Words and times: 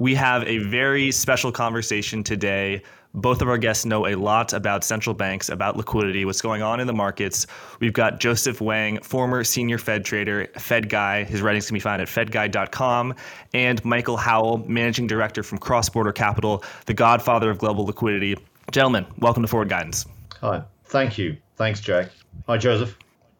We 0.00 0.14
have 0.14 0.44
a 0.44 0.58
very 0.58 1.10
special 1.10 1.50
conversation 1.50 2.22
today. 2.22 2.82
Both 3.14 3.42
of 3.42 3.48
our 3.48 3.58
guests 3.58 3.84
know 3.84 4.06
a 4.06 4.14
lot 4.14 4.52
about 4.52 4.84
central 4.84 5.12
banks, 5.12 5.48
about 5.48 5.76
liquidity, 5.76 6.24
what's 6.24 6.40
going 6.40 6.62
on 6.62 6.78
in 6.78 6.86
the 6.86 6.92
markets. 6.92 7.48
We've 7.80 7.92
got 7.92 8.20
Joseph 8.20 8.60
Wang, 8.60 9.00
former 9.00 9.42
senior 9.42 9.76
Fed 9.76 10.04
trader, 10.04 10.46
Fed 10.56 10.88
Guy. 10.88 11.24
His 11.24 11.42
writings 11.42 11.66
can 11.66 11.74
be 11.74 11.80
found 11.80 12.00
at 12.00 12.06
fedguy.com. 12.06 13.12
And 13.54 13.84
Michael 13.84 14.16
Howell, 14.16 14.58
managing 14.68 15.08
director 15.08 15.42
from 15.42 15.58
Cross 15.58 15.88
Border 15.88 16.12
Capital, 16.12 16.62
the 16.86 16.94
godfather 16.94 17.50
of 17.50 17.58
global 17.58 17.84
liquidity. 17.84 18.36
Gentlemen, 18.70 19.04
welcome 19.18 19.42
to 19.42 19.48
Forward 19.48 19.68
Guidance. 19.68 20.06
Hi. 20.40 20.62
Thank 20.84 21.18
you. 21.18 21.36
Thanks, 21.56 21.80
Jack. 21.80 22.10
Hi, 22.46 22.56
Joseph. 22.56 22.96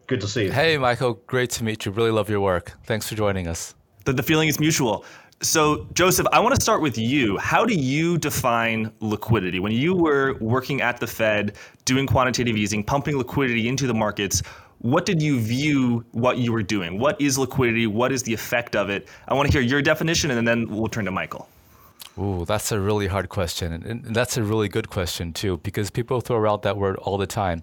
Good 0.08 0.20
to 0.22 0.26
see 0.26 0.46
you. 0.46 0.50
Hey, 0.50 0.76
Michael. 0.76 1.20
Great 1.28 1.50
to 1.50 1.62
meet 1.62 1.86
you. 1.86 1.92
Really 1.92 2.10
love 2.10 2.28
your 2.28 2.40
work. 2.40 2.72
Thanks 2.82 3.08
for 3.08 3.14
joining 3.14 3.46
us. 3.46 3.76
The, 4.06 4.12
the 4.12 4.22
feeling 4.24 4.48
is 4.48 4.58
mutual. 4.58 5.04
So, 5.40 5.86
Joseph, 5.92 6.26
I 6.32 6.40
want 6.40 6.56
to 6.56 6.60
start 6.60 6.82
with 6.82 6.98
you. 6.98 7.38
How 7.38 7.64
do 7.64 7.72
you 7.72 8.18
define 8.18 8.90
liquidity? 8.98 9.60
When 9.60 9.70
you 9.70 9.94
were 9.94 10.36
working 10.40 10.80
at 10.80 10.98
the 10.98 11.06
Fed, 11.06 11.54
doing 11.84 12.08
quantitative 12.08 12.56
easing, 12.56 12.82
pumping 12.82 13.16
liquidity 13.16 13.68
into 13.68 13.86
the 13.86 13.94
markets, 13.94 14.42
what 14.78 15.06
did 15.06 15.22
you 15.22 15.38
view 15.38 16.04
what 16.10 16.38
you 16.38 16.52
were 16.52 16.64
doing? 16.64 16.98
What 16.98 17.20
is 17.20 17.38
liquidity? 17.38 17.86
What 17.86 18.10
is 18.10 18.24
the 18.24 18.34
effect 18.34 18.74
of 18.74 18.90
it? 18.90 19.06
I 19.28 19.34
want 19.34 19.46
to 19.48 19.52
hear 19.52 19.62
your 19.62 19.80
definition, 19.80 20.32
and 20.32 20.46
then 20.46 20.68
we'll 20.68 20.88
turn 20.88 21.04
to 21.04 21.12
Michael. 21.12 21.48
Ooh, 22.18 22.44
that's 22.44 22.72
a 22.72 22.80
really 22.80 23.06
hard 23.06 23.28
question. 23.28 23.72
And 23.72 24.04
that's 24.06 24.36
a 24.36 24.42
really 24.42 24.68
good 24.68 24.90
question, 24.90 25.32
too, 25.32 25.58
because 25.58 25.88
people 25.88 26.20
throw 26.20 26.36
around 26.36 26.62
that 26.62 26.76
word 26.76 26.96
all 26.96 27.16
the 27.16 27.28
time. 27.28 27.62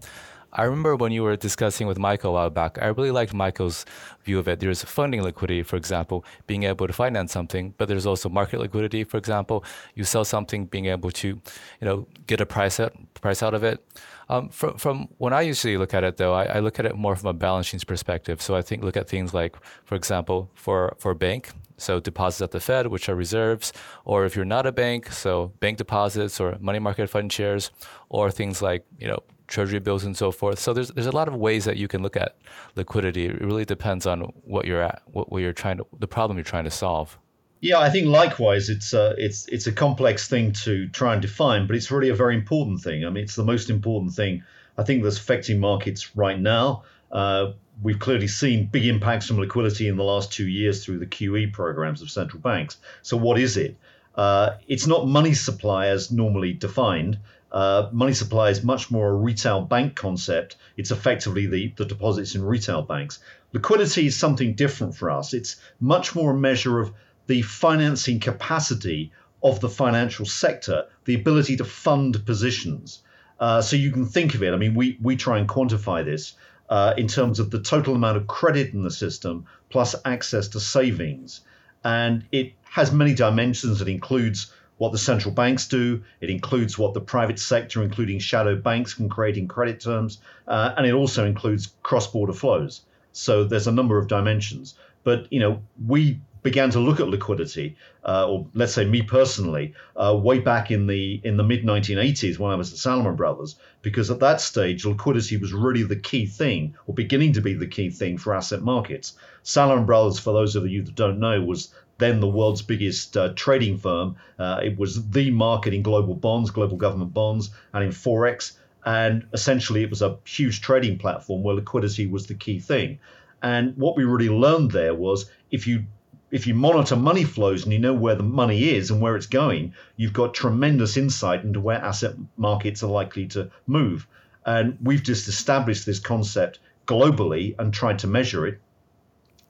I 0.57 0.63
remember 0.63 0.95
when 0.95 1.11
you 1.11 1.21
were 1.23 1.35
discussing 1.35 1.85
with 1.85 1.99
Michael 1.99 2.31
a 2.31 2.33
while 2.33 2.49
back, 2.49 2.77
I 2.81 2.87
really 2.87 3.11
liked 3.11 3.33
Michael's 3.33 3.85
view 4.23 4.39
of 4.39 4.47
it. 4.47 4.61
There's 4.61 4.83
funding 4.83 5.21
liquidity, 5.21 5.63
for 5.63 5.75
example, 5.75 6.23
being 6.47 6.63
able 6.63 6.87
to 6.87 6.93
finance 6.93 7.33
something, 7.33 7.73
but 7.77 7.89
there's 7.89 8.05
also 8.05 8.29
market 8.29 8.61
liquidity, 8.61 9.03
for 9.03 9.17
example. 9.17 9.65
You 9.95 10.05
sell 10.05 10.23
something, 10.23 10.65
being 10.65 10.85
able 10.85 11.11
to, 11.11 11.27
you 11.27 11.41
know, 11.81 12.07
get 12.25 12.39
a 12.39 12.45
price 12.45 12.79
out, 12.79 12.93
price 13.15 13.43
out 13.43 13.53
of 13.53 13.65
it. 13.65 13.85
Um, 14.29 14.47
from, 14.47 14.77
from 14.77 15.09
when 15.17 15.33
I 15.33 15.41
usually 15.41 15.77
look 15.77 15.93
at 15.93 16.05
it, 16.05 16.15
though, 16.15 16.33
I, 16.33 16.45
I, 16.45 16.59
look 16.59 16.79
at 16.79 16.85
it 16.85 16.95
more 16.95 17.15
from 17.15 17.27
a 17.29 17.33
balance 17.33 17.67
sheet 17.67 17.85
perspective. 17.85 18.41
So 18.41 18.55
I 18.55 18.61
think 18.61 18.81
look 18.81 18.97
at 18.97 19.09
things 19.09 19.33
like, 19.33 19.55
for 19.83 19.95
example, 19.95 20.49
for 20.55 20.95
for 20.97 21.11
a 21.11 21.15
bank, 21.15 21.51
so 21.77 21.99
deposits 21.99 22.41
at 22.41 22.51
the 22.51 22.59
Fed, 22.59 22.87
which 22.87 23.07
are 23.07 23.15
reserves, 23.15 23.71
or 24.03 24.25
if 24.25 24.35
you're 24.35 24.45
not 24.45 24.65
a 24.65 24.71
bank, 24.71 25.11
so 25.11 25.51
bank 25.59 25.77
deposits 25.77 26.39
or 26.39 26.57
money 26.59 26.79
market 26.79 27.07
fund 27.07 27.31
shares, 27.31 27.69
or 28.09 28.31
things 28.31 28.63
like 28.63 28.83
you 28.97 29.07
know 29.07 29.19
treasury 29.47 29.79
bills 29.79 30.03
and 30.03 30.15
so 30.15 30.31
forth. 30.31 30.59
So 30.59 30.73
there's 30.73 30.89
there's 30.89 31.07
a 31.07 31.11
lot 31.11 31.27
of 31.27 31.35
ways 31.35 31.65
that 31.65 31.77
you 31.77 31.87
can 31.87 32.01
look 32.01 32.17
at 32.17 32.37
liquidity. 32.75 33.25
It 33.25 33.41
really 33.41 33.65
depends 33.65 34.05
on 34.05 34.21
what 34.43 34.65
you're 34.65 34.81
at, 34.81 35.01
what, 35.05 35.31
what 35.31 35.41
you're 35.41 35.53
trying 35.53 35.77
to, 35.77 35.87
the 35.99 36.07
problem 36.07 36.37
you're 36.37 36.43
trying 36.43 36.65
to 36.65 36.71
solve. 36.71 37.17
Yeah, 37.61 37.79
I 37.79 37.89
think 37.89 38.07
likewise, 38.07 38.69
it's 38.69 38.93
a 38.93 39.15
it's 39.17 39.47
it's 39.47 39.67
a 39.67 39.71
complex 39.71 40.27
thing 40.27 40.51
to 40.63 40.87
try 40.89 41.13
and 41.13 41.21
define, 41.21 41.67
but 41.67 41.75
it's 41.75 41.89
really 41.89 42.09
a 42.09 42.15
very 42.15 42.35
important 42.35 42.81
thing. 42.81 43.05
I 43.05 43.09
mean, 43.09 43.23
it's 43.23 43.35
the 43.35 43.43
most 43.43 43.69
important 43.69 44.13
thing 44.13 44.43
I 44.77 44.83
think 44.83 45.03
that's 45.03 45.17
affecting 45.17 45.59
markets 45.59 46.15
right 46.15 46.39
now. 46.39 46.83
Uh, 47.11 47.53
we've 47.81 47.99
clearly 47.99 48.27
seen 48.27 48.67
big 48.67 48.85
impacts 48.85 49.27
from 49.27 49.37
liquidity 49.37 49.87
in 49.87 49.97
the 49.97 50.03
last 50.03 50.31
two 50.31 50.47
years 50.47 50.83
through 50.83 50.99
the 50.99 51.05
QE 51.05 51.51
programs 51.53 52.01
of 52.01 52.09
central 52.09 52.41
banks. 52.41 52.77
So 53.01 53.17
what 53.17 53.39
is 53.39 53.57
it? 53.57 53.77
Uh, 54.15 54.57
it's 54.67 54.87
not 54.87 55.07
money 55.07 55.33
supply 55.33 55.87
as 55.87 56.11
normally 56.11 56.53
defined. 56.53 57.19
Uh, 57.55 57.89
money 57.93 58.13
supply 58.13 58.49
is 58.49 58.65
much 58.65 58.91
more 58.91 59.11
a 59.11 59.15
retail 59.15 59.61
bank 59.61 59.95
concept. 59.95 60.57
It's 60.75 60.91
effectively 60.91 61.47
the, 61.47 61.73
the 61.77 61.85
deposits 61.85 62.35
in 62.35 62.43
retail 62.43 62.81
banks. 62.81 63.19
Liquidity 63.53 64.07
is 64.07 64.17
something 64.17 64.55
different 64.55 64.93
for 64.93 65.09
us. 65.09 65.33
It's 65.33 65.55
much 65.79 66.13
more 66.13 66.31
a 66.31 66.37
measure 66.37 66.81
of 66.81 66.91
the 67.27 67.41
financing 67.43 68.19
capacity 68.19 69.13
of 69.41 69.61
the 69.61 69.69
financial 69.69 70.25
sector, 70.25 70.83
the 71.05 71.15
ability 71.15 71.55
to 71.55 71.63
fund 71.63 72.25
positions. 72.25 73.03
Uh, 73.39 73.61
so 73.61 73.77
you 73.77 73.91
can 73.93 74.05
think 74.05 74.35
of 74.35 74.43
it. 74.43 74.53
I 74.53 74.57
mean, 74.57 74.75
we, 74.75 74.97
we 75.01 75.15
try 75.15 75.37
and 75.37 75.47
quantify 75.47 76.03
this 76.03 76.33
uh, 76.69 76.93
in 76.97 77.07
terms 77.07 77.39
of 77.39 77.51
the 77.51 77.61
total 77.61 77.95
amount 77.95 78.17
of 78.17 78.27
credit 78.27 78.73
in 78.73 78.83
the 78.83 78.91
system 78.91 79.45
plus 79.69 79.95
access 80.03 80.49
to 80.49 80.59
savings. 80.59 81.39
And 81.85 82.25
it 82.33 82.51
has 82.63 82.91
many 82.91 83.13
dimensions. 83.13 83.81
It 83.81 83.87
includes 83.87 84.51
what 84.77 84.91
the 84.91 84.97
central 84.97 85.33
banks 85.33 85.67
do. 85.67 86.03
It 86.21 86.29
includes 86.29 86.77
what 86.77 86.93
the 86.93 87.01
private 87.01 87.39
sector, 87.39 87.83
including 87.83 88.19
shadow 88.19 88.55
banks, 88.55 88.93
can 88.93 89.09
create 89.09 89.37
in 89.37 89.47
credit 89.47 89.79
terms, 89.79 90.19
uh, 90.47 90.73
and 90.77 90.85
it 90.85 90.93
also 90.93 91.25
includes 91.25 91.73
cross-border 91.83 92.33
flows. 92.33 92.81
So 93.13 93.45
there's 93.45 93.67
a 93.67 93.71
number 93.71 93.97
of 93.97 94.07
dimensions. 94.07 94.75
But 95.03 95.31
you 95.31 95.39
know, 95.39 95.61
we 95.85 96.19
began 96.45 96.69
to 96.69 96.79
look 96.79 96.99
at 96.99 97.07
liquidity, 97.07 97.75
uh, 98.03 98.29
or 98.29 98.45
let's 98.53 98.73
say 98.73 98.85
me 98.85 99.01
personally, 99.01 99.73
uh, 99.95 100.15
way 100.15 100.37
back 100.37 100.69
in 100.69 100.85
the 100.85 101.19
in 101.23 101.37
the 101.37 101.43
mid 101.43 101.63
1980s 101.63 102.37
when 102.37 102.51
I 102.51 102.55
was 102.55 102.71
at 102.71 102.77
Salomon 102.77 103.15
Brothers, 103.15 103.55
because 103.81 104.11
at 104.11 104.19
that 104.19 104.41
stage 104.41 104.85
liquidity 104.85 105.37
was 105.37 105.53
really 105.53 105.83
the 105.83 105.95
key 105.95 106.27
thing, 106.27 106.75
or 106.85 106.93
beginning 106.93 107.33
to 107.33 107.41
be 107.41 107.53
the 107.53 107.65
key 107.67 107.89
thing 107.89 108.17
for 108.17 108.35
asset 108.35 108.61
markets. 108.61 109.13
Salomon 109.41 109.85
Brothers, 109.85 110.19
for 110.19 110.33
those 110.33 110.55
of 110.55 110.67
you 110.67 110.83
that 110.83 110.95
don't 110.95 111.19
know, 111.19 111.41
was 111.41 111.73
then 111.97 112.19
the 112.19 112.27
world's 112.27 112.61
biggest 112.61 113.15
uh, 113.15 113.33
trading 113.35 113.77
firm. 113.77 114.15
Uh, 114.37 114.59
it 114.63 114.77
was 114.77 115.09
the 115.09 115.31
market 115.31 115.73
in 115.73 115.81
global 115.81 116.13
bonds, 116.13 116.51
global 116.51 116.77
government 116.77 117.13
bonds, 117.13 117.51
and 117.73 117.83
in 117.83 117.91
forex. 117.91 118.53
And 118.85 119.25
essentially, 119.33 119.83
it 119.83 119.89
was 119.89 120.01
a 120.01 120.17
huge 120.25 120.61
trading 120.61 120.97
platform 120.97 121.41
where 121.41 121.55
liquidity 121.55 122.05
was 122.07 122.27
the 122.27 122.35
key 122.35 122.59
thing. 122.59 122.99
And 123.41 123.75
what 123.77 123.95
we 123.95 124.03
really 124.03 124.29
learned 124.29 124.71
there 124.71 124.93
was 124.93 125.29
if 125.51 125.67
you 125.67 125.85
if 126.31 126.47
you 126.47 126.53
monitor 126.53 126.95
money 126.95 127.23
flows 127.23 127.63
and 127.63 127.71
you 127.71 127.79
know 127.79 127.93
where 127.93 128.15
the 128.15 128.23
money 128.23 128.69
is 128.69 128.91
and 128.91 128.99
where 128.99 129.15
it's 129.15 129.27
going, 129.27 129.73
you've 129.95 130.11
got 130.11 130.33
tremendous 130.33 130.97
insight 130.97 131.43
into 131.43 131.61
where 131.61 131.77
asset 131.77 132.15
markets 132.35 132.83
are 132.83 132.89
likely 132.89 133.27
to 133.27 133.49
move. 133.67 134.07
And 134.45 134.77
we've 134.81 135.03
just 135.03 135.27
established 135.27 135.85
this 135.85 135.99
concept 135.99 136.59
globally 136.87 137.55
and 137.57 137.73
tried 137.73 137.99
to 137.99 138.07
measure 138.07 138.45
it 138.45 138.59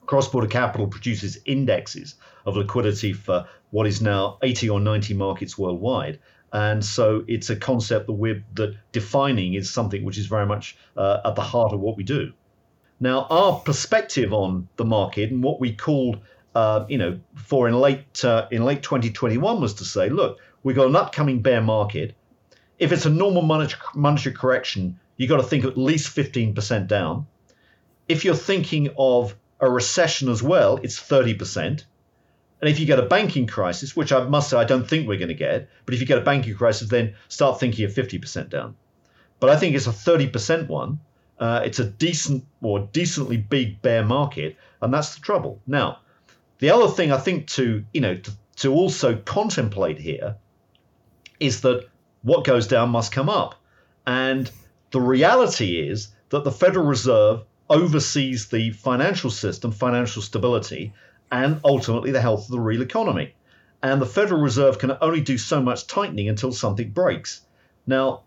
Cross 0.06 0.28
Border 0.28 0.46
Capital 0.46 0.86
produces 0.86 1.38
indexes 1.44 2.14
of 2.44 2.56
liquidity 2.56 3.12
for 3.12 3.46
what 3.70 3.86
is 3.86 4.00
now 4.00 4.38
80 4.42 4.70
or 4.70 4.80
90 4.80 5.14
markets 5.14 5.58
worldwide. 5.58 6.20
And 6.52 6.84
so 6.84 7.24
it's 7.26 7.50
a 7.50 7.56
concept 7.56 8.06
that 8.06 8.12
we're 8.12 8.44
that 8.54 8.76
defining 8.92 9.54
is 9.54 9.70
something 9.70 10.04
which 10.04 10.16
is 10.16 10.26
very 10.26 10.46
much 10.46 10.76
uh, 10.96 11.20
at 11.24 11.34
the 11.34 11.42
heart 11.42 11.72
of 11.72 11.80
what 11.80 11.96
we 11.96 12.04
do. 12.04 12.32
Now, 13.00 13.26
our 13.28 13.60
perspective 13.60 14.32
on 14.32 14.68
the 14.76 14.84
market 14.84 15.30
and 15.30 15.42
what 15.42 15.60
we 15.60 15.74
called, 15.74 16.20
uh, 16.54 16.86
you 16.88 16.96
know, 16.96 17.20
for 17.34 17.68
in 17.68 17.74
late 17.78 18.24
uh, 18.24 18.46
in 18.50 18.64
late 18.64 18.82
2021 18.82 19.60
was 19.60 19.74
to 19.74 19.84
say, 19.84 20.08
look, 20.08 20.38
we've 20.62 20.76
got 20.76 20.86
an 20.86 20.96
upcoming 20.96 21.42
bear 21.42 21.60
market. 21.60 22.14
If 22.78 22.92
it's 22.92 23.06
a 23.06 23.10
normal 23.10 23.42
monetary, 23.42 23.82
monetary 23.94 24.34
correction, 24.34 24.98
you've 25.16 25.28
got 25.28 25.38
to 25.38 25.42
think 25.42 25.64
at 25.64 25.76
least 25.76 26.14
15% 26.14 26.86
down. 26.86 27.26
If 28.08 28.24
you're 28.24 28.34
thinking 28.34 28.90
of 28.96 29.34
a 29.60 29.70
recession 29.70 30.28
as 30.28 30.42
well, 30.42 30.78
it's 30.82 31.00
30%. 31.00 31.84
And 32.60 32.70
if 32.70 32.80
you 32.80 32.86
get 32.86 32.98
a 32.98 33.02
banking 33.02 33.46
crisis, 33.46 33.94
which 33.94 34.12
I 34.12 34.24
must 34.24 34.50
say 34.50 34.56
I 34.56 34.64
don't 34.64 34.88
think 34.88 35.06
we're 35.06 35.18
going 35.18 35.28
to 35.28 35.34
get, 35.34 35.68
but 35.84 35.94
if 35.94 36.00
you 36.00 36.06
get 36.06 36.18
a 36.18 36.22
banking 36.22 36.54
crisis, 36.54 36.88
then 36.88 37.14
start 37.28 37.60
thinking 37.60 37.84
of 37.84 37.92
50% 37.92 38.48
down. 38.48 38.76
But 39.40 39.50
I 39.50 39.56
think 39.56 39.76
it's 39.76 39.86
a 39.86 39.90
30% 39.90 40.68
one. 40.68 41.00
Uh, 41.38 41.62
it's 41.64 41.78
a 41.78 41.84
decent 41.84 42.44
or 42.62 42.88
decently 42.92 43.36
big 43.36 43.82
bear 43.82 44.02
market, 44.04 44.56
and 44.80 44.92
that's 44.92 45.14
the 45.14 45.20
trouble. 45.20 45.60
Now, 45.66 45.98
the 46.58 46.70
other 46.70 46.88
thing 46.88 47.12
I 47.12 47.18
think 47.18 47.46
to 47.48 47.84
you 47.92 48.00
know 48.00 48.16
to, 48.16 48.32
to 48.56 48.72
also 48.72 49.16
contemplate 49.16 49.98
here 49.98 50.36
is 51.38 51.60
that 51.60 51.86
what 52.22 52.44
goes 52.44 52.66
down 52.66 52.88
must 52.88 53.12
come 53.12 53.28
up, 53.28 53.54
and 54.06 54.50
the 54.92 55.00
reality 55.00 55.78
is 55.78 56.08
that 56.30 56.44
the 56.44 56.52
Federal 56.52 56.86
Reserve 56.86 57.44
oversees 57.68 58.48
the 58.48 58.70
financial 58.70 59.30
system, 59.30 59.72
financial 59.72 60.22
stability, 60.22 60.92
and 61.30 61.60
ultimately 61.64 62.12
the 62.12 62.20
health 62.20 62.44
of 62.44 62.50
the 62.50 62.60
real 62.60 62.82
economy. 62.82 63.34
And 63.82 64.00
the 64.00 64.06
Federal 64.06 64.40
Reserve 64.40 64.78
can 64.78 64.96
only 65.00 65.20
do 65.20 65.38
so 65.38 65.60
much 65.60 65.86
tightening 65.86 66.28
until 66.28 66.52
something 66.52 66.90
breaks. 66.90 67.42
Now, 67.86 68.22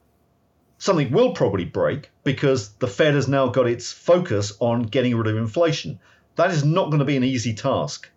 something 0.78 1.12
will 1.12 1.34
probably 1.34 1.66
break 1.66 2.10
because 2.24 2.70
the 2.74 2.88
Fed 2.88 3.14
has 3.14 3.28
now 3.28 3.48
got 3.48 3.68
its 3.68 3.92
focus 3.92 4.54
on 4.60 4.84
getting 4.84 5.16
rid 5.16 5.28
of 5.28 5.38
inflation. 5.38 6.00
That 6.36 6.52
is 6.52 6.64
not 6.64 6.86
going 6.86 7.00
to 7.00 7.06
be 7.06 7.18
an 7.18 7.24
easy 7.24 7.54
task, 7.54 8.10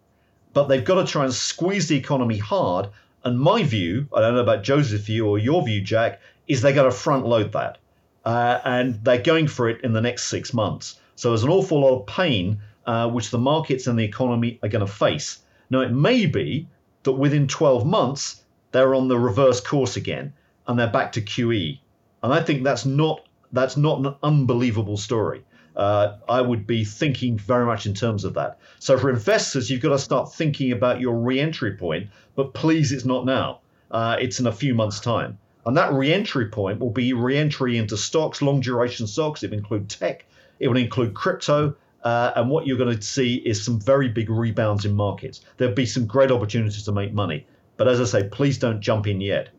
but 0.53 0.69
they've 0.69 0.85
got 0.85 1.05
to 1.05 1.11
try 1.11 1.25
and 1.25 1.33
squeeze 1.33 1.89
the 1.89 1.97
economy 1.97 2.39
hard. 2.39 2.89
And 3.25 3.39
my 3.39 3.63
view, 3.63 4.09
I 4.15 4.21
don't 4.21 4.35
know 4.35 4.41
about 4.41 4.63
Joseph's 4.63 5.05
view 5.05 5.27
or 5.27 5.39
your 5.39 5.65
view, 5.65 5.81
Jack, 5.81 6.21
is 6.47 6.61
they're 6.61 6.73
going 6.73 6.91
to 6.91 6.97
front 6.97 7.27
load 7.27 7.53
that. 7.53 7.79
Uh, 8.25 8.61
and 8.65 9.03
they're 9.05 9.23
going 9.23 9.49
for 9.49 9.69
it 9.69 9.81
in 9.83 9.93
the 9.93 10.01
next 10.01 10.25
six 10.25 10.53
months. 10.55 11.01
So 11.17 11.29
there's 11.31 11.45
an 11.45 11.51
awful 11.51 11.81
lot 11.81 12.01
of 12.01 12.07
pain 12.07 12.61
uh, 12.87 13.09
which 13.09 13.31
the 13.31 13.39
markets 13.39 13.87
and 13.87 13.99
the 13.99 14.05
economy 14.05 14.59
are 14.63 14.69
going 14.69 14.87
to 14.87 14.93
face. 14.93 15.39
Now, 15.71 15.81
it 15.81 15.93
may 15.93 16.27
be 16.27 16.69
that 17.05 17.13
within 17.13 17.47
12 17.49 17.87
months, 17.87 18.43
they're 18.73 18.95
on 18.95 19.09
the 19.09 19.19
reverse 19.19 19.61
course 19.61 19.97
again 19.97 20.33
and 20.67 20.79
they're 20.79 20.91
back 20.91 21.13
to 21.13 21.21
QE. 21.21 21.79
And 22.23 22.33
I 22.33 22.43
think 22.43 22.63
that's 22.65 22.87
not 22.87 23.21
that's 23.53 23.77
not 23.77 23.99
an 24.07 24.15
unbelievable 24.23 24.97
story. 24.97 25.45
uh, 25.77 26.17
I 26.29 26.41
would 26.41 26.67
be 26.67 26.85
thinking 26.85 27.39
very 27.39 27.65
much 27.65 27.87
in 27.87 27.95
terms 27.95 28.25
of 28.25 28.35
that. 28.35 28.59
So 28.79 28.99
for 28.99 29.11
investors, 29.11 29.71
you've 29.71 29.81
got 29.81 29.91
to 29.91 29.99
start 29.99 30.33
thinking 30.33 30.73
about 30.73 31.01
your 31.01 31.15
re-entry 31.15 31.77
point, 31.77 32.09
but 32.35 32.55
please, 32.55 32.93
it's 32.93 33.05
not 33.05 33.25
now. 33.25 33.61
Uh, 33.91 34.17
it's 34.21 34.41
in 34.41 34.47
a 34.47 34.53
few 34.53 34.75
months' 34.75 35.01
time. 35.01 35.39
And 35.65 35.77
that 35.77 35.93
re-entry 35.93 36.49
point 36.49 36.81
will 36.81 36.91
be 36.91 37.13
re-entry 37.13 37.79
into 37.79 37.97
stocks, 37.97 38.43
long 38.43 38.61
duration 38.61 39.07
stocks. 39.07 39.43
It 39.43 39.53
include 39.53 39.89
tech. 39.89 40.25
It 40.59 40.69
will 40.69 40.77
include 40.77 41.15
crypto. 41.15 41.75
Uh, 42.05 42.33
and 42.35 42.51
what 42.51 42.67
you're 42.67 42.77
going 42.77 42.97
to 42.97 43.03
see 43.03 43.37
is 43.37 43.63
some 43.65 43.81
very 43.81 44.09
big 44.09 44.29
rebounds 44.29 44.85
in 44.85 44.93
markets. 44.95 45.43
There'll 45.57 45.75
be 45.75 45.87
some 45.87 46.07
great 46.07 46.31
opportunities 46.31 46.83
to 46.85 46.93
make 46.93 47.13
money. 47.13 47.47
But 47.77 47.89
as 47.89 48.01
I 48.01 48.05
say, 48.05 48.29
please 48.29 48.59
don't 48.59 48.81
jump 48.81 49.07
in 49.07 49.21
yet. 49.21 49.51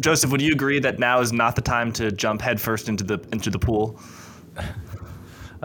Joseph, 0.00 0.30
would 0.30 0.40
you 0.40 0.52
agree 0.52 0.78
that 0.78 0.98
now 0.98 1.20
is 1.20 1.32
not 1.32 1.56
the 1.56 1.62
time 1.62 1.92
to 1.94 2.10
jump 2.10 2.40
headfirst 2.40 2.88
into 2.88 3.04
the 3.04 3.20
into 3.32 3.50
the 3.50 3.58
pool? 3.58 4.00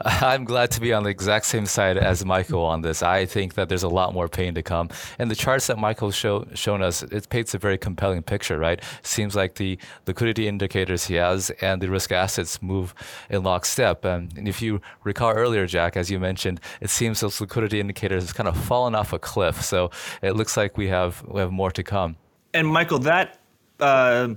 I'm 0.06 0.46
glad 0.46 0.72
to 0.72 0.82
be 0.82 0.94
on 0.94 1.04
the 1.04 1.10
exact 1.10 1.46
same 1.46 1.66
side 1.66 1.98
as 1.98 2.24
Michael 2.24 2.64
on 2.64 2.82
this. 2.82 3.04
I 3.04 3.26
think 3.26 3.56
that 3.56 3.70
there's 3.70 3.84
a 3.84 3.90
lot 3.90 4.14
more 4.14 4.28
pain 4.28 4.54
to 4.56 4.62
come. 4.62 4.90
And 5.18 5.30
the 5.30 5.36
charts 5.36 5.68
that 5.68 5.78
Michael's 5.78 6.16
show, 6.16 6.48
shown 6.54 6.82
us, 6.82 7.04
it 7.04 7.30
paints 7.30 7.54
a 7.54 7.58
very 7.58 7.78
compelling 7.78 8.24
picture, 8.24 8.58
right? 8.58 8.82
Seems 9.02 9.36
like 9.36 9.56
the 9.56 9.78
liquidity 10.08 10.48
indicators 10.48 11.06
he 11.06 11.16
has 11.16 11.50
and 11.62 11.82
the 11.82 11.90
risk 11.90 12.12
assets 12.12 12.62
move 12.62 12.94
in 13.30 13.44
lockstep. 13.44 14.06
Um, 14.06 14.30
and 14.36 14.48
if 14.48 14.62
you 14.62 14.82
recall 15.04 15.32
earlier, 15.32 15.66
Jack, 15.66 15.98
as 15.98 16.10
you 16.10 16.20
mentioned, 16.20 16.62
it 16.82 16.90
seems 16.90 17.20
those 17.20 17.42
liquidity 17.42 17.80
indicators 17.80 18.26
have 18.26 18.36
kind 18.36 18.50
of 18.50 18.58
fallen 18.58 18.96
off 18.96 19.14
a 19.14 19.20
cliff. 19.20 19.62
So 19.62 19.92
it 20.22 20.36
looks 20.36 20.56
like 20.56 20.78
we 20.78 20.88
have 20.88 21.24
we 21.28 21.40
have 21.40 21.52
more 21.52 21.72
to 21.72 21.84
come. 21.84 22.16
And 22.54 22.68
Michael, 22.68 23.00
that 23.00 23.40
uh, 23.80 24.36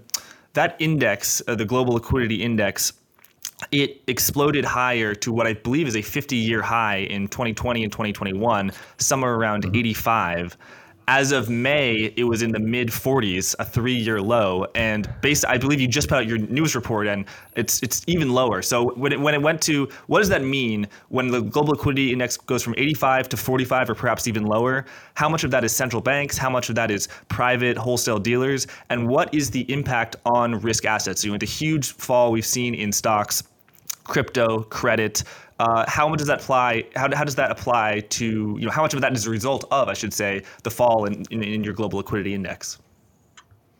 that 0.54 0.76
index, 0.78 1.42
uh, 1.46 1.54
the 1.54 1.64
global 1.64 1.94
liquidity 1.94 2.42
index, 2.42 2.92
it 3.70 4.02
exploded 4.06 4.64
higher 4.64 5.14
to 5.16 5.32
what 5.32 5.46
I 5.46 5.54
believe 5.54 5.86
is 5.86 5.96
a 5.96 6.02
50 6.02 6.36
year 6.36 6.62
high 6.62 6.98
in 6.98 7.28
2020 7.28 7.82
and 7.84 7.92
2021, 7.92 8.72
somewhere 8.98 9.34
around 9.34 9.64
mm-hmm. 9.64 9.76
85. 9.76 10.56
As 11.08 11.32
of 11.32 11.50
May, 11.50 12.12
it 12.16 12.22
was 12.22 12.42
in 12.42 12.52
the 12.52 12.60
mid 12.60 12.88
40s, 12.88 13.56
a 13.58 13.64
three-year 13.64 14.22
low, 14.22 14.66
and 14.76 15.12
based, 15.20 15.44
I 15.44 15.58
believe 15.58 15.80
you 15.80 15.88
just 15.88 16.08
put 16.08 16.18
out 16.18 16.26
your 16.28 16.38
news 16.38 16.76
report, 16.76 17.08
and 17.08 17.24
it's 17.56 17.82
it's 17.82 18.02
even 18.06 18.32
lower. 18.32 18.62
So 18.62 18.94
when 18.94 19.12
it, 19.12 19.20
when 19.20 19.34
it 19.34 19.42
went 19.42 19.60
to, 19.62 19.88
what 20.06 20.20
does 20.20 20.28
that 20.28 20.44
mean 20.44 20.86
when 21.08 21.26
the 21.26 21.40
global 21.40 21.72
liquidity 21.72 22.12
index 22.12 22.36
goes 22.36 22.62
from 22.62 22.74
85 22.76 23.28
to 23.30 23.36
45, 23.36 23.90
or 23.90 23.94
perhaps 23.96 24.28
even 24.28 24.44
lower? 24.44 24.84
How 25.14 25.28
much 25.28 25.42
of 25.42 25.50
that 25.50 25.64
is 25.64 25.74
central 25.74 26.00
banks? 26.00 26.38
How 26.38 26.48
much 26.48 26.68
of 26.68 26.76
that 26.76 26.90
is 26.90 27.08
private 27.28 27.76
wholesale 27.76 28.20
dealers? 28.20 28.68
And 28.88 29.08
what 29.08 29.34
is 29.34 29.50
the 29.50 29.70
impact 29.72 30.14
on 30.24 30.60
risk 30.60 30.84
assets? 30.84 31.22
So 31.22 31.26
you 31.26 31.32
know, 31.32 31.38
the 31.38 31.46
huge 31.46 31.92
fall 31.92 32.30
we've 32.30 32.46
seen 32.46 32.76
in 32.76 32.92
stocks 32.92 33.42
crypto, 34.04 34.62
credit. 34.64 35.22
Uh, 35.58 35.84
how 35.86 36.08
much 36.08 36.18
does 36.18 36.28
that 36.28 36.40
apply? 36.40 36.84
How, 36.96 37.14
how 37.14 37.24
does 37.24 37.36
that 37.36 37.50
apply 37.50 38.00
to 38.10 38.56
you 38.58 38.64
know 38.66 38.70
how 38.70 38.82
much 38.82 38.94
of 38.94 39.00
that 39.00 39.12
is 39.12 39.26
a 39.26 39.30
result 39.30 39.64
of 39.70 39.88
I 39.88 39.94
should 39.94 40.12
say 40.12 40.42
the 40.64 40.70
fall 40.70 41.04
in, 41.04 41.24
in, 41.30 41.42
in 41.42 41.64
your 41.64 41.74
global 41.74 41.98
liquidity 41.98 42.34
index? 42.34 42.78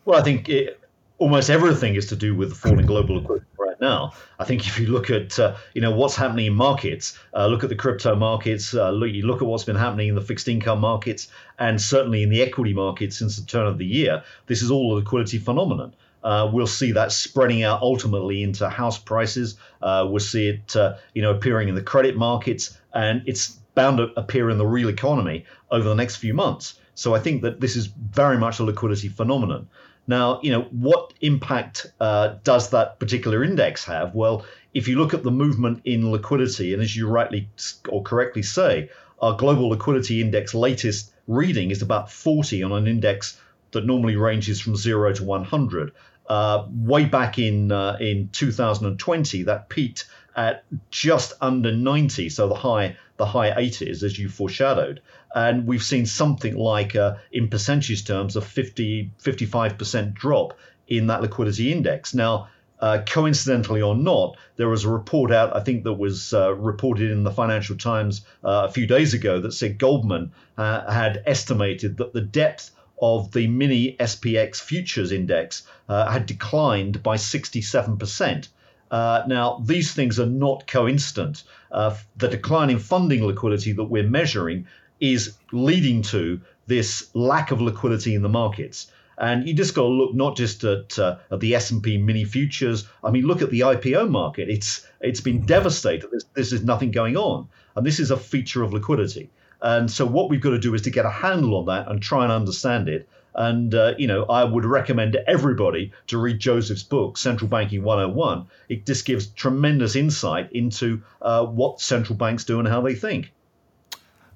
Well, 0.05 0.19
I 0.19 0.23
think 0.23 0.49
it, 0.49 0.79
almost 1.17 1.49
everything 1.49 1.95
is 1.95 2.05
to 2.07 2.15
do 2.15 2.35
with 2.35 2.49
the 2.49 2.55
falling 2.55 2.85
global 2.85 3.15
liquidity 3.15 3.45
right 3.57 3.79
now. 3.79 4.13
I 4.39 4.45
think 4.45 4.67
if 4.67 4.79
you 4.79 4.87
look 4.87 5.09
at 5.09 5.37
uh, 5.39 5.55
you 5.73 5.81
know 5.81 5.91
what's 5.91 6.15
happening 6.15 6.47
in 6.47 6.53
markets, 6.53 7.17
uh, 7.33 7.47
look 7.47 7.63
at 7.63 7.69
the 7.69 7.75
crypto 7.75 8.15
markets, 8.15 8.73
uh, 8.73 8.91
look, 8.91 9.11
you 9.11 9.25
look 9.25 9.41
at 9.41 9.47
what's 9.47 9.63
been 9.63 9.75
happening 9.75 10.09
in 10.09 10.15
the 10.15 10.21
fixed 10.21 10.47
income 10.47 10.79
markets, 10.79 11.27
and 11.59 11.81
certainly 11.81 12.23
in 12.23 12.29
the 12.29 12.41
equity 12.41 12.73
markets 12.73 13.17
since 13.17 13.37
the 13.37 13.45
turn 13.45 13.67
of 13.67 13.77
the 13.77 13.85
year. 13.85 14.23
This 14.47 14.61
is 14.61 14.71
all 14.71 14.93
a 14.93 14.95
liquidity 14.95 15.37
phenomenon. 15.37 15.93
Uh, 16.23 16.49
we'll 16.51 16.67
see 16.67 16.91
that 16.93 17.11
spreading 17.11 17.63
out 17.63 17.81
ultimately 17.81 18.43
into 18.43 18.69
house 18.69 18.97
prices. 18.97 19.57
Uh, 19.81 20.07
we'll 20.09 20.19
see 20.19 20.49
it, 20.49 20.75
uh, 20.75 20.95
you 21.13 21.21
know, 21.21 21.31
appearing 21.31 21.69
in 21.69 21.75
the 21.75 21.81
credit 21.81 22.15
markets, 22.15 22.77
and 22.93 23.21
it's 23.25 23.59
bound 23.75 23.97
to 23.97 24.11
appear 24.17 24.49
in 24.49 24.57
the 24.57 24.65
real 24.65 24.89
economy 24.89 25.45
over 25.71 25.87
the 25.87 25.95
next 25.95 26.17
few 26.17 26.33
months. 26.33 26.79
So 26.95 27.15
I 27.15 27.19
think 27.19 27.41
that 27.41 27.59
this 27.59 27.75
is 27.75 27.87
very 27.87 28.37
much 28.37 28.59
a 28.59 28.63
liquidity 28.63 29.09
phenomenon. 29.09 29.67
Now, 30.05 30.39
you 30.43 30.51
know, 30.51 30.63
what 30.71 31.13
impact 31.21 31.87
uh, 31.99 32.35
does 32.43 32.69
that 32.71 32.99
particular 32.99 33.43
index 33.43 33.85
have? 33.85 34.13
Well, 34.13 34.45
if 34.73 34.87
you 34.87 34.97
look 34.97 35.13
at 35.13 35.23
the 35.23 35.31
movement 35.31 35.81
in 35.85 36.11
liquidity, 36.11 36.73
and 36.73 36.83
as 36.83 36.95
you 36.95 37.07
rightly 37.07 37.49
or 37.87 38.03
correctly 38.03 38.43
say, 38.43 38.89
our 39.21 39.35
global 39.37 39.69
liquidity 39.69 40.19
index 40.19 40.53
latest 40.53 41.13
reading 41.27 41.71
is 41.71 41.81
about 41.81 42.11
40 42.11 42.63
on 42.63 42.73
an 42.73 42.87
index 42.87 43.39
that 43.71 43.85
normally 43.85 44.17
ranges 44.17 44.59
from 44.59 44.75
zero 44.75 45.13
to 45.13 45.23
100. 45.23 45.93
Uh, 46.27 46.65
way 46.71 47.03
back 47.03 47.37
in 47.37 47.71
uh, 47.71 47.97
in 47.99 48.29
2020, 48.31 49.43
that 49.43 49.67
peaked 49.67 50.05
at 50.35 50.63
just 50.89 51.33
under 51.41 51.71
90, 51.71 52.29
so 52.29 52.47
the 52.47 52.55
high 52.55 52.95
the 53.17 53.25
high 53.25 53.51
80s, 53.51 54.03
as 54.03 54.17
you 54.17 54.29
foreshadowed, 54.29 55.01
and 55.35 55.67
we've 55.67 55.83
seen 55.83 56.05
something 56.05 56.55
like, 56.55 56.95
uh, 56.95 57.15
in 57.31 57.47
percentage 57.49 58.05
terms, 58.05 58.35
a 58.35 58.41
50 58.41 59.11
55% 59.21 60.13
drop 60.13 60.57
in 60.87 61.07
that 61.07 61.21
liquidity 61.21 61.71
index. 61.71 62.13
Now. 62.13 62.49
Uh, 62.79 63.01
coincidentally 63.07 63.81
or 63.81 63.95
not, 63.95 64.35
there 64.57 64.67
was 64.67 64.83
a 64.83 64.89
report 64.89 65.31
out, 65.31 65.55
I 65.55 65.61
think, 65.61 65.85
that 65.85 65.93
was 65.93 66.33
uh, 66.33 66.53
reported 66.53 67.11
in 67.11 67.23
the 67.23 67.31
Financial 67.31 67.77
Times 67.77 68.25
uh, 68.43 68.67
a 68.67 68.71
few 68.73 68.85
days 68.85 69.13
ago 69.13 69.39
that 69.39 69.53
said 69.53 69.77
Goldman 69.77 70.33
had 70.57 71.23
estimated 71.25 71.95
that 71.95 72.11
the 72.11 72.19
depth 72.19 72.71
of 73.03 73.33
the 73.33 73.47
mini 73.47 73.97
SPX 73.99 74.61
futures 74.61 75.11
index 75.11 75.63
uh, 75.89 76.09
had 76.09 76.25
declined 76.25 77.03
by 77.03 77.17
67%. 77.17 78.47
Uh, 78.89 79.23
now, 79.27 79.61
these 79.65 79.91
things 79.93 80.21
are 80.21 80.25
not 80.25 80.65
coincident. 80.67 81.43
Uh, 81.69 81.93
the 82.15 82.29
decline 82.29 82.69
in 82.69 82.79
funding 82.79 83.25
liquidity 83.27 83.73
that 83.73 83.83
we're 83.83 84.07
measuring 84.07 84.65
is 85.01 85.33
leading 85.51 86.01
to 86.01 86.39
this 86.67 87.09
lack 87.13 87.51
of 87.51 87.59
liquidity 87.59 88.15
in 88.15 88.21
the 88.21 88.29
markets. 88.29 88.89
And 89.17 89.45
you 89.45 89.53
just 89.53 89.75
got 89.75 89.81
to 89.81 89.89
look 89.89 90.13
not 90.13 90.37
just 90.37 90.63
at, 90.63 90.97
uh, 90.97 91.17
at 91.29 91.41
the 91.41 91.55
S&P 91.55 91.97
mini 91.97 92.23
futures. 92.23 92.87
I 93.03 93.11
mean, 93.11 93.25
look 93.25 93.41
at 93.41 93.49
the 93.49 93.61
IPO 93.61 94.09
market. 94.09 94.49
It's 94.49 94.87
it's 95.01 95.21
been 95.21 95.45
devastated. 95.45 96.09
There's, 96.09 96.49
there's 96.51 96.63
nothing 96.63 96.91
going 96.91 97.17
on, 97.17 97.49
and 97.75 97.85
this 97.85 97.99
is 97.99 98.11
a 98.11 98.17
feature 98.17 98.63
of 98.63 98.71
liquidity. 98.71 99.29
And 99.63 99.89
so 99.89 100.05
what 100.05 100.29
we've 100.29 100.41
got 100.41 100.51
to 100.51 100.59
do 100.59 100.73
is 100.75 100.81
to 100.81 100.91
get 100.91 101.05
a 101.05 101.09
handle 101.09 101.55
on 101.55 101.65
that 101.67 101.89
and 101.89 102.01
try 102.01 102.23
and 102.23 102.31
understand 102.31 102.89
it. 102.89 103.07
And, 103.33 103.73
uh, 103.73 103.93
you 103.97 104.07
know, 104.07 104.25
I 104.25 104.43
would 104.43 104.65
recommend 104.65 105.15
everybody 105.25 105.93
to 106.07 106.17
read 106.17 106.37
Joseph's 106.39 106.83
book, 106.83 107.17
Central 107.17 107.49
Banking 107.49 107.81
101. 107.81 108.45
It 108.67 108.85
just 108.85 109.05
gives 109.05 109.27
tremendous 109.27 109.95
insight 109.95 110.51
into 110.51 111.01
uh, 111.21 111.45
what 111.45 111.79
central 111.79 112.17
banks 112.17 112.43
do 112.43 112.59
and 112.59 112.67
how 112.67 112.81
they 112.81 112.93
think. 112.93 113.31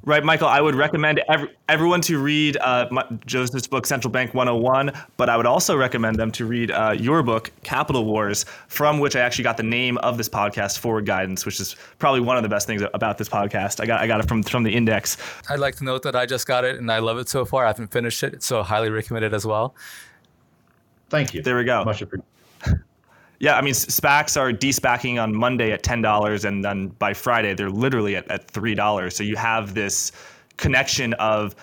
Right, 0.07 0.23
Michael. 0.23 0.47
I 0.47 0.61
would 0.61 0.73
recommend 0.73 1.21
every, 1.27 1.49
everyone 1.67 1.99
to 2.03 2.17
read 2.17 2.55
uh, 2.61 2.87
my, 2.89 3.05
Joseph's 3.25 3.67
book, 3.67 3.85
Central 3.85 4.09
Bank 4.09 4.33
101, 4.33 4.93
but 5.17 5.29
I 5.29 5.35
would 5.35 5.45
also 5.45 5.75
recommend 5.75 6.15
them 6.15 6.31
to 6.31 6.45
read 6.45 6.71
uh, 6.71 6.95
your 6.97 7.21
book, 7.23 7.51
Capital 7.63 8.05
Wars, 8.05 8.45
from 8.69 8.99
which 8.99 9.17
I 9.17 9.19
actually 9.19 9.43
got 9.43 9.57
the 9.57 9.63
name 9.63 9.97
of 9.97 10.17
this 10.17 10.29
podcast, 10.29 10.79
Forward 10.79 11.05
Guidance, 11.05 11.45
which 11.45 11.59
is 11.59 11.75
probably 11.99 12.21
one 12.21 12.37
of 12.37 12.43
the 12.43 12.47
best 12.47 12.67
things 12.67 12.81
about 12.93 13.17
this 13.17 13.27
podcast. 13.27 13.81
I 13.81 13.85
got 13.85 13.99
I 13.99 14.07
got 14.07 14.21
it 14.21 14.29
from 14.29 14.43
from 14.43 14.63
the 14.63 14.73
index. 14.73 15.17
I'd 15.49 15.59
like 15.59 15.75
to 15.75 15.83
note 15.83 16.03
that 16.03 16.15
I 16.15 16.25
just 16.25 16.47
got 16.47 16.63
it 16.63 16.77
and 16.77 16.89
I 16.89 16.99
love 16.99 17.17
it 17.17 17.27
so 17.27 17.43
far. 17.43 17.65
I 17.65 17.67
haven't 17.67 17.91
finished 17.91 18.23
it, 18.23 18.41
so 18.41 18.63
highly 18.63 18.89
recommend 18.89 19.25
it 19.25 19.33
as 19.33 19.45
well. 19.45 19.75
Thank 21.09 21.33
you. 21.33 21.41
There 21.41 21.57
we 21.57 21.65
go. 21.65 21.83
Much 21.83 22.01
appreciated. 22.01 22.85
Yeah, 23.39 23.55
I 23.55 23.61
mean, 23.61 23.73
SPACs 23.73 24.39
are 24.39 24.51
de-SPACing 24.51 25.21
on 25.21 25.35
Monday 25.35 25.71
at 25.71 25.83
ten 25.83 26.01
dollars, 26.01 26.45
and 26.45 26.63
then 26.65 26.87
by 26.87 27.13
Friday 27.13 27.53
they're 27.53 27.69
literally 27.69 28.15
at, 28.15 28.29
at 28.31 28.49
three 28.49 28.73
dollars. 28.75 29.15
So 29.15 29.23
you 29.23 29.35
have 29.35 29.73
this 29.73 30.11
connection 30.57 31.13
of 31.13 31.55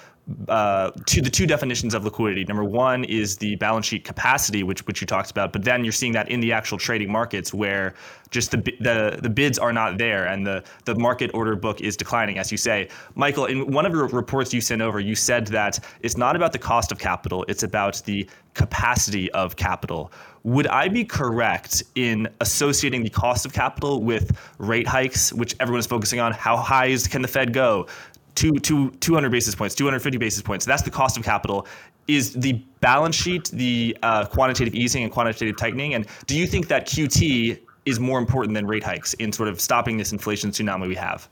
uh, 0.49 0.91
to 1.07 1.21
the 1.21 1.29
two 1.29 1.47
definitions 1.47 1.93
of 1.93 2.05
liquidity. 2.05 2.45
Number 2.45 2.65
one 2.65 3.05
is 3.05 3.37
the 3.37 3.57
balance 3.57 3.85
sheet 3.85 4.05
capacity, 4.05 4.63
which 4.63 4.87
which 4.87 5.01
you 5.03 5.07
talked 5.07 5.31
about, 5.31 5.53
but 5.53 5.65
then 5.65 5.85
you're 5.85 5.93
seeing 5.93 6.13
that 6.15 6.31
in 6.31 6.41
the 6.41 6.53
actual 6.53 6.79
trading 6.79 7.13
markets 7.13 7.53
where 7.53 7.95
just 8.31 8.51
the 8.51 8.57
the 8.81 9.19
the 9.23 9.29
bids 9.29 9.59
are 9.59 9.73
not 9.73 9.99
there 9.99 10.27
and 10.27 10.47
the 10.47 10.65
the 10.87 10.95
market 10.95 11.31
order 11.35 11.55
book 11.57 11.83
is 11.83 11.95
declining, 11.97 12.39
as 12.39 12.51
you 12.51 12.57
say, 12.57 12.89
Michael. 13.15 13.45
In 13.47 13.71
one 13.71 13.85
of 13.85 13.93
your 13.93 14.07
reports 14.07 14.55
you 14.55 14.63
sent 14.63 14.81
over, 14.81 14.99
you 14.99 15.15
said 15.15 15.47
that 15.49 15.79
it's 16.01 16.17
not 16.17 16.37
about 16.37 16.53
the 16.53 16.59
cost 16.59 16.91
of 16.91 16.99
capital; 16.99 17.45
it's 17.47 17.63
about 17.63 18.01
the 18.07 18.29
capacity 18.55 19.31
of 19.33 19.57
capital. 19.57 20.11
Would 20.45 20.67
I 20.67 20.89
be 20.89 21.05
correct 21.05 21.83
in 21.95 22.29
associating 22.41 23.03
the 23.03 23.11
cost 23.11 23.47
of 23.47 23.53
capital 23.53 24.03
with 24.03 24.37
rate 24.59 24.87
hikes, 24.87 25.33
which 25.33 25.55
everyone 25.59 25.81
is 25.81 25.87
focusing 25.87 26.21
on? 26.21 26.33
How 26.33 26.57
high 26.57 26.87
is, 26.87 27.07
can 27.09 27.23
the 27.23 27.29
Fed 27.29 27.53
go? 27.53 27.87
Two, 28.35 28.53
two, 28.53 28.91
200 28.91 29.31
basis 29.31 29.55
points, 29.55 29.75
250 29.75 30.19
basis 30.19 30.43
points. 30.43 30.65
That's 30.65 30.83
the 30.83 30.91
cost 30.91 31.17
of 31.17 31.23
capital. 31.23 31.67
Is 32.09 32.33
the 32.35 32.55
balance 32.81 33.15
sheet 33.15 33.49
the 33.53 33.97
uh, 34.03 34.27
quantitative 34.27 34.75
easing 34.75 35.05
and 35.05 35.13
quantitative 35.13 35.57
tightening? 35.57 35.95
And 35.95 36.07
do 36.27 36.37
you 36.37 36.47
think 36.47 36.69
that 36.69 36.87
QT 36.87 37.61
is 37.87 38.01
more 38.01 38.19
important 38.19 38.55
than 38.55 38.67
rate 38.67 38.83
hikes 38.83 39.15
in 39.15 39.33
sort 39.33 39.49
of 39.49 39.61
stopping 39.61 39.97
this 39.97 40.13
inflation 40.13 40.51
tsunami 40.51 40.89
we 40.89 40.95
have? 40.97 41.29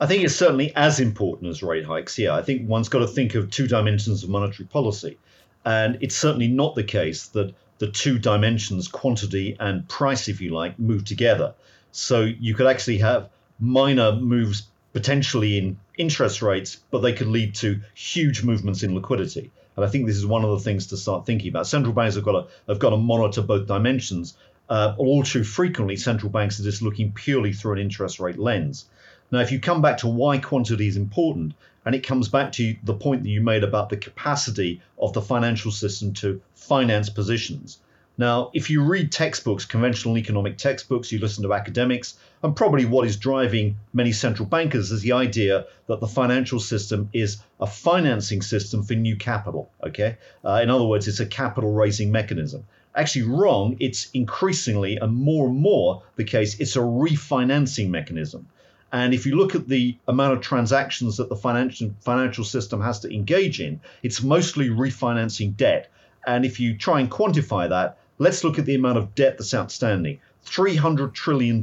I 0.00 0.06
think 0.06 0.24
it's 0.24 0.34
certainly 0.34 0.74
as 0.74 0.98
important 0.98 1.50
as 1.50 1.62
rate 1.62 1.84
hikes. 1.84 2.18
Yeah, 2.18 2.34
I 2.34 2.42
think 2.42 2.68
one's 2.68 2.88
got 2.88 2.98
to 2.98 3.06
think 3.06 3.34
of 3.34 3.50
two 3.50 3.66
dimensions 3.66 4.24
of 4.24 4.30
monetary 4.30 4.66
policy. 4.66 5.18
And 5.64 5.96
it's 6.00 6.16
certainly 6.16 6.48
not 6.48 6.74
the 6.74 6.84
case 6.84 7.28
that 7.28 7.54
the 7.78 7.90
two 7.90 8.18
dimensions, 8.18 8.88
quantity 8.88 9.56
and 9.60 9.88
price, 9.88 10.28
if 10.28 10.40
you 10.40 10.50
like, 10.50 10.78
move 10.78 11.04
together. 11.04 11.54
So 11.92 12.22
you 12.22 12.54
could 12.54 12.66
actually 12.66 12.98
have 12.98 13.28
minor 13.60 14.12
moves 14.12 14.64
potentially 14.94 15.58
in 15.58 15.76
interest 15.98 16.40
rates, 16.40 16.78
but 16.90 17.00
they 17.00 17.12
could 17.12 17.26
lead 17.26 17.54
to 17.56 17.80
huge 17.94 18.42
movements 18.42 18.82
in 18.82 18.94
liquidity. 18.94 19.50
And 19.76 19.84
I 19.84 19.88
think 19.88 20.06
this 20.06 20.16
is 20.16 20.24
one 20.24 20.44
of 20.44 20.50
the 20.50 20.60
things 20.60 20.86
to 20.86 20.96
start 20.96 21.26
thinking 21.26 21.50
about. 21.50 21.66
Central 21.66 21.92
banks 21.92 22.14
have 22.14 22.24
got 22.24 22.32
to 22.32 22.46
have 22.68 22.78
got 22.78 22.90
to 22.90 22.96
monitor 22.96 23.42
both 23.42 23.66
dimensions. 23.66 24.36
Uh, 24.70 24.94
all 24.96 25.22
too 25.22 25.44
frequently, 25.44 25.96
central 25.96 26.30
banks 26.30 26.58
are 26.58 26.62
just 26.62 26.80
looking 26.80 27.12
purely 27.12 27.52
through 27.52 27.74
an 27.74 27.78
interest 27.80 28.20
rate 28.20 28.38
lens. 28.38 28.86
Now, 29.30 29.40
if 29.40 29.52
you 29.52 29.58
come 29.58 29.82
back 29.82 29.98
to 29.98 30.06
why 30.06 30.38
quantity 30.38 30.86
is 30.86 30.96
important, 30.96 31.54
and 31.84 31.94
it 31.94 32.06
comes 32.06 32.28
back 32.28 32.52
to 32.52 32.76
the 32.84 32.94
point 32.94 33.24
that 33.24 33.28
you 33.28 33.42
made 33.42 33.64
about 33.64 33.90
the 33.90 33.96
capacity 33.96 34.80
of 34.98 35.12
the 35.12 35.20
financial 35.20 35.70
system 35.70 36.14
to 36.14 36.40
finance 36.54 37.10
positions. 37.10 37.80
Now, 38.16 38.50
if 38.54 38.70
you 38.70 38.82
read 38.82 39.10
textbooks, 39.10 39.64
conventional 39.64 40.16
economic 40.16 40.56
textbooks, 40.56 41.10
you 41.10 41.18
listen 41.18 41.42
to 41.42 41.52
academics, 41.52 42.16
and 42.44 42.54
probably 42.54 42.84
what 42.84 43.06
is 43.06 43.16
driving 43.16 43.74
many 43.94 44.12
central 44.12 44.46
bankers 44.46 44.92
is 44.92 45.00
the 45.00 45.12
idea 45.12 45.64
that 45.86 46.00
the 46.00 46.06
financial 46.06 46.60
system 46.60 47.08
is 47.14 47.38
a 47.58 47.66
financing 47.66 48.42
system 48.42 48.82
for 48.82 48.92
new 48.92 49.16
capital. 49.16 49.70
Okay, 49.82 50.18
uh, 50.44 50.60
in 50.62 50.68
other 50.68 50.84
words, 50.84 51.08
it's 51.08 51.20
a 51.20 51.26
capital 51.26 51.72
raising 51.72 52.12
mechanism. 52.12 52.66
Actually, 52.94 53.22
wrong. 53.22 53.78
It's 53.80 54.10
increasingly 54.12 54.96
and 54.96 55.14
more 55.14 55.48
and 55.48 55.56
more 55.56 56.02
the 56.16 56.24
case. 56.24 56.60
It's 56.60 56.76
a 56.76 56.80
refinancing 56.80 57.88
mechanism. 57.88 58.46
And 58.92 59.14
if 59.14 59.24
you 59.24 59.36
look 59.36 59.54
at 59.54 59.66
the 59.66 59.96
amount 60.06 60.34
of 60.34 60.42
transactions 60.42 61.16
that 61.16 61.30
the 61.30 61.36
financial 61.36 61.94
financial 62.00 62.44
system 62.44 62.82
has 62.82 63.00
to 63.00 63.12
engage 63.12 63.58
in, 63.58 63.80
it's 64.02 64.22
mostly 64.22 64.68
refinancing 64.68 65.56
debt. 65.56 65.90
And 66.26 66.44
if 66.44 66.60
you 66.60 66.76
try 66.76 67.00
and 67.00 67.10
quantify 67.10 67.70
that, 67.70 67.96
let's 68.18 68.44
look 68.44 68.58
at 68.58 68.66
the 68.66 68.74
amount 68.74 68.98
of 68.98 69.14
debt 69.14 69.38
that's 69.38 69.54
outstanding. 69.54 70.20
$300 70.44 71.12
trillion 71.12 71.62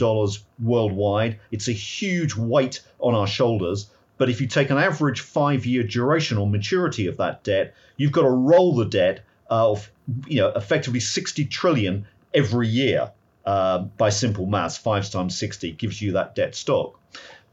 worldwide. 0.60 1.40
It's 1.52 1.68
a 1.68 1.74
huge 1.74 2.36
weight 2.36 2.82
on 3.00 3.16
our 3.16 3.28
shoulders. 3.28 3.90
But 4.18 4.30
if 4.30 4.40
you 4.40 4.48
take 4.48 4.70
an 4.70 4.78
average 4.78 5.22
five 5.22 5.66
year 5.66 5.84
duration 5.84 6.38
or 6.38 6.48
maturity 6.48 7.08
of 7.08 7.18
that 7.18 7.44
debt, 7.44 7.74
you've 7.98 8.12
got 8.12 8.22
to 8.24 8.30
roll 8.30 8.76
the 8.76 8.86
debt 8.86 9.24
of, 9.50 9.92
you 10.28 10.40
know, 10.42 10.50
effectively 10.50 11.00
60 11.00 11.46
trillion 11.46 12.06
every 12.34 12.68
year 12.68 13.12
uh, 13.46 13.80
by 13.80 14.10
simple 14.10 14.46
maths. 14.46 14.78
Five 14.78 15.10
times 15.10 15.38
60 15.38 15.72
gives 15.74 16.02
you 16.02 16.12
that 16.14 16.36
debt 16.36 16.56
stock. 16.56 17.00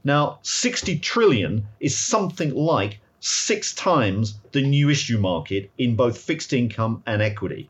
Now, 0.04 0.38
60 0.42 0.98
trillion 0.98 1.66
is 1.80 1.96
something 1.96 2.54
like 2.54 3.00
six 3.20 3.74
times 3.74 4.38
the 4.52 4.62
new 4.62 4.90
issue 4.90 5.18
market 5.18 5.70
in 5.78 5.96
both 5.96 6.18
fixed 6.18 6.52
income 6.52 7.02
and 7.06 7.20
equity. 7.20 7.68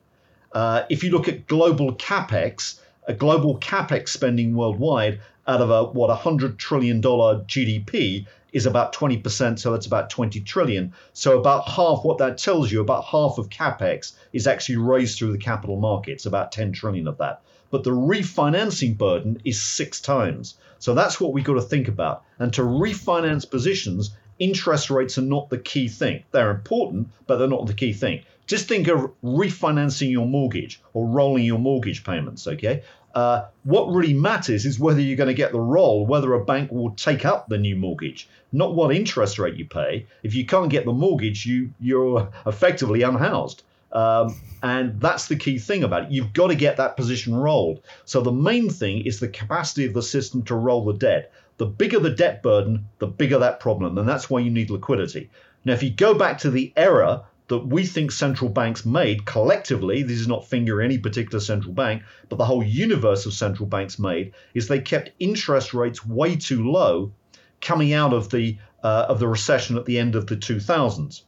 Uh, 0.53 0.83
if 0.89 1.03
you 1.03 1.11
look 1.11 1.29
at 1.29 1.47
global 1.47 1.95
capex, 1.95 2.81
a 3.09 3.15
global 3.15 3.59
capex 3.59 4.11
spending 4.11 4.55
worldwide 4.55 5.21
out 5.49 5.61
of 5.61 5.71
a 5.71 5.85
what 5.85 6.09
100 6.09 6.59
trillion 6.59 7.01
dollar 7.01 7.41
GDP 7.41 8.27
is 8.53 8.67
about 8.67 8.95
20%, 8.95 9.59
so 9.59 9.73
that's 9.73 9.87
about 9.87 10.11
20 10.11 10.41
trillion. 10.41 10.93
So 11.13 11.41
about 11.41 11.69
half 11.69 12.05
what 12.05 12.19
that 12.19 12.39
tells 12.39 12.71
you, 12.71 12.81
about 12.81 13.05
half 13.05 13.39
of 13.39 13.51
capex 13.51 14.13
is 14.33 14.47
actually 14.47 14.77
raised 14.77 15.19
through 15.19 15.33
the 15.33 15.39
capital 15.39 15.81
markets, 15.81 16.25
about 16.25 16.53
10 16.53 16.73
trillion 16.73 17.09
of 17.09 17.19
that 17.19 17.43
but 17.71 17.85
the 17.85 17.91
refinancing 17.91 18.97
burden 18.97 19.41
is 19.45 19.61
six 19.61 20.01
times. 20.01 20.55
So 20.79 20.95
that's 20.95 21.21
what 21.21 21.33
we've 21.33 21.45
got 21.45 21.55
to 21.55 21.63
think 21.63 21.89
about. 21.89 22.25
And 22.39 22.53
to 22.55 22.63
refinance 22.63 23.49
positions, 23.49 24.11
interest 24.39 24.91
rates 24.91 25.19
are 25.19 25.23
not 25.23 25.51
the 25.51 25.59
key 25.59 25.89
thing. 25.89 26.25
They're 26.31 26.51
important, 26.51 27.09
but 27.27 27.37
they're 27.37 27.49
not 27.49 27.67
the 27.67 27.75
key 27.75 27.93
thing. 27.93 28.23
Just 28.49 28.67
think 28.67 28.89
of 28.89 29.13
refinancing 29.23 30.11
your 30.11 30.27
mortgage 30.27 30.81
or 30.95 31.07
rolling 31.07 31.45
your 31.45 31.59
mortgage 31.59 32.03
payments, 32.03 32.47
okay? 32.49 32.83
Uh, 33.15 33.47
what 33.65 33.93
really 33.93 34.15
matters 34.15 34.65
is 34.65 34.81
whether 34.81 35.01
you're 35.01 35.17
going 35.17 35.29
to 35.29 35.35
get 35.35 35.53
the 35.53 35.61
roll, 35.61 36.07
whether 36.07 36.33
a 36.33 36.45
bank 36.45 36.73
will 36.73 36.91
take 36.93 37.27
up 37.27 37.49
the 37.49 37.59
new 37.59 37.77
mortgage, 37.77 38.27
not 38.51 38.75
what 38.75 38.95
interest 38.95 39.39
rate 39.39 39.57
you 39.57 39.67
pay. 39.67 40.07
If 40.23 40.35
you 40.35 40.47
can't 40.47 40.71
get 40.71 40.87
the 40.87 40.93
mortgage, 40.93 41.45
you 41.45 41.73
you're 41.79 42.31
effectively 42.47 43.03
unhoused. 43.03 43.65
Um, 43.93 44.35
and 44.63 44.99
that's 45.01 45.29
the 45.29 45.37
key 45.37 45.59
thing 45.59 45.85
about 45.85 46.05
it. 46.05 46.11
You've 46.11 46.33
got 46.33 46.49
to 46.49 46.55
get 46.55 46.79
that 46.79 46.97
position 46.97 47.35
rolled. 47.35 47.83
So 48.07 48.23
the 48.23 48.33
main 48.33 48.71
thing 48.71 49.05
is 49.05 49.21
the 49.21 49.29
capacity 49.29 49.85
of 49.85 49.95
the 49.95 50.03
system 50.03 50.43
to 50.45 50.55
roll 50.55 50.85
the 50.85 50.95
debt. 50.95 51.33
The 51.59 51.67
bigger 51.67 51.99
the 51.99 52.11
debt 52.11 52.43
burden, 52.43 52.89
the 52.99 53.07
bigger 53.07 53.39
that 53.39 53.61
problem. 53.61 53.99
And 53.99 54.09
that's 54.09 54.31
why 54.31 54.41
you 54.41 54.51
need 54.51 54.71
liquidity. 54.71 55.29
Now, 55.65 55.73
if 55.73 55.83
you 55.83 55.91
go 55.91 56.15
back 56.15 56.39
to 56.39 56.51
the 56.51 56.73
error 56.77 57.25
that 57.49 57.67
we 57.67 57.85
think 57.85 58.13
central 58.13 58.51
banks 58.51 58.85
made 58.85 59.25
collectively, 59.25 60.03
this 60.03 60.21
is 60.21 60.29
not 60.29 60.47
finger 60.47 60.81
any 60.81 60.99
particular 60.99 61.41
central 61.41 61.73
bank, 61.73 62.03
but 62.29 62.37
the 62.37 62.45
whole 62.45 62.63
universe 62.63 63.27
of 63.27 63.33
central 63.33 63.67
banks 63.67 63.99
made, 63.99 64.33
is 64.55 64.69
they 64.69 64.81
kept 64.81 65.11
interest 65.19 65.75
rates 65.75 66.05
way 66.05 66.37
too 66.37 66.71
low 66.71 67.13
coming 67.61 67.93
out 67.93 68.13
of 68.13 68.31
the 68.31 68.57
uh, 68.85 69.07
of 69.09 69.19
the 69.19 69.27
recession 69.27 69.77
at 69.77 69.87
the 69.87 69.99
end 69.99 70.15
of 70.15 70.27
the 70.29 70.37
2000s 70.37 71.23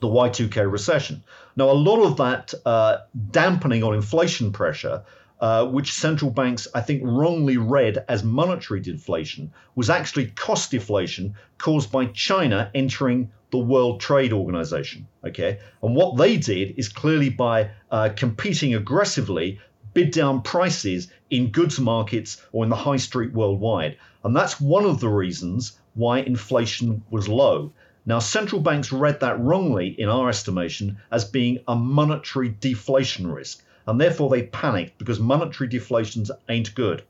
the 0.00 0.06
Y2K 0.06 0.70
recession. 0.70 1.24
Now, 1.56 1.70
a 1.70 1.72
lot 1.72 2.02
of 2.04 2.16
that 2.18 2.54
uh, 2.64 2.98
dampening 3.30 3.82
on 3.82 3.94
inflation 3.94 4.52
pressure, 4.52 5.02
uh, 5.40 5.66
which 5.66 5.92
central 5.92 6.30
banks, 6.30 6.68
I 6.74 6.80
think, 6.80 7.02
wrongly 7.04 7.56
read 7.56 8.04
as 8.08 8.22
monetary 8.22 8.80
deflation, 8.80 9.52
was 9.74 9.90
actually 9.90 10.26
cost 10.26 10.70
deflation 10.70 11.34
caused 11.58 11.90
by 11.90 12.06
China 12.06 12.70
entering 12.74 13.30
the 13.50 13.58
World 13.58 14.00
Trade 14.00 14.32
Organization. 14.32 15.06
Okay, 15.24 15.58
and 15.82 15.94
what 15.94 16.16
they 16.16 16.36
did 16.36 16.74
is 16.78 16.88
clearly 16.88 17.30
by 17.30 17.70
uh, 17.90 18.10
competing 18.14 18.74
aggressively, 18.74 19.58
bid 19.94 20.10
down 20.10 20.42
prices 20.42 21.08
in 21.30 21.50
goods 21.50 21.78
markets 21.80 22.42
or 22.52 22.64
in 22.64 22.70
the 22.70 22.76
high 22.76 22.96
street 22.96 23.32
worldwide, 23.32 23.96
and 24.24 24.34
that's 24.36 24.60
one 24.60 24.84
of 24.84 25.00
the 25.00 25.08
reasons 25.08 25.78
why 25.94 26.18
inflation 26.20 27.02
was 27.10 27.28
low. 27.28 27.72
Now, 28.06 28.20
central 28.20 28.60
banks 28.60 28.92
read 28.92 29.20
that 29.20 29.38
wrongly, 29.38 29.88
in 29.88 30.08
our 30.08 30.28
estimation, 30.28 30.98
as 31.10 31.24
being 31.24 31.58
a 31.68 31.76
monetary 31.76 32.48
deflation 32.48 33.26
risk, 33.26 33.62
and 33.86 34.00
therefore 34.00 34.30
they 34.30 34.44
panicked 34.44 34.98
because 34.98 35.18
monetary 35.18 35.68
deflations 35.68 36.30
ain't 36.48 36.74
good. 36.74 37.02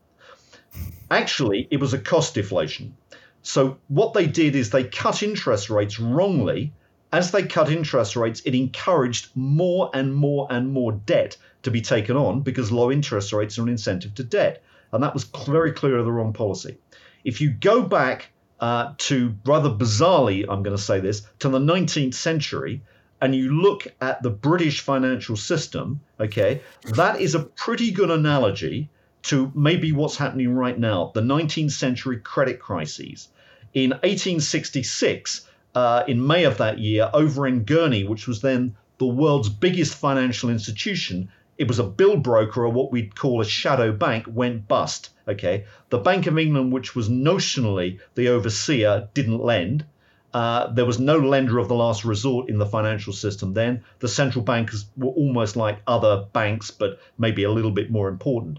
Actually, 1.11 1.69
it 1.71 1.81
was 1.81 1.93
a 1.93 1.99
cost 1.99 2.35
deflation. 2.35 2.97
So, 3.43 3.79
what 3.89 4.15
they 4.15 4.27
did 4.27 4.55
is 4.57 4.71
they 4.71 4.85
cut 4.85 5.23
interest 5.23 5.71
rates 5.71 5.99
wrongly. 5.99 6.73
As 7.13 7.31
they 7.31 7.45
cut 7.45 7.71
interest 7.71 8.17
rates, 8.17 8.43
it 8.45 8.55
encouraged 8.55 9.31
more 9.35 9.91
and 9.95 10.15
more 10.15 10.47
and 10.51 10.71
more 10.71 10.93
debt 10.93 11.37
to 11.63 11.71
be 11.71 11.81
taken 11.81 12.17
on 12.17 12.43
because 12.43 12.71
low 12.71 12.93
interest 12.93 13.33
rates 13.33 13.59
are 13.59 13.63
an 13.63 13.69
incentive 13.69 14.15
to 14.17 14.25
debt. 14.25 14.63
And 14.93 15.03
that 15.03 15.15
was 15.15 15.25
very 15.25 15.73
clearly 15.73 16.05
the 16.05 16.13
wrong 16.13 16.33
policy. 16.33 16.77
If 17.25 17.41
you 17.41 17.51
go 17.51 17.83
back 17.83 18.31
uh, 18.61 18.93
to 18.99 19.35
rather 19.45 19.71
bizarrely, 19.71 20.45
I'm 20.49 20.63
going 20.63 20.77
to 20.77 20.83
say 20.83 21.01
this, 21.01 21.27
to 21.41 21.49
the 21.49 21.59
19th 21.59 22.15
century, 22.15 22.83
and 23.21 23.35
you 23.35 23.61
look 23.61 23.87
at 24.01 24.23
the 24.23 24.31
British 24.31 24.81
financial 24.81 25.37
system, 25.37 26.01
okay, 26.21 26.61
that 26.95 27.21
is 27.21 27.35
a 27.35 27.41
pretty 27.41 27.91
good 27.91 28.11
analogy 28.11 28.91
to 29.23 29.51
maybe 29.55 29.93
what's 29.93 30.17
happening 30.17 30.55
right 30.55 30.79
now 30.79 31.11
the 31.15 31.21
19th 31.21 31.73
century 31.73 32.19
credit 32.19 32.61
crises. 32.61 33.29
In 33.75 33.91
1866, 33.91 35.47
uh, 35.75 36.05
in 36.09 36.27
May 36.27 36.45
of 36.45 36.59
that 36.59 36.79
year, 36.79 37.11
Overend 37.13 37.67
Gurney, 37.67 38.05
which 38.05 38.27
was 38.27 38.41
then 38.41 38.77
the 38.99 39.07
world's 39.07 39.49
biggest 39.49 39.95
financial 39.95 40.51
institution, 40.51 41.29
it 41.59 41.69
was 41.69 41.79
a 41.79 41.85
bill 41.85 42.17
broker 42.17 42.65
or 42.65 42.71
what 42.71 42.93
we'd 42.93 43.15
call 43.15 43.41
a 43.41 43.45
shadow 43.45 43.93
bank 43.93 44.27
went 44.29 44.69
bust. 44.69 45.11
Okay, 45.27 45.67
the 45.91 45.99
Bank 45.99 46.27
of 46.27 46.39
England, 46.39 46.73
which 46.73 46.97
was 46.97 47.09
notionally 47.09 47.99
the 48.15 48.29
overseer, 48.29 49.09
didn't 49.13 49.43
lend. 49.43 49.85
Uh, 50.33 50.69
there 50.73 50.87
was 50.87 50.99
no 50.99 51.19
lender 51.19 51.59
of 51.59 51.69
the 51.69 51.75
last 51.75 52.05
resort 52.05 52.49
in 52.49 52.59
the 52.59 52.67
financial 52.67 53.13
system 53.13 53.55
then. 53.55 53.83
The 53.99 54.09
central 54.09 54.45
bankers 54.45 54.87
were 54.97 55.11
almost 55.11 55.57
like 55.57 55.81
other 55.87 56.27
banks, 56.33 56.71
but 56.71 57.01
maybe 57.19 57.45
a 57.45 57.51
little 57.51 57.71
bit 57.71 57.91
more 57.91 58.09
important. 58.09 58.59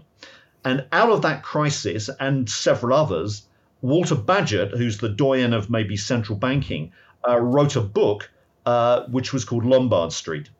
And 0.64 0.84
out 0.92 1.10
of 1.10 1.22
that 1.22 1.42
crisis 1.42 2.10
and 2.20 2.48
several 2.48 2.94
others, 2.94 3.46
Walter 3.80 4.14
Bagehot, 4.14 4.76
who's 4.76 4.98
the 4.98 5.08
doyen 5.08 5.54
of 5.54 5.70
maybe 5.70 5.96
central 5.96 6.38
banking, 6.38 6.92
uh, 7.26 7.38
wrote 7.38 7.76
a 7.76 7.80
book 7.80 8.30
uh, 8.66 9.04
which 9.06 9.32
was 9.32 9.44
called 9.44 9.64
Lombard 9.64 10.12
Street. 10.12 10.50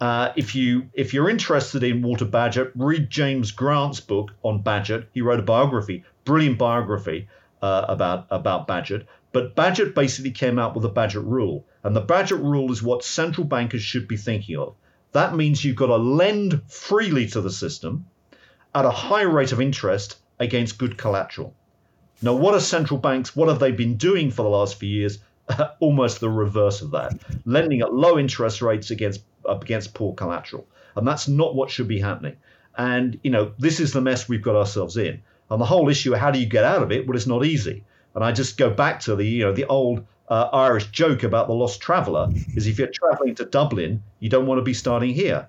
Uh, 0.00 0.32
if 0.36 0.54
you 0.54 0.88
if 0.92 1.14
you're 1.14 1.30
interested 1.30 1.82
in 1.82 2.02
Walter 2.02 2.24
Bagehot, 2.24 2.72
read 2.74 3.08
James 3.08 3.52
Grant's 3.52 4.00
book 4.00 4.32
on 4.42 4.62
Bagehot. 4.62 5.06
He 5.14 5.22
wrote 5.22 5.38
a 5.38 5.44
biography, 5.44 6.04
brilliant 6.24 6.58
biography 6.58 7.28
uh, 7.62 7.84
about 7.88 8.26
about 8.30 8.66
Bagehot. 8.66 9.06
But 9.32 9.54
Bagehot 9.54 9.94
basically 9.94 10.32
came 10.32 10.58
out 10.58 10.74
with 10.74 10.82
the 10.82 10.90
Bagehot 10.90 11.24
rule, 11.24 11.64
and 11.84 11.94
the 11.94 12.02
Bagehot 12.02 12.42
rule 12.42 12.72
is 12.72 12.82
what 12.82 13.04
central 13.04 13.46
bankers 13.46 13.82
should 13.82 14.08
be 14.08 14.16
thinking 14.16 14.56
of. 14.56 14.74
That 15.12 15.34
means 15.34 15.64
you've 15.64 15.76
got 15.76 15.86
to 15.86 15.96
lend 15.96 16.62
freely 16.68 17.26
to 17.28 17.40
the 17.40 17.50
system 17.50 18.06
at 18.76 18.84
a 18.84 18.90
high 18.90 19.22
rate 19.22 19.52
of 19.52 19.60
interest 19.60 20.18
against 20.38 20.76
good 20.76 20.98
collateral. 20.98 21.54
Now, 22.20 22.34
what 22.34 22.54
are 22.54 22.60
central 22.60 23.00
banks? 23.00 23.34
What 23.34 23.48
have 23.48 23.58
they 23.58 23.72
been 23.72 23.96
doing 23.96 24.30
for 24.30 24.42
the 24.42 24.50
last 24.50 24.78
few 24.78 24.88
years? 24.90 25.18
Almost 25.80 26.20
the 26.20 26.28
reverse 26.28 26.82
of 26.82 26.90
that, 26.90 27.18
lending 27.46 27.80
at 27.80 27.94
low 27.94 28.18
interest 28.18 28.60
rates 28.60 28.90
against 28.90 29.22
against 29.48 29.94
poor 29.94 30.12
collateral. 30.12 30.66
And 30.94 31.08
that's 31.08 31.26
not 31.26 31.54
what 31.54 31.70
should 31.70 31.88
be 31.88 32.00
happening. 32.00 32.36
And, 32.76 33.18
you 33.22 33.30
know, 33.30 33.52
this 33.58 33.80
is 33.80 33.92
the 33.92 34.00
mess 34.00 34.28
we've 34.28 34.42
got 34.42 34.56
ourselves 34.56 34.96
in. 34.98 35.22
And 35.50 35.60
the 35.60 35.64
whole 35.64 35.88
issue 35.88 36.12
how 36.12 36.30
do 36.30 36.38
you 36.38 36.46
get 36.46 36.64
out 36.64 36.82
of 36.82 36.92
it? 36.92 37.06
Well, 37.06 37.16
it's 37.16 37.26
not 37.26 37.46
easy. 37.46 37.84
And 38.14 38.22
I 38.22 38.32
just 38.32 38.58
go 38.58 38.68
back 38.68 39.00
to 39.00 39.16
the 39.16 39.24
you 39.24 39.44
know 39.44 39.52
the 39.52 39.66
old 39.66 40.04
uh, 40.28 40.48
Irish 40.52 40.90
joke 40.90 41.22
about 41.22 41.46
the 41.46 41.54
lost 41.54 41.80
traveller 41.80 42.28
is 42.54 42.66
if 42.66 42.78
you're 42.78 42.88
travelling 42.88 43.34
to 43.36 43.44
Dublin, 43.46 44.02
you 44.20 44.28
don't 44.28 44.46
want 44.46 44.58
to 44.58 44.62
be 44.62 44.74
starting 44.74 45.14
here. 45.14 45.48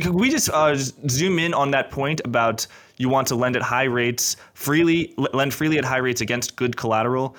Could 0.00 0.14
we 0.14 0.30
just 0.30 0.48
uh, 0.50 0.74
zoom 0.76 1.38
in 1.38 1.54
on 1.54 1.70
that 1.72 1.90
point 1.90 2.20
about 2.24 2.66
you 2.98 3.08
want 3.08 3.26
to 3.28 3.34
lend 3.34 3.56
at 3.56 3.62
high 3.62 3.84
rates 3.84 4.36
freely, 4.54 5.14
lend 5.32 5.52
freely 5.52 5.78
at 5.78 5.84
high 5.84 5.98
rates 5.98 6.20
against 6.20 6.56
good 6.56 6.76
collateral? 6.76 7.36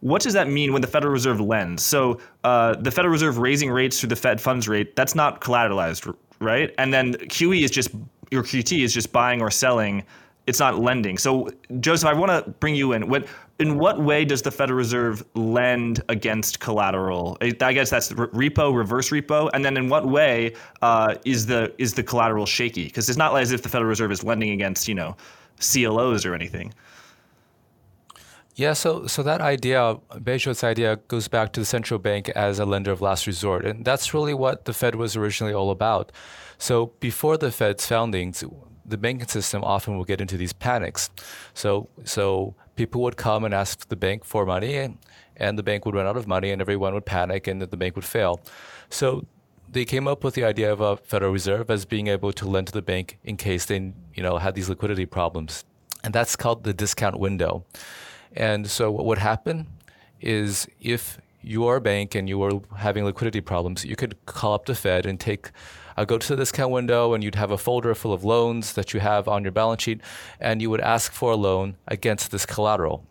What 0.00 0.22
does 0.22 0.32
that 0.32 0.48
mean 0.48 0.72
when 0.72 0.82
the 0.82 0.88
Federal 0.88 1.12
Reserve 1.12 1.40
lends? 1.40 1.84
So 1.84 2.18
uh, 2.44 2.74
the 2.76 2.90
Federal 2.90 3.12
Reserve 3.12 3.38
raising 3.38 3.70
rates 3.70 4.00
through 4.00 4.08
the 4.08 4.16
Fed 4.16 4.40
funds 4.40 4.68
rate, 4.68 4.96
that's 4.96 5.14
not 5.14 5.40
collateralized, 5.40 6.12
right? 6.40 6.74
And 6.78 6.92
then 6.92 7.14
QE 7.14 7.62
is 7.62 7.70
just, 7.70 7.90
your 8.30 8.42
QT 8.42 8.82
is 8.82 8.92
just 8.92 9.12
buying 9.12 9.40
or 9.40 9.50
selling 9.50 10.04
it's 10.46 10.58
not 10.58 10.78
lending. 10.78 11.18
So, 11.18 11.48
Joseph, 11.80 12.08
I 12.08 12.14
want 12.14 12.30
to 12.30 12.50
bring 12.52 12.74
you 12.74 12.92
in. 12.92 13.08
What, 13.08 13.26
in 13.58 13.78
what 13.78 14.02
way 14.02 14.24
does 14.24 14.42
the 14.42 14.50
Federal 14.50 14.76
Reserve 14.76 15.24
lend 15.34 16.02
against 16.08 16.58
collateral? 16.58 17.38
I 17.40 17.72
guess 17.72 17.90
that's 17.90 18.10
repo, 18.10 18.76
reverse 18.76 19.10
repo, 19.10 19.50
and 19.54 19.64
then 19.64 19.76
in 19.76 19.88
what 19.88 20.06
way 20.06 20.54
uh, 20.80 21.14
is 21.24 21.46
the 21.46 21.72
is 21.78 21.94
the 21.94 22.02
collateral 22.02 22.46
shaky? 22.46 22.84
Because 22.84 23.08
it's 23.08 23.18
not 23.18 23.36
as 23.36 23.52
if 23.52 23.62
the 23.62 23.68
Federal 23.68 23.88
Reserve 23.88 24.10
is 24.10 24.24
lending 24.24 24.50
against 24.50 24.88
you 24.88 24.94
know 24.94 25.16
CLOs 25.60 26.26
or 26.26 26.34
anything. 26.34 26.74
Yeah, 28.54 28.74
so 28.74 29.06
so 29.06 29.22
that 29.22 29.40
idea, 29.40 29.96
Bagehot's 30.10 30.64
idea, 30.64 30.96
goes 31.08 31.28
back 31.28 31.52
to 31.52 31.60
the 31.60 31.66
central 31.66 31.98
bank 31.98 32.28
as 32.30 32.58
a 32.58 32.66
lender 32.66 32.90
of 32.90 33.00
last 33.00 33.26
resort, 33.26 33.64
and 33.64 33.84
that's 33.84 34.12
really 34.12 34.34
what 34.34 34.64
the 34.64 34.74
Fed 34.74 34.96
was 34.96 35.16
originally 35.16 35.54
all 35.54 35.70
about. 35.70 36.12
So 36.58 36.92
before 37.00 37.38
the 37.38 37.50
Fed's 37.50 37.86
foundings, 37.86 38.44
the 38.84 38.96
banking 38.96 39.28
system 39.28 39.62
often 39.64 39.96
will 39.96 40.04
get 40.04 40.20
into 40.20 40.36
these 40.36 40.52
panics. 40.52 41.10
So 41.54 41.88
so 42.04 42.54
people 42.76 43.02
would 43.02 43.16
come 43.16 43.44
and 43.44 43.54
ask 43.54 43.88
the 43.88 43.96
bank 43.96 44.24
for 44.24 44.46
money, 44.46 44.76
and, 44.76 44.98
and 45.36 45.58
the 45.58 45.62
bank 45.62 45.84
would 45.84 45.94
run 45.94 46.06
out 46.06 46.16
of 46.16 46.26
money, 46.26 46.50
and 46.50 46.60
everyone 46.60 46.94
would 46.94 47.06
panic, 47.06 47.46
and 47.46 47.60
the 47.62 47.76
bank 47.76 47.96
would 47.96 48.04
fail. 48.04 48.40
So 48.90 49.26
they 49.68 49.84
came 49.84 50.06
up 50.06 50.24
with 50.24 50.34
the 50.34 50.44
idea 50.44 50.72
of 50.72 50.80
a 50.80 50.96
Federal 50.96 51.32
Reserve 51.32 51.70
as 51.70 51.84
being 51.84 52.08
able 52.08 52.32
to 52.32 52.46
lend 52.46 52.66
to 52.68 52.72
the 52.72 52.82
bank 52.82 53.18
in 53.24 53.36
case 53.36 53.66
they 53.66 53.92
you 54.14 54.22
know 54.22 54.38
had 54.38 54.54
these 54.54 54.68
liquidity 54.68 55.06
problems, 55.06 55.64
and 56.04 56.14
that's 56.14 56.36
called 56.36 56.64
the 56.64 56.74
discount 56.74 57.18
window. 57.18 57.64
And 58.34 58.68
so 58.70 58.90
what 58.90 59.04
would 59.04 59.18
happen 59.18 59.66
is 60.20 60.66
if 60.80 61.18
your 61.42 61.80
bank 61.80 62.14
and 62.14 62.28
you 62.28 62.38
were 62.38 62.60
having 62.76 63.04
liquidity 63.04 63.40
problems, 63.40 63.84
you 63.84 63.96
could 63.96 64.14
call 64.26 64.54
up 64.54 64.66
the 64.66 64.74
Fed 64.74 65.06
and 65.06 65.18
take 65.18 65.50
uh, 65.96 66.04
go 66.04 66.18
to 66.18 66.28
the 66.28 66.36
discount 66.36 66.72
window 66.72 67.14
and 67.14 67.22
you'd 67.22 67.34
have 67.34 67.50
a 67.50 67.58
folder 67.58 67.94
full 67.94 68.12
of 68.12 68.24
loans 68.24 68.72
that 68.74 68.92
you 68.92 69.00
have 69.00 69.28
on 69.28 69.42
your 69.42 69.52
balance 69.52 69.82
sheet, 69.82 70.00
and 70.40 70.62
you 70.62 70.70
would 70.70 70.80
ask 70.80 71.12
for 71.12 71.32
a 71.32 71.36
loan 71.36 71.76
against 71.88 72.30
this 72.30 72.46
collateral. 72.46 73.04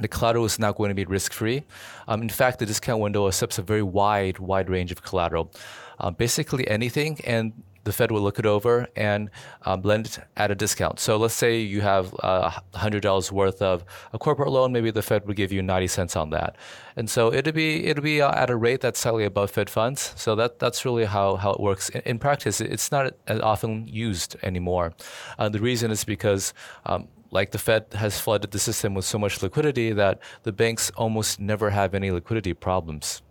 The 0.00 0.08
collateral 0.08 0.44
is 0.44 0.58
not 0.58 0.76
going 0.76 0.90
to 0.90 0.94
be 0.94 1.04
risk 1.06 1.32
free. 1.32 1.64
Um, 2.06 2.20
in 2.20 2.28
fact, 2.28 2.58
the 2.58 2.66
discount 2.66 3.00
window 3.00 3.28
accepts 3.28 3.58
a 3.58 3.62
very 3.62 3.82
wide, 3.82 4.38
wide 4.38 4.68
range 4.68 4.92
of 4.92 5.02
collateral. 5.02 5.50
Uh, 5.98 6.10
basically 6.10 6.68
anything, 6.68 7.18
and 7.24 7.52
the 7.86 7.92
Fed 7.92 8.10
will 8.10 8.20
look 8.20 8.38
it 8.38 8.46
over 8.46 8.88
and 8.96 9.30
um, 9.62 9.80
lend 9.82 10.06
it 10.06 10.18
at 10.36 10.50
a 10.50 10.54
discount. 10.54 10.98
So 10.98 11.16
let's 11.16 11.34
say 11.34 11.60
you 11.60 11.80
have 11.82 12.14
uh, 12.20 12.50
$100 12.74 13.32
worth 13.32 13.62
of 13.62 13.84
a 14.12 14.18
corporate 14.18 14.50
loan, 14.50 14.72
maybe 14.72 14.90
the 14.90 15.02
Fed 15.02 15.24
would 15.26 15.36
give 15.36 15.52
you 15.52 15.62
90 15.62 15.86
cents 15.86 16.16
on 16.16 16.30
that. 16.30 16.56
And 16.96 17.08
so 17.08 17.32
it'll 17.32 17.52
be 17.52 17.86
it'll 17.86 18.02
be 18.02 18.20
uh, 18.20 18.32
at 18.32 18.50
a 18.50 18.56
rate 18.56 18.80
that's 18.80 18.98
slightly 18.98 19.24
above 19.24 19.50
Fed 19.52 19.70
funds. 19.70 20.12
So 20.16 20.34
that 20.34 20.58
that's 20.58 20.84
really 20.84 21.04
how, 21.04 21.36
how 21.36 21.52
it 21.52 21.60
works. 21.60 21.88
In, 21.90 22.02
in 22.04 22.18
practice, 22.18 22.60
it's 22.60 22.90
not 22.90 23.14
as 23.28 23.40
often 23.40 23.86
used 23.86 24.36
anymore. 24.42 24.94
Uh, 25.38 25.48
the 25.48 25.60
reason 25.60 25.90
is 25.90 26.02
because 26.04 26.52
um, 26.86 27.06
like 27.30 27.52
the 27.52 27.58
Fed 27.58 27.86
has 27.92 28.18
flooded 28.18 28.50
the 28.50 28.58
system 28.58 28.94
with 28.94 29.04
so 29.04 29.18
much 29.18 29.42
liquidity 29.42 29.92
that 29.92 30.18
the 30.42 30.52
banks 30.52 30.90
almost 30.96 31.38
never 31.38 31.70
have 31.70 31.94
any 31.94 32.10
liquidity 32.10 32.54
problems. 32.54 33.22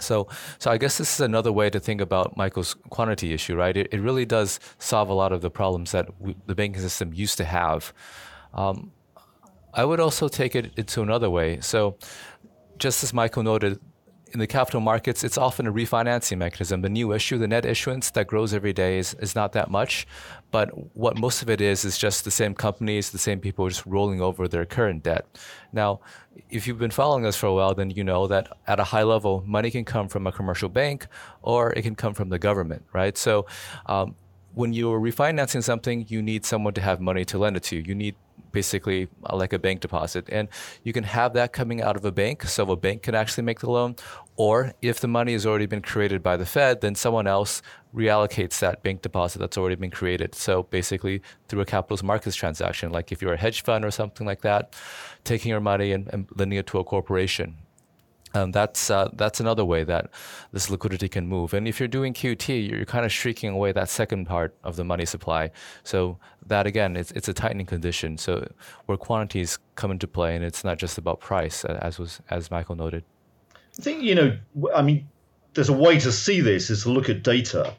So, 0.00 0.28
so 0.58 0.70
I 0.70 0.78
guess 0.78 0.98
this 0.98 1.14
is 1.14 1.20
another 1.20 1.52
way 1.52 1.70
to 1.70 1.80
think 1.80 2.00
about 2.00 2.36
Michael's 2.36 2.74
quantity 2.90 3.32
issue, 3.32 3.56
right? 3.56 3.76
It, 3.76 3.88
it 3.92 4.00
really 4.00 4.24
does 4.24 4.60
solve 4.78 5.08
a 5.08 5.14
lot 5.14 5.32
of 5.32 5.40
the 5.40 5.50
problems 5.50 5.92
that 5.92 6.20
we, 6.20 6.36
the 6.46 6.54
banking 6.54 6.82
system 6.82 7.12
used 7.14 7.38
to 7.38 7.44
have. 7.44 7.92
Um, 8.54 8.92
I 9.72 9.84
would 9.84 10.00
also 10.00 10.28
take 10.28 10.54
it 10.54 10.72
into 10.76 11.02
another 11.02 11.28
way. 11.30 11.60
So, 11.60 11.96
just 12.78 13.02
as 13.02 13.12
Michael 13.12 13.42
noted, 13.42 13.80
in 14.32 14.40
the 14.40 14.46
capital 14.46 14.80
markets, 14.80 15.22
it's 15.22 15.38
often 15.38 15.66
a 15.66 15.72
refinancing 15.72 16.38
mechanism. 16.38 16.82
The 16.82 16.88
new 16.88 17.12
issue, 17.12 17.38
the 17.38 17.48
net 17.48 17.64
issuance 17.64 18.10
that 18.10 18.26
grows 18.26 18.52
every 18.52 18.72
day, 18.72 18.98
is, 18.98 19.14
is 19.14 19.34
not 19.34 19.52
that 19.52 19.70
much. 19.70 20.06
But 20.50 20.96
what 20.96 21.18
most 21.18 21.42
of 21.42 21.50
it 21.50 21.60
is, 21.60 21.84
is 21.84 21.98
just 21.98 22.24
the 22.24 22.30
same 22.30 22.54
companies, 22.54 23.10
the 23.10 23.18
same 23.18 23.40
people 23.40 23.68
just 23.68 23.84
rolling 23.84 24.20
over 24.20 24.48
their 24.48 24.64
current 24.64 25.02
debt. 25.02 25.26
Now, 25.72 26.00
if 26.50 26.66
you've 26.66 26.78
been 26.78 26.90
following 26.90 27.26
us 27.26 27.36
for 27.36 27.46
a 27.46 27.54
while, 27.54 27.74
then 27.74 27.90
you 27.90 28.04
know 28.04 28.26
that 28.26 28.48
at 28.66 28.78
a 28.80 28.84
high 28.84 29.02
level, 29.02 29.42
money 29.46 29.70
can 29.70 29.84
come 29.84 30.08
from 30.08 30.26
a 30.26 30.32
commercial 30.32 30.68
bank 30.68 31.08
or 31.42 31.72
it 31.72 31.82
can 31.82 31.94
come 31.94 32.14
from 32.14 32.28
the 32.28 32.38
government, 32.38 32.84
right? 32.92 33.18
So, 33.18 33.46
um, 33.86 34.14
when 34.54 34.72
you're 34.72 35.00
refinancing 35.00 35.62
something, 35.62 36.06
you 36.08 36.22
need 36.22 36.46
someone 36.46 36.72
to 36.74 36.80
have 36.80 36.98
money 36.98 37.26
to 37.26 37.36
lend 37.36 37.56
it 37.58 37.62
to. 37.64 37.76
You 37.76 37.82
You 37.82 37.94
need 37.94 38.14
basically 38.52 39.08
uh, 39.28 39.36
like 39.36 39.52
a 39.52 39.58
bank 39.58 39.80
deposit. 39.80 40.24
And 40.32 40.48
you 40.82 40.92
can 40.92 41.04
have 41.04 41.34
that 41.34 41.52
coming 41.52 41.82
out 41.82 41.96
of 41.96 42.04
a 42.06 42.12
bank, 42.12 42.44
so 42.44 42.70
a 42.70 42.76
bank 42.76 43.02
can 43.02 43.14
actually 43.14 43.44
make 43.44 43.60
the 43.60 43.70
loan. 43.70 43.96
Or 44.36 44.72
if 44.80 44.98
the 45.00 45.08
money 45.08 45.32
has 45.32 45.44
already 45.44 45.66
been 45.66 45.82
created 45.82 46.22
by 46.22 46.36
the 46.38 46.46
Fed, 46.46 46.80
then 46.80 46.94
someone 46.94 47.26
else 47.26 47.60
reallocates 47.96 48.58
that 48.60 48.82
bank 48.82 49.02
deposit 49.02 49.38
that's 49.38 49.56
already 49.56 49.74
been 49.74 49.90
created. 49.90 50.34
So 50.34 50.64
basically 50.64 51.22
through 51.48 51.62
a 51.62 51.64
capital 51.64 52.04
markets 52.06 52.36
transaction, 52.36 52.92
like 52.92 53.10
if 53.10 53.22
you're 53.22 53.32
a 53.32 53.38
hedge 53.38 53.62
fund 53.62 53.84
or 53.84 53.90
something 53.90 54.26
like 54.26 54.42
that, 54.42 54.76
taking 55.24 55.50
your 55.50 55.60
money 55.60 55.92
and, 55.92 56.08
and 56.12 56.28
lending 56.36 56.58
it 56.58 56.66
to 56.68 56.78
a 56.78 56.84
corporation. 56.84 57.56
Um, 58.34 58.52
that's 58.52 58.90
uh, 58.90 59.08
that's 59.14 59.40
another 59.40 59.64
way 59.64 59.82
that 59.84 60.10
this 60.52 60.68
liquidity 60.68 61.08
can 61.08 61.26
move. 61.26 61.54
And 61.54 61.66
if 61.66 61.80
you're 61.80 61.88
doing 61.88 62.12
QT, 62.12 62.68
you're 62.68 62.84
kind 62.84 63.06
of 63.06 63.12
shrinking 63.12 63.50
away 63.50 63.72
that 63.72 63.88
second 63.88 64.26
part 64.26 64.54
of 64.62 64.76
the 64.76 64.84
money 64.84 65.06
supply. 65.06 65.50
So 65.84 66.18
that 66.46 66.66
again, 66.66 66.96
it's 66.96 67.12
it's 67.12 67.28
a 67.28 67.32
tightening 67.32 67.64
condition. 67.64 68.18
So 68.18 68.46
where 68.86 68.98
quantities 68.98 69.58
come 69.76 69.90
into 69.90 70.06
play, 70.06 70.36
and 70.36 70.44
it's 70.44 70.64
not 70.64 70.76
just 70.76 70.98
about 70.98 71.20
price, 71.20 71.64
as 71.64 71.98
was 71.98 72.20
as 72.28 72.50
Michael 72.50 72.76
noted. 72.76 73.04
I 73.78 73.82
think 73.82 74.02
you 74.02 74.14
know. 74.14 74.36
I 74.74 74.82
mean, 74.82 75.08
there's 75.56 75.70
a 75.70 75.72
way 75.72 75.98
to 75.98 76.12
see 76.12 76.40
this 76.40 76.70
is 76.70 76.84
to 76.84 76.90
look 76.90 77.08
at 77.08 77.22
data, 77.22 77.74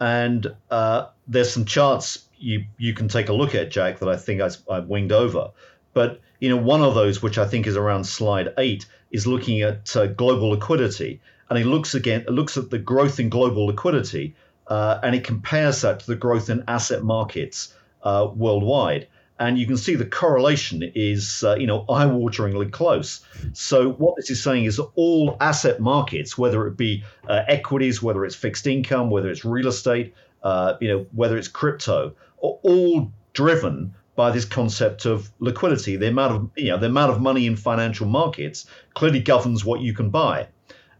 and 0.00 0.54
uh, 0.70 1.06
there's 1.26 1.52
some 1.52 1.64
charts 1.64 2.26
you 2.36 2.64
you 2.76 2.92
can 2.92 3.08
take 3.08 3.28
a 3.28 3.32
look 3.32 3.54
at, 3.54 3.70
Jack, 3.70 4.00
that 4.00 4.08
I 4.08 4.16
think 4.16 4.42
I, 4.42 4.50
I 4.70 4.80
winged 4.80 5.12
over. 5.12 5.50
But 5.94 6.20
you 6.40 6.48
know, 6.48 6.56
one 6.56 6.82
of 6.82 6.94
those, 6.94 7.22
which 7.22 7.38
I 7.38 7.46
think 7.46 7.66
is 7.66 7.76
around 7.76 8.04
slide 8.04 8.52
eight, 8.58 8.86
is 9.12 9.26
looking 9.26 9.62
at 9.62 9.96
uh, 9.96 10.06
global 10.06 10.50
liquidity, 10.50 11.20
and 11.48 11.58
it 11.58 11.66
looks 11.66 11.94
again, 11.94 12.22
it 12.22 12.32
looks 12.32 12.56
at 12.56 12.70
the 12.70 12.78
growth 12.78 13.20
in 13.20 13.28
global 13.28 13.66
liquidity, 13.66 14.34
uh, 14.66 14.98
and 15.02 15.14
it 15.14 15.22
compares 15.22 15.82
that 15.82 16.00
to 16.00 16.06
the 16.08 16.16
growth 16.16 16.50
in 16.50 16.64
asset 16.66 17.04
markets 17.04 17.72
uh, 18.02 18.28
worldwide. 18.34 19.06
And 19.42 19.58
you 19.58 19.66
can 19.66 19.76
see 19.76 19.96
the 19.96 20.06
correlation 20.06 20.92
is, 20.94 21.42
uh, 21.42 21.56
you 21.56 21.66
know, 21.66 21.84
eye-wateringly 21.88 22.70
close. 22.70 23.22
So 23.54 23.90
what 23.94 24.14
this 24.14 24.30
is 24.30 24.40
saying 24.40 24.66
is 24.66 24.78
all 24.94 25.36
asset 25.40 25.80
markets, 25.80 26.38
whether 26.38 26.64
it 26.68 26.76
be 26.76 27.02
uh, 27.28 27.42
equities, 27.48 28.00
whether 28.00 28.24
it's 28.24 28.36
fixed 28.36 28.68
income, 28.68 29.10
whether 29.10 29.28
it's 29.28 29.44
real 29.44 29.66
estate, 29.66 30.14
uh, 30.44 30.74
you 30.80 30.86
know, 30.86 31.06
whether 31.10 31.36
it's 31.36 31.48
crypto, 31.48 32.14
are 32.40 32.56
all 32.62 33.10
driven 33.32 33.92
by 34.14 34.30
this 34.30 34.44
concept 34.44 35.06
of 35.06 35.32
liquidity. 35.40 35.96
The 35.96 36.06
amount 36.06 36.32
of 36.36 36.50
you 36.54 36.70
know 36.70 36.78
the 36.78 36.86
amount 36.86 37.10
of 37.10 37.20
money 37.20 37.46
in 37.46 37.56
financial 37.56 38.06
markets 38.06 38.66
clearly 38.94 39.20
governs 39.20 39.64
what 39.64 39.80
you 39.80 39.92
can 39.92 40.10
buy, 40.10 40.46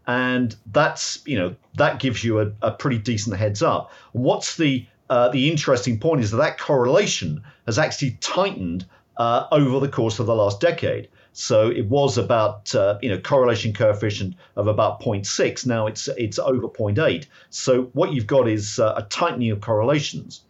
and 0.05 0.53
that's 0.73 1.19
you 1.25 1.37
know 1.37 1.55
that 1.75 1.99
gives 1.99 2.25
you 2.25 2.41
a, 2.41 2.51
a 2.61 2.71
pretty 2.71 2.97
decent 2.97 3.37
heads 3.37 3.63
up. 3.63 3.93
What's 4.11 4.57
the 4.57 4.85
uh, 5.09 5.29
the 5.29 5.49
interesting 5.49 5.99
point 5.99 6.21
is 6.21 6.31
that 6.31 6.37
that 6.37 6.57
correlation 6.57 7.43
has 7.65 7.77
actually 7.77 8.17
tightened 8.21 8.85
uh, 9.17 9.47
over 9.51 9.79
the 9.79 9.89
course 9.89 10.19
of 10.19 10.25
the 10.25 10.35
last 10.35 10.59
decade. 10.59 11.09
So 11.33 11.69
it 11.69 11.85
was 11.87 12.17
about 12.17 12.73
uh, 12.75 12.99
you 13.01 13.09
know 13.09 13.19
correlation 13.19 13.73
coefficient 13.73 14.35
of 14.55 14.67
about 14.67 15.01
0.6. 15.01 15.65
Now 15.65 15.87
it's 15.87 16.07
it's 16.09 16.39
over 16.39 16.67
0.8. 16.67 17.25
So 17.49 17.83
what 17.93 18.13
you've 18.13 18.27
got 18.27 18.47
is 18.47 18.79
uh, 18.79 18.93
a 18.97 19.03
tightening 19.03 19.51
of 19.51 19.61
correlations. 19.61 20.41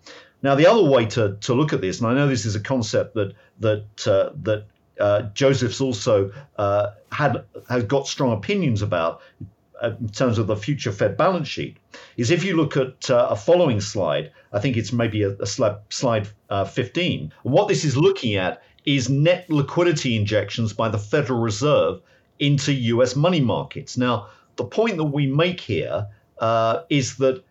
Now, 0.41 0.55
the 0.55 0.67
other 0.67 0.83
way 0.83 1.05
to, 1.05 1.37
to 1.39 1.53
look 1.53 1.71
at 1.71 1.79
this, 1.79 1.99
and 2.01 2.09
I 2.09 2.13
know 2.13 2.27
this 2.27 2.45
is 2.45 2.55
a 2.55 2.59
concept 2.59 3.15
that 3.15 3.33
that 3.61 4.07
uh, 4.07 4.31
that 4.43 4.65
uh, 4.99 5.21
Joseph's 5.33 5.79
also 5.79 6.31
had 7.11 7.45
has 7.69 7.83
got 7.85 8.07
strong 8.07 8.33
opinions 8.33 8.81
about 8.81 9.21
in 9.83 10.09
terms 10.09 10.37
of 10.37 10.47
the 10.47 10.55
future 10.55 10.91
Fed 10.91 11.17
balance 11.17 11.47
sheet, 11.47 11.77
is 12.17 12.31
if 12.31 12.43
you 12.43 12.55
look 12.55 12.77
at 12.77 13.09
uh, 13.09 13.27
a 13.29 13.35
following 13.35 13.81
slide, 13.81 14.31
I 14.51 14.59
think 14.59 14.77
it's 14.77 14.93
maybe 14.93 15.23
a, 15.23 15.31
a 15.39 15.45
slide, 15.45 15.77
slide 15.89 16.27
uh, 16.49 16.65
15. 16.65 17.33
What 17.43 17.67
this 17.67 17.83
is 17.83 17.97
looking 17.97 18.35
at 18.35 18.61
is 18.85 19.09
net 19.09 19.49
liquidity 19.49 20.15
injections 20.15 20.73
by 20.73 20.89
the 20.89 20.97
Federal 20.97 21.39
Reserve 21.39 22.01
into 22.39 22.73
U.S. 22.73 23.15
money 23.15 23.41
markets. 23.41 23.97
Now, 23.97 24.27
the 24.55 24.65
point 24.65 24.97
that 24.97 25.05
we 25.05 25.27
make 25.27 25.59
here 25.59 26.07
is 26.89 27.17
that 27.17 27.43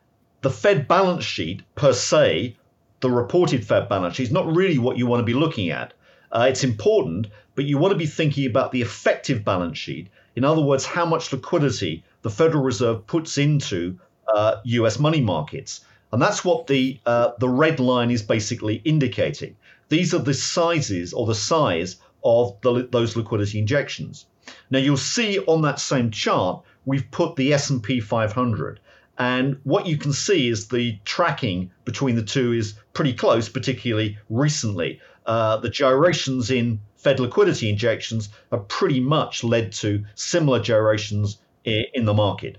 the 0.42 0.50
Fed 0.50 0.88
balance 0.88 1.24
sheet 1.24 1.62
per 1.74 1.92
se 1.92 2.56
the 3.02 3.10
reported 3.10 3.66
Fed 3.66 3.88
balance 3.88 4.16
sheet 4.16 4.28
is 4.28 4.32
not 4.32 4.46
really 4.46 4.78
what 4.78 4.96
you 4.96 5.06
want 5.06 5.20
to 5.20 5.24
be 5.24 5.34
looking 5.34 5.70
at. 5.70 5.92
Uh, 6.30 6.46
it's 6.48 6.64
important, 6.64 7.26
but 7.56 7.64
you 7.64 7.76
want 7.76 7.92
to 7.92 7.98
be 7.98 8.06
thinking 8.06 8.46
about 8.46 8.70
the 8.70 8.80
effective 8.80 9.44
balance 9.44 9.76
sheet. 9.76 10.08
In 10.36 10.44
other 10.44 10.62
words, 10.62 10.86
how 10.86 11.04
much 11.04 11.32
liquidity 11.32 12.04
the 12.22 12.30
Federal 12.30 12.62
Reserve 12.62 13.06
puts 13.06 13.38
into 13.38 13.98
uh, 14.32 14.56
U.S. 14.64 14.98
money 14.98 15.20
markets, 15.20 15.80
and 16.12 16.22
that's 16.22 16.44
what 16.44 16.66
the 16.66 16.98
uh, 17.06 17.32
the 17.38 17.48
red 17.48 17.80
line 17.80 18.10
is 18.10 18.22
basically 18.22 18.76
indicating. 18.84 19.56
These 19.88 20.14
are 20.14 20.18
the 20.18 20.34
sizes 20.34 21.12
or 21.12 21.26
the 21.26 21.34
size 21.34 21.96
of 22.24 22.56
the, 22.62 22.88
those 22.90 23.16
liquidity 23.16 23.58
injections. 23.58 24.26
Now 24.70 24.78
you'll 24.78 24.96
see 24.96 25.38
on 25.40 25.62
that 25.62 25.80
same 25.80 26.10
chart 26.10 26.62
we've 26.84 27.10
put 27.10 27.36
the 27.36 27.52
S&P 27.52 28.00
500 28.00 28.80
and 29.18 29.58
what 29.64 29.86
you 29.86 29.98
can 29.98 30.12
see 30.12 30.48
is 30.48 30.68
the 30.68 30.98
tracking 31.04 31.70
between 31.84 32.16
the 32.16 32.22
two 32.22 32.52
is 32.52 32.74
pretty 32.92 33.12
close, 33.12 33.48
particularly 33.48 34.18
recently. 34.30 35.00
Uh, 35.26 35.58
the 35.58 35.68
gyrations 35.68 36.50
in 36.50 36.80
Fed 36.96 37.20
liquidity 37.20 37.68
injections 37.68 38.30
have 38.50 38.66
pretty 38.68 39.00
much 39.00 39.44
led 39.44 39.72
to 39.72 40.04
similar 40.14 40.60
gyrations 40.60 41.38
in 41.64 42.04
the 42.04 42.14
market. 42.14 42.58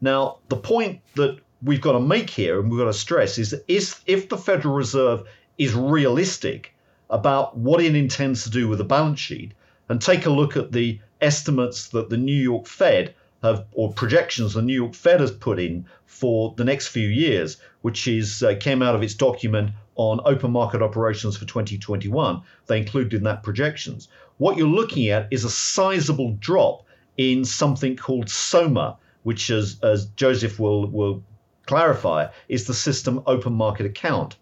Now, 0.00 0.38
the 0.48 0.56
point 0.56 1.00
that 1.14 1.38
we've 1.62 1.80
got 1.80 1.92
to 1.92 2.00
make 2.00 2.30
here 2.30 2.58
and 2.58 2.70
we've 2.70 2.80
got 2.80 2.86
to 2.86 2.92
stress 2.92 3.38
is 3.38 3.50
that 3.50 3.64
is, 3.68 4.00
if 4.06 4.28
the 4.28 4.38
Federal 4.38 4.74
Reserve 4.74 5.24
is 5.58 5.74
realistic 5.74 6.74
about 7.10 7.56
what 7.56 7.82
it 7.82 7.94
intends 7.94 8.44
to 8.44 8.50
do 8.50 8.68
with 8.68 8.78
the 8.78 8.84
balance 8.84 9.20
sheet, 9.20 9.52
and 9.88 10.00
take 10.00 10.24
a 10.24 10.30
look 10.30 10.56
at 10.56 10.72
the 10.72 11.00
estimates 11.20 11.88
that 11.88 12.08
the 12.08 12.16
New 12.16 12.32
York 12.32 12.66
Fed 12.66 13.14
have, 13.42 13.66
or 13.72 13.92
projections 13.92 14.54
the 14.54 14.62
New 14.62 14.74
York 14.74 14.94
Fed 14.94 15.20
has 15.20 15.32
put 15.32 15.58
in 15.58 15.84
for 16.06 16.54
the 16.56 16.64
next 16.64 16.88
few 16.88 17.08
years, 17.08 17.56
which 17.82 18.06
is 18.06 18.42
uh, 18.42 18.54
came 18.60 18.82
out 18.82 18.94
of 18.94 19.02
its 19.02 19.14
document 19.14 19.70
on 19.96 20.20
open 20.24 20.50
market 20.52 20.80
operations 20.80 21.36
for 21.36 21.44
2021. 21.44 22.40
They 22.66 22.78
included 22.78 23.14
in 23.14 23.24
that 23.24 23.42
projections. 23.42 24.08
What 24.38 24.56
you're 24.56 24.68
looking 24.68 25.08
at 25.08 25.28
is 25.30 25.44
a 25.44 25.50
sizable 25.50 26.36
drop 26.38 26.84
in 27.20 27.44
something 27.44 27.96
called 27.96 28.30
SOMA, 28.30 28.96
which, 29.24 29.50
as, 29.50 29.78
as 29.82 30.06
Joseph 30.16 30.58
will, 30.58 30.86
will 30.86 31.22
clarify, 31.66 32.28
is 32.48 32.66
the 32.66 32.72
system 32.72 33.22
open 33.26 33.52
market 33.52 33.84
account. 33.84 34.36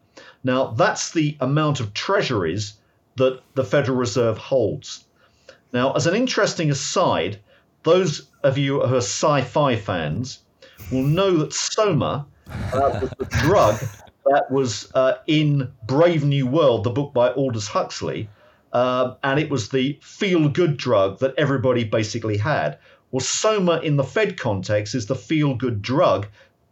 Now, 0.44 0.68
that's 0.68 1.10
the 1.10 1.36
amount 1.40 1.80
of 1.80 1.92
treasuries 1.92 2.74
that 3.16 3.40
the 3.56 3.64
Federal 3.64 3.98
Reserve 3.98 4.38
holds. 4.38 5.04
Now, 5.72 5.92
as 5.94 6.06
an 6.06 6.14
interesting 6.14 6.70
aside, 6.70 7.40
those 7.82 8.28
of 8.44 8.56
you 8.56 8.80
who 8.80 8.94
are 8.94 8.98
sci 8.98 9.42
fi 9.42 9.74
fans 9.74 10.38
will 10.92 11.02
know 11.02 11.36
that 11.38 11.52
Soma 11.52 12.26
uh, 12.72 13.00
was 13.02 13.10
the 13.18 13.26
drug 13.42 13.76
that 14.26 14.52
was 14.52 14.92
uh, 14.94 15.14
in 15.26 15.72
Brave 15.84 16.24
New 16.24 16.46
World, 16.46 16.84
the 16.84 16.90
book 16.90 17.12
by 17.12 17.32
Aldous 17.32 17.66
Huxley. 17.66 18.30
Uh, 18.78 19.16
and 19.24 19.40
it 19.40 19.50
was 19.50 19.70
the 19.70 19.98
feel 20.00 20.48
good 20.48 20.76
drug 20.76 21.18
that 21.18 21.34
everybody 21.36 21.82
basically 21.82 22.36
had. 22.36 22.78
Well, 23.10 23.18
Soma 23.18 23.80
in 23.80 23.96
the 23.96 24.04
Fed 24.04 24.38
context 24.38 24.94
is 24.94 25.06
the 25.06 25.16
feel 25.16 25.56
good 25.56 25.82
drug, 25.82 26.28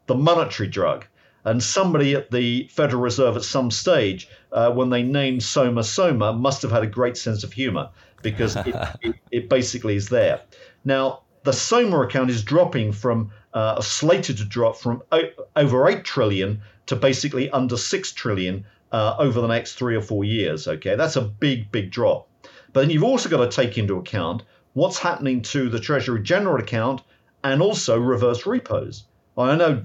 the 0.06 0.14
monetary 0.14 0.68
drug. 0.68 1.04
And 1.42 1.60
somebody 1.60 2.14
at 2.14 2.30
the 2.30 2.68
Federal 2.68 3.02
Reserve 3.02 3.34
at 3.34 3.42
some 3.42 3.72
stage, 3.72 4.28
uh, 4.52 4.70
when 4.70 4.90
they 4.90 5.02
named 5.02 5.42
Soma 5.42 5.82
Soma, 5.82 6.32
must 6.32 6.62
have 6.62 6.70
had 6.70 6.84
a 6.84 6.86
great 6.98 7.16
sense 7.16 7.42
of 7.42 7.52
humor 7.52 7.88
because 8.22 8.54
it, 8.54 8.76
it, 9.02 9.14
it, 9.32 9.48
basically 9.48 9.96
is 9.96 10.08
there. 10.08 10.42
Now, 10.84 11.22
the 11.42 11.52
Soma 11.52 12.02
account 12.02 12.30
is 12.30 12.44
dropping 12.44 12.92
from 12.92 13.32
uh, 13.52 13.80
slated 13.80 14.36
to 14.36 14.44
drop 14.44 14.76
from 14.76 15.02
o- 15.10 15.30
over 15.56 15.88
8 15.88 16.04
trillion 16.04 16.62
to 16.86 16.94
basically 16.94 17.50
under 17.50 17.76
6 17.76 18.12
trillion 18.12 18.64
uh, 18.92 19.16
over 19.18 19.40
the 19.40 19.46
next 19.46 19.74
three 19.74 19.96
or 19.96 20.02
four 20.02 20.24
years. 20.24 20.68
Okay, 20.68 20.96
that's 20.96 21.16
a 21.16 21.22
big, 21.22 21.70
big 21.72 21.90
drop. 21.90 22.28
But 22.72 22.82
then 22.82 22.90
you've 22.90 23.04
also 23.04 23.28
got 23.28 23.50
to 23.50 23.54
take 23.54 23.78
into 23.78 23.96
account 23.96 24.42
what's 24.74 24.98
happening 24.98 25.42
to 25.42 25.68
the 25.68 25.80
Treasury 25.80 26.22
General 26.22 26.60
account 26.60 27.02
and 27.42 27.62
also 27.62 27.98
reverse 27.98 28.46
repos. 28.46 29.04
I 29.38 29.56
know 29.56 29.84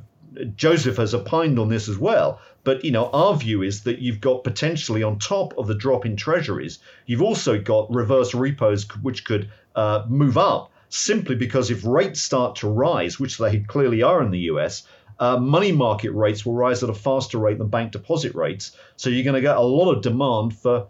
Joseph 0.55 0.97
has 0.97 1.13
opined 1.13 1.59
on 1.59 1.69
this 1.69 1.89
as 1.89 1.97
well, 1.97 2.39
but 2.63 2.85
you 2.85 2.91
know 2.91 3.09
our 3.11 3.35
view 3.35 3.61
is 3.61 3.83
that 3.83 3.99
you've 3.99 4.21
got 4.21 4.43
potentially 4.43 5.03
on 5.03 5.19
top 5.19 5.57
of 5.57 5.67
the 5.67 5.75
drop 5.75 6.05
in 6.05 6.15
treasuries, 6.15 6.79
you've 7.05 7.21
also 7.21 7.59
got 7.59 7.93
reverse 7.93 8.33
repos 8.33 8.87
which 9.01 9.25
could 9.25 9.49
uh, 9.75 10.05
move 10.07 10.37
up 10.37 10.71
simply 10.89 11.35
because 11.35 11.71
if 11.71 11.85
rates 11.85 12.21
start 12.21 12.57
to 12.57 12.69
rise, 12.69 13.19
which 13.19 13.37
they 13.37 13.59
clearly 13.59 14.01
are 14.01 14.21
in 14.21 14.31
the 14.31 14.51
US, 14.51 14.83
uh, 15.21 15.37
money 15.37 15.71
market 15.71 16.11
rates 16.11 16.45
will 16.45 16.55
rise 16.55 16.83
at 16.83 16.89
a 16.89 16.93
faster 16.93 17.37
rate 17.37 17.59
than 17.59 17.67
bank 17.67 17.91
deposit 17.91 18.33
rates. 18.33 18.75
So 18.97 19.09
you're 19.09 19.23
going 19.23 19.35
to 19.35 19.41
get 19.41 19.55
a 19.55 19.61
lot 19.61 19.91
of 19.91 20.01
demand 20.01 20.57
for 20.57 20.87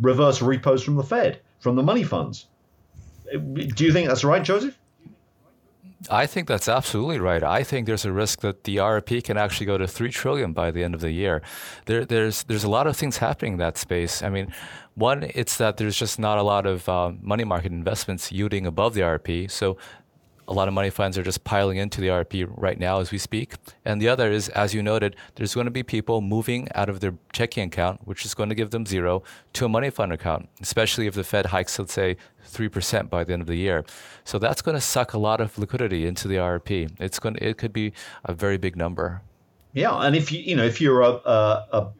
reverse 0.00 0.40
repos 0.40 0.82
from 0.82 0.96
the 0.96 1.02
Fed, 1.02 1.40
from 1.60 1.76
the 1.76 1.82
money 1.82 2.02
funds. 2.02 2.46
Do 3.30 3.84
you 3.84 3.92
think 3.92 4.08
that's 4.08 4.24
right, 4.24 4.42
Joseph? 4.42 4.78
I 6.10 6.26
think 6.26 6.48
that's 6.48 6.68
absolutely 6.68 7.18
right. 7.18 7.42
I 7.42 7.62
think 7.62 7.86
there's 7.86 8.04
a 8.04 8.12
risk 8.12 8.40
that 8.40 8.64
the 8.64 8.76
RRP 8.76 9.24
can 9.24 9.36
actually 9.36 9.66
go 9.66 9.78
to 9.78 9.86
three 9.86 10.10
trillion 10.10 10.52
by 10.52 10.70
the 10.70 10.82
end 10.82 10.94
of 10.94 11.00
the 11.00 11.12
year. 11.12 11.42
There, 11.86 12.04
there's 12.04 12.44
there's 12.44 12.64
a 12.64 12.68
lot 12.68 12.86
of 12.86 12.96
things 12.96 13.18
happening 13.18 13.54
in 13.54 13.58
that 13.58 13.78
space. 13.78 14.22
I 14.22 14.28
mean, 14.28 14.52
one, 14.94 15.30
it's 15.34 15.56
that 15.56 15.78
there's 15.78 15.96
just 15.96 16.18
not 16.18 16.36
a 16.36 16.42
lot 16.42 16.66
of 16.66 16.88
uh, 16.88 17.12
money 17.22 17.44
market 17.44 17.72
investments 17.72 18.30
yielding 18.30 18.66
above 18.66 18.92
the 18.92 19.00
RRP. 19.00 19.50
So 19.50 19.78
a 20.46 20.52
lot 20.52 20.68
of 20.68 20.74
money 20.74 20.90
funds 20.90 21.16
are 21.16 21.22
just 21.22 21.44
piling 21.44 21.76
into 21.76 22.00
the 22.00 22.08
RP 22.08 22.46
right 22.56 22.78
now 22.78 23.00
as 23.00 23.10
we 23.10 23.18
speak. 23.18 23.54
And 23.84 24.00
the 24.00 24.08
other 24.08 24.30
is, 24.30 24.48
as 24.50 24.74
you 24.74 24.82
noted, 24.82 25.16
there's 25.34 25.54
going 25.54 25.66
to 25.66 25.70
be 25.70 25.82
people 25.82 26.20
moving 26.20 26.68
out 26.74 26.88
of 26.88 27.00
their 27.00 27.14
checking 27.32 27.64
account, 27.64 28.06
which 28.06 28.24
is 28.24 28.34
going 28.34 28.48
to 28.48 28.54
give 28.54 28.70
them 28.70 28.86
zero, 28.86 29.22
to 29.54 29.64
a 29.64 29.68
money 29.68 29.90
fund 29.90 30.12
account, 30.12 30.48
especially 30.60 31.06
if 31.06 31.14
the 31.14 31.24
Fed 31.24 31.46
hikes, 31.46 31.78
let's 31.78 31.92
say, 31.92 32.16
3% 32.46 33.08
by 33.08 33.24
the 33.24 33.32
end 33.32 33.42
of 33.42 33.48
the 33.48 33.56
year. 33.56 33.84
So 34.24 34.38
that's 34.38 34.62
going 34.62 34.76
to 34.76 34.80
suck 34.80 35.14
a 35.14 35.18
lot 35.18 35.40
of 35.40 35.58
liquidity 35.58 36.06
into 36.06 36.28
the 36.28 36.36
RP. 36.36 36.90
It's 37.00 37.18
going 37.18 37.36
to, 37.36 37.48
it 37.48 37.58
could 37.58 37.72
be 37.72 37.92
a 38.24 38.34
very 38.34 38.58
big 38.58 38.76
number. 38.76 39.22
Yeah, 39.74 39.96
and 40.06 40.14
if 40.14 40.30
you 40.30 40.40
you 40.40 40.54
know 40.54 40.64
if 40.64 40.80
you're 40.80 41.02
a 41.02 41.10
a, 41.10 41.92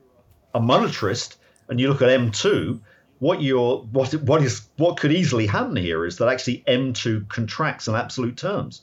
a 0.54 0.60
monetarist 0.60 1.36
and 1.68 1.80
you 1.80 1.88
look 1.88 2.02
at 2.02 2.08
M2, 2.08 2.80
what 3.24 3.40
you're 3.40 3.78
what 3.90 4.12
what 4.16 4.42
is 4.42 4.68
what 4.76 4.98
could 4.98 5.10
easily 5.10 5.46
happen 5.46 5.76
here 5.76 6.04
is 6.04 6.18
that 6.18 6.28
actually 6.28 6.62
M2 6.68 7.26
contracts 7.30 7.88
in 7.88 7.94
absolute 7.94 8.36
terms 8.36 8.82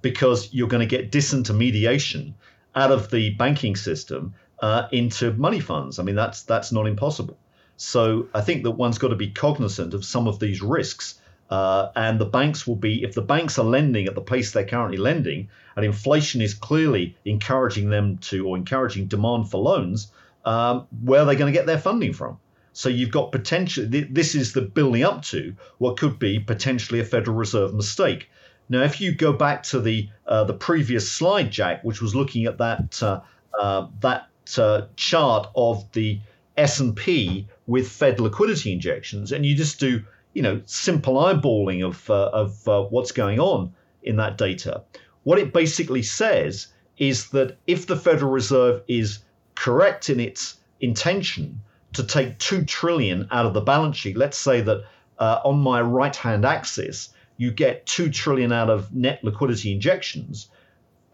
because 0.00 0.48
you're 0.50 0.72
going 0.74 0.88
to 0.88 0.96
get 0.96 1.12
disintermediation 1.12 2.32
out 2.74 2.90
of 2.90 3.10
the 3.10 3.34
banking 3.34 3.76
system 3.76 4.32
uh, 4.60 4.88
into 4.92 5.34
money 5.34 5.60
funds. 5.60 5.98
I 5.98 6.04
mean 6.04 6.14
that's 6.14 6.42
that's 6.44 6.72
not 6.72 6.86
impossible. 6.86 7.36
So 7.76 8.28
I 8.32 8.40
think 8.40 8.62
that 8.62 8.70
one's 8.70 8.96
got 8.96 9.08
to 9.08 9.16
be 9.16 9.28
cognizant 9.28 9.92
of 9.92 10.06
some 10.06 10.26
of 10.26 10.38
these 10.38 10.62
risks. 10.62 11.18
Uh, 11.50 11.90
and 11.94 12.18
the 12.18 12.24
banks 12.24 12.66
will 12.66 12.76
be, 12.76 13.02
if 13.02 13.12
the 13.12 13.20
banks 13.20 13.58
are 13.58 13.64
lending 13.76 14.06
at 14.06 14.14
the 14.14 14.22
pace 14.22 14.52
they're 14.52 14.64
currently 14.64 14.96
lending, 14.96 15.50
and 15.76 15.84
inflation 15.84 16.40
is 16.40 16.54
clearly 16.54 17.14
encouraging 17.26 17.90
them 17.90 18.16
to, 18.28 18.46
or 18.48 18.56
encouraging 18.56 19.06
demand 19.06 19.50
for 19.50 19.60
loans, 19.60 20.10
um, 20.46 20.86
where 21.04 21.20
are 21.20 21.26
they 21.26 21.36
going 21.36 21.52
to 21.52 21.58
get 21.58 21.66
their 21.66 21.76
funding 21.76 22.14
from? 22.14 22.38
So 22.74 22.88
you've 22.88 23.10
got 23.10 23.32
potential. 23.32 23.86
This 23.88 24.34
is 24.34 24.52
the 24.52 24.62
building 24.62 25.04
up 25.04 25.22
to 25.24 25.54
what 25.78 25.98
could 25.98 26.18
be 26.18 26.38
potentially 26.38 27.00
a 27.00 27.04
Federal 27.04 27.36
Reserve 27.36 27.74
mistake. 27.74 28.30
Now, 28.68 28.82
if 28.82 29.00
you 29.00 29.14
go 29.14 29.32
back 29.32 29.62
to 29.64 29.80
the 29.80 30.08
uh, 30.26 30.44
the 30.44 30.54
previous 30.54 31.10
slide, 31.10 31.50
Jack, 31.50 31.84
which 31.84 32.00
was 32.00 32.14
looking 32.14 32.46
at 32.46 32.58
that 32.58 33.02
uh, 33.02 33.20
uh, 33.58 33.88
that 34.00 34.28
uh, 34.56 34.82
chart 34.96 35.50
of 35.54 35.90
the 35.92 36.20
S 36.56 36.80
and 36.80 36.96
P 36.96 37.46
with 37.66 37.88
Fed 37.88 38.20
liquidity 38.20 38.72
injections, 38.72 39.32
and 39.32 39.44
you 39.44 39.54
just 39.54 39.78
do 39.78 40.02
you 40.32 40.40
know 40.40 40.62
simple 40.64 41.16
eyeballing 41.16 41.84
of 41.84 42.08
uh, 42.08 42.30
of 42.32 42.66
uh, 42.68 42.82
what's 42.84 43.12
going 43.12 43.38
on 43.38 43.74
in 44.02 44.16
that 44.16 44.38
data, 44.38 44.82
what 45.24 45.38
it 45.38 45.52
basically 45.52 46.02
says 46.02 46.68
is 46.96 47.30
that 47.30 47.58
if 47.66 47.86
the 47.86 47.96
Federal 47.96 48.32
Reserve 48.32 48.82
is 48.88 49.18
correct 49.54 50.08
in 50.08 50.18
its 50.18 50.56
intention 50.80 51.60
to 51.94 52.04
take 52.04 52.38
2 52.38 52.64
trillion 52.64 53.28
out 53.30 53.46
of 53.46 53.54
the 53.54 53.60
balance 53.60 53.96
sheet, 53.96 54.16
let's 54.16 54.38
say 54.38 54.60
that 54.60 54.84
uh, 55.18 55.40
on 55.44 55.58
my 55.58 55.80
right 55.80 56.14
hand 56.14 56.44
axis, 56.44 57.10
you 57.36 57.50
get 57.50 57.86
2 57.86 58.10
trillion 58.10 58.52
out 58.52 58.70
of 58.70 58.94
net 58.94 59.22
liquidity 59.22 59.72
injections, 59.72 60.48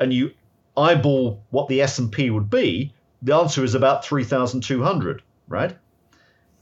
and 0.00 0.12
you 0.12 0.32
eyeball 0.76 1.42
what 1.50 1.68
the 1.68 1.82
S&P 1.82 2.30
would 2.30 2.48
be, 2.48 2.92
the 3.22 3.34
answer 3.34 3.64
is 3.64 3.74
about 3.74 4.04
3,200, 4.04 5.22
right? 5.48 5.76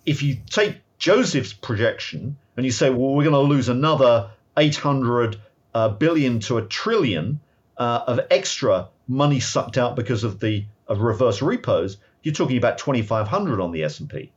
If 0.07 0.23
you 0.23 0.39
take 0.49 0.81
Joseph's 0.99 1.53
projection 1.53 2.37
and 2.57 2.65
you 2.65 2.73
say, 2.73 2.89
well, 2.91 3.15
we're 3.15 3.25
going 3.25 3.35
to 3.35 3.41
lose 3.41 3.69
another 3.69 4.31
800 4.57 5.39
uh, 5.75 5.91
billion 5.91 6.41
to 6.41 6.57
a 6.57 6.63
trillion 6.63 7.41
uh, 7.77 8.05
of 8.07 8.21
extra 8.31 8.89
money 9.07 9.41
sucked 9.41 9.77
out 9.77 9.97
because 9.97 10.25
of 10.25 10.41
the 10.41 10.65
of 10.89 11.01
reverse 11.01 11.43
repos, 11.43 11.99
you're 12.27 12.35
talking 12.35 12.57
about 12.57 12.77
2,500 12.77 13.61
on 13.61 13.71
the 13.71 13.85
S&P. 13.85 14.33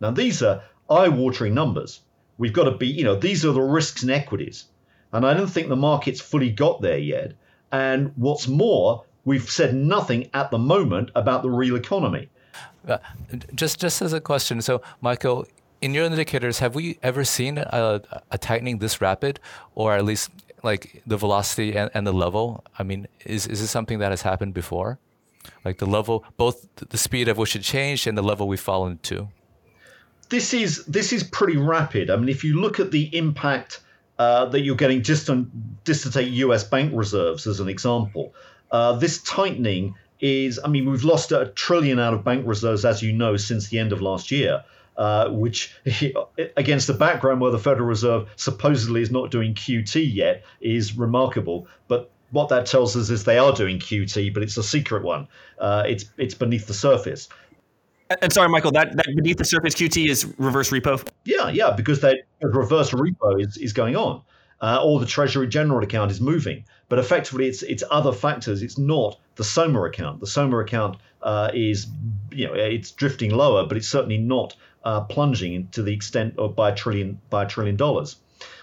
Now 0.00 0.10
these 0.10 0.42
are 0.42 0.64
eye-watering 0.90 1.54
numbers. 1.54 2.00
We've 2.38 2.52
got 2.52 2.64
to 2.64 2.72
be, 2.72 2.88
you 2.88 3.04
know, 3.04 3.14
these 3.14 3.44
are 3.44 3.52
the 3.52 3.60
risks 3.60 4.02
and 4.02 4.10
equities, 4.10 4.64
and 5.12 5.24
I 5.24 5.32
don't 5.34 5.46
think 5.46 5.68
the 5.68 5.76
market's 5.76 6.20
fully 6.20 6.50
got 6.50 6.82
there 6.82 6.98
yet. 6.98 7.34
And 7.70 8.12
what's 8.16 8.48
more, 8.48 9.04
we've 9.24 9.48
said 9.48 9.76
nothing 9.76 10.28
at 10.34 10.50
the 10.50 10.58
moment 10.58 11.12
about 11.14 11.44
the 11.44 11.50
real 11.50 11.76
economy. 11.76 12.30
Uh, 12.88 12.98
just 13.54 13.78
just 13.78 14.02
as 14.02 14.12
a 14.12 14.20
question, 14.20 14.60
so 14.60 14.82
Michael, 15.00 15.46
in 15.80 15.94
your 15.94 16.06
indicators, 16.06 16.58
have 16.58 16.74
we 16.74 16.98
ever 17.00 17.22
seen 17.22 17.58
a, 17.58 18.02
a 18.32 18.38
tightening 18.38 18.78
this 18.78 19.00
rapid, 19.00 19.38
or 19.76 19.94
at 19.94 20.04
least 20.04 20.30
like 20.64 21.00
the 21.06 21.16
velocity 21.16 21.76
and, 21.76 21.92
and 21.94 22.04
the 22.04 22.12
level? 22.12 22.64
I 22.76 22.82
mean, 22.82 23.06
is 23.24 23.46
is 23.46 23.60
this 23.60 23.70
something 23.70 24.00
that 24.00 24.10
has 24.10 24.22
happened 24.22 24.52
before? 24.52 24.98
Like 25.64 25.78
the 25.78 25.86
level, 25.86 26.24
both 26.36 26.68
the 26.76 26.98
speed 26.98 27.28
at 27.28 27.36
which 27.36 27.56
it 27.56 27.62
changed 27.62 28.06
and 28.06 28.16
the 28.16 28.22
level 28.22 28.48
we've 28.48 28.60
fallen 28.60 28.98
to. 29.04 29.28
This 30.28 30.54
is 30.54 30.84
this 30.84 31.12
is 31.12 31.24
pretty 31.24 31.56
rapid. 31.56 32.10
I 32.10 32.16
mean, 32.16 32.28
if 32.28 32.44
you 32.44 32.60
look 32.60 32.78
at 32.78 32.90
the 32.90 33.14
impact 33.16 33.80
uh, 34.18 34.44
that 34.46 34.60
you're 34.60 34.76
getting 34.76 35.02
just 35.02 35.28
on 35.28 35.50
just 35.84 36.04
to 36.04 36.10
take 36.10 36.30
U.S. 36.32 36.62
bank 36.62 36.92
reserves 36.94 37.46
as 37.46 37.58
an 37.60 37.68
example, 37.68 38.34
uh, 38.70 38.92
this 38.92 39.22
tightening 39.22 39.94
is. 40.20 40.60
I 40.62 40.68
mean, 40.68 40.88
we've 40.88 41.04
lost 41.04 41.32
a 41.32 41.46
trillion 41.54 41.98
out 41.98 42.14
of 42.14 42.22
bank 42.22 42.46
reserves, 42.46 42.84
as 42.84 43.02
you 43.02 43.12
know, 43.12 43.36
since 43.36 43.68
the 43.68 43.78
end 43.78 43.92
of 43.92 44.00
last 44.00 44.30
year 44.30 44.62
uh, 45.00 45.30
which 45.30 45.74
against 46.56 46.86
the 46.86 46.92
background 46.92 47.40
where 47.40 47.50
the 47.50 47.58
Federal 47.58 47.88
Reserve 47.88 48.28
supposedly 48.36 49.00
is 49.00 49.10
not 49.10 49.30
doing 49.30 49.54
QT 49.54 50.14
yet 50.14 50.44
is 50.60 50.96
remarkable. 50.96 51.66
But 51.88 52.10
what 52.30 52.48
that 52.48 52.66
tells 52.66 52.96
us 52.96 53.10
is 53.10 53.24
they 53.24 53.38
are 53.38 53.52
doing 53.52 53.78
QT, 53.78 54.32
but 54.32 54.42
it's 54.42 54.56
a 54.56 54.62
secret 54.62 55.02
one. 55.02 55.28
Uh, 55.58 55.84
it's 55.86 56.04
it's 56.16 56.34
beneath 56.34 56.66
the 56.66 56.74
surface. 56.74 57.28
And 58.22 58.32
sorry, 58.32 58.48
Michael, 58.48 58.72
that, 58.72 58.96
that 58.96 59.06
beneath 59.14 59.38
the 59.38 59.44
surface 59.44 59.74
QT 59.74 60.08
is 60.08 60.26
reverse 60.36 60.70
repo. 60.70 61.06
Yeah, 61.24 61.48
yeah, 61.48 61.70
because 61.70 62.00
that 62.00 62.18
reverse 62.42 62.90
repo 62.90 63.40
is, 63.40 63.56
is 63.56 63.72
going 63.72 63.94
on, 63.94 64.22
uh, 64.60 64.82
or 64.82 64.98
the 64.98 65.06
Treasury 65.06 65.46
General 65.46 65.84
account 65.84 66.10
is 66.10 66.20
moving. 66.20 66.64
But 66.88 66.98
effectively, 66.98 67.46
it's 67.46 67.62
it's 67.62 67.84
other 67.90 68.12
factors. 68.12 68.62
It's 68.62 68.78
not 68.78 69.20
the 69.36 69.44
SOMA 69.44 69.84
account. 69.84 70.20
The 70.20 70.26
SOMA 70.26 70.58
account 70.58 70.96
uh, 71.22 71.50
is 71.54 71.86
you 72.32 72.48
know 72.48 72.54
it's 72.54 72.90
drifting 72.90 73.30
lower, 73.30 73.64
but 73.66 73.76
it's 73.76 73.88
certainly 73.88 74.18
not 74.18 74.56
uh, 74.84 75.02
plunging 75.02 75.68
to 75.68 75.82
the 75.82 75.92
extent 75.92 76.34
of 76.36 76.56
by 76.56 76.70
a 76.70 76.74
trillion 76.74 77.20
by 77.30 77.44
a 77.44 77.46
trillion 77.46 77.76
dollars. 77.76 78.16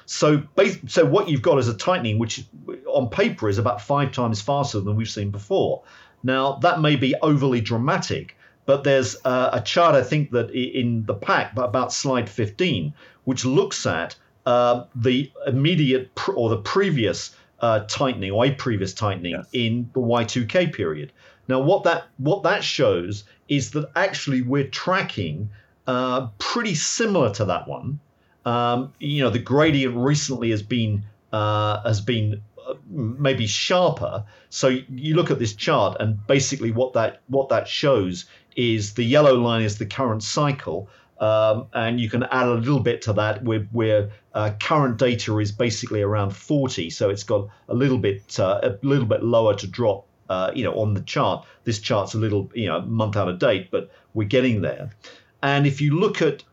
So, 0.07 0.41
so 0.87 1.05
what 1.05 1.27
you've 1.27 1.41
got 1.41 1.59
is 1.59 1.67
a 1.67 1.75
tightening, 1.75 2.17
which 2.17 2.45
on 2.87 3.09
paper 3.09 3.49
is 3.49 3.57
about 3.57 3.81
five 3.81 4.13
times 4.13 4.41
faster 4.41 4.79
than 4.79 4.95
we've 4.95 5.09
seen 5.09 5.31
before. 5.31 5.83
Now, 6.23 6.53
that 6.61 6.79
may 6.79 6.95
be 6.95 7.13
overly 7.21 7.59
dramatic, 7.59 8.37
but 8.65 8.85
there's 8.85 9.17
uh, 9.25 9.49
a 9.51 9.61
chart 9.61 9.95
I 9.95 10.03
think 10.03 10.31
that 10.31 10.49
in 10.51 11.05
the 11.05 11.13
pack, 11.13 11.51
about 11.57 11.91
slide 11.91 12.29
15, 12.29 12.93
which 13.25 13.43
looks 13.43 13.85
at 13.85 14.15
uh, 14.45 14.85
the 14.95 15.29
immediate 15.45 16.15
pr- 16.15 16.31
or 16.31 16.49
the 16.49 16.61
previous 16.61 17.35
uh, 17.59 17.81
tightening 17.89 18.31
or 18.31 18.45
a 18.45 18.51
previous 18.51 18.93
tightening 18.93 19.33
yes. 19.33 19.47
in 19.51 19.89
the 19.93 19.99
Y2K 19.99 20.73
period. 20.73 21.11
Now, 21.49 21.59
what 21.59 21.83
that 21.83 22.05
what 22.17 22.43
that 22.43 22.63
shows 22.63 23.25
is 23.49 23.71
that 23.71 23.89
actually 23.95 24.41
we're 24.41 24.69
tracking 24.69 25.49
uh, 25.85 26.27
pretty 26.37 26.75
similar 26.75 27.33
to 27.33 27.45
that 27.45 27.67
one. 27.67 27.99
Um, 28.47 28.93
you 28.99 29.21
know, 29.21 29.29
the 29.29 29.39
gradient 29.39 29.97
recently 29.97 30.51
has 30.51 30.63
been 30.63 31.03
uh, 31.33 31.83
has 31.83 31.99
been 31.99 32.41
uh, 32.65 32.75
maybe 32.89 33.45
sharper. 33.45 34.23
So 34.49 34.69
you 34.87 35.15
look 35.15 35.29
at 35.29 35.37
this 35.37 35.53
chart, 35.53 35.97
and 35.99 36.25
basically 36.27 36.71
what 36.71 36.93
that 36.93 37.21
what 37.27 37.49
that 37.49 37.67
shows 37.67 38.23
is 38.55 38.93
the 38.93 39.03
yellow 39.03 39.35
line 39.35 39.63
is 39.63 39.77
the 39.77 39.85
current 39.85 40.23
cycle, 40.23 40.87
um, 41.19 41.67
and 41.73 41.99
you 41.99 42.09
can 42.09 42.23
add 42.23 42.47
a 42.47 42.53
little 42.53 42.79
bit 42.79 43.01
to 43.01 43.13
that 43.13 43.43
where, 43.43 43.67
where 43.73 44.11
uh, 44.33 44.51
current 44.61 44.97
data 44.97 45.37
is 45.39 45.51
basically 45.51 46.01
around 46.01 46.33
40, 46.33 46.89
so 46.89 47.09
it's 47.09 47.23
got 47.23 47.49
a 47.67 47.73
little 47.73 47.97
bit 47.97 48.39
uh, 48.39 48.61
a 48.63 48.77
little 48.81 49.07
bit 49.07 49.23
lower 49.23 49.55
to 49.55 49.67
drop. 49.67 50.05
Uh, 50.29 50.51
you 50.55 50.63
know, 50.63 50.73
on 50.79 50.93
the 50.93 51.01
chart, 51.01 51.45
this 51.65 51.79
chart's 51.79 52.13
a 52.13 52.17
little, 52.17 52.49
you 52.53 52.67
know, 52.67 52.81
month 52.81 53.17
out 53.17 53.27
of 53.27 53.39
date, 53.39 53.71
but 53.71 53.89
we're 54.13 54.27
getting 54.27 54.61
there. 54.61 54.89
And 55.41 55.67
if 55.67 55.79
you 55.81 55.97
look 55.97 56.21
at 56.21 56.43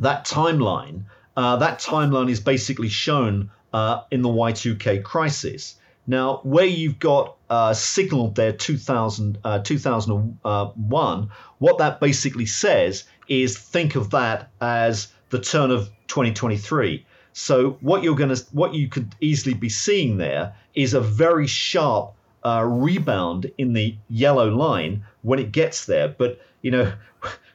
that 0.00 0.26
timeline, 0.26 1.04
uh, 1.36 1.56
that 1.56 1.78
timeline 1.78 2.30
is 2.30 2.40
basically 2.40 2.88
shown 2.88 3.50
uh, 3.72 4.02
in 4.10 4.22
the 4.22 4.28
Y2K 4.28 5.02
crisis. 5.04 5.76
Now, 6.06 6.40
where 6.42 6.64
you've 6.64 6.98
got 6.98 7.36
uh, 7.48 7.72
signaled 7.72 8.34
there 8.34 8.52
2000, 8.52 9.38
uh, 9.44 9.60
2001, 9.60 11.30
what 11.58 11.78
that 11.78 12.00
basically 12.00 12.46
says 12.46 13.04
is 13.28 13.56
think 13.56 13.94
of 13.94 14.10
that 14.10 14.50
as 14.60 15.08
the 15.28 15.38
turn 15.38 15.70
of 15.70 15.88
2023. 16.08 17.06
So 17.32 17.78
what 17.80 18.02
you're 18.02 18.16
going 18.16 18.34
to, 18.34 18.44
what 18.52 18.74
you 18.74 18.88
could 18.88 19.14
easily 19.20 19.54
be 19.54 19.68
seeing 19.68 20.16
there 20.16 20.54
is 20.74 20.94
a 20.94 21.00
very 21.00 21.46
sharp 21.46 22.14
uh, 22.44 22.64
rebound 22.66 23.50
in 23.58 23.72
the 23.72 23.96
yellow 24.08 24.48
line 24.48 25.04
when 25.22 25.38
it 25.38 25.52
gets 25.52 25.86
there. 25.86 26.08
But 26.08 26.40
you 26.62 26.70
know, 26.70 26.92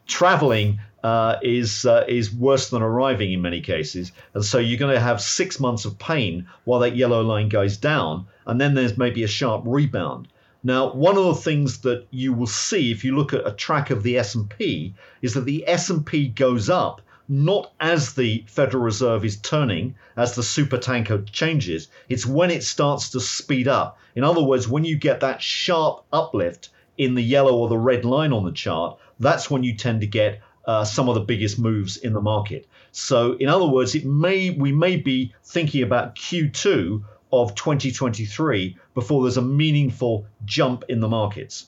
traveling 0.08 0.80
uh, 1.04 1.38
is 1.42 1.86
uh, 1.86 2.04
is 2.08 2.34
worse 2.34 2.70
than 2.70 2.82
arriving 2.82 3.32
in 3.32 3.42
many 3.42 3.62
cases, 3.62 4.12
and 4.34 4.44
so 4.44 4.58
you're 4.58 4.80
going 4.80 4.94
to 4.94 5.00
have 5.00 5.22
six 5.22 5.60
months 5.60 5.86
of 5.86 6.00
pain 6.00 6.48
while 6.64 6.80
that 6.80 6.96
yellow 6.96 7.22
line 7.22 7.50
goes 7.50 7.78
down, 7.78 8.26
and 8.46 8.60
then 8.60 8.74
there's 8.74 8.98
maybe 8.98 9.24
a 9.24 9.28
sharp 9.28 9.64
rebound. 9.66 10.28
Now, 10.64 10.92
one 10.94 11.16
of 11.16 11.26
the 11.26 11.42
things 11.42 11.82
that 11.82 12.08
you 12.10 12.34
will 12.34 12.48
see 12.48 12.92
if 12.92 13.06
you 13.06 13.16
look 13.16 13.34
at 13.34 13.46
a 13.46 13.52
track 13.52 13.92
of 13.92 14.02
the 14.02 14.18
S&P 14.18 14.96
is 15.22 15.36
that 15.36 15.46
the 15.46 15.64
S&P 15.68 16.30
goes 16.30 16.72
up 16.72 17.02
not 17.28 17.72
as 17.80 18.14
the 18.14 18.44
Federal 18.48 18.84
Reserve 18.84 19.26
is 19.26 19.38
turning, 19.38 19.96
as 20.16 20.36
the 20.36 20.44
super 20.44 20.78
tanker 20.78 21.22
changes. 21.24 21.88
It's 22.08 22.26
when 22.26 22.52
it 22.52 22.64
starts 22.64 23.10
to 23.12 23.20
speed 23.20 23.68
up. 23.68 23.98
In 24.16 24.24
other 24.24 24.44
words, 24.44 24.68
when 24.68 24.86
you 24.86 24.96
get 24.96 25.20
that 25.22 25.42
sharp 25.42 26.04
uplift 26.14 26.70
in 26.98 27.16
the 27.16 27.24
yellow 27.24 27.56
or 27.56 27.68
the 27.68 27.78
red 27.78 28.06
line 28.06 28.32
on 28.32 28.46
the 28.46 28.52
chart, 28.52 28.98
that's 29.20 29.50
when 29.50 29.64
you 29.64 29.76
tend 29.76 30.02
to 30.02 30.08
get 30.08 30.42
uh, 30.66 30.84
some 30.84 31.10
of 31.10 31.16
the 31.16 31.22
biggest 31.22 31.60
moves 31.60 31.98
in 31.98 32.14
the 32.14 32.22
market. 32.22 32.68
So, 32.92 33.34
in 33.34 33.50
other 33.50 33.68
words, 33.68 33.96
it 33.96 34.06
may 34.06 34.50
we 34.50 34.72
may 34.72 34.98
be 34.98 35.34
thinking 35.44 35.84
about 35.84 36.16
Q2 36.16 37.04
of 37.32 37.56
2023 37.56 38.78
before 38.94 39.24
there's 39.24 39.38
a 39.38 39.42
meaningful 39.42 40.26
jump 40.46 40.84
in 40.90 41.00
the 41.00 41.08
markets. 41.08 41.68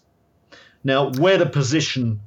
Now, 0.84 1.12
where 1.12 1.38
to 1.38 1.46
position 1.46 2.22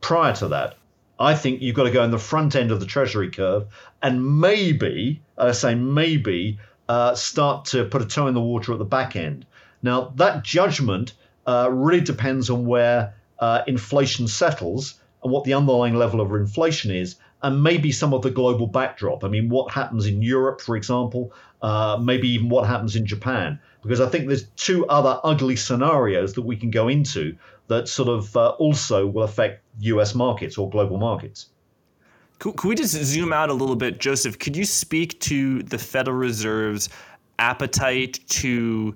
prior 0.00 0.34
to 0.36 0.48
that? 0.48 0.76
I 1.18 1.34
think 1.34 1.62
you've 1.62 1.76
got 1.76 1.84
to 1.84 1.90
go 1.90 2.02
in 2.02 2.10
the 2.10 2.18
front 2.18 2.56
end 2.56 2.70
of 2.70 2.80
the 2.80 2.86
Treasury 2.86 3.30
curve 3.30 3.66
and 4.02 4.40
maybe, 4.40 5.22
I 5.38 5.52
say 5.52 5.74
maybe, 5.74 6.58
uh, 6.88 7.14
start 7.14 7.66
to 7.66 7.84
put 7.84 8.02
a 8.02 8.06
toe 8.06 8.26
in 8.26 8.34
the 8.34 8.40
water 8.40 8.72
at 8.72 8.78
the 8.78 8.84
back 8.84 9.14
end. 9.16 9.46
Now, 9.82 10.12
that 10.16 10.44
judgment 10.44 11.14
uh, 11.46 11.68
really 11.70 12.00
depends 12.00 12.50
on 12.50 12.66
where 12.66 13.14
uh, 13.42 13.64
inflation 13.66 14.28
settles 14.28 15.00
and 15.24 15.32
what 15.32 15.42
the 15.42 15.52
underlying 15.52 15.96
level 15.96 16.20
of 16.20 16.32
inflation 16.32 16.92
is, 16.92 17.16
and 17.42 17.60
maybe 17.60 17.90
some 17.90 18.14
of 18.14 18.22
the 18.22 18.30
global 18.30 18.68
backdrop. 18.68 19.24
I 19.24 19.28
mean, 19.28 19.48
what 19.48 19.72
happens 19.72 20.06
in 20.06 20.22
Europe, 20.22 20.60
for 20.60 20.76
example, 20.76 21.32
uh, 21.60 21.98
maybe 22.00 22.28
even 22.28 22.48
what 22.48 22.68
happens 22.68 22.94
in 22.94 23.04
Japan, 23.04 23.58
because 23.82 24.00
I 24.00 24.08
think 24.08 24.28
there's 24.28 24.44
two 24.56 24.86
other 24.86 25.18
ugly 25.24 25.56
scenarios 25.56 26.34
that 26.34 26.42
we 26.42 26.56
can 26.56 26.70
go 26.70 26.86
into 26.86 27.36
that 27.66 27.88
sort 27.88 28.08
of 28.08 28.36
uh, 28.36 28.50
also 28.50 29.08
will 29.08 29.24
affect 29.24 29.60
US 29.80 30.14
markets 30.14 30.56
or 30.56 30.70
global 30.70 30.98
markets. 30.98 31.48
Could, 32.38 32.62
we 32.62 32.76
just 32.76 32.92
zoom 32.92 33.32
out 33.32 33.50
a 33.50 33.54
little 33.54 33.76
bit, 33.76 33.98
Joseph? 33.98 34.38
Could 34.38 34.56
you 34.56 34.64
speak 34.64 35.18
to 35.20 35.62
the 35.64 35.78
Federal 35.78 36.16
Reserve's 36.16 36.88
appetite 37.40 38.20
to 38.28 38.94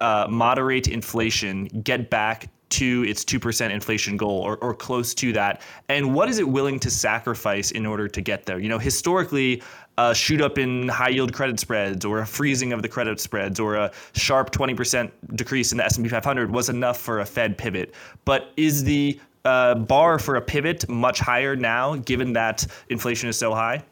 uh, 0.00 0.26
moderate 0.28 0.86
inflation, 0.86 1.64
get 1.82 2.10
back 2.10 2.48
to 2.70 3.04
its 3.04 3.24
2% 3.24 3.70
inflation 3.70 4.16
goal 4.16 4.40
or, 4.40 4.56
or 4.58 4.74
close 4.74 5.14
to 5.14 5.32
that? 5.32 5.62
And 5.88 6.14
what 6.14 6.28
is 6.28 6.38
it 6.38 6.48
willing 6.48 6.78
to 6.80 6.90
sacrifice 6.90 7.70
in 7.70 7.86
order 7.86 8.08
to 8.08 8.20
get 8.20 8.46
there? 8.46 8.58
You 8.58 8.68
know, 8.68 8.78
historically, 8.78 9.62
a 9.98 10.14
shoot 10.14 10.40
up 10.40 10.56
in 10.56 10.88
high 10.88 11.10
yield 11.10 11.32
credit 11.32 11.60
spreads 11.60 12.04
or 12.04 12.20
a 12.20 12.26
freezing 12.26 12.72
of 12.72 12.82
the 12.82 12.88
credit 12.88 13.20
spreads 13.20 13.60
or 13.60 13.74
a 13.74 13.92
sharp 14.14 14.50
20% 14.50 15.10
decrease 15.34 15.72
in 15.72 15.78
the 15.78 15.84
S&P 15.84 16.08
500 16.08 16.50
was 16.50 16.68
enough 16.68 16.98
for 16.98 17.20
a 17.20 17.26
Fed 17.26 17.58
pivot. 17.58 17.94
But 18.24 18.52
is 18.56 18.84
the 18.84 19.20
uh, 19.44 19.74
bar 19.74 20.18
for 20.18 20.36
a 20.36 20.40
pivot 20.40 20.88
much 20.88 21.20
higher 21.20 21.56
now, 21.56 21.96
given 21.96 22.32
that 22.34 22.66
inflation 22.88 23.28
is 23.28 23.36
so 23.36 23.54
high? 23.54 23.82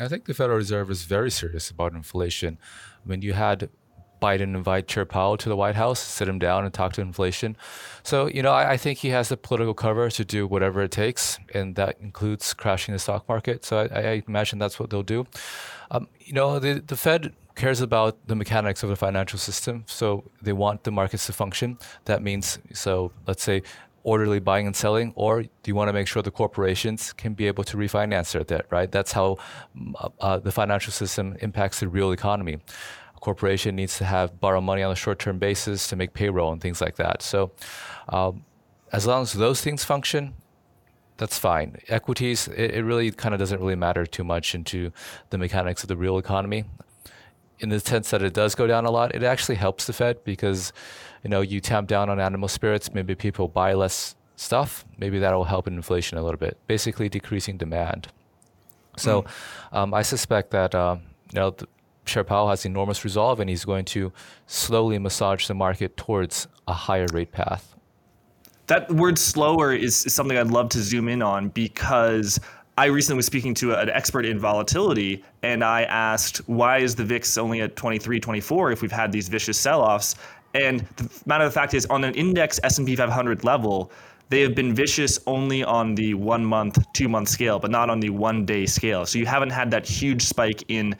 I 0.00 0.08
think 0.08 0.24
the 0.24 0.34
Federal 0.34 0.56
Reserve 0.56 0.90
is 0.90 1.02
very 1.02 1.30
serious 1.30 1.70
about 1.70 1.92
inflation. 1.92 2.58
When 3.04 3.20
you 3.20 3.34
had 3.34 3.68
Biden 4.20 4.54
invite 4.54 4.86
Chair 4.86 5.04
Powell 5.04 5.36
to 5.38 5.48
the 5.48 5.56
White 5.56 5.76
House, 5.76 6.00
sit 6.00 6.28
him 6.28 6.38
down 6.38 6.64
and 6.64 6.72
talk 6.72 6.92
to 6.94 7.00
inflation. 7.00 7.56
So, 8.02 8.26
you 8.26 8.42
know, 8.42 8.52
I, 8.52 8.72
I, 8.72 8.76
think 8.76 8.98
he 8.98 9.08
has 9.08 9.28
the 9.28 9.36
political 9.36 9.74
cover 9.74 10.10
to 10.10 10.24
do 10.24 10.46
whatever 10.46 10.82
it 10.82 10.90
takes, 10.90 11.38
and 11.54 11.74
that 11.76 11.96
includes 12.00 12.54
crashing 12.54 12.92
the 12.92 12.98
stock 12.98 13.28
market. 13.28 13.64
So 13.64 13.78
I, 13.78 14.00
I 14.00 14.22
imagine 14.26 14.58
that's 14.58 14.78
what 14.78 14.90
they'll 14.90 15.02
do. 15.02 15.26
Um, 15.90 16.08
you 16.20 16.32
know, 16.32 16.58
the, 16.58 16.80
the 16.80 16.96
Fed 16.96 17.34
cares 17.56 17.80
about 17.80 18.16
the 18.26 18.34
mechanics 18.34 18.82
of 18.82 18.88
the 18.88 18.96
financial 18.96 19.38
system. 19.38 19.84
So 19.86 20.24
they 20.40 20.52
want 20.52 20.84
the 20.84 20.90
markets 20.90 21.26
to 21.26 21.32
function. 21.32 21.78
That 22.04 22.22
means, 22.22 22.58
so 22.72 23.12
let's 23.26 23.42
say 23.42 23.62
orderly 24.02 24.40
buying 24.40 24.66
and 24.66 24.74
selling, 24.74 25.12
or 25.14 25.42
do 25.42 25.48
you 25.66 25.74
want 25.74 25.88
to 25.88 25.92
make 25.92 26.06
sure 26.06 26.22
the 26.22 26.30
corporations 26.30 27.12
can 27.12 27.34
be 27.34 27.46
able 27.46 27.64
to 27.64 27.76
refinance 27.76 28.32
their 28.32 28.44
debt, 28.44 28.66
right? 28.70 28.90
That's 28.90 29.12
how 29.12 29.36
uh, 30.20 30.38
the 30.38 30.52
financial 30.52 30.92
system 30.92 31.36
impacts 31.40 31.80
the 31.80 31.88
real 31.88 32.12
economy 32.12 32.58
corporation 33.20 33.76
needs 33.76 33.98
to 33.98 34.04
have 34.04 34.40
borrow 34.40 34.60
money 34.60 34.82
on 34.82 34.90
a 34.90 34.96
short-term 34.96 35.38
basis 35.38 35.88
to 35.88 35.96
make 35.96 36.12
payroll 36.14 36.52
and 36.52 36.60
things 36.60 36.80
like 36.80 36.96
that. 36.96 37.22
So, 37.22 37.52
um, 38.08 38.44
as 38.92 39.06
long 39.06 39.22
as 39.22 39.32
those 39.34 39.60
things 39.60 39.84
function, 39.84 40.34
that's 41.16 41.38
fine. 41.38 41.76
Equities, 41.88 42.48
it, 42.48 42.74
it 42.74 42.82
really 42.82 43.10
kind 43.10 43.34
of 43.34 43.38
doesn't 43.38 43.60
really 43.60 43.76
matter 43.76 44.06
too 44.06 44.24
much 44.24 44.54
into 44.54 44.90
the 45.28 45.38
mechanics 45.38 45.82
of 45.82 45.88
the 45.88 45.96
real 45.96 46.18
economy. 46.18 46.64
In 47.60 47.68
the 47.68 47.78
sense 47.78 48.10
that 48.10 48.22
it 48.22 48.32
does 48.32 48.54
go 48.54 48.66
down 48.66 48.86
a 48.86 48.90
lot, 48.90 49.14
it 49.14 49.22
actually 49.22 49.56
helps 49.56 49.86
the 49.86 49.92
Fed 49.92 50.24
because, 50.24 50.72
you 51.22 51.28
know, 51.28 51.42
you 51.42 51.60
tamp 51.60 51.88
down 51.88 52.08
on 52.08 52.18
animal 52.18 52.48
spirits, 52.48 52.94
maybe 52.94 53.14
people 53.14 53.48
buy 53.48 53.74
less 53.74 54.16
stuff. 54.36 54.86
Maybe 54.96 55.18
that 55.18 55.34
will 55.34 55.44
help 55.44 55.68
in 55.68 55.74
inflation 55.74 56.16
a 56.16 56.22
little 56.22 56.38
bit, 56.38 56.56
basically 56.66 57.10
decreasing 57.10 57.58
demand. 57.58 58.08
So, 58.96 59.22
mm. 59.22 59.28
um, 59.72 59.92
I 59.92 60.02
suspect 60.02 60.50
that 60.52 60.74
uh, 60.74 60.96
you 61.32 61.38
know. 61.38 61.50
The, 61.50 61.68
Chair 62.10 62.24
Powell 62.24 62.50
has 62.50 62.64
enormous 62.64 63.04
resolve, 63.04 63.40
and 63.40 63.48
he's 63.48 63.64
going 63.64 63.84
to 63.86 64.12
slowly 64.46 64.98
massage 64.98 65.46
the 65.46 65.54
market 65.54 65.96
towards 65.96 66.48
a 66.68 66.72
higher 66.72 67.06
rate 67.12 67.32
path 67.32 67.70
that 68.70 68.88
word 68.92 69.18
slower 69.18 69.74
is, 69.74 70.06
is 70.06 70.14
something 70.14 70.38
I'd 70.38 70.46
love 70.46 70.68
to 70.70 70.78
zoom 70.78 71.08
in 71.08 71.22
on 71.22 71.48
because 71.48 72.38
I 72.78 72.84
recently 72.86 73.16
was 73.16 73.26
speaking 73.26 73.52
to 73.54 73.74
an 73.74 73.90
expert 73.90 74.24
in 74.24 74.38
volatility 74.38 75.24
and 75.42 75.64
I 75.64 75.82
asked 75.82 76.36
why 76.48 76.78
is 76.78 76.94
the 76.94 77.04
VIX 77.04 77.36
only 77.36 77.62
at 77.62 77.74
23, 77.74 78.20
24 78.20 78.70
if 78.70 78.80
we've 78.80 78.92
had 78.92 79.10
these 79.10 79.28
vicious 79.28 79.58
sell-offs? 79.58 80.14
And 80.54 80.86
the 80.96 81.10
matter 81.26 81.44
of 81.44 81.52
the 81.52 81.60
fact 81.60 81.74
is 81.74 81.84
on 81.86 82.04
an 82.04 82.14
index 82.14 82.60
S&P 82.62 82.94
500 82.94 83.42
level, 83.42 83.90
they 84.28 84.40
have 84.42 84.54
been 84.54 84.72
vicious 84.72 85.18
only 85.26 85.64
on 85.64 85.96
the 85.96 86.14
one 86.14 86.44
month, 86.44 86.78
two 86.92 87.08
month 87.08 87.28
scale, 87.28 87.58
but 87.58 87.72
not 87.72 87.90
on 87.90 87.98
the 87.98 88.10
one 88.10 88.46
day 88.46 88.66
scale. 88.66 89.04
So 89.04 89.18
you 89.18 89.26
haven't 89.26 89.50
had 89.50 89.72
that 89.72 89.84
huge 89.84 90.22
spike 90.22 90.62
in 90.68 90.94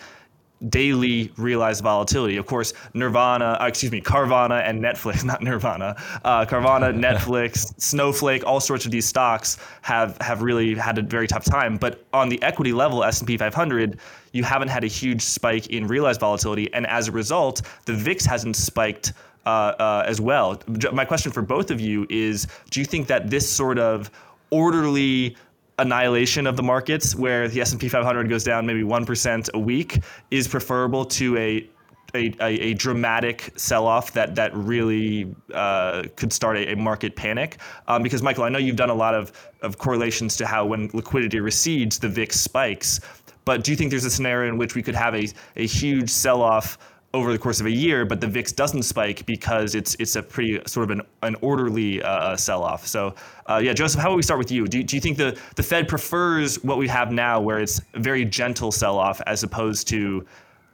daily 0.68 1.32
realized 1.36 1.82
volatility. 1.82 2.36
Of 2.36 2.46
course, 2.46 2.72
Nirvana, 2.94 3.58
uh, 3.60 3.66
excuse 3.66 3.90
me, 3.90 4.00
Carvana 4.00 4.62
and 4.62 4.82
Netflix, 4.82 5.24
not 5.30 5.42
Nirvana, 5.42 5.96
uh, 6.24 6.44
Carvana, 6.44 6.92
Netflix, 7.06 7.80
Snowflake, 7.80 8.44
all 8.44 8.60
sorts 8.60 8.84
of 8.84 8.90
these 8.90 9.06
stocks 9.06 9.58
have 9.82 10.16
have 10.20 10.42
really 10.42 10.74
had 10.74 10.98
a 10.98 11.02
very 11.02 11.26
tough 11.26 11.44
time. 11.44 11.76
But 11.76 12.04
on 12.12 12.28
the 12.28 12.42
equity 12.42 12.72
level, 12.72 13.02
S&P 13.04 13.36
500, 13.36 13.98
you 14.32 14.44
haven't 14.44 14.68
had 14.68 14.84
a 14.84 14.88
huge 14.88 15.22
spike 15.22 15.68
in 15.68 15.86
realized 15.86 16.20
volatility, 16.20 16.72
and 16.74 16.86
as 16.86 17.08
a 17.08 17.12
result, 17.12 17.62
the 17.86 17.94
VIX 17.94 18.24
hasn't 18.26 18.56
spiked. 18.56 19.12
Uh, 19.46 19.72
uh, 19.78 20.04
as 20.06 20.20
well. 20.20 20.60
My 20.92 21.06
question 21.06 21.32
for 21.32 21.40
both 21.40 21.70
of 21.70 21.80
you 21.80 22.06
is: 22.10 22.46
Do 22.68 22.78
you 22.78 22.84
think 22.84 23.06
that 23.06 23.30
this 23.30 23.50
sort 23.50 23.78
of 23.78 24.10
orderly 24.50 25.34
annihilation 25.80 26.46
of 26.46 26.56
the 26.56 26.62
markets, 26.62 27.14
where 27.14 27.48
the 27.48 27.60
S&P 27.60 27.88
500 27.88 28.28
goes 28.28 28.44
down 28.44 28.66
maybe 28.66 28.82
1% 28.82 29.50
a 29.54 29.58
week, 29.58 30.00
is 30.30 30.46
preferable 30.46 31.04
to 31.04 31.36
a 31.36 31.68
a, 32.12 32.34
a, 32.40 32.70
a, 32.70 32.74
dramatic 32.74 33.52
sell-off 33.56 34.12
that 34.14 34.34
that 34.34 34.52
really 34.52 35.32
uh, 35.54 36.02
could 36.16 36.32
start 36.32 36.56
a, 36.56 36.72
a 36.72 36.76
market 36.76 37.14
panic. 37.14 37.58
Um, 37.86 38.02
because 38.02 38.20
Michael, 38.20 38.42
I 38.42 38.48
know 38.48 38.58
you've 38.58 38.74
done 38.74 38.90
a 38.90 38.94
lot 38.94 39.14
of, 39.14 39.30
of 39.62 39.78
correlations 39.78 40.36
to 40.38 40.46
how 40.46 40.66
when 40.66 40.90
liquidity 40.92 41.38
recedes, 41.38 42.00
the 42.00 42.08
VIX 42.08 42.34
spikes. 42.34 42.98
But 43.44 43.62
do 43.62 43.70
you 43.70 43.76
think 43.76 43.90
there's 43.90 44.04
a 44.04 44.10
scenario 44.10 44.48
in 44.48 44.58
which 44.58 44.74
we 44.74 44.82
could 44.82 44.96
have 44.96 45.14
a, 45.14 45.28
a 45.56 45.66
huge 45.66 46.10
sell-off 46.10 46.78
over 47.12 47.32
the 47.32 47.38
course 47.38 47.60
of 47.60 47.66
a 47.66 47.70
year, 47.70 48.04
but 48.04 48.20
the 48.20 48.26
VIX 48.26 48.52
doesn't 48.52 48.84
spike 48.84 49.26
because 49.26 49.74
it's 49.74 49.96
it's 49.98 50.14
a 50.14 50.22
pretty 50.22 50.60
sort 50.66 50.84
of 50.84 50.90
an, 50.98 51.02
an 51.22 51.36
orderly 51.40 52.02
uh, 52.02 52.08
uh, 52.08 52.36
sell-off. 52.36 52.86
So 52.86 53.14
uh, 53.46 53.60
yeah, 53.62 53.72
Joseph, 53.72 54.00
how 54.00 54.08
about 54.08 54.16
we 54.16 54.22
start 54.22 54.38
with 54.38 54.52
you? 54.52 54.68
Do, 54.68 54.82
do 54.82 54.96
you 54.96 55.00
think 55.00 55.16
the, 55.16 55.38
the 55.56 55.62
Fed 55.62 55.88
prefers 55.88 56.62
what 56.62 56.78
we 56.78 56.86
have 56.86 57.10
now, 57.10 57.40
where 57.40 57.58
it's 57.58 57.80
a 57.94 57.98
very 57.98 58.24
gentle 58.24 58.70
sell-off, 58.70 59.20
as 59.26 59.42
opposed 59.42 59.88
to 59.88 60.24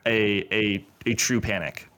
a 0.04 0.46
a, 0.52 0.84
a 1.06 1.14
true 1.14 1.40
panic? 1.40 1.88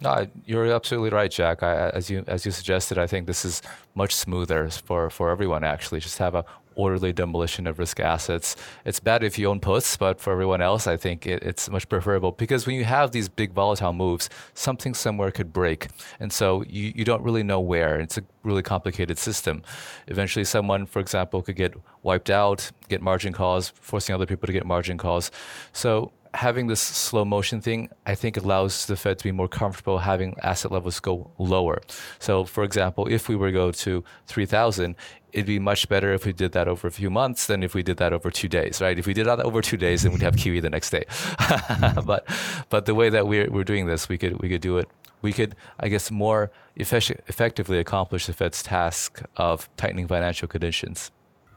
No, 0.00 0.26
you're 0.44 0.66
absolutely 0.72 1.10
right, 1.10 1.30
Jack. 1.30 1.62
I, 1.62 1.90
as 1.90 2.08
you 2.08 2.24
as 2.26 2.46
you 2.46 2.52
suggested, 2.52 2.98
I 2.98 3.06
think 3.06 3.26
this 3.26 3.44
is 3.44 3.62
much 3.94 4.14
smoother 4.14 4.68
for, 4.70 5.10
for 5.10 5.30
everyone. 5.30 5.64
Actually, 5.64 6.00
just 6.00 6.18
have 6.18 6.34
a 6.34 6.44
orderly 6.76 7.12
demolition 7.12 7.66
of 7.66 7.78
risk 7.78 7.98
assets. 7.98 8.54
It's 8.84 9.00
bad 9.00 9.24
if 9.24 9.38
you 9.38 9.48
own 9.48 9.58
puts, 9.60 9.96
but 9.96 10.20
for 10.20 10.32
everyone 10.32 10.62
else, 10.62 10.86
I 10.86 10.96
think 10.96 11.26
it, 11.26 11.42
it's 11.42 11.68
much 11.68 11.88
preferable 11.88 12.32
because 12.32 12.66
when 12.66 12.76
you 12.76 12.84
have 12.84 13.10
these 13.10 13.28
big 13.28 13.52
volatile 13.52 13.92
moves, 13.92 14.30
something 14.54 14.94
somewhere 14.94 15.30
could 15.30 15.52
break. 15.52 15.88
And 16.20 16.32
so 16.32 16.62
you, 16.68 16.92
you 16.94 17.04
don't 17.04 17.22
really 17.22 17.42
know 17.42 17.58
where. 17.58 17.98
It's 17.98 18.18
a 18.18 18.22
really 18.44 18.62
complicated 18.62 19.18
system. 19.18 19.62
Eventually, 20.06 20.44
someone, 20.44 20.86
for 20.86 21.00
example, 21.00 21.42
could 21.42 21.56
get 21.56 21.74
wiped 22.02 22.30
out, 22.30 22.70
get 22.88 23.02
margin 23.02 23.32
calls, 23.32 23.72
forcing 23.80 24.14
other 24.14 24.26
people 24.26 24.46
to 24.46 24.52
get 24.52 24.64
margin 24.64 24.98
calls. 24.98 25.30
So 25.72 26.12
having 26.36 26.66
this 26.66 26.80
slow 26.80 27.24
motion 27.24 27.60
thing, 27.60 27.88
I 28.04 28.14
think 28.14 28.36
allows 28.36 28.86
the 28.86 28.96
Fed 28.96 29.18
to 29.18 29.24
be 29.24 29.32
more 29.32 29.48
comfortable 29.48 29.98
having 29.98 30.36
asset 30.42 30.70
levels 30.70 31.00
go 31.00 31.30
lower. 31.38 31.80
So, 32.18 32.44
for 32.44 32.62
example, 32.62 33.06
if 33.10 33.28
we 33.28 33.36
were 33.36 33.48
to 33.48 33.52
go 33.52 33.72
to 33.72 34.04
3,000, 34.26 34.94
it'd 35.32 35.46
be 35.46 35.58
much 35.58 35.88
better 35.88 36.12
if 36.12 36.26
we 36.26 36.32
did 36.32 36.52
that 36.52 36.68
over 36.68 36.86
a 36.88 36.90
few 36.90 37.10
months 37.10 37.46
than 37.46 37.62
if 37.62 37.74
we 37.74 37.82
did 37.82 37.96
that 37.96 38.12
over 38.12 38.30
two 38.30 38.48
days, 38.48 38.80
right? 38.80 38.98
If 38.98 39.06
we 39.06 39.14
did 39.14 39.26
that 39.26 39.40
over 39.40 39.62
two 39.62 39.78
days, 39.78 40.02
then 40.02 40.12
we'd 40.12 40.22
have 40.22 40.36
QE 40.36 40.60
the 40.60 40.70
next 40.70 40.90
day. 40.90 41.04
but 42.04 42.28
but 42.68 42.84
the 42.84 42.94
way 42.94 43.08
that 43.08 43.26
we're 43.26 43.50
we're 43.50 43.64
doing 43.64 43.86
this, 43.86 44.08
we 44.08 44.18
could 44.18 44.40
we 44.40 44.48
could 44.48 44.60
do 44.60 44.78
it. 44.78 44.88
We 45.22 45.32
could, 45.32 45.56
I 45.80 45.88
guess, 45.88 46.10
more 46.10 46.50
effect- 46.76 47.20
effectively 47.26 47.78
accomplish 47.78 48.26
the 48.26 48.34
Fed's 48.34 48.62
task 48.62 49.22
of 49.36 49.68
tightening 49.76 50.06
financial 50.06 50.46
conditions. 50.46 51.10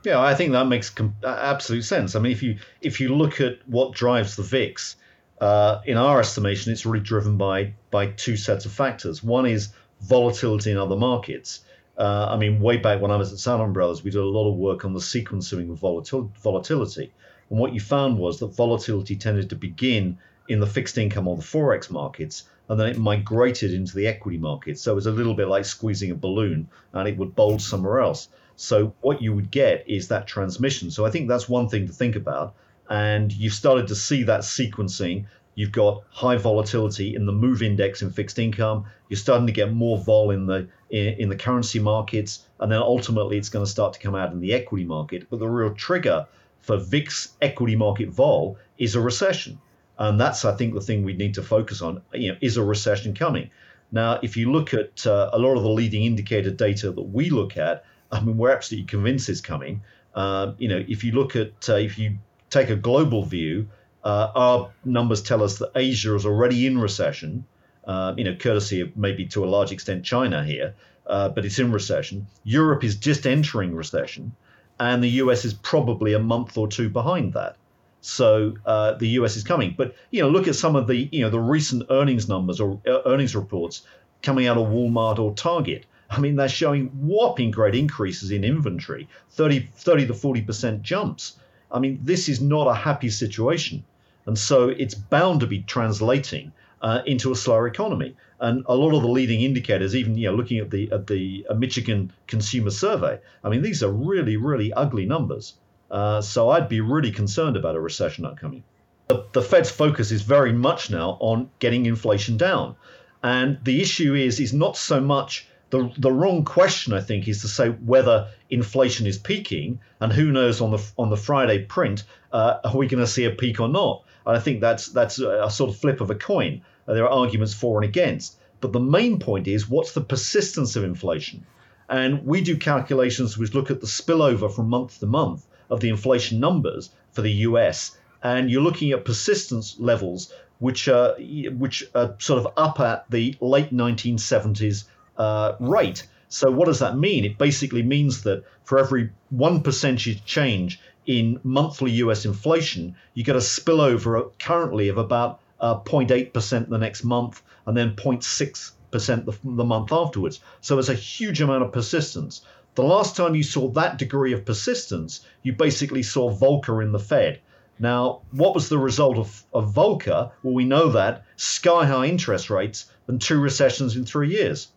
Yeah, 0.03 0.21
I 0.21 0.33
think 0.33 0.53
that 0.53 0.65
makes 0.67 0.89
com- 0.89 1.15
absolute 1.23 1.83
sense. 1.83 2.15
I 2.15 2.19
mean, 2.19 2.31
if 2.31 2.41
you 2.41 2.57
if 2.81 2.99
you 3.01 3.15
look 3.15 3.41
at 3.41 3.59
what 3.67 3.93
drives 3.93 4.35
the 4.35 4.43
VIX, 4.43 4.95
uh, 5.41 5.81
in 5.85 5.97
our 5.97 6.19
estimation, 6.19 6.71
it's 6.71 6.85
really 6.85 7.03
driven 7.03 7.37
by 7.37 7.73
by 7.91 8.07
two 8.07 8.37
sets 8.37 8.65
of 8.65 8.71
factors. 8.71 9.21
One 9.23 9.45
is 9.45 9.69
volatility 10.01 10.71
in 10.71 10.77
other 10.77 10.95
markets, 10.95 11.61
uh, 11.99 12.27
I 12.29 12.37
mean, 12.37 12.61
way 12.61 12.77
back 12.77 13.01
when 13.01 13.11
I 13.11 13.17
was 13.17 13.33
at 13.33 13.39
Salomon 13.39 13.73
Brothers, 13.73 14.05
we 14.05 14.09
did 14.09 14.21
a 14.21 14.25
lot 14.25 14.49
of 14.49 14.55
work 14.55 14.85
on 14.85 14.93
the 14.93 15.01
sequencing 15.01 15.69
of 15.69 15.81
volatil- 15.81 16.31
volatility. 16.37 17.11
And 17.49 17.59
what 17.59 17.73
you 17.73 17.81
found 17.81 18.17
was 18.17 18.39
that 18.39 18.55
volatility 18.55 19.17
tended 19.17 19.49
to 19.49 19.57
begin 19.57 20.17
in 20.47 20.61
the 20.61 20.65
fixed 20.65 20.97
income 20.97 21.27
or 21.27 21.35
the 21.35 21.43
forex 21.43 21.91
markets, 21.91 22.43
and 22.69 22.79
then 22.79 22.87
it 22.87 22.97
migrated 22.97 23.73
into 23.73 23.97
the 23.97 24.07
equity 24.07 24.37
markets. 24.37 24.81
So 24.81 24.93
it 24.93 24.95
was 24.95 25.07
a 25.07 25.11
little 25.11 25.33
bit 25.33 25.49
like 25.49 25.65
squeezing 25.65 26.11
a 26.11 26.15
balloon, 26.15 26.69
and 26.93 27.05
it 27.05 27.17
would 27.17 27.35
bulge 27.35 27.61
somewhere 27.61 27.99
else. 27.99 28.29
So 28.59 28.93
what 29.01 29.21
you 29.21 29.33
would 29.33 29.51
get 29.51 29.85
is 29.87 30.07
that 30.09 30.27
transmission. 30.27 30.91
So 30.91 31.05
I 31.05 31.11
think 31.11 31.27
that's 31.27 31.47
one 31.47 31.69
thing 31.69 31.87
to 31.87 31.93
think 31.93 32.15
about. 32.15 32.55
And 32.89 33.31
you've 33.31 33.53
started 33.53 33.87
to 33.87 33.95
see 33.95 34.23
that 34.23 34.41
sequencing 34.41 35.25
You've 35.59 35.73
got 35.73 36.03
high 36.11 36.37
volatility 36.37 37.15
in 37.15 37.25
the 37.25 37.33
move 37.33 37.61
index 37.61 38.01
in 38.01 38.11
fixed 38.11 38.39
income. 38.39 38.85
You're 39.09 39.17
starting 39.17 39.45
to 39.47 39.51
get 39.51 39.73
more 39.73 39.97
vol 39.97 40.31
in 40.31 40.45
the 40.45 40.69
in, 40.89 41.07
in 41.15 41.27
the 41.27 41.35
currency 41.35 41.79
markets, 41.79 42.45
and 42.61 42.71
then 42.71 42.79
ultimately 42.79 43.37
it's 43.37 43.49
going 43.49 43.65
to 43.65 43.69
start 43.69 43.91
to 43.91 43.99
come 43.99 44.15
out 44.15 44.31
in 44.31 44.39
the 44.39 44.53
equity 44.53 44.85
market. 44.85 45.27
But 45.29 45.39
the 45.39 45.49
real 45.49 45.73
trigger 45.73 46.27
for 46.61 46.77
VIX 46.77 47.33
equity 47.41 47.75
market 47.75 48.07
vol 48.07 48.57
is 48.77 48.95
a 48.95 49.01
recession, 49.01 49.59
and 49.97 50.17
that's 50.17 50.45
I 50.45 50.55
think 50.55 50.75
the 50.75 50.79
thing 50.79 51.03
we 51.03 51.11
need 51.11 51.33
to 51.33 51.43
focus 51.43 51.81
on. 51.81 52.03
You 52.13 52.31
know, 52.31 52.37
is 52.39 52.55
a 52.55 52.63
recession 52.63 53.13
coming? 53.13 53.49
Now, 53.91 54.17
if 54.23 54.37
you 54.37 54.53
look 54.53 54.73
at 54.73 55.05
uh, 55.05 55.29
a 55.33 55.39
lot 55.39 55.57
of 55.57 55.63
the 55.63 55.69
leading 55.69 56.05
indicator 56.05 56.51
data 56.51 56.89
that 56.89 57.01
we 57.01 57.31
look 57.31 57.57
at, 57.57 57.83
I 58.11 58.19
mean, 58.21 58.37
we're 58.37 58.51
absolutely 58.51 58.87
convinced 58.87 59.29
it's 59.29 59.41
coming. 59.41 59.81
Uh, 60.15 60.53
you 60.57 60.67
know, 60.67 60.83
if 60.87 61.03
you 61.03 61.11
look 61.11 61.35
at 61.35 61.69
uh, 61.69 61.75
if 61.75 61.97
you 61.97 62.17
take 62.49 62.69
a 62.69 62.75
global 62.75 63.23
view, 63.23 63.67
uh, 64.03 64.31
our 64.35 64.71
numbers 64.85 65.21
tell 65.21 65.43
us 65.43 65.59
that 65.59 65.71
Asia 65.75 66.15
is 66.15 66.25
already 66.25 66.65
in 66.65 66.79
recession. 66.79 67.45
Uh, 67.85 68.13
you 68.17 68.23
know, 68.23 68.35
courtesy 68.35 68.81
of 68.81 68.95
maybe 68.95 69.25
to 69.25 69.43
a 69.43 69.47
large 69.47 69.71
extent 69.71 70.05
China 70.05 70.43
here, 70.43 70.75
uh, 71.07 71.29
but 71.29 71.45
it's 71.45 71.57
in 71.57 71.71
recession. 71.71 72.27
Europe 72.43 72.83
is 72.83 72.95
just 72.95 73.25
entering 73.25 73.75
recession, 73.75 74.31
and 74.79 75.03
the 75.03 75.09
US 75.23 75.45
is 75.45 75.53
probably 75.53 76.13
a 76.13 76.19
month 76.19 76.57
or 76.57 76.67
two 76.67 76.89
behind 76.89 77.33
that. 77.33 77.55
So 78.01 78.55
uh, 78.65 78.93
the 78.93 79.07
US 79.19 79.35
is 79.35 79.43
coming. 79.43 79.75
But 79.77 79.95
you 80.11 80.21
know, 80.21 80.29
look 80.29 80.47
at 80.47 80.55
some 80.55 80.75
of 80.75 80.87
the 80.87 81.09
you 81.11 81.21
know 81.21 81.29
the 81.29 81.39
recent 81.39 81.83
earnings 81.89 82.29
numbers 82.29 82.59
or 82.59 82.79
earnings 82.85 83.35
reports 83.35 83.81
coming 84.21 84.47
out 84.47 84.57
of 84.57 84.67
Walmart 84.67 85.19
or 85.19 85.33
Target. 85.33 85.85
I 86.09 86.19
mean, 86.19 86.35
they're 86.35 86.49
showing 86.49 86.87
whopping 86.87 87.51
great 87.51 87.75
increases 87.75 88.31
in 88.31 88.43
inventory, 88.43 89.07
30, 89.31 89.69
30 89.75 90.07
to 90.07 90.13
40% 90.13 90.81
jumps. 90.81 91.35
I 91.71 91.79
mean, 91.79 91.99
this 92.01 92.27
is 92.27 92.41
not 92.41 92.67
a 92.67 92.73
happy 92.73 93.09
situation. 93.09 93.83
And 94.25 94.37
so 94.37 94.69
it's 94.69 94.95
bound 94.95 95.39
to 95.41 95.47
be 95.47 95.61
translating 95.61 96.51
uh, 96.81 97.01
into 97.05 97.31
a 97.31 97.35
slower 97.35 97.67
economy. 97.67 98.15
And 98.39 98.63
a 98.67 98.75
lot 98.75 98.95
of 98.95 99.01
the 99.01 99.07
leading 99.07 99.41
indicators, 99.41 99.95
even 99.95 100.17
you 100.17 100.29
know, 100.29 100.35
looking 100.35 100.59
at 100.59 100.71
the 100.71 100.91
at 100.91 101.07
the 101.07 101.45
uh, 101.49 101.53
Michigan 101.53 102.11
Consumer 102.27 102.69
Survey, 102.69 103.19
I 103.43 103.49
mean, 103.49 103.61
these 103.61 103.83
are 103.83 103.91
really, 103.91 104.37
really 104.37 104.71
ugly 104.73 105.05
numbers. 105.05 105.55
Uh, 105.91 106.21
so 106.21 106.49
I'd 106.49 106.69
be 106.69 106.81
really 106.81 107.11
concerned 107.11 107.57
about 107.57 107.75
a 107.75 107.79
recession 107.79 108.25
upcoming. 108.25 108.63
The, 109.07 109.25
the 109.33 109.41
Fed's 109.41 109.71
focus 109.71 110.11
is 110.11 110.21
very 110.21 110.53
much 110.53 110.89
now 110.91 111.17
on 111.19 111.49
getting 111.59 111.85
inflation 111.85 112.37
down, 112.37 112.75
and 113.23 113.57
the 113.63 113.81
issue 113.81 114.13
is 114.13 114.39
is 114.39 114.53
not 114.53 114.77
so 114.77 115.01
much 115.01 115.47
the 115.69 115.91
the 115.97 116.11
wrong 116.11 116.43
question 116.45 116.93
I 116.93 117.01
think 117.01 117.27
is 117.27 117.41
to 117.41 117.47
say 117.47 117.69
whether 117.69 118.27
inflation 118.49 119.05
is 119.05 119.17
peaking, 119.17 119.79
and 119.99 120.11
who 120.11 120.31
knows 120.31 120.61
on 120.61 120.71
the 120.71 120.91
on 120.97 121.09
the 121.09 121.17
Friday 121.17 121.59
print 121.65 122.03
uh, 122.31 122.57
are 122.63 122.75
we 122.75 122.87
going 122.87 123.03
to 123.03 123.07
see 123.07 123.25
a 123.25 123.31
peak 123.31 123.59
or 123.59 123.69
not? 123.69 124.03
And 124.25 124.35
I 124.35 124.39
think 124.39 124.61
that's 124.61 124.87
that's 124.87 125.19
a 125.19 125.49
sort 125.49 125.69
of 125.69 125.77
flip 125.77 126.01
of 126.01 126.09
a 126.09 126.15
coin. 126.15 126.61
Uh, 126.87 126.93
there 126.93 127.05
are 127.05 127.09
arguments 127.09 127.53
for 127.53 127.81
and 127.81 127.89
against, 127.89 128.37
but 128.61 128.73
the 128.73 128.79
main 128.79 129.19
point 129.19 129.47
is 129.47 129.69
what's 129.69 129.93
the 129.93 130.01
persistence 130.01 130.75
of 130.75 130.83
inflation, 130.83 131.45
And 131.87 132.25
we 132.25 132.41
do 132.41 132.57
calculations 132.57 133.37
which 133.37 133.53
look 133.53 133.71
at 133.71 133.81
the 133.81 133.87
spillover 133.87 134.53
from 134.53 134.69
month 134.69 134.99
to 134.99 135.05
month 135.05 135.45
of 135.69 135.79
the 135.79 135.89
inflation 135.89 136.39
numbers 136.39 136.89
for 137.11 137.21
the 137.21 137.31
US. 137.47 137.97
And 138.21 138.49
you're 138.49 138.61
looking 138.61 138.91
at 138.91 139.05
persistence 139.05 139.75
levels 139.79 140.33
which 140.59 140.89
are, 140.89 141.15
which 141.57 141.83
are 141.95 142.15
sort 142.19 142.39
of 142.39 142.53
up 142.57 142.79
at 142.79 143.09
the 143.09 143.35
late 143.39 143.73
1970s 143.73 144.85
uh, 145.19 145.53
rate. 145.59 146.07
So 146.29 146.49
what 146.49 146.65
does 146.65 146.79
that 146.79 146.97
mean? 146.97 147.25
It 147.25 147.37
basically 147.37 147.83
means 147.83 148.23
that 148.23 148.43
for 148.63 148.79
every 148.79 149.11
one 149.29 149.61
percentage 149.61 150.23
change 150.25 150.79
in 151.05 151.39
monthly 151.43 151.91
US 152.03 152.25
inflation, 152.25 152.95
you 153.13 153.23
get 153.23 153.35
a 153.35 153.39
spillover 153.39 154.31
currently 154.39 154.89
of 154.89 154.97
about 154.97 155.39
uh, 155.59 155.79
0.8% 155.79 156.69
the 156.69 156.77
next 156.77 157.03
month 157.03 157.41
and 157.65 157.75
then 157.75 157.95
0.6% 157.95 159.25
the, 159.25 159.37
the 159.43 159.63
month 159.63 159.91
afterwards. 159.91 160.39
So 160.61 160.79
it's 160.79 160.89
a 160.89 160.93
huge 160.93 161.41
amount 161.41 161.63
of 161.63 161.71
persistence. 161.71 162.41
The 162.75 162.83
last 162.83 163.15
time 163.15 163.35
you 163.35 163.43
saw 163.43 163.69
that 163.71 163.97
degree 163.97 164.33
of 164.33 164.45
persistence, 164.45 165.21
you 165.43 165.53
basically 165.53 166.03
saw 166.03 166.31
Volcker 166.31 166.83
in 166.83 166.91
the 166.91 166.99
Fed. 166.99 167.39
Now, 167.79 168.21
what 168.31 168.53
was 168.53 168.69
the 168.69 168.77
result 168.77 169.17
of, 169.17 169.43
of 169.53 169.73
Volcker? 169.73 170.31
Well, 170.43 170.53
we 170.53 170.65
know 170.65 170.89
that 170.89 171.25
sky 171.37 171.85
high 171.85 172.05
interest 172.05 172.49
rates 172.49 172.85
and 173.07 173.19
two 173.19 173.39
recessions 173.39 173.95
in 173.95 174.05
three 174.05 174.29
years. 174.29 174.67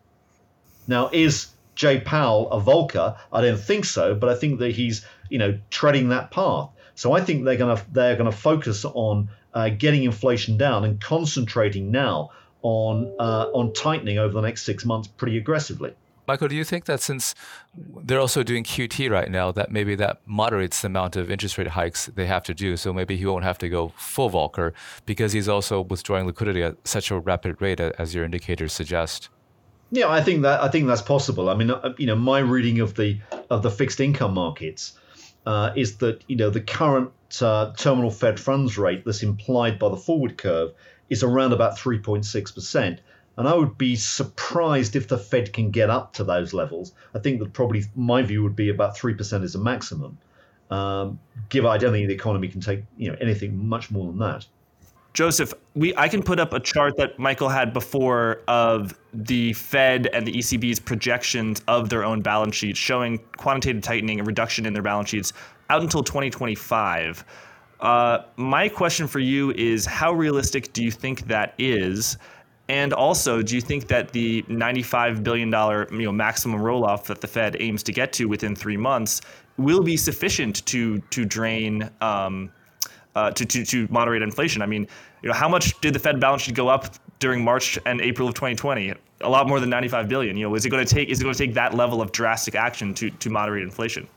Now, 0.92 1.08
is 1.10 1.48
Jay 1.74 2.00
Powell 2.00 2.50
a 2.52 2.60
Volcker? 2.60 3.16
I 3.32 3.40
don't 3.40 3.58
think 3.58 3.86
so, 3.86 4.14
but 4.14 4.28
I 4.28 4.34
think 4.34 4.58
that 4.58 4.72
he's 4.72 5.04
you 5.30 5.38
know 5.38 5.58
treading 5.70 6.10
that 6.10 6.30
path. 6.30 6.68
So 6.94 7.12
I 7.14 7.22
think 7.22 7.44
they're 7.44 7.56
gonna 7.56 7.82
they're 7.92 8.16
gonna 8.16 8.30
focus 8.30 8.84
on 8.84 9.30
uh, 9.54 9.70
getting 9.70 10.04
inflation 10.04 10.58
down 10.58 10.84
and 10.84 11.00
concentrating 11.00 11.90
now 11.90 12.30
on 12.60 13.14
uh, 13.18 13.46
on 13.54 13.72
tightening 13.72 14.18
over 14.18 14.34
the 14.34 14.42
next 14.42 14.64
six 14.64 14.84
months 14.84 15.08
pretty 15.08 15.38
aggressively. 15.38 15.94
Michael, 16.28 16.48
do 16.48 16.54
you 16.54 16.64
think 16.64 16.84
that 16.84 17.00
since 17.00 17.34
they're 17.74 18.20
also 18.20 18.42
doing 18.42 18.62
QT 18.62 19.10
right 19.10 19.30
now, 19.30 19.50
that 19.50 19.72
maybe 19.72 19.94
that 19.96 20.20
moderates 20.24 20.82
the 20.82 20.86
amount 20.86 21.16
of 21.16 21.30
interest 21.30 21.58
rate 21.58 21.68
hikes 21.68 22.06
they 22.14 22.26
have 22.26 22.44
to 22.44 22.54
do? 22.54 22.76
So 22.76 22.92
maybe 22.92 23.16
he 23.16 23.26
won't 23.26 23.44
have 23.44 23.58
to 23.58 23.68
go 23.68 23.92
full 23.96 24.30
Volcker 24.30 24.72
because 25.04 25.32
he's 25.32 25.48
also 25.48 25.80
withdrawing 25.80 26.26
liquidity 26.26 26.62
at 26.62 26.76
such 26.86 27.10
a 27.10 27.18
rapid 27.18 27.60
rate, 27.60 27.80
as 27.80 28.14
your 28.14 28.24
indicators 28.24 28.72
suggest. 28.72 29.30
Yeah, 29.94 30.08
I 30.08 30.22
think 30.22 30.40
that 30.42 30.62
I 30.62 30.68
think 30.68 30.86
that's 30.86 31.02
possible. 31.02 31.50
I 31.50 31.54
mean, 31.54 31.70
uh, 31.70 31.92
you 31.98 32.06
know, 32.06 32.16
my 32.16 32.38
reading 32.38 32.80
of 32.80 32.94
the 32.94 33.20
of 33.50 33.62
the 33.62 33.70
fixed 33.70 34.00
income 34.00 34.32
markets 34.32 34.94
uh, 35.44 35.72
is 35.76 35.98
that 35.98 36.24
you 36.28 36.36
know 36.36 36.48
the 36.48 36.62
current 36.62 37.10
uh, 37.42 37.74
terminal 37.76 38.10
Fed 38.10 38.40
funds 38.40 38.78
rate 38.78 39.04
that's 39.04 39.22
implied 39.22 39.78
by 39.78 39.90
the 39.90 39.98
forward 39.98 40.38
curve 40.38 40.72
is 41.10 41.22
around 41.22 41.52
about 41.52 41.76
3.6 41.76 42.54
percent. 42.54 43.02
And 43.36 43.46
I 43.46 43.54
would 43.54 43.76
be 43.76 43.94
surprised 43.96 44.96
if 44.96 45.08
the 45.08 45.18
Fed 45.18 45.52
can 45.52 45.70
get 45.70 45.90
up 45.90 46.14
to 46.14 46.24
those 46.24 46.54
levels. 46.54 46.92
I 47.14 47.18
think 47.18 47.40
that 47.40 47.52
probably 47.52 47.84
my 47.94 48.22
view 48.22 48.42
would 48.42 48.56
be 48.56 48.70
about 48.70 48.96
three 48.96 49.12
percent 49.12 49.44
is 49.44 49.54
a 49.54 49.58
maximum. 49.58 50.16
Um, 50.70 51.18
give 51.50 51.66
I 51.66 51.76
don't 51.76 51.92
think 51.92 52.08
the 52.08 52.14
economy 52.14 52.48
can 52.48 52.62
take 52.62 52.84
you 52.96 53.10
know 53.10 53.18
anything 53.20 53.68
much 53.68 53.90
more 53.90 54.06
than 54.06 54.20
that. 54.20 54.46
Joseph, 55.14 55.52
we 55.74 55.94
I 55.96 56.08
can 56.08 56.22
put 56.22 56.40
up 56.40 56.54
a 56.54 56.60
chart 56.60 56.96
that 56.96 57.18
Michael 57.18 57.48
had 57.48 57.72
before 57.72 58.40
of 58.48 58.98
the 59.12 59.52
Fed 59.52 60.08
and 60.12 60.26
the 60.26 60.32
ECB's 60.32 60.80
projections 60.80 61.60
of 61.68 61.90
their 61.90 62.04
own 62.04 62.22
balance 62.22 62.56
sheets 62.56 62.78
showing 62.78 63.18
quantitative 63.36 63.82
tightening 63.82 64.18
and 64.18 64.26
reduction 64.26 64.64
in 64.64 64.72
their 64.72 64.82
balance 64.82 65.10
sheets 65.10 65.32
out 65.68 65.82
until 65.82 66.02
2025. 66.02 67.24
Uh, 67.80 68.18
my 68.36 68.68
question 68.68 69.06
for 69.06 69.18
you 69.18 69.50
is 69.52 69.84
how 69.84 70.12
realistic 70.12 70.72
do 70.72 70.82
you 70.82 70.90
think 70.90 71.26
that 71.26 71.52
is? 71.58 72.16
And 72.68 72.92
also, 72.92 73.42
do 73.42 73.54
you 73.54 73.60
think 73.60 73.88
that 73.88 74.12
the 74.12 74.42
$95 74.44 75.22
billion 75.22 75.50
you 75.50 76.06
know, 76.06 76.12
maximum 76.12 76.62
roll 76.62 76.84
off 76.84 77.06
that 77.08 77.20
the 77.20 77.26
Fed 77.26 77.56
aims 77.58 77.82
to 77.82 77.92
get 77.92 78.12
to 78.14 78.26
within 78.26 78.54
three 78.54 78.76
months 78.76 79.20
will 79.58 79.82
be 79.82 79.96
sufficient 79.96 80.64
to, 80.66 81.00
to 81.10 81.24
drain 81.24 81.90
um, 82.00 82.50
uh, 83.14 83.30
to, 83.32 83.44
to, 83.44 83.64
to 83.64 83.86
moderate 83.90 84.22
inflation. 84.22 84.62
I 84.62 84.66
mean, 84.66 84.86
you 85.22 85.28
know, 85.28 85.34
how 85.34 85.48
much 85.48 85.80
did 85.80 85.94
the 85.94 85.98
Fed 85.98 86.20
balance 86.20 86.42
sheet 86.42 86.54
go 86.54 86.68
up 86.68 86.94
during 87.18 87.44
March 87.44 87.78
and 87.86 88.00
April 88.00 88.28
of 88.28 88.34
2020? 88.34 88.94
A 89.20 89.28
lot 89.28 89.46
more 89.46 89.60
than 89.60 89.70
95 89.70 90.08
billion. 90.08 90.36
You 90.36 90.48
know, 90.48 90.54
is 90.54 90.64
it 90.64 90.70
going 90.70 90.84
to 90.84 90.94
take 90.94 91.08
is 91.08 91.20
it 91.20 91.22
going 91.22 91.34
to 91.34 91.38
take 91.38 91.54
that 91.54 91.74
level 91.74 92.02
of 92.02 92.10
drastic 92.12 92.54
action 92.54 92.92
to 92.94 93.10
to 93.10 93.30
moderate 93.30 93.62
inflation? 93.62 94.08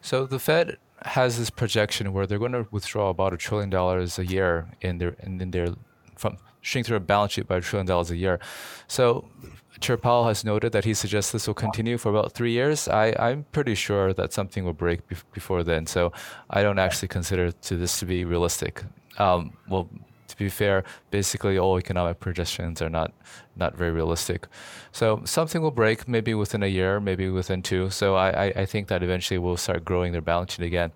So 0.00 0.26
the 0.26 0.38
Fed 0.38 0.78
has 1.02 1.38
this 1.38 1.50
projection 1.50 2.12
where 2.12 2.26
they're 2.26 2.38
going 2.38 2.52
to 2.52 2.66
withdraw 2.70 3.10
about 3.10 3.32
a 3.32 3.36
trillion 3.36 3.70
dollars 3.70 4.18
a 4.18 4.26
year 4.26 4.68
in 4.80 4.98
their 4.98 5.14
in, 5.20 5.40
in 5.40 5.50
their 5.50 5.68
from 6.16 6.38
shrink 6.60 6.86
their 6.88 6.98
balance 6.98 7.32
sheet 7.32 7.46
by 7.46 7.58
a 7.58 7.60
trillion 7.60 7.86
dollars 7.86 8.10
a 8.10 8.16
year. 8.16 8.40
So 8.88 9.28
Chair 9.80 9.96
Powell 9.96 10.26
has 10.26 10.44
noted 10.44 10.72
that 10.72 10.84
he 10.84 10.94
suggests 10.94 11.32
this 11.32 11.46
will 11.46 11.54
continue 11.54 11.98
for 11.98 12.10
about 12.10 12.32
three 12.32 12.52
years. 12.52 12.88
I, 12.88 13.14
I'm 13.18 13.44
pretty 13.52 13.74
sure 13.74 14.12
that 14.12 14.32
something 14.32 14.64
will 14.64 14.72
break 14.72 15.06
be- 15.08 15.16
before 15.32 15.62
then. 15.62 15.86
So 15.86 16.12
I 16.50 16.62
don't 16.62 16.78
actually 16.78 17.08
consider 17.08 17.52
to 17.52 17.76
this 17.76 17.98
to 18.00 18.06
be 18.06 18.24
realistic. 18.24 18.84
Um, 19.18 19.52
well, 19.68 19.88
to 20.28 20.36
be 20.36 20.48
fair, 20.48 20.84
basically 21.10 21.58
all 21.58 21.78
economic 21.78 22.20
projections 22.20 22.80
are 22.82 22.90
not 22.90 23.12
not 23.56 23.76
very 23.76 23.90
realistic. 23.90 24.46
So 24.92 25.22
something 25.24 25.62
will 25.62 25.72
break, 25.72 26.06
maybe 26.06 26.34
within 26.34 26.62
a 26.62 26.66
year, 26.66 27.00
maybe 27.00 27.28
within 27.28 27.62
two. 27.62 27.90
So 27.90 28.14
I, 28.14 28.46
I, 28.46 28.52
I 28.62 28.66
think 28.66 28.88
that 28.88 29.02
eventually 29.02 29.38
we'll 29.38 29.56
start 29.56 29.84
growing 29.84 30.12
their 30.12 30.20
balance 30.20 30.54
sheet 30.54 30.64
again. 30.64 30.92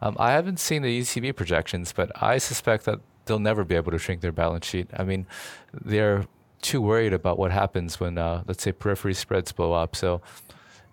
Um, 0.00 0.16
I 0.18 0.32
haven't 0.32 0.60
seen 0.60 0.82
the 0.82 1.00
ECB 1.00 1.34
projections, 1.34 1.92
but 1.92 2.10
I 2.22 2.38
suspect 2.38 2.84
that 2.84 3.00
they'll 3.26 3.38
never 3.38 3.64
be 3.64 3.74
able 3.74 3.92
to 3.92 3.98
shrink 3.98 4.20
their 4.20 4.32
balance 4.32 4.66
sheet. 4.66 4.88
I 4.96 5.04
mean, 5.04 5.26
they're 5.72 6.24
too 6.62 6.80
worried 6.80 7.12
about 7.12 7.38
what 7.38 7.50
happens 7.52 8.00
when, 8.00 8.18
uh, 8.18 8.42
let's 8.46 8.62
say, 8.62 8.72
periphery 8.72 9.14
spreads 9.14 9.52
blow 9.52 9.72
up. 9.72 9.94
So, 9.96 10.20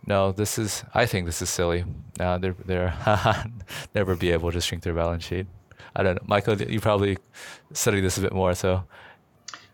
no, 0.06 0.32
this 0.32 0.60
is. 0.60 0.84
I 0.94 1.06
think 1.06 1.26
this 1.26 1.42
is 1.42 1.50
silly. 1.50 1.84
Uh, 2.20 2.38
they're 2.38 2.56
they're 2.66 2.94
never 3.96 4.16
be 4.16 4.32
able 4.32 4.52
to 4.52 4.62
shrink 4.62 4.84
their 4.84 4.94
balance 4.94 5.24
sheet. 5.24 5.48
I 5.96 6.04
don't 6.04 6.16
know, 6.16 6.28
Michael. 6.28 6.62
You 6.62 6.80
probably 6.80 7.18
study 7.74 8.02
this 8.02 8.18
a 8.18 8.22
bit 8.22 8.34
more, 8.34 8.54
so. 8.54 8.84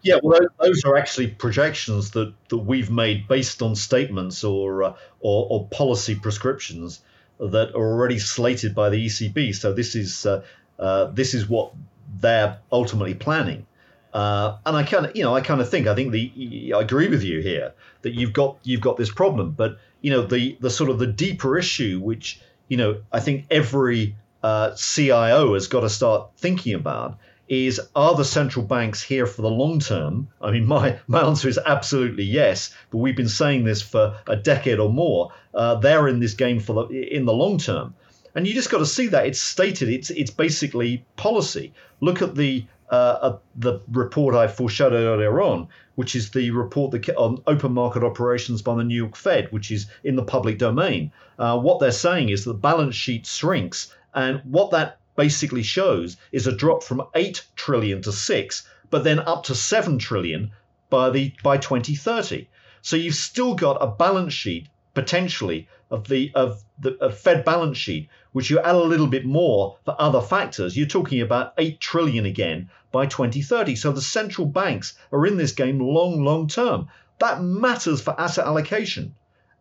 Yeah, 0.04 0.16
well, 0.24 0.40
those 0.60 0.84
are 0.84 0.98
actually 0.98 1.28
projections 1.28 2.12
that, 2.12 2.34
that 2.50 2.58
we've 2.58 2.90
made 2.90 3.28
based 3.28 3.62
on 3.62 3.76
statements 3.76 4.44
or, 4.44 4.82
uh, 4.82 4.96
or, 5.20 5.48
or 5.48 5.68
policy 5.68 6.16
prescriptions 6.16 7.02
that 7.40 7.76
are 7.76 7.94
already 7.94 8.18
slated 8.18 8.74
by 8.74 8.90
the 8.90 9.06
ECB. 9.06 9.54
So 9.54 9.74
this 9.74 9.96
is 9.96 10.26
uh, 10.26 10.44
uh, 10.80 11.06
this 11.06 11.34
is 11.34 11.48
what 11.48 11.74
they're 12.20 12.60
ultimately 12.72 13.14
planning. 13.14 13.66
Uh, 14.14 14.58
and 14.66 14.76
I 14.76 14.84
kind 14.84 15.06
of, 15.06 15.16
you 15.16 15.24
know, 15.24 15.36
I 15.36 15.42
kind 15.42 15.62
of 15.62 15.70
think 15.70 15.88
I 15.88 15.96
think 15.96 16.12
the 16.12 16.74
I 16.76 16.82
agree 16.82 17.08
with 17.08 17.24
you 17.24 17.42
here 17.42 17.74
that 18.02 18.14
you've 18.14 18.34
got 18.34 18.58
you've 18.64 18.82
got 18.82 18.98
this 18.98 19.12
problem, 19.12 19.52
but 19.52 19.78
you 20.02 20.12
know 20.12 20.26
the 20.26 20.58
the 20.60 20.70
sort 20.70 20.90
of 20.90 21.00
the 21.00 21.08
deeper 21.08 21.58
issue, 21.58 22.00
which 22.00 22.42
you 22.68 22.78
know 22.78 23.02
I 23.12 23.20
think 23.20 23.46
every 23.50 24.16
uh, 24.44 24.76
CIO 24.76 25.54
has 25.54 25.68
got 25.68 25.82
to 25.82 25.90
start 25.90 26.32
thinking 26.38 26.74
about 26.74 27.18
is 27.52 27.82
are 27.98 28.16
the 28.16 28.24
central 28.24 28.66
banks 28.66 29.04
here 29.04 29.26
for 29.26 29.42
the 29.42 29.50
long 29.50 29.78
term? 29.78 30.30
I 30.42 30.52
mean, 30.52 30.66
my, 30.66 30.98
my 31.08 31.22
answer 31.22 31.50
is 31.50 31.60
absolutely 31.66 32.24
yes. 32.24 32.74
But 32.90 33.00
we've 33.00 33.16
been 33.16 33.28
saying 33.28 33.66
this 33.66 33.82
for 33.82 34.18
a 34.26 34.38
decade 34.38 34.80
or 34.80 34.90
more. 34.90 35.34
Uh, 35.54 35.76
they're 35.76 36.08
in 36.08 36.22
this 36.22 36.34
game 36.34 36.62
for 36.62 36.74
the 36.74 37.16
in 37.16 37.26
the 37.26 37.34
long 37.34 37.58
term, 37.58 37.94
and 38.36 38.48
you 38.48 38.54
just 38.54 38.72
got 38.72 38.78
to 38.78 38.86
see 38.86 39.08
that 39.08 39.26
it's 39.26 39.42
stated. 39.42 39.90
It's 39.90 40.10
it's 40.12 40.32
basically 40.32 41.04
policy. 41.18 41.74
Look 42.00 42.22
at 42.22 42.36
the 42.36 42.66
uh, 42.92 43.38
the 43.56 43.80
report 43.92 44.36
I 44.36 44.48
foreshadowed 44.48 45.06
earlier 45.06 45.42
on, 45.42 45.70
which 45.96 46.16
is 46.16 46.32
the 46.32 46.52
report 46.52 46.92
that, 46.92 47.10
on 47.16 47.42
open 47.48 47.74
market 47.74 48.04
operations 48.04 48.62
by 48.62 48.76
the 48.76 48.84
New 48.84 48.96
York 48.96 49.16
Fed, 49.16 49.48
which 49.52 49.72
is 49.72 49.88
in 50.04 50.18
the 50.18 50.24
public 50.24 50.58
domain. 50.58 51.12
Uh, 51.40 51.58
what 51.58 51.80
they're 51.80 51.92
saying 51.92 52.30
is 52.30 52.44
the 52.44 52.54
balance 52.54 52.96
sheet 52.96 53.26
shrinks, 53.26 53.96
and 54.14 54.42
what 54.44 54.72
that 54.72 55.00
basically 55.16 55.64
shows 55.64 56.18
is 56.34 56.48
a 56.48 56.56
drop 56.56 56.84
from 56.84 57.02
8 57.16 57.46
trillion 57.56 58.02
to 58.02 58.12
6, 58.12 58.68
but 58.90 59.04
then 59.06 59.20
up 59.20 59.44
to 59.44 59.56
7 59.56 59.98
trillion 59.98 60.52
by 60.90 61.10
the 61.10 61.34
by 61.44 61.58
2030. 61.58 62.48
So 62.82 62.98
you've 62.98 63.16
still 63.16 63.56
got 63.56 63.78
a 63.82 63.88
balance 63.88 64.34
sheet 64.34 64.68
potentially 64.94 65.70
of 65.92 66.08
the 66.08 66.32
of 66.34 66.64
the 66.80 66.98
of 67.04 67.18
Fed 67.18 67.46
balance 67.46 67.78
sheet, 67.78 68.10
which 68.32 68.50
you 68.50 68.60
add 68.60 68.76
a 68.76 68.80
little 68.80 69.08
bit 69.08 69.26
more 69.26 69.78
for 69.86 69.96
other 70.00 70.22
factors, 70.22 70.76
you're 70.76 70.88
talking 70.88 71.22
about 71.22 71.54
eight 71.58 71.80
trillion 71.80 72.26
again 72.26 72.70
by 72.92 73.06
2030. 73.06 73.76
So 73.76 73.92
the 73.92 74.02
central 74.02 74.48
banks 74.48 74.98
are 75.12 75.28
in 75.28 75.38
this 75.38 75.52
game 75.52 75.80
long, 75.80 76.24
long 76.24 76.48
term. 76.48 76.88
That 77.20 77.44
matters 77.44 78.02
for 78.02 78.20
asset 78.20 78.46
allocation. 78.46 79.14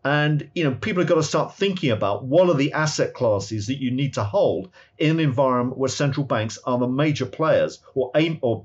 And 0.03 0.49
you 0.55 0.65
know, 0.65 0.73
people 0.73 1.03
have 1.03 1.09
got 1.09 1.17
to 1.17 1.23
start 1.23 1.57
thinking 1.57 1.91
about 1.91 2.25
what 2.25 2.49
are 2.49 2.55
the 2.55 2.73
asset 2.73 3.13
classes 3.13 3.67
that 3.67 3.83
you 3.83 3.91
need 3.91 4.15
to 4.15 4.25
hold 4.25 4.71
in 4.97 5.11
an 5.11 5.21
environment 5.21 5.77
where 5.77 5.91
central 5.91 6.25
banks 6.25 6.59
are 6.65 6.79
the 6.79 6.89
major 6.89 7.27
players 7.27 7.83
or 7.95 8.11
aim 8.15 8.39
or 8.41 8.65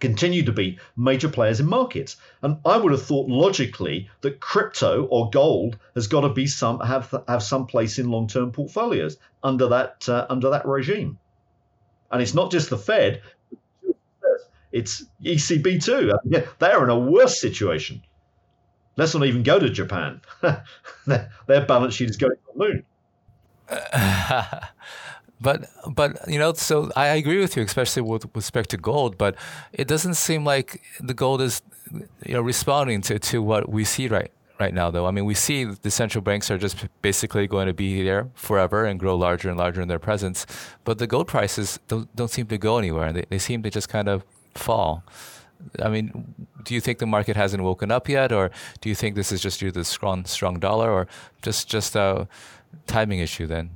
continue 0.00 0.44
to 0.44 0.52
be 0.52 0.78
major 0.96 1.28
players 1.28 1.60
in 1.60 1.66
markets. 1.66 2.16
And 2.42 2.58
I 2.64 2.76
would 2.76 2.92
have 2.92 3.02
thought 3.02 3.28
logically 3.28 4.08
that 4.20 4.40
crypto 4.40 5.04
or 5.04 5.30
gold 5.30 5.78
has 5.94 6.06
got 6.06 6.20
to 6.22 6.28
be 6.28 6.46
some 6.46 6.80
have 6.80 7.14
have 7.26 7.42
some 7.42 7.66
place 7.66 7.98
in 7.98 8.10
long-term 8.10 8.52
portfolios 8.52 9.16
under 9.42 9.68
that 9.68 10.08
uh, 10.08 10.26
under 10.28 10.50
that 10.50 10.66
regime. 10.66 11.18
And 12.10 12.22
it's 12.22 12.34
not 12.34 12.50
just 12.50 12.70
the 12.70 12.78
Fed; 12.78 13.22
it's 14.72 15.04
ECB 15.24 15.82
too. 15.82 16.12
They're 16.58 16.84
in 16.84 16.90
a 16.90 16.98
worse 16.98 17.40
situation. 17.40 18.02
Let's 18.96 19.14
not 19.14 19.26
even 19.26 19.44
go 19.44 19.60
to 19.60 19.70
Japan. 19.70 20.20
their, 21.06 21.30
their 21.46 21.64
balance 21.66 21.94
sheet 21.94 22.10
is 22.10 22.16
going 22.16 22.32
to 22.32 22.38
the 22.52 22.58
moon. 22.58 22.84
but 25.40 25.70
but 25.94 26.28
you 26.28 26.38
know, 26.38 26.52
so 26.52 26.90
I 26.96 27.08
agree 27.08 27.40
with 27.40 27.56
you, 27.56 27.62
especially 27.62 28.02
with, 28.02 28.26
respect 28.34 28.70
to 28.70 28.76
gold. 28.76 29.18
But 29.18 29.36
it 29.72 29.88
doesn't 29.88 30.14
seem 30.14 30.44
like 30.44 30.82
the 31.00 31.14
gold 31.14 31.40
is 31.40 31.62
you 32.24 32.34
know 32.34 32.42
responding 32.42 33.00
to, 33.02 33.18
to 33.18 33.42
what 33.42 33.68
we 33.68 33.84
see 33.84 34.08
right 34.08 34.32
right 34.58 34.74
now, 34.74 34.90
though. 34.90 35.06
I 35.06 35.10
mean, 35.10 35.24
we 35.24 35.34
see 35.34 35.64
the 35.64 35.90
central 35.90 36.22
banks 36.22 36.50
are 36.50 36.58
just 36.58 36.86
basically 37.02 37.46
going 37.46 37.66
to 37.66 37.72
be 37.72 38.02
there 38.02 38.28
forever 38.34 38.84
and 38.84 38.98
grow 38.98 39.16
larger 39.16 39.48
and 39.48 39.58
larger 39.58 39.80
in 39.80 39.88
their 39.88 39.98
presence. 39.98 40.46
But 40.84 40.98
the 40.98 41.06
gold 41.06 41.28
prices 41.28 41.78
don't, 41.88 42.14
don't 42.16 42.30
seem 42.30 42.46
to 42.46 42.58
go 42.58 42.78
anywhere. 42.78 43.12
They, 43.12 43.24
they 43.28 43.38
seem 43.38 43.62
to 43.62 43.70
just 43.70 43.88
kind 43.88 44.08
of 44.08 44.24
fall. 44.54 45.04
I 45.82 45.88
mean, 45.88 46.34
do 46.64 46.74
you 46.74 46.80
think 46.80 46.98
the 46.98 47.06
market 47.06 47.36
hasn't 47.36 47.62
woken 47.62 47.90
up 47.90 48.08
yet, 48.08 48.32
or 48.32 48.50
do 48.80 48.88
you 48.88 48.94
think 48.94 49.14
this 49.16 49.32
is 49.32 49.40
just 49.40 49.60
due 49.60 49.70
to 49.70 49.80
the 49.80 49.84
strong, 49.84 50.24
strong 50.24 50.58
dollar, 50.58 50.90
or 50.90 51.08
just 51.42 51.68
just 51.68 51.96
a 51.96 52.28
timing 52.86 53.18
issue 53.18 53.46
then? 53.46 53.70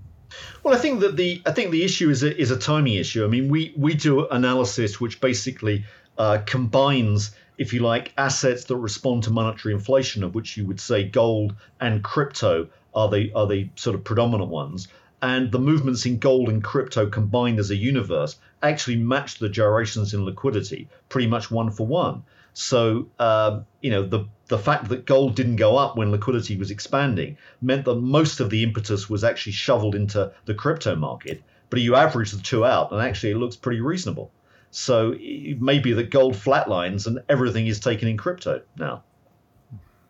Well, 0.62 0.74
I 0.74 0.78
think 0.78 1.00
that 1.00 1.16
the 1.16 1.42
I 1.46 1.52
think 1.52 1.70
the 1.70 1.84
issue 1.84 2.10
is 2.10 2.22
a, 2.22 2.40
is 2.40 2.50
a 2.50 2.58
timing 2.58 2.94
issue. 2.94 3.24
I 3.24 3.28
mean, 3.28 3.48
we 3.48 3.72
we 3.76 3.94
do 3.94 4.26
analysis 4.28 5.00
which 5.00 5.20
basically 5.20 5.84
uh, 6.18 6.38
combines 6.46 7.32
if 7.58 7.72
you 7.72 7.80
like, 7.80 8.12
assets 8.16 8.64
that 8.64 8.76
respond 8.76 9.22
to 9.24 9.30
monetary 9.30 9.74
inflation, 9.74 10.24
of 10.24 10.34
which 10.34 10.56
you 10.56 10.66
would 10.66 10.80
say 10.80 11.04
gold 11.04 11.54
and 11.80 12.02
crypto 12.02 12.68
are 12.94 13.08
the 13.08 13.32
are 13.34 13.46
the 13.46 13.68
sort 13.76 13.94
of 13.94 14.04
predominant 14.04 14.50
ones. 14.50 14.88
And 15.20 15.52
the 15.52 15.60
movements 15.60 16.04
in 16.04 16.18
gold 16.18 16.48
and 16.48 16.64
crypto 16.64 17.06
combined 17.06 17.60
as 17.60 17.70
a 17.70 17.76
universe 17.76 18.36
actually 18.62 18.96
match 18.96 19.38
the 19.38 19.48
gyrations 19.48 20.12
in 20.14 20.24
liquidity 20.24 20.88
pretty 21.08 21.28
much 21.28 21.50
one 21.50 21.70
for 21.70 21.86
one. 21.86 22.24
So 22.54 23.08
um, 23.18 23.64
you 23.80 23.90
know 23.90 24.02
the 24.06 24.26
the 24.52 24.58
fact 24.58 24.90
that 24.90 25.06
gold 25.06 25.34
didn't 25.34 25.56
go 25.56 25.78
up 25.78 25.96
when 25.96 26.10
liquidity 26.10 26.58
was 26.58 26.70
expanding 26.70 27.38
meant 27.62 27.86
that 27.86 27.94
most 27.94 28.38
of 28.38 28.50
the 28.50 28.62
impetus 28.62 29.08
was 29.08 29.24
actually 29.24 29.52
shoveled 29.52 29.94
into 29.94 30.30
the 30.44 30.52
crypto 30.52 30.94
market. 30.94 31.42
But 31.70 31.80
you 31.80 31.96
average 31.96 32.32
the 32.32 32.42
two 32.42 32.62
out, 32.62 32.92
and 32.92 33.00
actually 33.00 33.30
it 33.30 33.38
looks 33.38 33.56
pretty 33.56 33.80
reasonable. 33.80 34.30
So 34.70 35.14
it 35.18 35.62
may 35.62 35.78
be 35.78 35.94
that 35.94 36.10
gold 36.10 36.34
flatlines 36.34 37.06
and 37.06 37.22
everything 37.30 37.66
is 37.66 37.80
taken 37.80 38.08
in 38.08 38.18
crypto 38.18 38.60
now. 38.76 39.04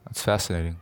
That's 0.07 0.23
fascinating. 0.25 0.75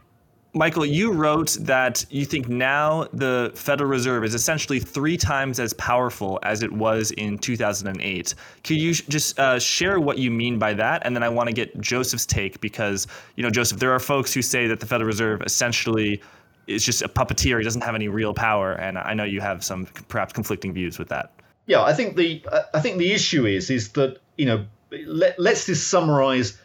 Michael, 0.53 0.85
you 0.85 1.13
wrote 1.13 1.57
that 1.61 2.05
you 2.11 2.25
think 2.25 2.49
now 2.49 3.07
the 3.13 3.53
Federal 3.55 3.89
Reserve 3.89 4.25
is 4.25 4.35
essentially 4.35 4.81
three 4.81 5.17
times 5.17 5.61
as 5.61 5.73
powerful 5.75 6.41
as 6.43 6.65
it 6.65 6.73
was 6.73 7.13
in 7.13 7.39
2008. 7.39 8.35
Could 8.65 8.77
you 8.77 8.93
just 8.93 9.39
uh, 9.39 9.61
share 9.61 10.01
what 10.01 10.19
you 10.19 10.31
mean 10.31 10.59
by 10.59 10.75
that? 10.75 11.03
And 11.05 11.15
then 11.15 11.23
I 11.23 11.29
want 11.29 11.49
to 11.49 11.55
get 11.55 11.81
Joseph's 11.81 12.27
take 12.27 12.61
because, 12.61 13.07
you 13.37 13.45
know, 13.45 13.51
Joseph, 13.51 13.79
there 13.79 13.93
are 13.93 14.01
folks 14.01 14.35
who 14.35 14.43
say 14.43 14.67
that 14.67 14.81
the 14.81 14.87
Federal 14.87 15.07
Reserve 15.07 15.41
essentially 15.43 16.21
is 16.67 16.85
just 16.85 17.03
a 17.03 17.09
puppeteer. 17.09 17.59
He 17.59 17.65
doesn't 17.65 17.83
have 17.83 17.95
any 17.95 18.09
real 18.09 18.35
power. 18.35 18.73
And 18.73 18.99
I 18.99 19.15
know 19.15 19.25
you 19.25 19.41
have 19.41 19.63
some 19.63 19.87
perhaps 20.09 20.33
conflicting 20.33 20.73
views 20.73 20.99
with 20.99 21.09
that. 21.11 21.33
Yeah, 21.67 21.83
I 21.83 21.93
think 21.93 22.17
the 22.17 22.45
I 22.75 22.81
think 22.81 22.99
the 22.99 23.13
issue 23.13 23.47
is 23.47 23.71
is 23.71 23.91
that 23.91 24.19
you 24.37 24.47
know 24.47 24.67
let, 24.91 25.39
let's 25.39 25.67
just 25.67 25.89
summarize 25.89 26.59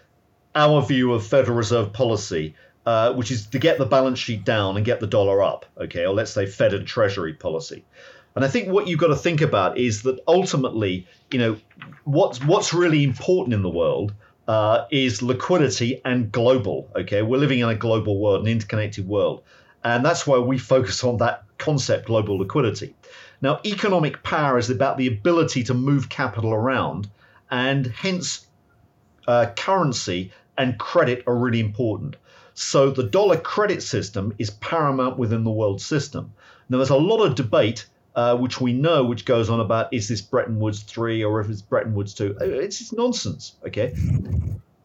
our 0.55 0.81
view 0.81 1.13
of 1.13 1.25
Federal 1.25 1.57
Reserve 1.57 1.93
policy, 1.93 2.55
uh, 2.85 3.13
which 3.13 3.31
is 3.31 3.47
to 3.47 3.59
get 3.59 3.77
the 3.77 3.85
balance 3.85 4.19
sheet 4.19 4.43
down 4.43 4.77
and 4.77 4.85
get 4.85 4.99
the 4.99 5.07
dollar 5.07 5.41
up. 5.41 5.65
Okay, 5.77 6.05
or 6.05 6.13
let's 6.13 6.31
say 6.31 6.45
Fed 6.45 6.73
and 6.73 6.87
Treasury 6.87 7.33
policy. 7.33 7.83
And 8.35 8.43
I 8.43 8.49
think 8.49 8.67
what 8.67 8.87
you've 8.87 8.99
got 8.99 9.07
to 9.07 9.15
think 9.15 9.41
about 9.41 9.77
is 9.77 10.03
that 10.03 10.19
ultimately, 10.27 11.07
you 11.31 11.39
know, 11.39 11.57
what's 12.03 12.43
what's 12.43 12.73
really 12.73 13.03
important 13.03 13.53
in 13.53 13.61
the 13.61 13.69
world 13.69 14.13
uh, 14.47 14.85
is 14.91 15.21
liquidity 15.21 16.01
and 16.03 16.31
global. 16.31 16.89
Okay, 16.95 17.21
we're 17.21 17.37
living 17.37 17.59
in 17.59 17.69
a 17.69 17.75
global 17.75 18.19
world, 18.19 18.41
an 18.41 18.51
interconnected 18.51 19.07
world, 19.07 19.43
and 19.83 20.05
that's 20.05 20.27
why 20.27 20.37
we 20.37 20.57
focus 20.57 21.03
on 21.03 21.17
that 21.17 21.43
concept, 21.57 22.07
global 22.07 22.37
liquidity. 22.37 22.93
Now, 23.41 23.59
economic 23.65 24.21
power 24.23 24.57
is 24.57 24.69
about 24.69 24.97
the 24.97 25.07
ability 25.07 25.63
to 25.65 25.73
move 25.73 26.09
capital 26.09 26.53
around, 26.53 27.09
and 27.49 27.87
hence 27.87 28.47
uh, 29.27 29.47
currency 29.55 30.31
and 30.57 30.77
credit 30.77 31.23
are 31.27 31.35
really 31.35 31.59
important. 31.59 32.15
So 32.57 32.89
the 32.89 33.03
dollar 33.03 33.35
credit 33.35 33.83
system 33.83 34.33
is 34.37 34.49
paramount 34.49 35.17
within 35.17 35.43
the 35.43 35.51
world 35.51 35.81
system. 35.81 36.31
Now, 36.69 36.77
there's 36.77 36.89
a 36.89 36.95
lot 36.95 37.21
of 37.21 37.35
debate, 37.35 37.85
uh, 38.15 38.37
which 38.37 38.61
we 38.61 38.71
know, 38.71 39.03
which 39.03 39.25
goes 39.25 39.49
on 39.49 39.59
about 39.59 39.93
is 39.93 40.07
this 40.07 40.21
Bretton 40.21 40.57
Woods 40.57 40.81
3 40.83 41.21
or 41.25 41.41
if 41.41 41.49
it's 41.49 41.61
Bretton 41.61 41.93
Woods 41.93 42.13
2. 42.13 42.37
Uh, 42.39 42.45
it's 42.45 42.93
nonsense, 42.93 43.57
okay? 43.67 43.93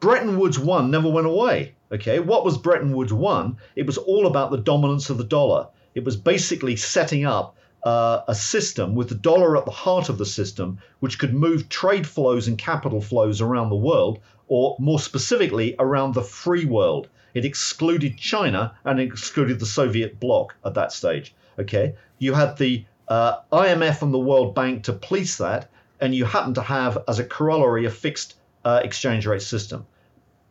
Bretton 0.00 0.36
Woods 0.36 0.58
1 0.58 0.90
never 0.90 1.08
went 1.08 1.28
away, 1.28 1.76
okay? 1.92 2.18
What 2.18 2.44
was 2.44 2.58
Bretton 2.58 2.92
Woods 2.92 3.12
1? 3.12 3.56
It 3.76 3.86
was 3.86 3.98
all 3.98 4.26
about 4.26 4.50
the 4.50 4.58
dominance 4.58 5.08
of 5.08 5.18
the 5.18 5.24
dollar. 5.24 5.68
It 5.94 6.04
was 6.04 6.16
basically 6.16 6.74
setting 6.74 7.24
up 7.24 7.56
uh, 7.84 8.22
a 8.26 8.34
system 8.34 8.96
with 8.96 9.10
the 9.10 9.14
dollar 9.14 9.56
at 9.56 9.64
the 9.64 9.70
heart 9.70 10.08
of 10.08 10.18
the 10.18 10.26
system, 10.26 10.78
which 10.98 11.20
could 11.20 11.34
move 11.34 11.68
trade 11.68 12.06
flows 12.06 12.48
and 12.48 12.58
capital 12.58 13.00
flows 13.00 13.40
around 13.40 13.70
the 13.70 13.76
world, 13.76 14.18
or 14.48 14.74
more 14.80 14.98
specifically, 14.98 15.76
around 15.78 16.14
the 16.14 16.22
free 16.22 16.64
world. 16.64 17.08
It 17.34 17.44
excluded 17.44 18.16
China 18.16 18.74
and 18.84 19.00
it 19.00 19.04
excluded 19.04 19.58
the 19.58 19.66
Soviet 19.66 20.18
bloc 20.18 20.54
at 20.64 20.74
that 20.74 20.92
stage. 20.92 21.34
Okay, 21.58 21.94
you 22.18 22.34
had 22.34 22.56
the 22.56 22.84
uh, 23.08 23.38
IMF 23.52 24.02
and 24.02 24.14
the 24.14 24.18
World 24.18 24.54
Bank 24.54 24.84
to 24.84 24.92
police 24.92 25.36
that, 25.38 25.68
and 26.00 26.14
you 26.14 26.24
happen 26.24 26.54
to 26.54 26.62
have 26.62 26.98
as 27.08 27.18
a 27.18 27.24
corollary 27.24 27.84
a 27.84 27.90
fixed 27.90 28.36
uh, 28.64 28.80
exchange 28.82 29.26
rate 29.26 29.42
system. 29.42 29.86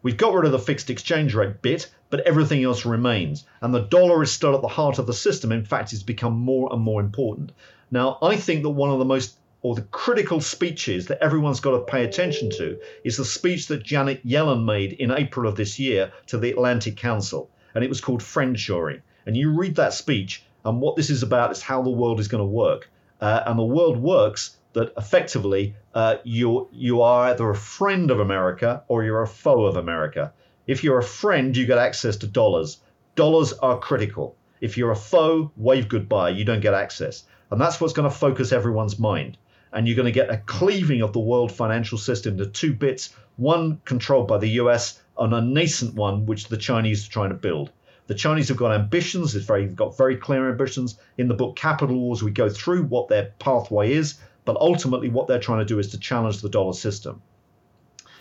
We've 0.02 0.18
got 0.18 0.34
rid 0.34 0.46
of 0.46 0.52
the 0.52 0.60
fixed 0.60 0.90
exchange 0.90 1.36
rate 1.36 1.62
bit, 1.62 1.92
but 2.10 2.22
everything 2.22 2.64
else 2.64 2.86
remains. 2.86 3.46
And 3.62 3.74
the 3.74 3.82
dollar 3.82 4.24
is 4.24 4.32
still 4.32 4.56
at 4.56 4.62
the 4.62 4.68
heart 4.68 5.00
of 5.00 5.08
the 5.08 5.14
system. 5.14 5.52
In 5.52 5.66
fact, 5.66 5.94
it's 5.94 6.04
become 6.04 6.34
more 6.34 6.70
and 6.72 6.82
more 6.82 7.02
important. 7.02 7.52
Now, 7.92 8.18
I 8.22 8.36
think 8.36 8.64
that 8.64 8.70
one 8.70 8.92
of 8.92 9.00
the 9.00 9.06
most 9.06 9.39
or 9.62 9.76
the 9.76 9.82
critical 9.82 10.40
speeches 10.40 11.08
that 11.08 11.22
everyone's 11.22 11.60
got 11.60 11.72
to 11.72 11.92
pay 11.92 12.06
attention 12.06 12.50
to 12.50 12.80
is 13.04 13.18
the 13.18 13.26
speech 13.26 13.68
that 13.68 13.84
Janet 13.84 14.26
Yellen 14.26 14.64
made 14.64 14.94
in 14.94 15.12
April 15.12 15.50
of 15.50 15.56
this 15.56 15.78
year 15.78 16.12
to 16.28 16.38
the 16.38 16.52
Atlantic 16.52 16.96
Council. 16.96 17.50
And 17.76 17.84
it 17.84 17.90
was 17.90 18.02
called 18.02 18.22
Friendshoring. 18.22 19.02
And 19.26 19.36
you 19.36 19.52
read 19.52 19.76
that 19.76 19.94
speech, 19.94 20.44
and 20.64 20.80
what 20.80 20.96
this 20.96 21.10
is 21.10 21.24
about 21.24 21.52
is 21.52 21.62
how 21.62 21.82
the 21.82 21.90
world 21.90 22.20
is 22.20 22.28
going 22.28 22.42
to 22.42 22.46
work. 22.46 22.90
Uh, 23.22 23.44
and 23.46 23.60
the 23.60 23.64
world 23.64 23.98
works 23.98 24.58
that 24.74 24.94
effectively 24.98 25.76
uh, 25.94 26.18
you 26.24 26.70
you 26.72 27.02
are 27.02 27.26
either 27.28 27.50
a 27.50 27.56
friend 27.56 28.12
of 28.12 28.20
America 28.20 28.84
or 28.88 29.04
you're 29.04 29.22
a 29.22 29.28
foe 29.28 29.66
of 29.66 29.76
America. 29.76 30.32
If 30.68 30.84
you're 30.84 31.00
a 31.00 31.04
friend, 31.04 31.56
you 31.56 31.66
get 31.66 31.78
access 31.78 32.16
to 32.18 32.28
dollars. 32.28 32.80
Dollars 33.16 33.54
are 33.54 33.78
critical. 33.80 34.36
If 34.62 34.78
you're 34.78 34.92
a 34.92 34.96
foe, 34.96 35.52
wave 35.58 35.90
goodbye. 35.90 36.30
You 36.30 36.46
don't 36.46 36.62
get 36.62 36.74
access, 36.74 37.24
and 37.52 37.60
that's 37.60 37.82
what's 37.82 37.94
going 37.94 38.10
to 38.10 38.16
focus 38.16 38.52
everyone's 38.52 39.00
mind. 39.00 39.38
And 39.72 39.88
you're 39.88 39.96
going 39.96 40.06
to 40.06 40.12
get 40.12 40.32
a 40.32 40.38
cleaving 40.38 41.02
of 41.02 41.14
the 41.14 41.20
world 41.20 41.52
financial 41.52 41.98
system 41.98 42.38
to 42.38 42.46
two 42.46 42.74
bits: 42.74 43.14
one 43.38 43.82
controlled 43.86 44.28
by 44.28 44.38
the 44.38 44.50
U.S. 44.62 45.02
and 45.18 45.34
a 45.34 45.42
nascent 45.42 45.96
one 45.96 46.26
which 46.26 46.48
the 46.48 46.58
Chinese 46.58 47.08
are 47.08 47.12
trying 47.12 47.30
to 47.30 47.36
build. 47.36 47.72
The 48.08 48.16
Chinese 48.16 48.48
have 48.48 48.58
got 48.58 48.74
ambitions. 48.74 49.34
They've 49.34 49.76
got 49.76 49.98
very 49.98 50.18
clear 50.18 50.50
ambitions. 50.50 50.98
In 51.18 51.28
the 51.28 51.36
book 51.36 51.56
Capital 51.56 51.96
Wars, 51.96 52.24
we 52.24 52.32
go 52.32 52.50
through 52.50 52.84
what 52.84 53.08
their 53.08 53.34
pathway 53.38 53.94
is 53.94 54.20
but 54.50 54.58
ultimately, 54.60 55.10
what 55.10 55.28
they're 55.28 55.40
trying 55.40 55.60
to 55.60 55.66
do 55.66 55.78
is 55.78 55.92
to 55.92 56.00
challenge 56.00 56.42
the 56.42 56.50
dollar 56.50 56.74
system. 56.74 57.22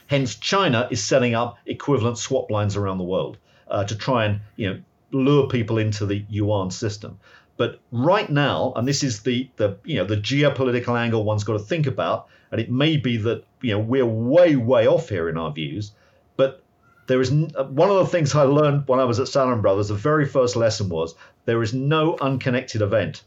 Hence, 0.09 0.35
China 0.35 0.87
is 0.91 1.03
setting 1.03 1.35
up 1.35 1.57
equivalent 1.65 2.19
swap 2.19 2.51
lines 2.51 2.77
around 2.77 2.99
the 2.99 3.05
world 3.05 3.39
uh, 3.67 3.85
to 3.85 3.97
try 3.97 4.27
and 4.27 4.41
you 4.57 4.69
know 4.69 4.81
lure 5.11 5.49
people 5.49 5.79
into 5.79 6.05
the 6.05 6.27
yuan 6.29 6.71
system. 6.71 7.19
But 7.59 7.81
right 7.91 8.31
now, 8.31 8.73
and 8.77 8.87
this 8.87 9.03
is 9.03 9.23
the 9.23 9.51
the 9.57 9.77
you 9.85 9.97
know 9.97 10.05
the 10.05 10.17
geopolitical 10.17 10.99
angle 10.99 11.25
one's 11.25 11.45
got 11.45 11.55
to 11.55 11.59
think 11.59 11.87
about, 11.87 12.29
and 12.53 12.61
it 12.61 12.71
may 12.71 12.97
be 12.97 13.17
that 13.19 13.45
you 13.61 13.73
know 13.73 13.81
we're 13.81 14.07
way 14.07 14.57
way 14.57 14.87
off 14.87 15.09
here 15.09 15.29
in 15.29 15.37
our 15.37 15.53
views, 15.53 15.93
but 16.37 16.63
there 17.09 17.21
is 17.21 17.33
uh, 17.33 17.65
one 17.65 17.91
of 17.91 17.97
the 17.97 18.07
things 18.07 18.35
I 18.35 18.43
learned 18.43 18.87
when 18.87 19.01
I 19.01 19.05
was 19.05 19.19
at 19.19 19.27
Salomon 19.27 19.61
Brothers. 19.61 19.89
The 19.89 19.95
very 19.95 20.25
first 20.25 20.55
lesson 20.55 20.89
was 20.89 21.17
there 21.47 21.63
is 21.63 21.75
no 21.75 22.17
unconnected 22.21 22.81
event. 22.81 23.25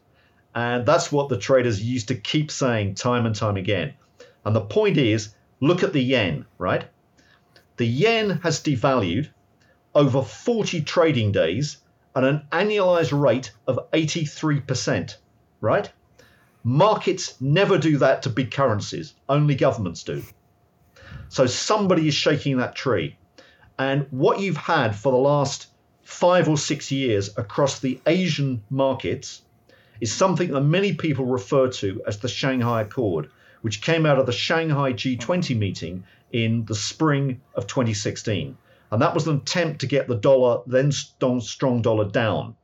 And 0.53 0.85
that's 0.85 1.11
what 1.11 1.29
the 1.29 1.37
traders 1.37 1.83
used 1.83 2.07
to 2.09 2.15
keep 2.15 2.51
saying 2.51 2.95
time 2.95 3.25
and 3.25 3.35
time 3.35 3.57
again. 3.57 3.93
And 4.45 4.55
the 4.55 4.61
point 4.61 4.97
is 4.97 5.33
look 5.59 5.83
at 5.83 5.93
the 5.93 6.01
yen, 6.01 6.45
right? 6.57 6.85
The 7.77 7.87
yen 7.87 8.41
has 8.43 8.61
devalued 8.61 9.29
over 9.95 10.21
40 10.21 10.81
trading 10.81 11.31
days 11.31 11.77
at 12.15 12.23
an 12.23 12.45
annualized 12.51 13.17
rate 13.17 13.51
of 13.67 13.79
83%, 13.91 15.15
right? 15.61 15.91
Markets 16.63 17.35
never 17.41 17.77
do 17.77 17.97
that 17.97 18.21
to 18.23 18.29
big 18.29 18.51
currencies, 18.51 19.13
only 19.27 19.55
governments 19.55 20.03
do. 20.03 20.23
So 21.29 21.45
somebody 21.45 22.07
is 22.07 22.13
shaking 22.13 22.57
that 22.57 22.75
tree. 22.75 23.17
And 23.79 24.05
what 24.11 24.39
you've 24.39 24.57
had 24.57 24.95
for 24.95 25.11
the 25.11 25.17
last 25.17 25.67
five 26.03 26.49
or 26.49 26.57
six 26.57 26.91
years 26.91 27.29
across 27.37 27.79
the 27.79 27.99
Asian 28.05 28.61
markets 28.69 29.41
is 30.01 30.11
something 30.11 30.51
that 30.51 30.61
many 30.61 30.93
people 30.93 31.25
refer 31.25 31.69
to 31.69 32.01
as 32.05 32.17
the 32.19 32.27
Shanghai 32.27 32.81
Accord, 32.81 33.29
which 33.61 33.81
came 33.81 34.05
out 34.05 34.19
of 34.19 34.25
the 34.25 34.31
Shanghai 34.31 34.93
G20 34.93 35.57
meeting 35.57 36.03
in 36.31 36.65
the 36.65 36.75
spring 36.75 37.41
of 37.55 37.67
2016. 37.67 38.57
And 38.91 39.01
that 39.01 39.13
was 39.13 39.25
an 39.27 39.37
attempt 39.37 39.79
to 39.81 39.87
get 39.87 40.07
the 40.07 40.15
dollar, 40.15 40.61
then 40.67 40.91
strong 40.91 41.81
dollar, 41.81 42.05
down. 42.05 42.55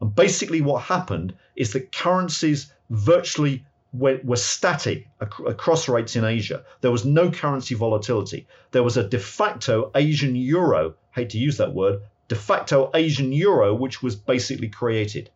And 0.00 0.14
basically, 0.14 0.60
what 0.60 0.82
happened 0.82 1.34
is 1.56 1.72
that 1.72 1.92
currencies 1.92 2.72
virtually 2.90 3.64
were, 3.92 4.20
were 4.24 4.36
static 4.36 5.08
across 5.20 5.88
rates 5.88 6.16
in 6.16 6.24
Asia. 6.24 6.64
There 6.80 6.90
was 6.90 7.04
no 7.04 7.30
currency 7.30 7.74
volatility. 7.74 8.46
There 8.72 8.82
was 8.82 8.96
a 8.96 9.08
de 9.08 9.18
facto 9.18 9.90
Asian 9.94 10.34
euro, 10.34 10.94
hate 11.12 11.30
to 11.30 11.38
use 11.38 11.58
that 11.58 11.74
word, 11.74 12.00
de 12.28 12.34
facto 12.34 12.90
Asian 12.94 13.32
euro, 13.32 13.74
which 13.74 14.02
was 14.02 14.16
basically 14.16 14.68
created. 14.68 15.30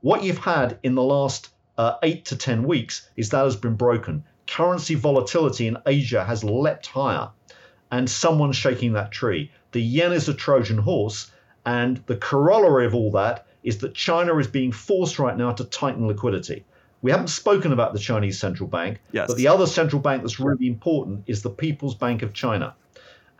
What 0.00 0.22
you've 0.22 0.38
had 0.38 0.78
in 0.82 0.94
the 0.94 1.02
last 1.02 1.48
uh, 1.76 1.94
eight 2.02 2.26
to 2.26 2.36
10 2.36 2.64
weeks 2.64 3.08
is 3.16 3.30
that 3.30 3.42
has 3.42 3.56
been 3.56 3.74
broken. 3.74 4.24
Currency 4.46 4.94
volatility 4.94 5.66
in 5.66 5.78
Asia 5.86 6.24
has 6.24 6.44
leapt 6.44 6.86
higher, 6.86 7.30
and 7.90 8.08
someone's 8.08 8.56
shaking 8.56 8.92
that 8.92 9.10
tree. 9.10 9.50
The 9.74 9.82
yen 9.82 10.12
is 10.12 10.28
a 10.28 10.34
Trojan 10.34 10.78
horse, 10.78 11.32
and 11.66 11.96
the 12.06 12.14
corollary 12.14 12.86
of 12.86 12.94
all 12.94 13.10
that 13.10 13.48
is 13.64 13.78
that 13.78 13.92
China 13.92 14.38
is 14.38 14.46
being 14.46 14.70
forced 14.70 15.18
right 15.18 15.36
now 15.36 15.50
to 15.50 15.64
tighten 15.64 16.06
liquidity. 16.06 16.64
We 17.02 17.10
haven't 17.10 17.26
spoken 17.26 17.72
about 17.72 17.92
the 17.92 17.98
Chinese 17.98 18.38
central 18.38 18.68
bank, 18.68 19.00
yes. 19.10 19.26
but 19.26 19.36
the 19.36 19.48
other 19.48 19.66
central 19.66 20.00
bank 20.00 20.22
that's 20.22 20.38
really 20.38 20.68
important 20.68 21.24
is 21.26 21.42
the 21.42 21.50
People's 21.50 21.96
Bank 21.96 22.22
of 22.22 22.32
China. 22.32 22.76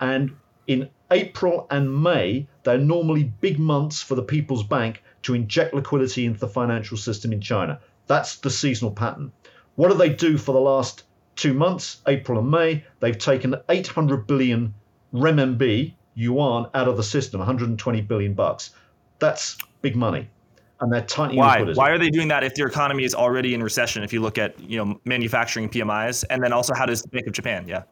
And 0.01 0.35
in 0.67 0.91
April 1.13 1.69
and 1.71 2.03
May, 2.03 2.49
they're 2.65 2.79
normally 2.79 3.33
big 3.41 3.61
months 3.61 4.03
for 4.03 4.17
the 4.17 4.23
People's 4.25 4.65
Bank 4.65 5.05
to 5.23 5.35
inject 5.35 5.73
liquidity 5.73 6.27
into 6.27 6.41
the 6.41 6.49
financial 6.49 6.97
system 6.97 7.33
in 7.33 7.41
China. 7.41 7.79
That's 8.09 8.39
the 8.39 8.51
seasonal 8.51 8.91
pattern. 8.91 9.31
What 9.77 9.93
do 9.93 9.97
they 9.97 10.09
do 10.09 10.37
for 10.37 10.51
the 10.51 10.59
last 10.61 11.05
two 11.37 11.55
months, 11.55 12.03
April 12.09 12.41
and 12.41 12.51
May? 12.51 12.83
They've 12.99 13.17
taken 13.17 13.55
800 13.69 14.27
billion 14.27 14.75
renminbi, 15.15 15.95
yuan, 16.15 16.69
out 16.75 16.89
of 16.89 16.97
the 16.97 17.03
system, 17.03 17.39
120 17.39 18.01
billion 18.03 18.35
bucks. 18.35 18.71
That's 19.19 19.57
big 19.83 19.97
money. 19.97 20.29
And 20.81 20.93
they're 20.93 21.03
tightening 21.03 21.39
Why? 21.39 21.63
Why 21.63 21.91
are 21.91 21.99
they 21.99 22.11
doing 22.11 22.29
that 22.29 22.43
if 22.43 22.55
their 22.55 22.67
economy 22.67 23.05
is 23.05 23.15
already 23.15 23.55
in 23.55 23.63
recession? 23.63 24.03
If 24.03 24.13
you 24.13 24.21
look 24.21 24.39
at 24.39 24.59
you 24.61 24.77
know 24.77 25.01
manufacturing 25.05 25.69
PMIs, 25.69 26.25
and 26.29 26.43
then 26.43 26.53
also 26.53 26.75
how 26.75 26.85
does 26.85 27.03
the 27.03 27.09
Bank 27.09 27.27
of 27.27 27.33
Japan? 27.33 27.67
Yeah, 27.69 27.85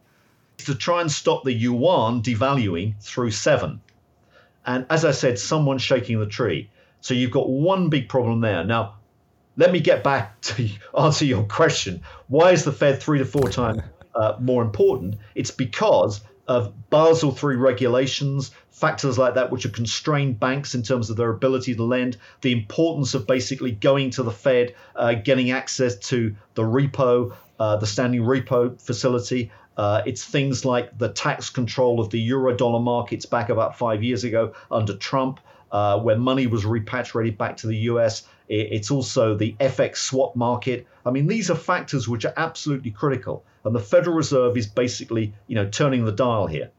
to 0.59 0.75
try 0.75 1.01
and 1.01 1.11
stop 1.11 1.45
the 1.45 1.53
yuan 1.53 2.23
devaluing 2.23 3.01
through 3.01 3.31
seven. 3.31 3.81
And 4.67 4.87
as 4.91 5.05
I 5.05 5.13
said, 5.13 5.39
someone's 5.39 5.83
shaking 5.83 6.19
the 6.21 6.27
tree. 6.27 6.71
So 7.01 7.15
you've 7.15 7.31
got 7.31 7.49
one 7.49 7.89
big 7.89 8.09
problem 8.09 8.41
there. 8.41 8.65
Now, 8.65 8.97
let 9.57 9.73
me 9.73 9.81
get 9.81 10.05
back 10.05 10.41
to 10.43 10.69
answer 10.99 11.25
your 11.25 11.45
question. 11.45 12.03
Why 12.29 12.53
is 12.53 12.65
the 12.65 12.73
Fed 12.73 13.01
three 13.03 13.19
to 13.19 13.25
four 13.25 13.49
times 13.49 13.83
uh, 14.15 14.37
more 14.41 14.63
important? 14.63 15.17
It's 15.35 15.51
because 15.51 16.21
of 16.49 16.91
Basel 16.91 17.37
III 17.37 17.57
regulations, 17.57 18.51
factors 18.71 19.19
like 19.19 19.35
that, 19.35 19.51
which 19.51 19.63
have 19.63 19.73
constrained 19.73 20.41
banks 20.41 20.75
in 20.75 20.83
terms 20.83 21.11
of 21.11 21.17
their 21.17 21.31
ability 21.31 21.75
to 21.75 21.85
lend, 21.85 22.17
the 22.41 22.53
importance 22.53 23.15
of 23.15 23.27
basically 23.27 23.73
going 23.73 24.11
to 24.11 24.23
the 24.23 24.31
Fed, 24.31 24.75
uh, 24.97 25.15
getting 25.15 25.51
access 25.51 25.97
to 26.09 26.35
the 26.55 26.63
repo, 26.63 27.35
uh, 27.61 27.77
the 27.77 27.87
standing 27.87 28.23
repo 28.23 28.81
facility. 28.81 29.51
Uh, 29.77 30.03
it's 30.05 30.25
things 30.25 30.65
like 30.65 30.97
the 30.99 31.09
tax 31.09 31.49
control 31.49 32.01
of 32.01 32.11
the 32.11 32.21
euro 32.21 32.55
dollar 32.55 32.81
markets 32.81 33.25
back 33.25 33.49
about 33.49 33.79
five 33.79 34.03
years 34.03 34.25
ago 34.25 34.53
under 34.71 34.97
Trump 34.97 35.41
uh, 35.73 35.99
where 35.99 36.17
money 36.17 36.47
was 36.47 36.65
repatriated 36.65 37.39
back 37.39 37.57
to 37.57 37.67
the 37.67 37.77
US. 37.77 38.25
It's 38.49 38.91
also 38.91 39.35
the 39.35 39.55
FX 39.61 39.97
swap 39.97 40.37
market. 40.37 40.87
I 41.07 41.11
mean, 41.11 41.27
these 41.27 41.51
are 41.51 41.55
factors 41.55 42.09
which 42.09 42.25
are 42.25 42.35
absolutely 42.37 42.91
critical. 42.91 43.45
And 43.65 43.75
the 43.75 43.81
Federal 43.81 44.17
Reserve 44.17 44.57
is 44.57 44.67
basically, 44.67 45.33
you 45.47 45.55
know, 45.55 45.69
turning 45.69 46.05
the 46.05 46.13
dial 46.13 46.47
here. 46.47 46.71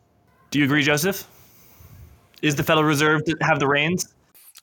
Do 0.52 0.60
you 0.60 0.66
agree, 0.66 0.84
Joseph? 0.84 1.28
Is 2.42 2.56
the 2.56 2.64
Federal 2.64 2.86
Reserve 2.86 3.22
have 3.42 3.60
the 3.60 3.68
reins? 3.68 4.14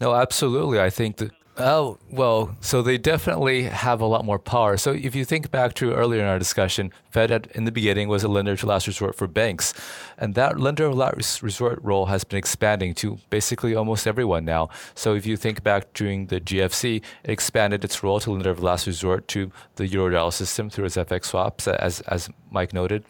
No, 0.01 0.14
absolutely. 0.14 0.80
I 0.80 0.90
think 0.90 1.16
that 1.16 1.32
Oh, 1.63 1.99
well, 2.11 2.57
so 2.61 2.81
they 2.81 2.97
definitely 2.97 3.65
have 3.65 4.01
a 4.01 4.07
lot 4.07 4.25
more 4.25 4.39
power. 4.39 4.79
So 4.79 4.93
if 4.93 5.15
you 5.15 5.27
think 5.27 5.51
back 5.51 5.75
to 5.75 5.93
earlier 5.93 6.23
in 6.23 6.27
our 6.27 6.39
discussion, 6.39 6.91
Fed 7.11 7.51
in 7.55 7.65
the 7.65 7.73
beginning 7.73 8.09
was 8.09 8.25
a 8.25 8.29
lender 8.29 8.57
to 8.57 8.67
last 8.67 8.87
resort 8.87 9.15
for 9.15 9.27
banks. 9.27 9.75
And 10.17 10.35
that 10.37 10.59
lender 10.59 10.87
of 10.87 10.95
last 10.95 11.43
resort 11.43 11.79
role 11.83 12.07
has 12.07 12.25
been 12.25 12.39
expanding 12.39 12.95
to 12.95 13.19
basically 13.29 13.75
almost 13.75 14.07
everyone 14.07 14.47
now. 14.47 14.71
So 14.95 15.15
if 15.15 15.27
you 15.27 15.37
think 15.37 15.63
back 15.63 15.93
during 15.93 16.27
the 16.27 16.41
GFC, 16.41 16.97
it 17.25 17.31
expanded 17.31 17.85
its 17.85 18.03
role 18.03 18.21
to 18.21 18.31
lender 18.31 18.51
of 18.51 18.63
last 18.63 18.87
resort 18.87 19.29
to 19.29 19.53
the 19.77 19.87
Eurodollar 19.87 20.33
system 20.33 20.71
through 20.71 20.87
its 20.87 20.97
FX 20.97 21.27
swaps, 21.27 21.69
as, 21.69 22.01
as 22.03 22.31
Mike 22.51 22.73
noted. 22.73 23.05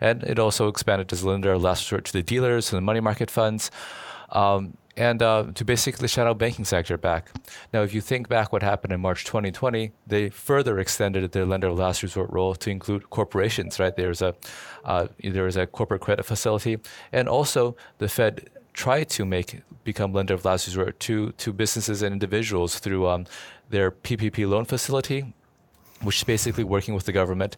And 0.00 0.22
it 0.24 0.38
also 0.38 0.68
expanded 0.68 1.10
as 1.10 1.24
lender 1.24 1.52
of 1.52 1.62
last 1.62 1.90
resort 1.90 2.04
to 2.06 2.12
the 2.12 2.22
dealers 2.22 2.70
and 2.70 2.76
the 2.76 2.82
money 2.82 3.00
market 3.00 3.30
funds. 3.30 3.70
Um, 4.30 4.76
and 4.96 5.22
uh, 5.22 5.46
to 5.54 5.64
basically 5.64 6.08
shut 6.08 6.26
out 6.26 6.38
banking 6.38 6.64
sector 6.64 6.96
back. 6.96 7.30
Now, 7.72 7.82
if 7.82 7.92
you 7.92 8.00
think 8.00 8.28
back 8.28 8.52
what 8.52 8.62
happened 8.62 8.92
in 8.92 9.00
March 9.00 9.24
2020, 9.24 9.92
they 10.06 10.30
further 10.30 10.78
extended 10.78 11.30
their 11.32 11.44
lender 11.44 11.68
of 11.68 11.78
last 11.78 12.02
resort 12.02 12.30
role 12.30 12.54
to 12.54 12.70
include 12.70 13.10
corporations. 13.10 13.80
Right 13.80 13.94
there's 13.94 14.22
a 14.22 14.34
uh, 14.84 15.08
there 15.22 15.46
is 15.46 15.56
a 15.56 15.66
corporate 15.66 16.00
credit 16.00 16.24
facility, 16.24 16.78
and 17.12 17.28
also 17.28 17.76
the 17.98 18.08
Fed 18.08 18.50
tried 18.72 19.08
to 19.08 19.24
make 19.24 19.62
become 19.84 20.12
lender 20.12 20.34
of 20.34 20.44
last 20.44 20.66
resort 20.66 20.98
to 21.00 21.32
to 21.32 21.52
businesses 21.52 22.02
and 22.02 22.12
individuals 22.12 22.78
through 22.78 23.06
um, 23.08 23.26
their 23.70 23.90
PPP 23.90 24.48
loan 24.48 24.64
facility, 24.64 25.34
which 26.02 26.18
is 26.18 26.24
basically 26.24 26.64
working 26.64 26.94
with 26.94 27.04
the 27.04 27.12
government 27.12 27.56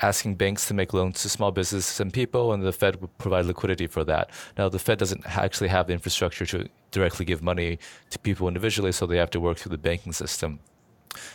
asking 0.00 0.36
banks 0.36 0.66
to 0.68 0.74
make 0.74 0.92
loans 0.92 1.22
to 1.22 1.28
small 1.28 1.50
businesses 1.50 2.00
and 2.00 2.12
people, 2.12 2.52
and 2.52 2.62
the 2.62 2.72
Fed 2.72 3.00
would 3.00 3.16
provide 3.18 3.46
liquidity 3.46 3.86
for 3.86 4.04
that. 4.04 4.30
Now, 4.56 4.68
the 4.68 4.78
Fed 4.78 4.98
doesn't 4.98 5.24
actually 5.26 5.68
have 5.68 5.86
the 5.86 5.92
infrastructure 5.92 6.46
to 6.46 6.68
directly 6.90 7.24
give 7.24 7.42
money 7.42 7.78
to 8.10 8.18
people 8.18 8.48
individually, 8.48 8.92
so 8.92 9.06
they 9.06 9.18
have 9.18 9.30
to 9.30 9.40
work 9.40 9.58
through 9.58 9.70
the 9.70 9.78
banking 9.78 10.12
system. 10.12 10.60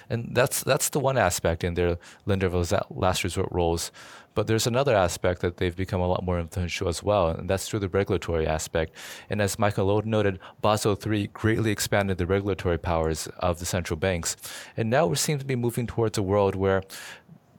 And 0.10 0.30
that's 0.34 0.64
that's 0.64 0.90
the 0.90 1.00
one 1.00 1.18
aspect 1.18 1.64
in 1.64 1.76
their 1.76 1.98
lender 2.26 2.48
of 2.48 2.74
last 2.90 3.24
resort 3.24 3.50
roles. 3.52 3.92
But 4.34 4.46
there's 4.46 4.68
another 4.68 4.96
aspect 4.96 5.42
that 5.42 5.58
they've 5.58 5.76
become 5.76 6.00
a 6.00 6.08
lot 6.08 6.24
more 6.24 6.40
influential 6.40 6.88
as 6.88 7.02
well, 7.02 7.30
and 7.30 7.50
that's 7.50 7.68
through 7.68 7.80
the 7.80 7.90
regulatory 7.90 8.46
aspect. 8.46 8.94
And 9.32 9.42
as 9.42 9.58
Michael 9.58 9.88
Howell 9.88 10.04
noted, 10.06 10.38
Basel 10.62 10.96
III 10.96 11.28
greatly 11.34 11.72
expanded 11.72 12.20
the 12.20 12.28
regulatory 12.28 12.78
powers 12.78 13.28
of 13.40 13.58
the 13.58 13.66
central 13.66 13.98
banks. 13.98 14.36
And 14.76 14.92
now 14.92 15.08
we 15.08 15.16
seem 15.16 15.40
to 15.40 15.46
be 15.46 15.56
moving 15.56 15.88
towards 15.88 16.20
a 16.20 16.22
world 16.22 16.54
where 16.54 16.84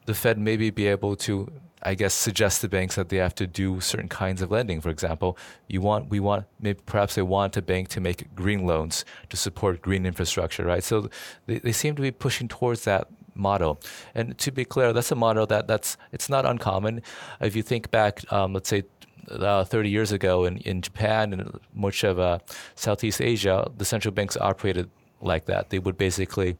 the 0.09 0.15
Fed 0.15 0.39
maybe 0.39 0.71
be 0.71 0.87
able 0.87 1.15
to, 1.17 1.53
I 1.83 1.95
guess, 1.95 2.15
suggest 2.15 2.63
to 2.63 2.69
banks 2.69 2.95
that 2.95 3.11
they 3.11 3.19
have 3.19 3.35
to 3.35 3.47
do 3.47 3.79
certain 3.81 4.09
kinds 4.09 4.41
of 4.41 4.51
lending. 4.51 4.81
For 4.81 4.89
example, 4.89 5.37
you 5.69 5.83
want 5.83 6.09
we 6.09 6.19
want 6.19 6.47
maybe 6.59 6.81
perhaps 6.87 7.15
they 7.15 7.21
want 7.21 7.59
a 7.59 7.63
bank 7.63 7.89
to 7.89 8.01
make 8.01 8.35
green 8.35 8.65
loans 8.67 9.05
to 9.29 9.37
support 9.37 9.83
green 9.83 10.07
infrastructure, 10.07 10.65
right? 10.65 10.83
So 10.83 11.11
they, 11.45 11.59
they 11.59 11.73
seem 11.73 11.95
to 11.97 12.01
be 12.01 12.11
pushing 12.11 12.49
towards 12.49 12.85
that 12.85 13.09
model. 13.35 13.81
And 14.15 14.39
to 14.39 14.51
be 14.51 14.65
clear, 14.65 14.95
that's 14.95 15.13
a 15.13 15.15
model 15.15 15.47
that 15.47 15.67
that's 15.67 15.99
it's 16.11 16.31
not 16.31 16.47
uncommon. 16.47 17.03
If 17.39 17.55
you 17.55 17.63
think 17.63 17.91
back, 17.91 18.13
um, 18.33 18.55
let's 18.55 18.71
say. 18.71 18.85
Uh, 19.31 19.63
30 19.63 19.91
years 19.91 20.11
ago 20.11 20.47
in, 20.47 20.57
in 20.57 20.81
Japan 20.81 21.35
and 21.35 21.61
much 21.75 22.03
of 22.03 22.19
uh, 22.19 22.39
Southeast 22.77 23.21
Asia, 23.21 23.71
the 23.77 23.85
central 23.85 24.11
banks 24.11 24.39
operated 24.39 24.89
like 25.21 25.45
that. 25.45 25.69
They 25.69 25.79
would 25.79 25.99
basically 25.99 26.57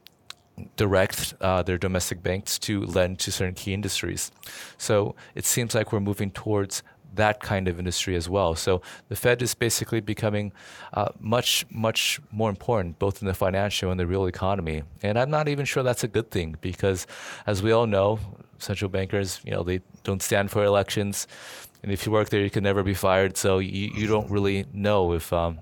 direct 0.77 1.35
uh, 1.41 1.63
their 1.63 1.79
domestic 1.79 2.23
banks 2.23 2.59
to 2.61 2.83
lend 2.83 3.19
to 3.21 3.33
certain 3.33 3.55
key 3.55 3.75
industries. 3.75 4.31
So 4.77 5.15
it 5.35 5.45
seems 5.45 5.75
like 5.75 5.93
we're 5.93 6.01
moving 6.01 6.31
towards 6.31 6.83
that 7.15 7.41
kind 7.41 7.69
of 7.69 7.79
industry 7.79 8.17
as 8.17 8.29
well. 8.29 8.55
So 8.55 8.83
the 9.09 9.17
Fed 9.17 9.43
is 9.43 9.55
basically 9.55 10.01
becoming 10.01 10.53
uh, 10.95 11.09
much, 11.19 11.67
much 11.71 12.21
more 12.31 12.51
important, 12.51 12.99
both 12.99 13.21
in 13.23 13.29
the 13.29 13.35
financial 13.35 13.91
and 13.91 13.99
the 13.99 14.07
real 14.07 14.27
economy. 14.27 14.83
And 15.03 15.19
I'm 15.19 15.31
not 15.31 15.49
even 15.49 15.65
sure 15.65 15.83
that's 15.83 16.05
a 16.05 16.09
good 16.09 16.31
thing 16.31 16.57
because, 16.61 17.07
as 17.47 17.63
we 17.63 17.73
all 17.73 17.87
know, 17.87 18.21
central 18.59 18.89
bankers, 18.89 19.41
you 19.45 19.53
know, 19.53 19.63
they 19.63 19.81
don't 20.05 20.23
stand 20.23 20.51
for 20.51 20.65
elections, 20.65 21.27
and 21.83 21.93
if 21.93 22.05
you 22.05 22.13
work 22.13 22.29
there, 22.31 22.41
you 22.41 22.51
can 22.51 22.65
never 22.65 22.83
be 22.83 22.95
fired. 22.95 23.37
So 23.37 23.59
you, 23.59 23.91
you 23.95 24.07
don't 24.07 24.31
really 24.31 24.67
know 24.73 25.13
if 25.13 25.33
um, 25.33 25.61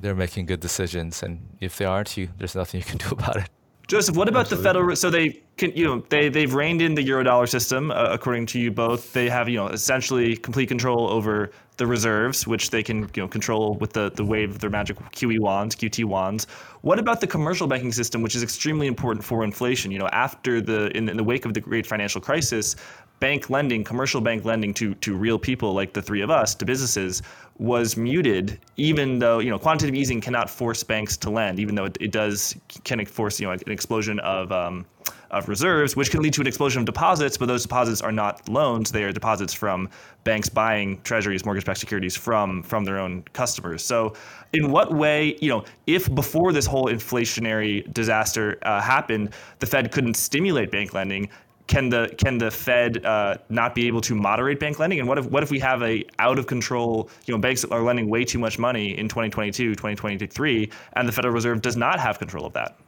they're 0.00 0.14
making 0.14 0.46
good 0.46 0.60
decisions, 0.60 1.22
and 1.22 1.56
if 1.60 1.76
they 1.76 1.84
aren't, 1.84 2.16
you 2.16 2.28
there's 2.38 2.54
nothing 2.54 2.80
you 2.80 2.84
can 2.84 2.98
do 2.98 3.08
about 3.10 3.36
it. 3.36 3.48
Joseph, 3.88 4.16
what 4.16 4.28
about 4.28 4.40
Absolutely. 4.40 4.62
the 4.62 4.68
federal? 4.68 4.96
So 4.96 5.08
they 5.08 5.40
can, 5.56 5.72
you 5.74 5.84
know, 5.86 6.04
they 6.10 6.28
they've 6.28 6.52
reined 6.52 6.82
in 6.82 6.94
the 6.94 7.02
eurodollar 7.02 7.48
system, 7.48 7.90
uh, 7.90 8.08
according 8.10 8.44
to 8.46 8.60
you 8.60 8.70
both. 8.70 9.14
They 9.14 9.30
have, 9.30 9.48
you 9.48 9.56
know, 9.56 9.68
essentially 9.68 10.36
complete 10.36 10.66
control 10.66 11.08
over 11.08 11.50
the 11.78 11.86
reserves, 11.86 12.46
which 12.46 12.68
they 12.68 12.82
can, 12.82 13.08
you 13.14 13.22
know, 13.22 13.28
control 13.28 13.78
with 13.80 13.94
the 13.94 14.10
the 14.10 14.24
wave 14.24 14.50
of 14.50 14.58
their 14.58 14.68
magic 14.68 14.98
QE 15.12 15.40
wands, 15.40 15.74
QT 15.74 16.04
wands. 16.04 16.46
What 16.82 16.98
about 16.98 17.22
the 17.22 17.26
commercial 17.26 17.66
banking 17.66 17.92
system, 17.92 18.20
which 18.20 18.36
is 18.36 18.42
extremely 18.42 18.88
important 18.88 19.24
for 19.24 19.42
inflation? 19.42 19.90
You 19.90 20.00
know, 20.00 20.08
after 20.12 20.60
the 20.60 20.94
in, 20.94 21.08
in 21.08 21.16
the 21.16 21.24
wake 21.24 21.46
of 21.46 21.54
the 21.54 21.60
great 21.60 21.86
financial 21.86 22.20
crisis, 22.20 22.76
bank 23.20 23.50
lending, 23.50 23.84
commercial 23.84 24.20
bank 24.20 24.44
lending 24.44 24.74
to 24.74 24.94
to 24.96 25.16
real 25.16 25.38
people 25.38 25.72
like 25.72 25.92
the 25.92 26.02
three 26.02 26.20
of 26.20 26.30
us, 26.30 26.54
to 26.56 26.64
businesses, 26.64 27.22
was 27.58 27.96
muted. 27.96 28.58
Even 28.76 29.18
though 29.18 29.38
you 29.38 29.50
know 29.50 29.58
quantitative 29.58 29.94
easing 29.94 30.20
cannot 30.20 30.48
force 30.48 30.82
banks 30.82 31.16
to 31.18 31.30
lend, 31.30 31.58
even 31.58 31.74
though 31.74 31.86
it, 31.86 31.96
it 32.00 32.12
does 32.12 32.56
can 32.84 33.04
force 33.04 33.40
you 33.40 33.46
know 33.46 33.52
an 33.52 33.60
explosion 33.66 34.18
of 34.20 34.52
um, 34.52 34.86
of 35.30 35.48
reserves, 35.48 35.94
which 35.94 36.10
can 36.10 36.22
lead 36.22 36.32
to 36.32 36.40
an 36.40 36.46
explosion 36.46 36.80
of 36.80 36.86
deposits, 36.86 37.36
but 37.36 37.46
those 37.46 37.62
deposits 37.62 38.00
are 38.00 38.12
not 38.12 38.48
loans, 38.48 38.90
they 38.90 39.04
are 39.04 39.12
deposits 39.12 39.52
from 39.52 39.88
banks 40.24 40.48
buying 40.48 41.00
treasuries, 41.02 41.44
mortgage-backed 41.44 41.78
securities 41.78 42.16
from 42.16 42.62
from 42.62 42.84
their 42.84 42.98
own 42.98 43.22
customers. 43.32 43.84
So 43.84 44.14
in 44.52 44.70
what 44.70 44.94
way, 44.94 45.36
you 45.40 45.48
know, 45.48 45.64
if 45.86 46.12
before 46.14 46.52
this 46.52 46.66
whole 46.66 46.86
inflationary 46.86 47.92
disaster 47.92 48.58
uh, 48.62 48.80
happened, 48.80 49.34
the 49.58 49.66
Fed 49.66 49.92
couldn't 49.92 50.14
stimulate 50.14 50.70
bank 50.70 50.94
lending, 50.94 51.28
can 51.68 51.90
the 51.90 52.12
can 52.18 52.38
the 52.38 52.50
Fed 52.50 53.04
uh, 53.04 53.36
not 53.50 53.74
be 53.74 53.86
able 53.86 54.00
to 54.00 54.14
moderate 54.14 54.58
bank 54.58 54.78
lending? 54.78 54.98
And 54.98 55.06
what 55.06 55.18
if 55.18 55.26
what 55.26 55.42
if 55.42 55.50
we 55.50 55.60
have 55.60 55.82
a 55.82 56.04
out 56.18 56.38
of 56.38 56.46
control, 56.46 57.10
you 57.26 57.34
know, 57.34 57.38
banks 57.38 57.64
are 57.64 57.82
lending 57.82 58.08
way 58.08 58.24
too 58.24 58.38
much 58.38 58.58
money 58.58 58.98
in 58.98 59.08
2022, 59.08 59.74
2023, 59.74 60.70
and 60.94 61.06
the 61.06 61.12
Federal 61.12 61.32
Reserve 61.32 61.62
does 61.62 61.76
not 61.76 62.00
have 62.00 62.18
control 62.18 62.46
of 62.46 62.54
that? 62.54 62.78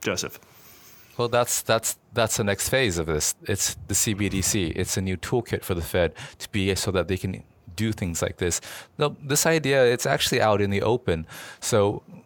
Joseph. 0.00 0.40
Well, 1.18 1.28
that's 1.28 1.60
that's 1.60 1.98
that's 2.14 2.38
the 2.38 2.44
next 2.44 2.70
phase 2.70 2.96
of 2.96 3.06
this. 3.06 3.34
It's 3.42 3.76
the 3.86 3.94
CBDC. 3.94 4.72
It's 4.74 4.96
a 4.96 5.02
new 5.02 5.18
toolkit 5.18 5.62
for 5.62 5.74
the 5.74 5.82
Fed 5.82 6.14
to 6.38 6.48
be 6.48 6.74
so 6.74 6.90
that 6.92 7.08
they 7.08 7.18
can 7.18 7.44
do 7.84 7.92
things 7.92 8.18
like 8.26 8.36
this. 8.44 8.60
Now, 8.98 9.08
this 9.32 9.42
idea 9.56 9.78
it's 9.94 10.06
actually 10.14 10.40
out 10.48 10.60
in 10.64 10.70
the 10.76 10.82
open. 10.82 11.18
So 11.60 11.76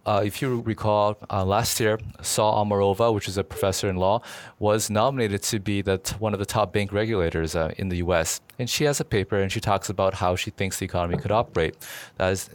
uh, 0.06 0.22
if 0.24 0.42
you 0.42 0.60
recall, 0.72 1.16
uh, 1.30 1.44
last 1.44 1.80
year, 1.80 1.96
Saule 2.20 2.54
Omarova, 2.60 3.14
which 3.14 3.28
is 3.28 3.38
a 3.38 3.44
professor 3.44 3.88
in 3.88 3.96
law, 3.96 4.16
was 4.58 4.90
nominated 4.90 5.42
to 5.44 5.58
be 5.58 5.82
that 5.82 6.10
one 6.24 6.32
of 6.36 6.40
the 6.40 6.50
top 6.56 6.72
bank 6.72 6.92
regulators 6.92 7.56
uh, 7.56 7.72
in 7.78 7.88
the 7.88 7.98
U.S. 8.06 8.40
And 8.58 8.68
she 8.68 8.84
has 8.84 9.00
a 9.00 9.04
paper, 9.04 9.36
and 9.42 9.50
she 9.50 9.60
talks 9.60 9.88
about 9.88 10.12
how 10.14 10.36
she 10.36 10.50
thinks 10.50 10.78
the 10.78 10.84
economy 10.84 11.16
could 11.22 11.32
operate. 11.32 11.74
That 12.18 12.32
is, 12.32 12.50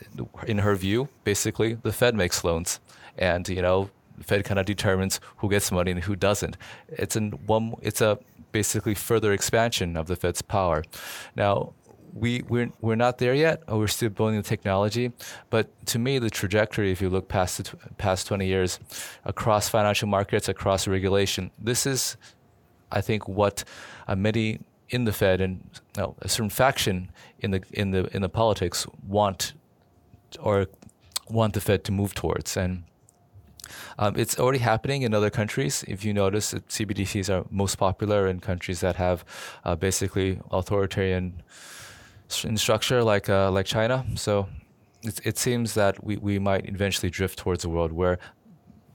in 0.45 0.59
her 0.59 0.75
view, 0.75 1.09
basically, 1.23 1.73
the 1.73 1.93
Fed 1.93 2.13
makes 2.15 2.43
loans, 2.43 2.79
and 3.17 3.47
you 3.49 3.61
know, 3.61 3.89
the 4.17 4.25
Fed 4.25 4.45
kind 4.45 4.59
of 4.59 4.65
determines 4.65 5.19
who 5.37 5.49
gets 5.49 5.71
money 5.71 5.91
and 5.91 6.03
who 6.03 6.15
doesn't. 6.15 6.55
It's 6.89 7.15
an 7.15 7.31
one. 7.47 7.73
It's 7.81 8.01
a 8.01 8.19
basically 8.51 8.95
further 8.95 9.31
expansion 9.33 9.97
of 9.97 10.07
the 10.07 10.15
Fed's 10.15 10.41
power. 10.41 10.83
Now, 11.35 11.73
we 12.13 12.43
we're, 12.47 12.71
we're 12.81 12.95
not 12.95 13.17
there 13.17 13.33
yet. 13.33 13.63
We're 13.67 13.87
still 13.87 14.09
building 14.09 14.37
the 14.37 14.43
technology, 14.43 15.11
but 15.49 15.67
to 15.87 15.99
me, 15.99 16.19
the 16.19 16.29
trajectory, 16.29 16.91
if 16.91 17.01
you 17.01 17.09
look 17.09 17.27
past 17.27 17.57
the 17.57 17.93
past 17.97 18.27
20 18.27 18.45
years, 18.45 18.79
across 19.25 19.69
financial 19.69 20.07
markets, 20.07 20.49
across 20.49 20.87
regulation, 20.87 21.51
this 21.59 21.85
is, 21.85 22.17
I 22.91 23.01
think, 23.01 23.27
what 23.27 23.63
uh, 24.07 24.15
many 24.15 24.59
in 24.89 25.05
the 25.05 25.13
Fed 25.13 25.41
and 25.41 25.61
a 25.97 26.27
certain 26.27 26.49
faction 26.49 27.11
in 27.39 27.51
the 27.51 27.61
in 27.71 27.91
the 27.91 28.13
in 28.15 28.21
the 28.21 28.29
politics 28.29 28.87
want 29.07 29.53
or 30.39 30.67
want 31.29 31.53
the 31.53 31.61
Fed 31.61 31.83
to 31.85 31.91
move 31.91 32.13
towards, 32.15 32.57
and 32.57 32.83
um, 33.97 34.15
it's 34.17 34.39
already 34.39 34.59
happening 34.59 35.03
in 35.03 35.13
other 35.13 35.29
countries. 35.29 35.83
If 35.87 36.03
you 36.03 36.13
notice, 36.13 36.53
CBDCs 36.53 37.29
are 37.29 37.45
most 37.51 37.75
popular 37.75 38.27
in 38.27 38.39
countries 38.39 38.79
that 38.81 38.95
have 38.95 39.23
uh, 39.63 39.75
basically 39.75 40.39
authoritarian 40.51 41.43
in 42.43 42.57
structure 42.57 43.03
like 43.03 43.29
uh, 43.29 43.51
like 43.51 43.65
China. 43.65 44.05
So 44.15 44.47
it, 45.03 45.19
it 45.23 45.37
seems 45.37 45.73
that 45.73 46.03
we, 46.03 46.17
we 46.17 46.39
might 46.39 46.67
eventually 46.67 47.09
drift 47.09 47.39
towards 47.39 47.65
a 47.65 47.69
world 47.69 47.91
where 47.91 48.19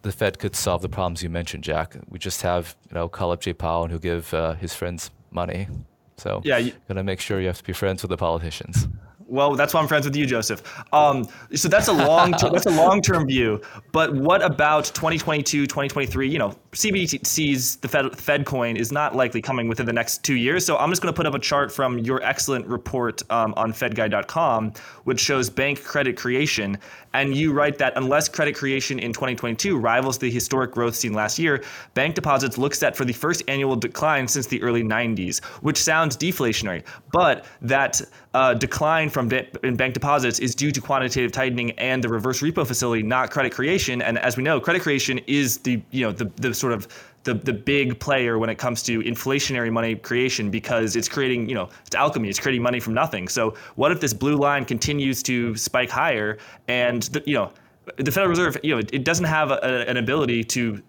the 0.03 0.12
Fed 0.12 0.39
could 0.39 0.55
solve 0.55 0.82
the 0.82 0.89
problems 0.89 1.22
you 1.22 1.30
mentioned, 1.30 1.64
Jack. 1.64 1.97
We 2.09 2.18
just 2.18 2.43
have 2.43 2.76
you 2.89 2.95
know 2.95 3.09
call 3.09 3.32
up 3.32 3.41
Jay 3.41 3.53
Powell 3.53 3.85
and 3.85 3.93
who 3.93 3.99
give 3.99 4.32
uh, 4.35 4.55
his 4.55 4.74
friends 4.74 5.11
money. 5.30 5.68
So 6.16 6.43
yeah, 6.45 6.59
you 6.59 6.72
gotta 6.89 7.03
make 7.03 7.20
sure 7.20 7.41
you 7.41 7.49
have 7.49 7.59
to 7.59 7.64
be 7.64 7.72
friends 7.72 8.03
with 8.03 8.11
the 8.11 8.16
politicians. 8.16 8.89
Well, 9.27 9.55
that's 9.55 9.72
why 9.72 9.81
I'm 9.81 9.89
friends 9.89 10.05
with 10.05 10.16
you, 10.16 10.27
Joseph. 10.27 10.62
Um, 10.93 11.27
so 11.55 11.68
that's 11.68 11.89
a 11.89 11.93
long 11.93 12.33
that's 12.33 12.66
a 12.66 12.70
long 12.70 13.01
term 13.01 13.27
view. 13.27 13.61
But 13.93 14.14
what 14.14 14.43
about 14.43 14.85
2022, 14.87 15.66
2023? 15.66 16.29
You 16.29 16.39
know, 16.39 16.55
CBDC's 16.72 17.77
the 17.77 17.89
Fed 17.89 18.16
Fed 18.18 18.45
coin 18.45 18.77
is 18.77 18.93
not 18.93 19.16
likely 19.16 19.41
coming 19.41 19.68
within 19.68 19.87
the 19.87 19.93
next 19.93 20.25
two 20.25 20.37
years. 20.37 20.64
So 20.66 20.77
I'm 20.77 20.91
just 20.91 21.01
going 21.03 21.12
to 21.12 21.16
put 21.16 21.27
up 21.27 21.35
a 21.35 21.39
chart 21.39 21.72
from 21.72 21.99
your 21.99 22.22
excellent 22.22 22.66
report 22.66 23.22
um, 23.31 23.55
on 23.57 23.72
FedGuy.com, 23.72 24.72
which 25.05 25.20
shows 25.20 25.49
bank 25.49 25.83
credit 25.83 26.16
creation, 26.16 26.79
and 27.14 27.34
you 27.34 27.52
write 27.52 27.78
that 27.78 27.94
unless 27.96 28.28
credit 28.28 28.54
creation 28.54 28.98
in 28.98 29.12
2022 29.12 29.78
rivals 29.78 30.18
the 30.18 30.30
historic 30.30 30.72
growth 30.72 30.94
seen 30.94 31.12
last 31.12 31.38
year, 31.38 31.62
bank 31.94 32.14
deposits 32.14 32.58
look 32.58 32.74
set 32.74 32.96
for 32.96 33.04
the 33.04 33.12
first 33.12 33.42
annual 33.48 33.76
decline 33.76 34.28
since 34.28 34.46
the 34.46 34.62
early 34.62 34.82
90s, 34.82 35.42
which 35.62 35.82
sounds 35.82 36.16
deflationary. 36.16 36.82
But 37.12 37.46
that 37.62 38.02
uh, 38.34 38.54
decline 38.54 39.08
from 39.08 39.28
de- 39.28 39.46
in 39.66 39.76
bank 39.76 39.94
deposits 39.94 40.40
is 40.40 40.54
due 40.54 40.72
to 40.72 40.80
quantitative 40.80 41.32
tightening 41.32 41.70
and 41.72 42.02
the 42.02 42.08
reverse 42.08 42.42
repo 42.42 42.66
facility, 42.66 43.02
not 43.02 43.30
credit 43.30 43.52
creation. 43.52 44.02
And 44.02 44.18
as 44.18 44.36
we 44.36 44.42
know, 44.42 44.60
credit 44.60 44.82
creation 44.82 45.18
is 45.26 45.58
the 45.58 45.80
you 45.92 46.04
know 46.04 46.12
the 46.12 46.30
the 46.36 46.52
sort 46.52 46.72
of 46.72 46.88
the, 47.25 47.35
the 47.35 47.53
big 47.53 47.99
player 47.99 48.39
when 48.39 48.51
it 48.51 48.57
comes 48.57 48.83
to 48.85 49.01
inflationary 49.03 49.72
money 49.72 49.97
creation 49.97 50.51
because 50.51 50.95
it's 50.95 51.09
creating, 51.09 51.49
you 51.49 51.55
know, 51.55 51.68
it's 51.87 51.97
alchemy, 51.97 52.29
it's 52.29 52.39
creating 52.39 52.62
money 52.62 52.79
from 52.79 52.95
nothing. 52.95 53.29
So 53.29 53.55
what 53.77 53.91
if 53.91 54.01
this 54.01 54.12
blue 54.12 54.37
line 54.37 54.64
continues 54.64 55.22
to 55.25 55.57
spike 55.57 55.91
higher 55.91 56.39
and, 56.68 57.03
the, 57.05 57.22
you 57.27 57.35
know, 57.35 57.51
the 57.97 58.11
Federal 58.11 58.29
Reserve, 58.29 58.59
you 58.62 58.72
know, 58.72 58.79
it, 58.79 58.91
it 58.93 59.05
doesn't 59.05 59.25
have 59.25 59.51
a, 59.51 59.89
an 59.89 59.97
ability 59.97 60.45
to 60.45 60.83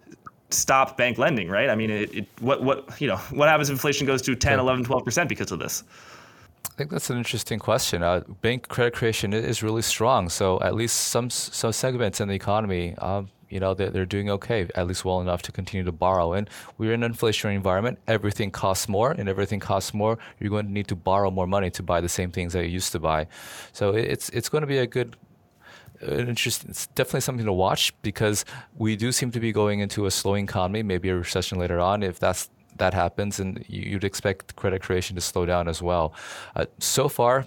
stop 0.50 0.98
bank 0.98 1.18
lending, 1.18 1.50
right? 1.50 1.70
I 1.70 1.76
mean, 1.76 1.90
it, 1.90 2.16
it, 2.16 2.28
what, 2.40 2.62
what, 2.64 3.02
you 3.02 3.08
know, 3.08 3.18
what 3.32 3.50
happens 3.50 3.70
if 3.70 3.74
inflation 3.74 4.06
goes 4.06 4.22
to 4.24 4.36
10, 4.36 4.60
11, 4.60 4.86
12% 4.86 5.28
because 5.28 5.52
of 5.52 5.60
this? 5.60 5.84
I 6.66 6.78
think 6.78 6.90
that's 6.90 7.10
an 7.10 7.18
interesting 7.18 7.58
question. 7.58 8.04
Uh, 8.04 8.22
bank 8.42 8.68
credit 8.68 8.94
creation 8.94 9.34
is 9.34 9.64
really 9.64 9.82
strong. 9.82 10.28
So 10.28 10.60
at 10.60 10.76
least 10.76 10.96
some 10.96 11.30
some 11.30 11.72
segments 11.72 12.20
in 12.20 12.28
the 12.28 12.34
economy, 12.34 12.96
um, 12.98 13.30
you 13.50 13.60
know, 13.60 13.74
they're, 13.74 13.90
they're 13.90 14.06
doing 14.06 14.30
okay, 14.30 14.68
at 14.76 14.88
least 14.88 15.06
well 15.06 15.22
enough 15.22 15.42
to 15.44 15.52
continue 15.52 15.84
to 15.84 15.92
borrow. 15.92 16.34
And 16.34 16.50
we're 16.78 16.94
in 16.94 17.04
an 17.04 17.14
inflationary 17.14 17.56
environment. 17.56 18.00
Everything 18.08 18.52
costs 18.52 18.90
more, 18.90 19.12
and 19.12 19.30
everything 19.30 19.60
costs 19.60 19.94
more. 19.94 20.18
You're 20.40 20.50
going 20.50 20.66
to 20.66 20.72
need 20.72 20.88
to 20.88 20.96
borrow 20.96 21.32
more 21.32 21.48
money 21.48 21.70
to 21.72 21.84
buy 21.84 22.02
the 22.02 22.10
same 22.10 22.32
things 22.32 22.54
that 22.54 22.64
you 22.66 22.72
used 22.72 22.92
to 22.94 23.00
buy. 23.00 23.28
So 23.74 23.92
it's 23.92 24.30
it's 24.30 24.50
going 24.50 24.62
to 24.62 24.68
be 24.68 24.80
a 24.80 24.88
good 24.88 25.16
an 26.02 26.28
interest, 26.28 26.66
it's 26.66 26.88
definitely 26.88 27.22
something 27.22 27.46
to 27.46 27.54
watch 27.54 27.94
because 28.02 28.46
we 28.78 28.96
do 28.96 29.12
seem 29.12 29.32
to 29.32 29.40
be 29.40 29.52
going 29.52 29.80
into 29.80 30.06
a 30.06 30.12
slowing 30.12 30.44
economy, 30.44 30.84
maybe 30.84 31.10
a 31.10 31.16
recession 31.16 31.58
later 31.58 31.80
on. 31.80 32.04
If 32.04 32.20
that's 32.20 32.50
that 32.78 32.94
happens, 32.94 33.40
and 33.40 33.64
you'd 33.68 34.04
expect 34.04 34.56
credit 34.56 34.82
creation 34.82 35.16
to 35.16 35.22
slow 35.22 35.46
down 35.46 35.68
as 35.68 35.82
well. 35.82 36.14
Uh, 36.56 36.66
so 36.80 37.08
far, 37.08 37.46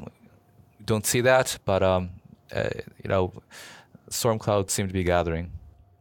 don't 0.85 1.05
see 1.05 1.21
that, 1.21 1.59
but 1.67 1.83
um, 1.83 2.11
uh, 2.55 2.71
you 3.03 3.09
know, 3.09 3.33
storm 4.09 4.39
clouds 4.39 4.73
seem 4.73 4.87
to 4.87 4.93
be 4.93 5.05
gathering. 5.05 5.51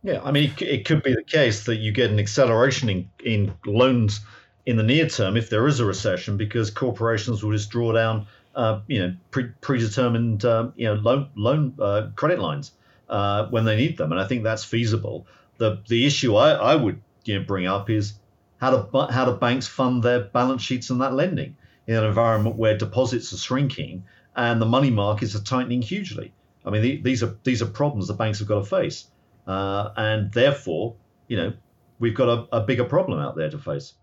Yeah, 0.07 0.21
I 0.23 0.31
mean, 0.31 0.53
it, 0.59 0.85
could 0.85 1.03
be 1.03 1.13
the 1.13 1.21
case 1.21 1.65
that 1.65 1.79
you 1.79 1.91
get 1.91 2.09
an 2.09 2.17
acceleration 2.17 2.87
in, 2.87 3.09
in 3.25 3.53
loans 3.65 4.21
in 4.65 4.77
the 4.77 4.83
near 4.83 5.09
term 5.09 5.35
if 5.35 5.49
there 5.49 5.67
is 5.67 5.81
a 5.81 5.85
recession 5.85 6.37
because 6.37 6.71
corporations 6.71 7.43
will 7.43 7.51
just 7.51 7.69
draw 7.69 7.91
down, 7.91 8.25
uh, 8.55 8.79
you 8.87 8.99
know, 8.99 9.13
pre- 9.31 9.51
predetermined, 9.59 10.45
uh, 10.45 10.69
you 10.77 10.85
know, 10.85 10.93
loan 10.93 11.29
loan 11.35 11.75
uh, 11.77 12.07
credit 12.15 12.39
lines 12.39 12.71
uh, 13.09 13.47
when 13.47 13.65
they 13.65 13.75
need 13.75 13.97
them, 13.97 14.13
and 14.13 14.21
I 14.21 14.25
think 14.25 14.43
that's 14.43 14.63
feasible. 14.63 15.27
The 15.57 15.81
the 15.89 16.05
issue 16.05 16.37
I, 16.37 16.51
I 16.51 16.75
would 16.75 17.01
you 17.25 17.37
know 17.37 17.43
bring 17.45 17.67
up 17.67 17.89
is 17.89 18.13
how 18.61 18.71
do 18.71 19.07
how 19.09 19.25
do 19.25 19.33
banks 19.33 19.67
fund 19.67 20.03
their 20.03 20.21
balance 20.21 20.61
sheets 20.61 20.89
and 20.89 21.01
that 21.01 21.15
lending 21.15 21.57
in 21.85 21.95
an 21.95 22.05
environment 22.05 22.55
where 22.55 22.77
deposits 22.77 23.33
are 23.33 23.37
shrinking 23.37 24.05
and 24.37 24.61
the 24.61 24.65
money 24.65 24.89
markets 24.89 25.35
are 25.35 25.43
tightening 25.43 25.81
hugely? 25.81 26.31
I 26.65 26.69
mean, 26.69 26.81
the, 26.81 27.01
these 27.01 27.23
are 27.23 27.35
these 27.43 27.61
are 27.61 27.65
problems 27.65 28.07
the 28.07 28.13
banks 28.13 28.39
have 28.39 28.47
got 28.47 28.59
to 28.59 28.65
face. 28.65 29.07
Uh, 29.47 29.91
and 29.95 30.31
therefore, 30.33 30.95
you 31.27 31.37
know, 31.37 31.53
we've 31.99 32.15
got 32.15 32.27
a, 32.27 32.57
a 32.57 32.61
bigger 32.61 32.83
problem 32.83 33.19
out 33.19 33.35
there 33.35 33.49
to 33.49 33.57
face. 33.57 33.93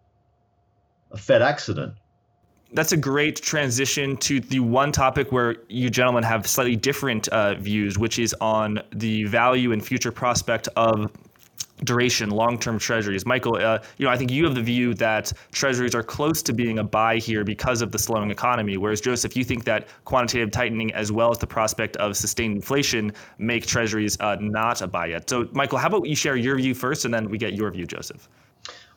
A 1.12 1.16
Fed 1.16 1.42
accident. 1.42 1.94
That's 2.72 2.90
a 2.90 2.96
great 2.96 3.36
transition 3.36 4.16
to 4.16 4.40
the 4.40 4.58
one 4.58 4.90
topic 4.90 5.30
where 5.30 5.56
you 5.68 5.90
gentlemen 5.90 6.24
have 6.24 6.46
slightly 6.46 6.74
different 6.74 7.28
uh, 7.28 7.54
views, 7.54 7.98
which 7.98 8.18
is 8.18 8.34
on 8.40 8.80
the 8.92 9.24
value 9.24 9.70
and 9.70 9.84
future 9.84 10.10
prospect 10.10 10.66
of 10.74 11.12
duration 11.84 12.30
long-term 12.30 12.78
treasuries. 12.78 13.24
Michael, 13.26 13.56
uh, 13.56 13.78
you 13.98 14.06
know, 14.06 14.12
I 14.12 14.16
think 14.16 14.30
you 14.30 14.44
have 14.44 14.54
the 14.54 14.62
view 14.62 14.94
that 14.94 15.32
treasuries 15.52 15.94
are 15.94 16.02
close 16.02 16.42
to 16.42 16.52
being 16.52 16.78
a 16.78 16.84
buy 16.84 17.18
here 17.18 17.44
because 17.44 17.82
of 17.82 17.92
the 17.92 17.98
slowing 17.98 18.30
economy, 18.30 18.76
whereas 18.76 19.00
Joseph, 19.00 19.36
you 19.36 19.44
think 19.44 19.64
that 19.64 19.88
quantitative 20.04 20.50
tightening 20.50 20.92
as 20.94 21.12
well 21.12 21.30
as 21.30 21.38
the 21.38 21.46
prospect 21.46 21.96
of 21.96 22.16
sustained 22.16 22.56
inflation 22.56 23.12
make 23.38 23.66
treasuries 23.66 24.16
uh, 24.20 24.36
not 24.40 24.82
a 24.82 24.86
buy 24.86 25.06
yet. 25.06 25.28
So, 25.28 25.48
Michael, 25.52 25.78
how 25.78 25.88
about 25.88 26.06
you 26.06 26.16
share 26.16 26.36
your 26.36 26.56
view 26.56 26.74
first, 26.74 27.04
and 27.04 27.12
then 27.12 27.28
we 27.28 27.38
get 27.38 27.54
your 27.54 27.70
view, 27.70 27.86
Joseph? 27.86 28.28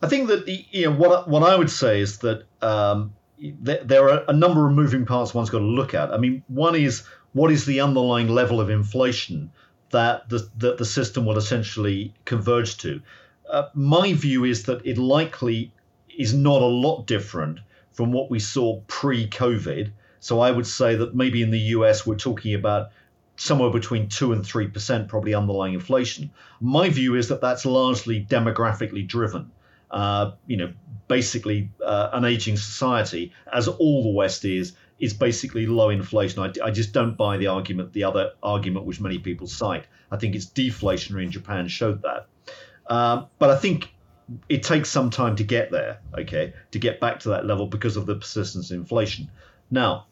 I 0.02 0.08
think 0.08 0.28
that 0.28 0.48
you 0.48 0.86
know 0.86 0.96
what 0.96 1.28
what 1.28 1.44
I 1.44 1.56
would 1.56 1.72
say 1.72 2.02
is 2.02 2.20
that 2.20 2.44
um, 2.62 3.14
th- 3.40 3.82
there 3.84 4.10
are 4.10 4.24
a 4.28 4.34
number 4.34 4.68
of 4.68 4.74
moving 4.74 5.06
parts 5.06 5.34
one's 5.34 5.50
got 5.50 5.60
to 5.60 5.66
look 5.66 5.94
at. 5.94 6.14
I 6.14 6.18
mean, 6.18 6.44
one 6.48 6.76
is 6.76 7.04
what 7.34 7.52
is 7.52 7.66
the 7.66 7.82
underlying 7.82 8.28
level 8.28 8.62
of 8.62 8.70
inflation 8.70 9.52
that 9.92 10.30
the, 10.30 10.50
that 10.58 10.78
the 10.78 10.86
system 10.86 11.26
will 11.26 11.38
essentially 11.38 12.14
converge 12.26 12.78
to. 12.78 13.02
Uh, 13.50 13.70
my 13.74 14.14
view 14.14 14.44
is 14.44 14.64
that 14.64 14.86
it 14.86 14.98
likely 14.98 15.72
is 16.18 16.34
not 16.34 16.62
a 16.62 16.66
lot 16.66 17.06
different 17.06 17.60
from 17.94 18.12
what 18.12 18.30
we 18.30 18.40
saw 18.40 18.82
pre 18.88 19.28
COVID. 19.28 19.92
So 20.20 20.40
I 20.40 20.52
would 20.52 20.68
say 20.68 20.96
that 20.96 21.16
maybe 21.16 21.42
in 21.42 21.52
the 21.52 21.60
US, 21.76 22.06
we're 22.06 22.16
talking 22.16 22.54
about 22.54 22.90
somewhere 23.38 23.70
between 23.70 24.10
2 24.10 24.34
and 24.34 24.44
3% 24.44 25.08
probably 25.08 25.34
underlying 25.34 25.74
inflation. 25.76 26.32
My 26.60 26.90
view 26.90 27.16
is 27.16 27.28
that 27.30 27.40
that's 27.40 27.66
largely 27.66 28.26
demographically 28.26 29.08
driven. 29.08 29.52
uh, 29.92 30.32
you 30.46 30.58
know, 30.58 30.74
basically 31.08 31.70
uh, 31.84 32.10
an 32.14 32.26
aging 32.26 32.58
society, 32.58 33.32
as 33.52 33.68
all 33.68 34.04
the 34.04 34.10
West 34.10 34.44
is, 34.46 34.74
is 35.00 35.14
basically 35.14 35.66
low 35.66 35.90
inflation. 35.90 36.42
I, 36.42 36.52
I, 36.66 36.72
just 36.72 36.92
don't 36.92 37.16
buy 37.16 37.38
the 37.38 37.48
argument, 37.48 37.94
the 37.94 38.04
other 38.04 38.32
argument 38.42 38.86
which 38.86 39.00
many 39.00 39.20
people 39.20 39.48
cite. 39.48 39.86
I 40.12 40.18
think 40.18 40.36
it's 40.36 40.46
deflationary, 40.46 41.24
and 41.24 41.32
Japan 41.32 41.68
showed 41.68 42.02
that. 42.02 42.28
Um, 42.88 43.28
but 43.38 43.50
I 43.50 43.58
think 43.58 43.94
it 44.50 44.64
takes 44.64 44.90
some 44.90 45.10
time 45.10 45.36
to 45.36 45.44
get 45.44 45.72
there, 45.72 46.00
okay, 46.18 46.54
to 46.72 46.80
get 46.80 47.00
back 47.00 47.20
to 47.22 47.30
that 47.30 47.46
level 47.46 47.68
because 47.68 47.96
of 47.96 48.06
the 48.06 48.16
persistence 48.16 48.72
of 48.72 48.78
inflation. 48.78 49.30
Now, 49.70 50.08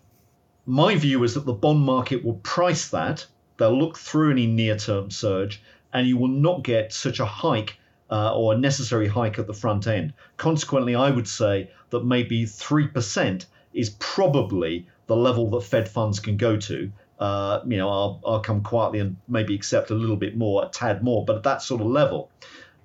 my 0.65 0.95
view 0.95 1.23
is 1.23 1.33
that 1.33 1.45
the 1.45 1.53
bond 1.53 1.79
market 1.79 2.23
will 2.23 2.35
price 2.35 2.89
that. 2.89 3.25
They'll 3.57 3.77
look 3.77 3.97
through 3.97 4.31
any 4.31 4.47
near 4.47 4.77
term 4.77 5.09
surge, 5.09 5.61
and 5.93 6.07
you 6.07 6.17
will 6.17 6.27
not 6.27 6.63
get 6.63 6.93
such 6.93 7.19
a 7.19 7.25
hike 7.25 7.77
uh, 8.11 8.35
or 8.35 8.53
a 8.53 8.57
necessary 8.57 9.07
hike 9.07 9.39
at 9.39 9.47
the 9.47 9.53
front 9.53 9.87
end. 9.87 10.13
Consequently, 10.37 10.95
I 10.95 11.09
would 11.09 11.27
say 11.27 11.71
that 11.89 12.05
maybe 12.05 12.43
3% 12.43 13.45
is 13.75 13.91
probably 13.99 14.87
the 15.07 15.15
level 15.15 15.49
that 15.51 15.61
Fed 15.61 15.87
funds 15.87 16.19
can 16.19 16.37
go 16.37 16.57
to. 16.57 16.91
Uh, 17.19 17.61
you 17.65 17.77
know, 17.77 17.89
I'll, 17.89 18.21
I'll 18.25 18.39
come 18.39 18.61
quietly 18.61 18.99
and 18.99 19.17
maybe 19.27 19.55
accept 19.55 19.89
a 19.89 19.95
little 19.95 20.15
bit 20.17 20.35
more, 20.35 20.65
a 20.65 20.67
tad 20.67 21.03
more, 21.03 21.23
but 21.23 21.35
at 21.37 21.43
that 21.43 21.61
sort 21.61 21.81
of 21.81 21.87
level. 21.87 22.29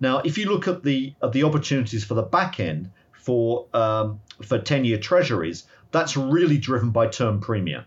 Now, 0.01 0.18
if 0.18 0.38
you 0.38 0.47
look 0.47 0.66
at 0.68 0.82
the 0.82 1.14
at 1.22 1.32
the 1.32 1.45
opportunities 1.45 2.05
for 2.05 2.14
the 2.14 2.22
back 2.22 2.59
end 2.59 2.91
for 3.12 3.66
um, 3.74 4.20
for 4.43 4.59
10 4.59 4.84
year 4.84 4.99
treasuries, 4.99 5.64
that's 5.91 6.16
really 6.16 6.59
driven 6.59 6.91
by 6.91 7.09
term 7.09 7.41
premia. 7.41 7.84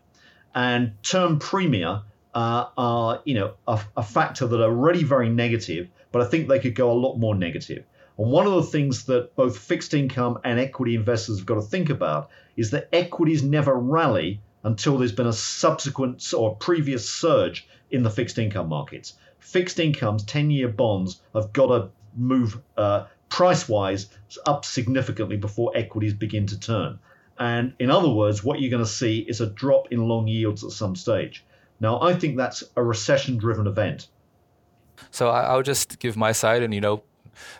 And 0.53 0.93
term 1.01 1.39
premia 1.39 2.03
uh, 2.35 2.65
are, 2.77 3.21
you 3.25 3.35
know, 3.35 3.53
a, 3.67 3.79
a 3.97 4.03
factor 4.03 4.47
that 4.47 4.59
are 4.59 4.69
already 4.69 5.03
very 5.03 5.29
negative, 5.29 5.89
but 6.11 6.21
I 6.21 6.25
think 6.25 6.47
they 6.47 6.59
could 6.59 6.75
go 6.75 6.91
a 6.91 6.93
lot 6.93 7.17
more 7.17 7.35
negative. 7.35 7.83
And 8.17 8.31
one 8.31 8.45
of 8.45 8.53
the 8.53 8.63
things 8.63 9.05
that 9.05 9.35
both 9.35 9.57
fixed 9.57 9.93
income 9.93 10.39
and 10.43 10.59
equity 10.59 10.95
investors 10.95 11.39
have 11.39 11.45
got 11.45 11.55
to 11.55 11.61
think 11.61 11.89
about 11.89 12.29
is 12.55 12.71
that 12.71 12.89
equities 12.93 13.41
never 13.43 13.73
rally 13.73 14.41
until 14.63 14.97
there's 14.97 15.11
been 15.11 15.27
a 15.27 15.33
subsequent 15.33 16.33
or 16.33 16.55
previous 16.55 17.09
surge 17.09 17.67
in 17.91 18.03
the 18.03 18.09
fixed 18.09 18.37
income 18.37 18.69
markets. 18.69 19.13
Fixed 19.39 19.79
incomes, 19.79 20.23
10 20.23 20.51
year 20.51 20.67
bonds, 20.67 21.21
have 21.33 21.51
got 21.53 21.67
to 21.67 21.89
move 22.15 22.61
uh, 22.77 23.05
price 23.29 23.67
wise 23.67 24.09
up 24.45 24.63
significantly 24.63 25.37
before 25.37 25.71
equities 25.75 26.13
begin 26.13 26.45
to 26.47 26.59
turn. 26.59 26.99
And 27.39 27.73
in 27.79 27.89
other 27.89 28.09
words, 28.09 28.43
what 28.43 28.61
you're 28.61 28.69
going 28.69 28.83
to 28.83 28.89
see 28.89 29.19
is 29.19 29.41
a 29.41 29.47
drop 29.47 29.91
in 29.91 30.07
long 30.07 30.27
yields 30.27 30.63
at 30.63 30.69
some 30.69 30.95
stage. 30.95 31.43
Now, 31.79 31.99
I 32.01 32.13
think 32.13 32.37
that's 32.37 32.63
a 32.75 32.83
recession 32.83 33.37
driven 33.37 33.67
event. 33.67 34.07
So 35.09 35.29
I, 35.29 35.55
will 35.55 35.63
just 35.63 35.99
give 35.99 36.15
my 36.15 36.31
side, 36.31 36.61
and 36.61 36.73
you 36.73 36.79
know, 36.79 37.03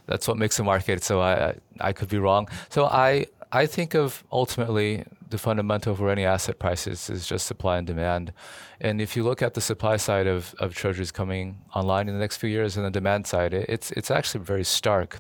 that's 0.06 0.28
what 0.28 0.38
makes 0.38 0.60
a 0.60 0.64
market. 0.64 1.04
So 1.04 1.22
I, 1.22 1.56
I 1.80 1.94
could 1.94 2.10
be 2.10 2.18
wrong. 2.18 2.48
So 2.70 2.86
I, 2.86 3.28
I 3.52 3.66
think 3.66 3.94
of 3.94 4.24
ultimately 4.32 5.04
the 5.30 5.38
fundamental 5.38 5.96
for 5.96 6.10
any 6.10 6.26
asset 6.26 6.60
prices 6.60 7.10
is 7.10 7.28
just 7.28 7.46
supply 7.46 7.78
and 7.78 7.88
demand. 7.88 8.34
And 8.80 9.02
if 9.02 9.16
you 9.16 9.24
look 9.24 9.42
at 9.42 9.54
the 9.54 9.62
supply 9.62 9.98
side 9.98 10.28
of, 10.28 10.56
of 10.60 10.76
treasuries 10.76 11.12
coming 11.12 11.60
online 11.74 12.08
in 12.08 12.14
the 12.14 12.20
next 12.20 12.38
few 12.38 12.50
years 12.50 12.78
and 12.78 12.86
the 12.86 12.92
demand 12.92 13.28
side, 13.28 13.54
it's, 13.54 13.92
it's 13.92 14.12
actually 14.12 14.44
very 14.44 14.64
stark. 14.64 15.20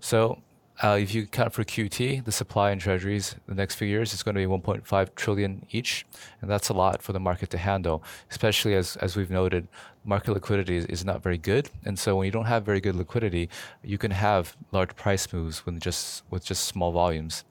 So 0.00 0.42
uh, 0.82 0.98
if 1.00 1.14
you 1.14 1.22
account 1.22 1.52
for 1.54 1.64
QT, 1.64 2.24
the 2.24 2.32
supply 2.32 2.70
in 2.70 2.78
treasuries 2.78 3.36
the 3.46 3.54
next 3.54 3.76
few 3.76 3.88
years 3.88 4.12
is 4.12 4.22
going 4.22 4.34
to 4.34 4.40
be 4.40 4.46
1.5 4.46 5.14
trillion 5.14 5.64
each, 5.70 6.04
and 6.42 6.50
that's 6.50 6.68
a 6.68 6.74
lot 6.74 7.02
for 7.02 7.12
the 7.12 7.20
market 7.20 7.48
to 7.50 7.58
handle. 7.58 8.02
Especially 8.30 8.74
as 8.74 8.96
as 8.96 9.16
we've 9.16 9.30
noted, 9.30 9.68
market 10.04 10.32
liquidity 10.32 10.76
is, 10.76 10.84
is 10.86 11.04
not 11.04 11.22
very 11.22 11.38
good, 11.38 11.70
and 11.84 11.98
so 11.98 12.16
when 12.16 12.26
you 12.26 12.30
don't 12.30 12.44
have 12.44 12.64
very 12.64 12.80
good 12.80 12.94
liquidity, 12.94 13.48
you 13.82 13.96
can 13.96 14.10
have 14.10 14.54
large 14.70 14.94
price 14.96 15.32
moves 15.32 15.64
with 15.64 15.80
just 15.80 16.24
with 16.30 16.44
just 16.44 16.66
small 16.66 16.92
volumes. 16.92 17.44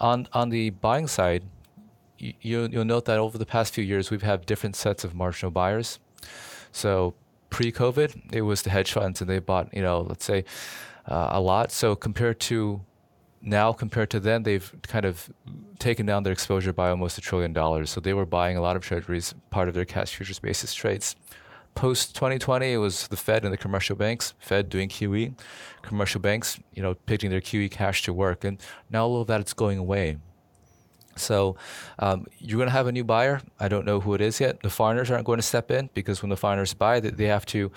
On 0.00 0.26
on 0.32 0.48
the 0.48 0.70
buying 0.70 1.06
side, 1.06 1.44
you, 2.18 2.34
you'll, 2.40 2.68
you'll 2.70 2.84
note 2.84 3.04
that 3.04 3.18
over 3.18 3.38
the 3.38 3.46
past 3.46 3.72
few 3.72 3.84
years 3.84 4.10
we've 4.10 4.22
had 4.22 4.46
different 4.46 4.74
sets 4.74 5.04
of 5.04 5.14
marginal 5.14 5.52
buyers. 5.52 6.00
So 6.72 7.14
pre-COVID, 7.50 8.32
it 8.32 8.42
was 8.42 8.62
the 8.62 8.70
hedge 8.70 8.92
funds, 8.92 9.20
and 9.20 9.30
they 9.30 9.38
bought 9.38 9.72
you 9.72 9.82
know 9.82 10.00
let's 10.00 10.24
say 10.24 10.44
uh, 11.08 11.30
a 11.32 11.40
lot. 11.40 11.72
So 11.72 11.96
compared 11.96 12.38
to 12.40 12.82
now, 13.40 13.72
compared 13.72 14.10
to 14.10 14.20
then, 14.20 14.42
they've 14.42 14.72
kind 14.82 15.04
of 15.04 15.30
taken 15.78 16.06
down 16.06 16.22
their 16.22 16.32
exposure 16.32 16.72
by 16.72 16.90
almost 16.90 17.18
a 17.18 17.20
trillion 17.20 17.52
dollars. 17.52 17.90
So 17.90 18.00
they 18.00 18.14
were 18.14 18.26
buying 18.26 18.56
a 18.56 18.60
lot 18.60 18.76
of 18.76 18.82
treasuries, 18.82 19.34
part 19.50 19.68
of 19.68 19.74
their 19.74 19.84
cash 19.84 20.14
futures 20.14 20.38
basis 20.38 20.74
trades. 20.74 21.16
Post 21.74 22.16
2020, 22.16 22.72
it 22.72 22.76
was 22.78 23.06
the 23.08 23.16
Fed 23.16 23.44
and 23.44 23.52
the 23.52 23.56
commercial 23.56 23.94
banks. 23.94 24.34
Fed 24.40 24.68
doing 24.68 24.88
QE, 24.88 25.38
commercial 25.82 26.20
banks, 26.20 26.58
you 26.74 26.82
know, 26.82 26.94
putting 26.94 27.30
their 27.30 27.40
QE 27.40 27.70
cash 27.70 28.02
to 28.02 28.12
work, 28.12 28.42
and 28.42 28.60
now 28.90 29.06
all 29.06 29.20
of 29.20 29.28
that 29.28 29.46
is 29.46 29.52
going 29.52 29.78
away. 29.78 30.18
So 31.14 31.56
um, 31.98 32.26
you're 32.38 32.58
going 32.58 32.68
to 32.68 32.72
have 32.72 32.86
a 32.86 32.92
new 32.92 33.04
buyer. 33.04 33.42
I 33.60 33.68
don't 33.68 33.84
know 33.84 34.00
who 34.00 34.14
it 34.14 34.20
is 34.20 34.40
yet. 34.40 34.60
The 34.62 34.70
foreigners 34.70 35.10
aren't 35.10 35.24
going 35.24 35.38
to 35.38 35.42
step 35.42 35.70
in 35.70 35.90
because 35.94 36.22
when 36.22 36.30
the 36.30 36.36
foreigners 36.36 36.74
buy, 36.74 37.00
they 37.00 37.26
have 37.26 37.46
to 37.46 37.70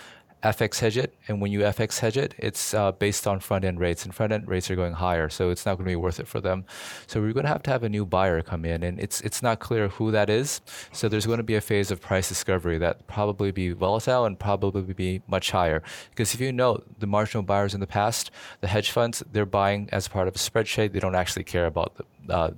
FX 0.43 0.79
hedge 0.79 0.97
it, 0.97 1.15
and 1.27 1.39
when 1.39 1.51
you 1.51 1.59
FX 1.59 1.99
hedge 1.99 2.17
it, 2.17 2.33
it's 2.37 2.73
uh, 2.73 2.91
based 2.91 3.27
on 3.27 3.39
front 3.39 3.63
end 3.63 3.79
rates, 3.79 4.03
and 4.05 4.13
front 4.13 4.33
end 4.33 4.47
rates 4.47 4.71
are 4.71 4.75
going 4.75 4.93
higher, 4.93 5.29
so 5.29 5.49
it's 5.49 5.65
not 5.65 5.75
going 5.75 5.85
to 5.85 5.91
be 5.91 5.95
worth 5.95 6.19
it 6.19 6.27
for 6.27 6.41
them. 6.41 6.65
So 7.07 7.21
we're 7.21 7.33
going 7.33 7.45
to 7.45 7.49
have 7.49 7.63
to 7.63 7.71
have 7.71 7.83
a 7.83 7.89
new 7.89 8.05
buyer 8.05 8.41
come 8.41 8.65
in, 8.65 8.83
and 8.83 8.99
it's 8.99 9.21
it's 9.21 9.43
not 9.43 9.59
clear 9.59 9.87
who 9.89 10.11
that 10.11 10.29
is. 10.29 10.61
So 10.91 11.07
there's 11.07 11.25
going 11.25 11.37
to 11.37 11.43
be 11.43 11.55
a 11.55 11.61
phase 11.61 11.91
of 11.91 12.01
price 12.01 12.27
discovery 12.27 12.77
that 12.79 13.07
probably 13.07 13.51
be 13.51 13.71
volatile 13.71 14.25
and 14.25 14.39
probably 14.39 14.93
be 14.93 15.21
much 15.27 15.51
higher. 15.51 15.83
Because 16.09 16.33
if 16.33 16.41
you 16.41 16.51
know 16.51 16.83
the 16.97 17.07
marginal 17.07 17.43
buyers 17.43 17.73
in 17.73 17.79
the 17.79 17.87
past, 17.87 18.31
the 18.61 18.67
hedge 18.67 18.91
funds, 18.91 19.23
they're 19.31 19.45
buying 19.45 19.89
as 19.91 20.07
part 20.07 20.27
of 20.27 20.35
a 20.35 20.39
spreadsheet. 20.39 20.93
They 20.93 20.99
don't 20.99 21.15
actually 21.15 21.43
care 21.43 21.67
about 21.67 21.97
the, 21.97 22.33
uh, 22.33 22.51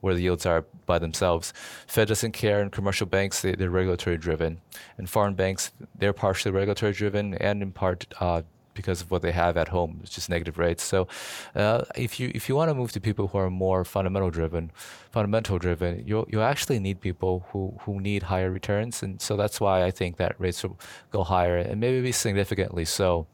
where 0.00 0.14
the 0.14 0.22
yields 0.22 0.46
are 0.46 0.64
by 0.86 0.98
themselves. 0.98 1.52
Fed 1.86 2.08
doesn't 2.08 2.32
care, 2.32 2.60
and 2.60 2.72
commercial 2.72 3.06
banks 3.06 3.42
they, 3.42 3.54
are 3.54 3.70
regulatory 3.70 4.16
driven, 4.16 4.60
and 4.96 5.08
foreign 5.08 5.34
banks 5.34 5.72
they're 5.98 6.12
partially 6.12 6.52
regulatory 6.52 6.92
driven 6.92 7.34
and 7.34 7.62
in 7.62 7.72
part 7.72 8.06
uh, 8.20 8.42
because 8.78 9.00
of 9.02 9.10
what 9.10 9.22
they 9.22 9.32
have 9.32 9.56
at 9.56 9.68
home, 9.68 9.98
it's 10.02 10.14
just 10.14 10.30
negative 10.30 10.56
rates. 10.56 10.84
So, 10.84 11.08
uh, 11.56 11.82
if 11.96 12.20
you 12.20 12.30
if 12.38 12.48
you 12.48 12.54
want 12.54 12.68
to 12.70 12.74
move 12.74 12.92
to 12.92 13.00
people 13.00 13.26
who 13.28 13.38
are 13.38 13.50
more 13.50 13.84
fundamental 13.84 14.30
driven, 14.30 14.70
fundamental 15.10 15.58
driven, 15.58 16.06
you 16.06 16.16
you 16.32 16.40
actually 16.52 16.78
need 16.78 17.00
people 17.00 17.34
who 17.48 17.62
who 17.82 18.00
need 18.00 18.22
higher 18.22 18.50
returns, 18.58 19.02
and 19.02 19.20
so 19.20 19.36
that's 19.36 19.58
why 19.60 19.76
I 19.88 19.90
think 19.90 20.16
that 20.16 20.32
rates 20.38 20.62
will 20.62 20.78
go 21.10 21.24
higher 21.24 21.56
and 21.56 21.80
maybe 21.80 22.00
be 22.00 22.12
significantly 22.12 22.84
so. 22.84 23.26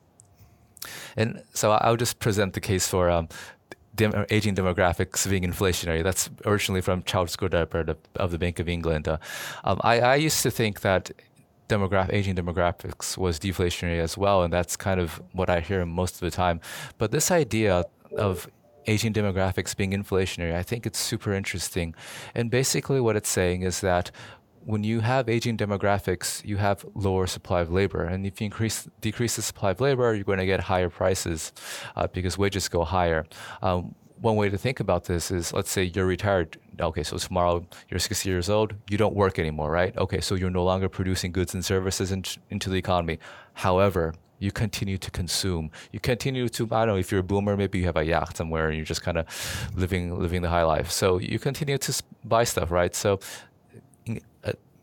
And 1.16 1.42
so 1.52 1.66
I'll 1.72 1.96
just 2.04 2.18
present 2.18 2.52
the 2.54 2.60
case 2.60 2.86
for 2.88 3.04
um, 3.10 3.28
dem- 3.94 4.26
aging 4.30 4.54
demographics 4.54 5.28
being 5.28 5.44
inflationary. 5.44 6.02
That's 6.02 6.30
originally 6.44 6.80
from 6.80 7.02
Charles 7.02 7.36
Goodhart 7.36 7.96
of, 8.16 8.30
the 8.30 8.38
Bank 8.38 8.58
of 8.58 8.68
England. 8.68 9.08
Uh, 9.08 9.18
um, 9.64 9.80
I, 9.82 10.00
I 10.00 10.14
used 10.16 10.42
to 10.42 10.50
think 10.50 10.80
that 10.80 11.10
demograph 11.68 12.12
aging 12.12 12.34
demographics 12.34 13.16
was 13.16 13.38
deflationary 13.38 13.98
as 13.98 14.18
well, 14.18 14.42
and 14.42 14.52
that's 14.52 14.76
kind 14.76 15.00
of 15.00 15.22
what 15.32 15.48
I 15.48 15.60
hear 15.60 15.84
most 15.86 16.14
of 16.14 16.20
the 16.20 16.30
time. 16.30 16.60
But 16.98 17.10
this 17.10 17.30
idea 17.30 17.84
of 18.16 18.48
aging 18.86 19.14
demographics 19.14 19.76
being 19.76 19.92
inflationary, 19.92 20.54
I 20.54 20.62
think 20.62 20.86
it's 20.86 20.98
super 20.98 21.32
interesting. 21.32 21.94
And 22.34 22.50
basically, 22.50 23.00
what 23.00 23.16
it's 23.16 23.30
saying 23.30 23.62
is 23.62 23.80
that 23.80 24.10
when 24.66 24.82
you 24.82 25.00
have 25.00 25.28
aging 25.28 25.56
demographics, 25.56 26.44
you 26.44 26.56
have 26.56 26.84
lower 26.94 27.26
supply 27.26 27.60
of 27.60 27.70
labor, 27.70 28.04
and 28.04 28.26
if 28.26 28.40
you 28.40 28.46
increase 28.46 28.88
decrease 29.00 29.36
the 29.36 29.42
supply 29.42 29.70
of 29.70 29.80
labor, 29.80 30.14
you're 30.14 30.24
going 30.24 30.38
to 30.38 30.46
get 30.46 30.60
higher 30.60 30.88
prices 30.88 31.52
uh, 31.96 32.06
because 32.06 32.38
wages 32.38 32.68
go 32.68 32.84
higher. 32.84 33.26
Um, 33.62 33.94
one 34.20 34.36
way 34.36 34.48
to 34.48 34.56
think 34.56 34.80
about 34.80 35.04
this 35.04 35.30
is 35.30 35.52
let's 35.52 35.70
say 35.70 35.84
you're 35.84 36.06
retired. 36.06 36.56
Okay, 36.80 37.02
so 37.02 37.18
tomorrow 37.18 37.66
you're 37.88 38.00
60 38.00 38.28
years 38.28 38.48
old, 38.48 38.74
you 38.88 38.96
don't 38.96 39.14
work 39.14 39.38
anymore, 39.38 39.70
right? 39.70 39.96
Okay, 39.96 40.20
so 40.20 40.34
you're 40.34 40.50
no 40.50 40.64
longer 40.64 40.88
producing 40.88 41.30
goods 41.30 41.54
and 41.54 41.64
services 41.64 42.10
in, 42.10 42.24
into 42.50 42.70
the 42.70 42.76
economy. 42.76 43.18
However, 43.52 44.14
you 44.38 44.50
continue 44.50 44.98
to 44.98 45.10
consume. 45.10 45.70
You 45.92 46.00
continue 46.00 46.48
to 46.48 46.64
I 46.72 46.84
don't 46.84 46.94
know 46.94 46.96
if 46.96 47.10
you're 47.10 47.20
a 47.20 47.24
boomer, 47.24 47.56
maybe 47.56 47.78
you 47.78 47.84
have 47.84 47.96
a 47.96 48.04
yacht 48.04 48.36
somewhere 48.36 48.68
and 48.68 48.76
you're 48.76 48.84
just 48.84 49.02
kind 49.02 49.18
of 49.18 49.26
living 49.74 50.18
living 50.18 50.42
the 50.42 50.48
high 50.48 50.64
life. 50.64 50.90
So 50.90 51.18
you 51.18 51.38
continue 51.38 51.78
to 51.78 52.02
buy 52.24 52.44
stuff, 52.44 52.70
right? 52.70 52.94
So 52.94 53.20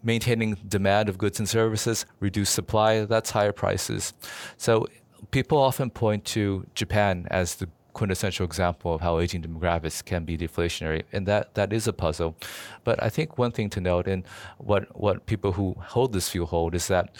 maintaining 0.03 0.55
demand 0.67 1.09
of 1.09 1.17
goods 1.17 1.39
and 1.39 1.47
services, 1.47 2.05
reduce 2.19 2.49
supply, 2.49 3.05
that's 3.05 3.31
higher 3.31 3.51
prices. 3.51 4.13
So 4.57 4.87
people 5.31 5.57
often 5.57 5.89
point 5.89 6.25
to 6.25 6.65
Japan 6.73 7.27
as 7.29 7.55
the 7.55 7.69
quintessential 7.93 8.45
example 8.45 8.93
of 8.93 9.01
how 9.01 9.19
aging 9.19 9.43
demographics 9.43 10.03
can 10.03 10.23
be 10.23 10.37
deflationary, 10.37 11.03
and 11.11 11.27
that, 11.27 11.53
that 11.55 11.73
is 11.73 11.87
a 11.87 11.93
puzzle. 11.93 12.35
But 12.83 13.01
I 13.03 13.09
think 13.09 13.37
one 13.37 13.51
thing 13.51 13.69
to 13.71 13.81
note, 13.81 14.07
and 14.07 14.23
what, 14.57 14.99
what 14.99 15.25
people 15.25 15.51
who 15.51 15.75
hold 15.79 16.13
this 16.13 16.29
view 16.29 16.45
hold, 16.45 16.73
is 16.73 16.87
that 16.87 17.13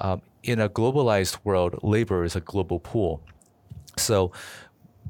um, 0.00 0.22
in 0.42 0.60
a 0.60 0.68
globalized 0.68 1.38
world, 1.44 1.78
labor 1.82 2.24
is 2.24 2.36
a 2.36 2.40
global 2.40 2.78
pool. 2.78 3.22
So 3.96 4.32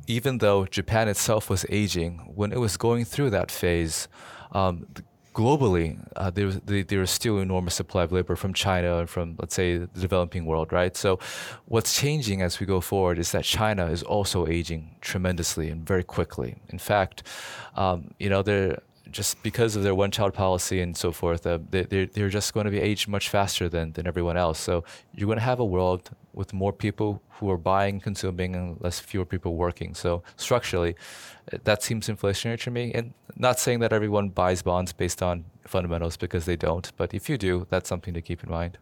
even 0.07 0.39
though 0.39 0.67
Japan 0.67 1.09
itself 1.09 1.49
was 1.49 1.65
aging, 1.69 2.19
when 2.35 2.53
it 2.53 2.61
was 2.61 2.77
going 2.77 3.05
through 3.05 3.31
that 3.31 3.51
phase, 3.51 4.09
um, 4.53 4.87
globally, 5.35 5.99
uh, 6.17 6.31
there's 6.31 6.61
there's 6.65 7.11
still 7.11 7.39
enormous 7.39 7.75
supply 7.75 8.05
of 8.05 8.13
labor 8.13 8.37
from 8.37 8.55
China 8.55 8.99
and 8.99 9.11
from 9.11 9.37
let's 9.39 9.55
say 9.55 9.79
the 9.79 10.01
developing 10.01 10.47
world, 10.47 10.73
right? 10.73 10.97
So, 10.97 11.19
what's 11.67 12.01
changing 12.01 12.41
as 12.41 12.61
we 12.61 12.67
go 12.67 12.81
forward 12.81 13.19
is 13.19 13.33
that 13.33 13.45
China 13.45 13.87
is 13.87 14.03
also 14.03 14.47
aging 14.47 14.97
tremendously 15.01 15.69
and 15.69 15.87
very 15.87 16.05
quickly. 16.05 16.57
In 16.71 16.79
fact, 16.79 17.25
um, 17.77 18.15
you 18.19 18.31
know, 18.31 18.43
they're 18.43 18.79
just 19.11 19.43
because 19.43 19.77
of 19.77 19.83
their 19.83 19.95
one-child 19.95 20.35
policy 20.35 20.81
and 20.81 20.97
so 20.97 21.13
forth, 21.13 21.47
uh, 21.47 21.59
they, 21.71 21.83
they're, 21.83 22.07
they're 22.07 22.29
just 22.29 22.55
going 22.55 22.65
to 22.65 22.71
be 22.71 22.81
aged 22.81 23.09
much 23.09 23.29
faster 23.29 23.69
than, 23.69 23.93
than 23.93 24.07
everyone 24.07 24.37
else. 24.37 24.59
So 24.59 24.85
you're 25.15 25.27
going 25.27 25.39
to 25.39 25.45
have 25.45 25.61
a 25.61 25.65
world 25.65 26.11
with 26.33 26.53
more 26.53 26.73
people 26.73 27.23
who 27.31 27.51
are 27.51 27.59
buying, 27.59 28.01
consuming, 28.01 28.57
and 28.57 28.81
less 28.81 28.99
fewer 29.01 29.25
people 29.25 29.55
working. 29.57 29.95
So 29.95 30.23
structurally, 30.37 30.97
that 31.65 31.83
seems 31.83 32.09
inflationary 32.09 32.61
to 32.63 32.71
me. 32.71 32.93
And 32.93 33.13
not 33.37 33.61
saying 33.61 33.81
that 33.81 33.93
everyone 33.93 34.31
buys 34.31 34.63
bonds 34.63 34.93
based 34.93 35.23
on 35.23 35.45
fundamentals 35.67 36.17
because 36.17 36.45
they 36.45 36.57
don't, 36.57 36.91
but 36.97 37.15
if 37.15 37.29
you 37.29 37.39
do, 37.39 37.67
that's 37.71 37.89
something 37.89 38.15
to 38.15 38.23
keep 38.23 38.43
in 38.43 38.51
mind. 38.51 38.79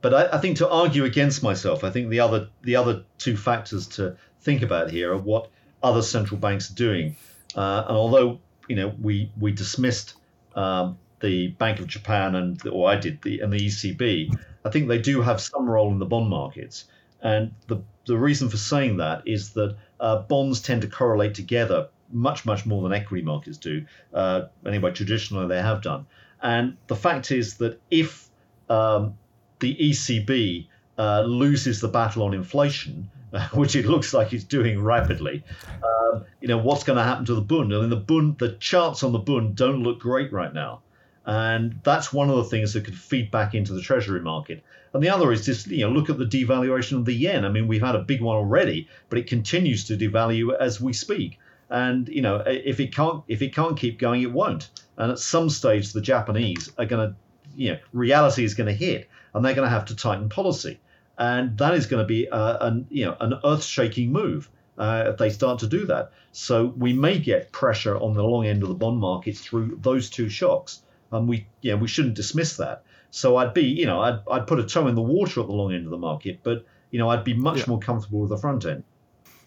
But 0.00 0.14
I, 0.14 0.36
I 0.36 0.38
think 0.38 0.56
to 0.58 0.68
argue 0.68 1.04
against 1.04 1.42
myself, 1.42 1.84
I 1.84 1.90
think 1.90 2.10
the 2.10 2.20
other 2.20 2.48
the 2.62 2.74
other 2.74 3.04
two 3.18 3.36
factors 3.36 3.86
to 3.88 4.16
think 4.40 4.62
about 4.62 4.90
here 4.90 5.12
are 5.12 5.18
what 5.18 5.48
other 5.82 6.02
central 6.02 6.40
banks 6.40 6.70
are 6.70 6.74
doing. 6.74 7.16
Uh, 7.54 7.84
and 7.86 7.96
although 7.96 8.40
you 8.68 8.76
know 8.76 8.94
we 9.00 9.30
we 9.38 9.52
dismissed 9.52 10.14
um, 10.54 10.98
the 11.20 11.48
Bank 11.48 11.80
of 11.80 11.86
Japan 11.86 12.34
and 12.34 12.66
or 12.66 12.90
I 12.90 12.96
did 12.96 13.22
the 13.22 13.40
and 13.40 13.52
the 13.52 13.58
ECB, 13.58 14.36
I 14.64 14.70
think 14.70 14.88
they 14.88 14.98
do 14.98 15.22
have 15.22 15.40
some 15.40 15.68
role 15.68 15.90
in 15.90 15.98
the 15.98 16.06
bond 16.06 16.28
markets. 16.28 16.84
And 17.22 17.54
the 17.68 17.82
the 18.06 18.18
reason 18.18 18.48
for 18.48 18.56
saying 18.56 18.96
that 18.98 19.22
is 19.26 19.50
that 19.50 19.76
uh, 20.00 20.18
bonds 20.22 20.60
tend 20.60 20.82
to 20.82 20.88
correlate 20.88 21.34
together 21.34 21.88
much 22.10 22.44
much 22.44 22.66
more 22.66 22.82
than 22.82 22.92
equity 22.92 23.24
markets 23.24 23.56
do. 23.58 23.84
Uh, 24.12 24.42
anyway, 24.66 24.90
traditionally 24.92 25.46
they 25.46 25.62
have 25.62 25.82
done. 25.82 26.06
And 26.42 26.76
the 26.88 26.96
fact 26.96 27.30
is 27.30 27.56
that 27.58 27.80
if 27.90 28.28
um, 28.68 29.16
the 29.60 29.76
ECB 29.76 30.66
uh, 30.98 31.22
loses 31.22 31.80
the 31.80 31.88
battle 31.88 32.24
on 32.24 32.34
inflation, 32.34 33.10
which 33.54 33.76
it 33.76 33.86
looks 33.86 34.12
like 34.12 34.32
it's 34.32 34.44
doing 34.44 34.82
rapidly, 34.82 35.42
um, 35.82 36.24
you 36.40 36.48
know 36.48 36.58
what's 36.58 36.84
going 36.84 36.98
to 36.98 37.04
happen 37.04 37.24
to 37.26 37.34
the 37.34 37.40
Bund? 37.40 37.74
I 37.74 37.80
mean, 37.80 37.90
the 37.90 37.96
Bund, 37.96 38.38
the 38.38 38.52
charts 38.52 39.02
on 39.02 39.12
the 39.12 39.18
Bund 39.18 39.56
don't 39.56 39.82
look 39.82 40.00
great 40.00 40.32
right 40.32 40.52
now. 40.52 40.82
And 41.24 41.78
that's 41.84 42.12
one 42.12 42.30
of 42.30 42.36
the 42.36 42.44
things 42.44 42.72
that 42.72 42.84
could 42.84 42.98
feed 42.98 43.30
back 43.30 43.54
into 43.54 43.72
the 43.72 43.80
treasury 43.80 44.20
market. 44.20 44.64
And 44.92 45.02
the 45.02 45.08
other 45.08 45.30
is 45.30 45.46
just, 45.46 45.68
you 45.68 45.86
know, 45.86 45.90
look 45.90 46.10
at 46.10 46.18
the 46.18 46.24
devaluation 46.26 46.96
of 46.98 47.04
the 47.04 47.12
yen. 47.12 47.44
I 47.44 47.48
mean, 47.48 47.68
we've 47.68 47.82
had 47.82 47.94
a 47.94 48.00
big 48.00 48.20
one 48.20 48.36
already, 48.36 48.88
but 49.08 49.18
it 49.18 49.28
continues 49.28 49.84
to 49.86 49.96
devalue 49.96 50.54
as 50.58 50.80
we 50.80 50.92
speak. 50.92 51.38
And, 51.70 52.08
you 52.08 52.20
know, 52.20 52.42
if 52.44 52.80
it 52.80 52.94
can't 52.94 53.22
if 53.28 53.40
it 53.40 53.54
can't 53.54 53.78
keep 53.78 53.98
going, 53.98 54.22
it 54.22 54.32
won't. 54.32 54.68
And 54.98 55.12
at 55.12 55.18
some 55.18 55.48
stage 55.48 55.92
the 55.92 56.02
Japanese 56.02 56.70
are 56.76 56.84
gonna 56.84 57.14
you 57.54 57.72
know, 57.72 57.78
reality 57.92 58.44
is 58.44 58.54
gonna 58.54 58.72
hit 58.72 59.08
and 59.32 59.44
they're 59.44 59.54
gonna 59.54 59.70
have 59.70 59.86
to 59.86 59.96
tighten 59.96 60.28
policy. 60.28 60.80
And 61.22 61.56
that 61.58 61.74
is 61.74 61.86
going 61.86 62.02
to 62.02 62.06
be 62.06 62.26
a, 62.26 62.58
an 62.62 62.86
you 62.90 63.04
know 63.04 63.16
an 63.20 63.34
earth-shaking 63.44 64.10
move 64.10 64.50
uh, 64.76 65.04
if 65.06 65.18
they 65.18 65.30
start 65.30 65.60
to 65.60 65.68
do 65.68 65.86
that. 65.86 66.10
So 66.32 66.66
we 66.76 66.92
may 66.92 67.20
get 67.20 67.52
pressure 67.52 67.96
on 67.96 68.14
the 68.14 68.24
long 68.24 68.44
end 68.44 68.64
of 68.64 68.68
the 68.68 68.74
bond 68.74 68.98
market 68.98 69.36
through 69.36 69.78
those 69.80 70.10
two 70.10 70.28
shocks 70.28 70.82
and 71.12 71.28
we 71.28 71.46
yeah 71.60 71.74
we 71.74 71.86
shouldn't 71.86 72.14
dismiss 72.14 72.56
that. 72.56 72.82
So 73.10 73.36
I'd 73.36 73.54
be 73.54 73.66
you 73.66 73.86
know 73.86 74.00
I'd 74.00 74.18
I'd 74.28 74.46
put 74.48 74.58
a 74.58 74.64
toe 74.64 74.88
in 74.88 74.96
the 74.96 75.02
water 75.16 75.40
at 75.40 75.46
the 75.46 75.52
long 75.52 75.72
end 75.72 75.84
of 75.84 75.92
the 75.92 75.98
market, 76.10 76.40
but 76.42 76.64
you 76.90 76.98
know 76.98 77.08
I'd 77.08 77.22
be 77.22 77.34
much 77.34 77.58
yeah. 77.58 77.64
more 77.68 77.78
comfortable 77.78 78.20
with 78.22 78.30
the 78.30 78.38
front 78.38 78.64
end. 78.64 78.82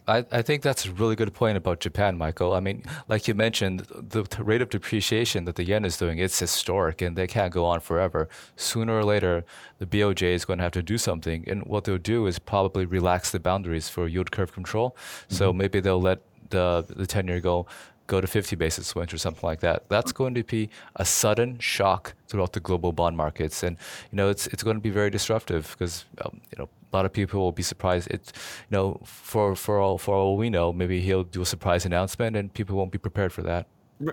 I, 0.07 0.25
I 0.31 0.41
think 0.41 0.61
that's 0.61 0.85
a 0.85 0.91
really 0.91 1.15
good 1.15 1.33
point 1.33 1.57
about 1.57 1.79
Japan, 1.79 2.17
Michael. 2.17 2.53
I 2.53 2.59
mean, 2.59 2.83
like 3.07 3.27
you 3.27 3.33
mentioned, 3.33 3.79
the 3.89 4.25
rate 4.39 4.61
of 4.61 4.69
depreciation 4.69 5.45
that 5.45 5.55
the 5.55 5.63
yen 5.63 5.85
is 5.85 5.97
doing, 5.97 6.19
it's 6.19 6.37
historic 6.37 7.01
and 7.01 7.15
they 7.15 7.27
can't 7.27 7.51
go 7.51 7.65
on 7.65 7.79
forever. 7.79 8.29
Sooner 8.55 8.93
or 8.93 9.03
later, 9.03 9.45
the 9.79 9.85
BOJ 9.85 10.33
is 10.33 10.45
going 10.45 10.59
to 10.59 10.63
have 10.63 10.73
to 10.73 10.83
do 10.83 10.97
something. 10.97 11.43
And 11.47 11.63
what 11.65 11.85
they'll 11.85 11.97
do 11.97 12.27
is 12.27 12.39
probably 12.39 12.85
relax 12.85 13.31
the 13.31 13.39
boundaries 13.39 13.89
for 13.89 14.07
yield 14.07 14.31
curve 14.31 14.53
control. 14.53 14.91
Mm-hmm. 14.91 15.35
So 15.35 15.53
maybe 15.53 15.79
they'll 15.79 16.01
let 16.01 16.19
the, 16.49 16.85
the 16.87 17.07
10 17.07 17.27
year 17.27 17.39
go 17.39 17.65
go 18.07 18.21
to 18.21 18.27
50 18.27 18.55
basis 18.55 18.93
points 18.93 19.13
or 19.13 19.17
something 19.17 19.47
like 19.47 19.61
that. 19.61 19.89
That's 19.89 20.11
going 20.11 20.35
to 20.35 20.43
be 20.43 20.69
a 20.95 21.05
sudden 21.05 21.57
shock 21.59 22.13
throughout 22.27 22.53
the 22.53 22.59
global 22.59 22.91
bond 22.91 23.17
markets, 23.17 23.63
and 23.63 23.77
you 24.11 24.15
know 24.15 24.29
it's 24.29 24.47
it's 24.47 24.63
going 24.63 24.77
to 24.77 24.81
be 24.81 24.89
very 24.89 25.09
disruptive 25.09 25.75
because 25.77 26.05
um, 26.23 26.41
you 26.51 26.57
know 26.59 26.69
a 26.95 26.97
lot 26.97 27.05
of 27.05 27.11
people 27.11 27.41
will 27.41 27.51
be 27.51 27.63
surprised. 27.63 28.07
It's 28.09 28.31
you 28.69 28.77
know 28.77 29.01
for 29.03 29.55
for 29.55 29.79
all 29.79 29.97
for 29.97 30.15
all 30.15 30.37
we 30.37 30.49
know, 30.49 30.71
maybe 30.71 31.01
he'll 31.01 31.25
do 31.25 31.41
a 31.41 31.45
surprise 31.45 31.85
announcement, 31.85 32.37
and 32.37 32.53
people 32.53 32.77
won't 32.77 32.91
be 32.91 32.97
prepared 32.97 33.33
for 33.33 33.43
that. 33.43 33.67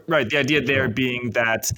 Right. 0.08 0.28
The 0.28 0.38
idea 0.38 0.60
there 0.60 0.88
being 0.88 1.30
that 1.30 1.70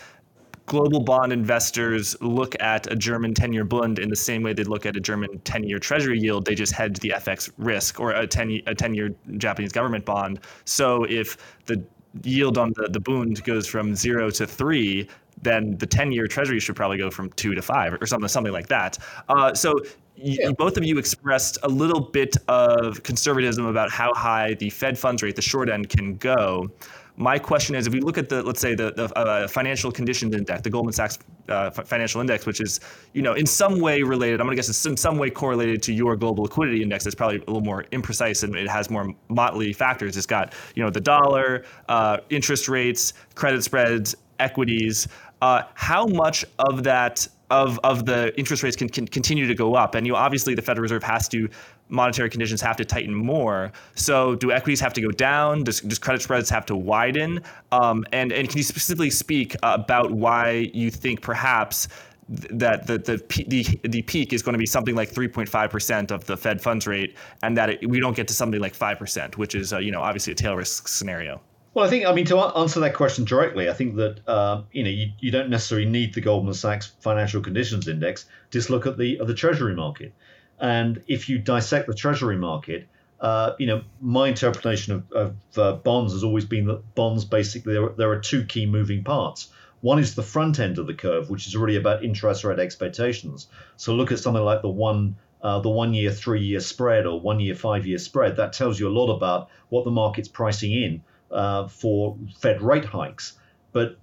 global 0.66 1.00
bond 1.00 1.32
investors 1.32 2.16
look 2.22 2.54
at 2.60 2.90
a 2.90 2.96
German 2.96 3.34
10 3.34 3.52
year 3.52 3.64
Bund 3.64 3.98
in 3.98 4.08
the 4.08 4.16
same 4.16 4.42
way 4.42 4.52
they 4.54 4.64
look 4.64 4.86
at 4.86 4.96
a 4.96 5.00
German 5.00 5.38
10 5.40 5.64
year 5.64 5.78
treasury 5.78 6.18
yield. 6.18 6.46
They 6.46 6.54
just 6.54 6.72
hedge 6.72 6.98
the 7.00 7.10
FX 7.10 7.50
risk 7.58 8.00
or 8.00 8.12
a 8.12 8.26
10, 8.26 8.62
a 8.66 8.74
10 8.74 8.94
year 8.94 9.10
Japanese 9.36 9.72
government 9.72 10.04
bond. 10.04 10.40
So 10.64 11.04
if 11.04 11.36
the 11.66 11.84
yield 12.22 12.58
on 12.58 12.72
the, 12.76 12.88
the 12.90 13.00
Bund 13.00 13.42
goes 13.44 13.66
from 13.66 13.94
zero 13.94 14.30
to 14.30 14.46
three, 14.46 15.08
then 15.42 15.76
the 15.78 15.86
10 15.86 16.12
year 16.12 16.26
treasury 16.26 16.60
should 16.60 16.76
probably 16.76 16.98
go 16.98 17.10
from 17.10 17.30
two 17.30 17.54
to 17.54 17.62
five 17.62 17.94
or 18.00 18.06
something, 18.06 18.28
something 18.28 18.52
like 18.52 18.68
that. 18.68 18.98
Uh, 19.28 19.52
so 19.54 19.74
yeah. 20.16 20.50
both 20.52 20.76
of 20.76 20.84
you 20.84 20.98
expressed 20.98 21.58
a 21.62 21.68
little 21.68 22.00
bit 22.00 22.36
of 22.48 23.02
conservatism 23.02 23.66
about 23.66 23.90
how 23.90 24.12
high 24.14 24.54
the 24.54 24.70
Fed 24.70 24.98
funds 24.98 25.22
rate, 25.22 25.36
the 25.36 25.42
short 25.42 25.68
end, 25.68 25.88
can 25.88 26.16
go. 26.16 26.70
My 27.16 27.38
question 27.38 27.76
is, 27.76 27.86
if 27.86 27.92
we 27.92 28.00
look 28.00 28.18
at 28.18 28.28
the, 28.28 28.42
let's 28.42 28.60
say, 28.60 28.74
the, 28.74 28.92
the 28.92 29.04
uh, 29.16 29.46
financial 29.46 29.92
conditions 29.92 30.34
index, 30.34 30.62
the 30.62 30.70
Goldman 30.70 30.92
Sachs 30.92 31.18
uh, 31.48 31.70
financial 31.70 32.20
index, 32.20 32.44
which 32.44 32.60
is, 32.60 32.80
you 33.12 33.22
know, 33.22 33.34
in 33.34 33.46
some 33.46 33.78
way 33.80 34.02
related, 34.02 34.40
I'm 34.40 34.46
going 34.46 34.56
to 34.56 34.58
guess 34.58 34.68
it's 34.68 34.84
in 34.84 34.96
some 34.96 35.16
way 35.16 35.30
correlated 35.30 35.80
to 35.84 35.92
your 35.92 36.16
global 36.16 36.42
liquidity 36.42 36.82
index. 36.82 37.06
It's 37.06 37.14
probably 37.14 37.36
a 37.36 37.40
little 37.40 37.60
more 37.60 37.84
imprecise 37.92 38.42
and 38.42 38.56
it 38.56 38.68
has 38.68 38.90
more 38.90 39.14
motley 39.28 39.72
factors. 39.72 40.16
It's 40.16 40.26
got, 40.26 40.54
you 40.74 40.82
know, 40.82 40.90
the 40.90 41.00
dollar, 41.00 41.64
uh, 41.88 42.18
interest 42.30 42.68
rates, 42.68 43.12
credit 43.36 43.62
spreads, 43.62 44.16
equities. 44.40 45.06
Uh, 45.40 45.62
how 45.74 46.06
much 46.06 46.44
of 46.58 46.82
that 46.82 47.28
of 47.54 47.78
of 47.84 48.04
the 48.04 48.36
interest 48.36 48.62
rates 48.62 48.76
can, 48.76 48.88
can 48.88 49.06
continue 49.06 49.46
to 49.46 49.54
go 49.54 49.74
up. 49.74 49.94
And 49.94 50.06
you 50.06 50.16
obviously 50.16 50.54
the 50.54 50.62
Federal 50.62 50.82
Reserve 50.82 51.04
has 51.04 51.28
to 51.28 51.48
monetary 51.88 52.28
conditions 52.28 52.60
have 52.60 52.76
to 52.76 52.84
tighten 52.84 53.14
more. 53.14 53.70
So 53.94 54.34
do 54.34 54.50
equities 54.50 54.80
have 54.80 54.92
to 54.94 55.00
go 55.00 55.10
down? 55.10 55.62
Does, 55.64 55.80
does 55.80 55.98
credit 55.98 56.22
spreads 56.22 56.50
have 56.50 56.66
to 56.66 56.76
widen? 56.76 57.42
Um, 57.70 58.04
and 58.12 58.32
and 58.32 58.48
can 58.48 58.58
you 58.58 58.64
specifically 58.64 59.10
speak 59.10 59.56
about 59.62 60.10
why 60.10 60.70
you 60.74 60.90
think 60.90 61.22
perhaps 61.22 61.88
that 62.28 62.86
the, 62.86 62.98
the 62.98 63.16
the 63.48 63.88
the 63.88 64.02
peak 64.02 64.32
is 64.32 64.42
going 64.42 64.54
to 64.54 64.58
be 64.58 64.66
something 64.66 64.96
like 64.96 65.10
3.5 65.10 65.70
percent 65.70 66.10
of 66.10 66.24
the 66.24 66.36
Fed 66.36 66.60
funds 66.60 66.86
rate, 66.86 67.16
and 67.42 67.56
that 67.56 67.70
it, 67.70 67.88
we 67.88 68.00
don't 68.00 68.16
get 68.16 68.26
to 68.28 68.34
something 68.34 68.60
like 68.60 68.74
five 68.74 68.98
percent, 68.98 69.38
which 69.38 69.54
is 69.54 69.72
uh, 69.72 69.78
you 69.78 69.92
know 69.92 70.00
obviously 70.00 70.32
a 70.32 70.36
tail 70.36 70.56
risk 70.56 70.88
scenario. 70.88 71.40
Well, 71.74 71.84
I 71.84 71.90
think, 71.90 72.06
I 72.06 72.12
mean, 72.12 72.24
to 72.26 72.38
answer 72.38 72.78
that 72.80 72.94
question 72.94 73.24
directly, 73.24 73.68
I 73.68 73.72
think 73.72 73.96
that, 73.96 74.20
uh, 74.28 74.62
you 74.70 74.84
know, 74.84 74.90
you, 74.90 75.10
you 75.18 75.32
don't 75.32 75.50
necessarily 75.50 75.88
need 75.88 76.14
the 76.14 76.20
Goldman 76.20 76.54
Sachs 76.54 76.92
Financial 77.00 77.42
Conditions 77.42 77.88
Index. 77.88 78.26
Just 78.50 78.70
look 78.70 78.86
at 78.86 78.96
the, 78.96 79.18
at 79.18 79.26
the 79.26 79.34
Treasury 79.34 79.74
market. 79.74 80.14
And 80.60 81.02
if 81.08 81.28
you 81.28 81.38
dissect 81.38 81.88
the 81.88 81.94
Treasury 81.94 82.36
market, 82.36 82.86
uh, 83.20 83.54
you 83.58 83.66
know, 83.66 83.82
my 84.00 84.28
interpretation 84.28 84.94
of, 84.94 85.12
of 85.12 85.58
uh, 85.58 85.72
bonds 85.72 86.12
has 86.12 86.22
always 86.22 86.44
been 86.44 86.66
that 86.66 86.94
bonds 86.94 87.24
basically, 87.24 87.72
there, 87.72 87.88
there 87.88 88.10
are 88.10 88.20
two 88.20 88.44
key 88.44 88.66
moving 88.66 89.02
parts. 89.02 89.48
One 89.80 89.98
is 89.98 90.14
the 90.14 90.22
front 90.22 90.60
end 90.60 90.78
of 90.78 90.86
the 90.86 90.94
curve, 90.94 91.28
which 91.28 91.48
is 91.48 91.56
really 91.56 91.76
about 91.76 92.04
interest 92.04 92.44
rate 92.44 92.60
expectations. 92.60 93.48
So 93.76 93.94
look 93.94 94.12
at 94.12 94.20
something 94.20 94.44
like 94.44 94.62
the 94.62 94.68
one 94.68 95.16
uh, 95.42 95.60
the 95.60 95.68
one 95.68 95.92
year, 95.92 96.10
three 96.10 96.42
year 96.42 96.60
spread 96.60 97.04
or 97.04 97.20
one 97.20 97.38
year, 97.38 97.54
five 97.54 97.86
year 97.86 97.98
spread. 97.98 98.36
That 98.36 98.54
tells 98.54 98.80
you 98.80 98.88
a 98.88 98.96
lot 98.96 99.14
about 99.14 99.50
what 99.68 99.84
the 99.84 99.90
market's 99.90 100.28
pricing 100.28 100.72
in 100.72 101.02
uh, 101.30 101.68
for 101.68 102.16
Fed 102.38 102.62
rate 102.62 102.84
hikes. 102.84 103.38
But 103.72 103.98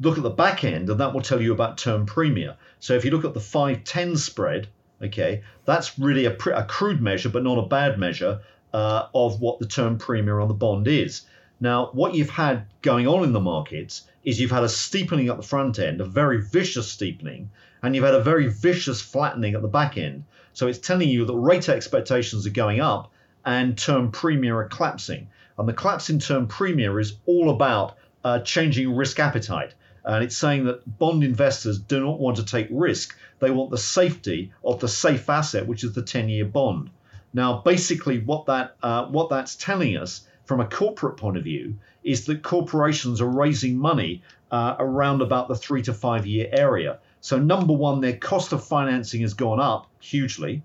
look 0.00 0.16
at 0.16 0.22
the 0.22 0.30
back 0.30 0.64
end, 0.64 0.90
and 0.90 1.00
that 1.00 1.14
will 1.14 1.22
tell 1.22 1.40
you 1.40 1.52
about 1.52 1.78
term 1.78 2.06
premia. 2.06 2.56
So 2.80 2.94
if 2.94 3.04
you 3.04 3.10
look 3.10 3.24
at 3.24 3.34
the 3.34 3.40
510 3.40 4.16
spread, 4.16 4.68
okay, 5.02 5.42
that's 5.64 5.98
really 5.98 6.26
a, 6.26 6.30
pr- 6.30 6.50
a 6.50 6.64
crude 6.64 7.00
measure, 7.00 7.28
but 7.28 7.42
not 7.42 7.58
a 7.58 7.66
bad 7.66 7.98
measure 7.98 8.40
uh, 8.72 9.06
of 9.14 9.40
what 9.40 9.58
the 9.58 9.66
term 9.66 9.98
premia 9.98 10.40
on 10.42 10.48
the 10.48 10.54
bond 10.54 10.86
is. 10.88 11.22
Now, 11.58 11.90
what 11.92 12.14
you've 12.14 12.30
had 12.30 12.66
going 12.82 13.08
on 13.08 13.24
in 13.24 13.32
the 13.32 13.40
markets 13.40 14.02
is 14.24 14.38
you've 14.38 14.50
had 14.50 14.64
a 14.64 14.68
steepening 14.68 15.28
at 15.28 15.38
the 15.38 15.42
front 15.42 15.78
end, 15.78 16.02
a 16.02 16.04
very 16.04 16.42
vicious 16.42 16.92
steepening, 16.92 17.50
and 17.82 17.94
you've 17.94 18.04
had 18.04 18.14
a 18.14 18.22
very 18.22 18.48
vicious 18.48 19.00
flattening 19.00 19.54
at 19.54 19.62
the 19.62 19.68
back 19.68 19.96
end. 19.96 20.24
So 20.52 20.66
it's 20.66 20.78
telling 20.78 21.08
you 21.08 21.24
that 21.24 21.34
rate 21.34 21.68
expectations 21.68 22.46
are 22.46 22.50
going 22.50 22.80
up 22.80 23.12
and 23.44 23.78
term 23.78 24.12
premia 24.12 24.52
are 24.52 24.64
collapsing. 24.64 25.28
And 25.58 25.68
the 25.68 25.72
collapse 25.72 26.10
in 26.10 26.18
term 26.18 26.46
premia 26.46 27.00
is 27.00 27.18
all 27.26 27.50
about 27.50 27.96
uh, 28.24 28.40
changing 28.40 28.94
risk 28.94 29.18
appetite. 29.18 29.74
And 30.04 30.22
it's 30.22 30.36
saying 30.36 30.64
that 30.64 30.98
bond 30.98 31.24
investors 31.24 31.78
do 31.78 32.00
not 32.00 32.20
want 32.20 32.36
to 32.36 32.44
take 32.44 32.68
risk. 32.70 33.16
They 33.40 33.50
want 33.50 33.70
the 33.70 33.78
safety 33.78 34.52
of 34.64 34.80
the 34.80 34.88
safe 34.88 35.28
asset, 35.28 35.66
which 35.66 35.82
is 35.82 35.92
the 35.94 36.02
10 36.02 36.28
year 36.28 36.44
bond. 36.44 36.90
Now, 37.32 37.58
basically, 37.58 38.20
what 38.20 38.46
that 38.46 38.76
uh, 38.82 39.06
what 39.06 39.28
that's 39.28 39.56
telling 39.56 39.96
us 39.96 40.26
from 40.44 40.60
a 40.60 40.66
corporate 40.66 41.16
point 41.16 41.36
of 41.36 41.44
view 41.44 41.76
is 42.04 42.24
that 42.26 42.42
corporations 42.42 43.20
are 43.20 43.28
raising 43.28 43.76
money 43.76 44.22
uh, 44.50 44.76
around 44.78 45.20
about 45.20 45.48
the 45.48 45.56
three 45.56 45.82
to 45.82 45.92
five 45.92 46.24
year 46.24 46.48
area. 46.52 46.98
So, 47.20 47.38
number 47.38 47.72
one, 47.72 48.00
their 48.00 48.16
cost 48.16 48.52
of 48.52 48.64
financing 48.64 49.22
has 49.22 49.34
gone 49.34 49.60
up 49.60 49.88
hugely 49.98 50.62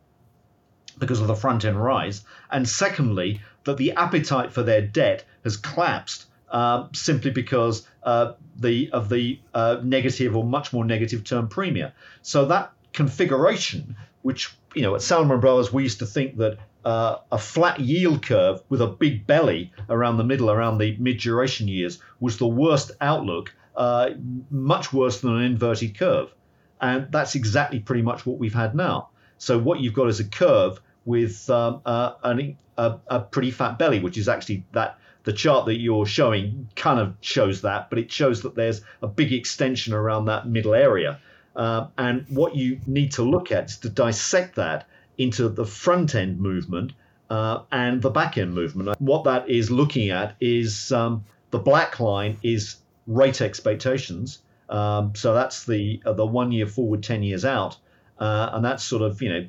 because 0.99 1.19
of 1.19 1.27
the 1.27 1.35
front 1.35 1.65
end 1.65 1.81
rise. 1.81 2.23
And 2.51 2.69
secondly, 2.69 3.41
that 3.63 3.77
the 3.77 3.91
appetite 3.93 4.51
for 4.51 4.63
their 4.63 4.81
debt 4.81 5.23
has 5.43 5.57
collapsed 5.57 6.25
uh, 6.51 6.87
simply 6.93 7.31
because 7.31 7.87
uh, 8.03 8.33
the 8.57 8.91
of 8.91 9.09
the 9.09 9.39
uh, 9.53 9.77
negative 9.83 10.35
or 10.35 10.43
much 10.43 10.73
more 10.73 10.85
negative 10.85 11.23
term 11.23 11.47
premium. 11.47 11.91
So 12.21 12.45
that 12.45 12.73
configuration, 12.93 13.95
which 14.21 14.55
you 14.75 14.81
know 14.81 14.95
at 14.95 15.01
Salomon 15.01 15.39
Brothers 15.39 15.71
we 15.71 15.83
used 15.83 15.99
to 15.99 16.05
think 16.05 16.37
that 16.37 16.57
uh, 16.83 17.17
a 17.31 17.37
flat 17.37 17.79
yield 17.79 18.25
curve 18.25 18.61
with 18.69 18.81
a 18.81 18.87
big 18.87 19.27
belly 19.27 19.71
around 19.89 20.17
the 20.17 20.23
middle, 20.23 20.49
around 20.49 20.77
the 20.77 20.97
mid 20.97 21.19
duration 21.19 21.67
years, 21.67 21.99
was 22.19 22.37
the 22.37 22.47
worst 22.47 22.91
outlook, 22.99 23.53
uh, 23.75 24.09
much 24.49 24.91
worse 24.91 25.21
than 25.21 25.35
an 25.35 25.43
inverted 25.43 25.97
curve. 25.97 26.33
And 26.81 27.11
that's 27.11 27.35
exactly 27.35 27.79
pretty 27.79 28.01
much 28.01 28.25
what 28.25 28.39
we've 28.39 28.53
had 28.53 28.75
now. 28.75 29.09
So, 29.37 29.57
what 29.57 29.79
you've 29.79 29.93
got 29.93 30.09
is 30.09 30.19
a 30.19 30.25
curve 30.25 30.81
with 31.05 31.49
um, 31.49 31.81
uh, 31.85 32.13
an, 32.23 32.57
a, 32.77 32.97
a 33.07 33.19
pretty 33.19 33.51
fat 33.51 33.77
belly, 33.79 33.99
which 33.99 34.17
is 34.17 34.27
actually 34.27 34.63
that 34.73 34.97
the 35.23 35.33
chart 35.33 35.65
that 35.65 35.79
you're 35.79 36.05
showing 36.05 36.67
kind 36.75 36.99
of 36.99 37.15
shows 37.21 37.61
that, 37.61 37.89
but 37.89 37.99
it 37.99 38.11
shows 38.11 38.41
that 38.41 38.55
there's 38.55 38.81
a 39.01 39.07
big 39.07 39.31
extension 39.31 39.93
around 39.93 40.25
that 40.25 40.47
middle 40.47 40.73
area. 40.73 41.19
Uh, 41.55 41.87
and 41.97 42.25
what 42.29 42.55
you 42.55 42.79
need 42.87 43.11
to 43.11 43.23
look 43.23 43.51
at 43.51 43.65
is 43.65 43.77
to 43.77 43.89
dissect 43.89 44.55
that 44.55 44.87
into 45.17 45.49
the 45.49 45.65
front 45.65 46.15
end 46.15 46.39
movement 46.39 46.93
uh, 47.29 47.61
and 47.71 48.01
the 48.01 48.09
back 48.09 48.37
end 48.37 48.53
movement. 48.53 48.99
What 48.99 49.25
that 49.25 49.49
is 49.49 49.69
looking 49.69 50.09
at 50.09 50.35
is 50.39 50.91
um, 50.91 51.23
the 51.51 51.59
black 51.59 51.99
line 51.99 52.37
is 52.41 52.77
rate 53.05 53.41
expectations. 53.41 54.39
Um, 54.69 55.13
so 55.15 55.33
that's 55.33 55.65
the 55.65 56.01
uh, 56.05 56.13
the 56.13 56.25
one 56.25 56.51
year 56.51 56.65
forward, 56.65 57.03
ten 57.03 57.23
years 57.23 57.43
out, 57.43 57.77
uh, 58.19 58.51
and 58.53 58.63
that's 58.63 58.83
sort 58.83 59.01
of 59.01 59.21
you 59.21 59.29
know 59.29 59.47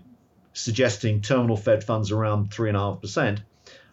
suggesting 0.52 1.20
terminal 1.20 1.56
Fed 1.56 1.84
funds 1.84 2.10
around 2.10 2.52
three 2.52 2.68
and 2.68 2.76
a 2.76 2.80
half 2.80 3.00
percent. 3.00 3.40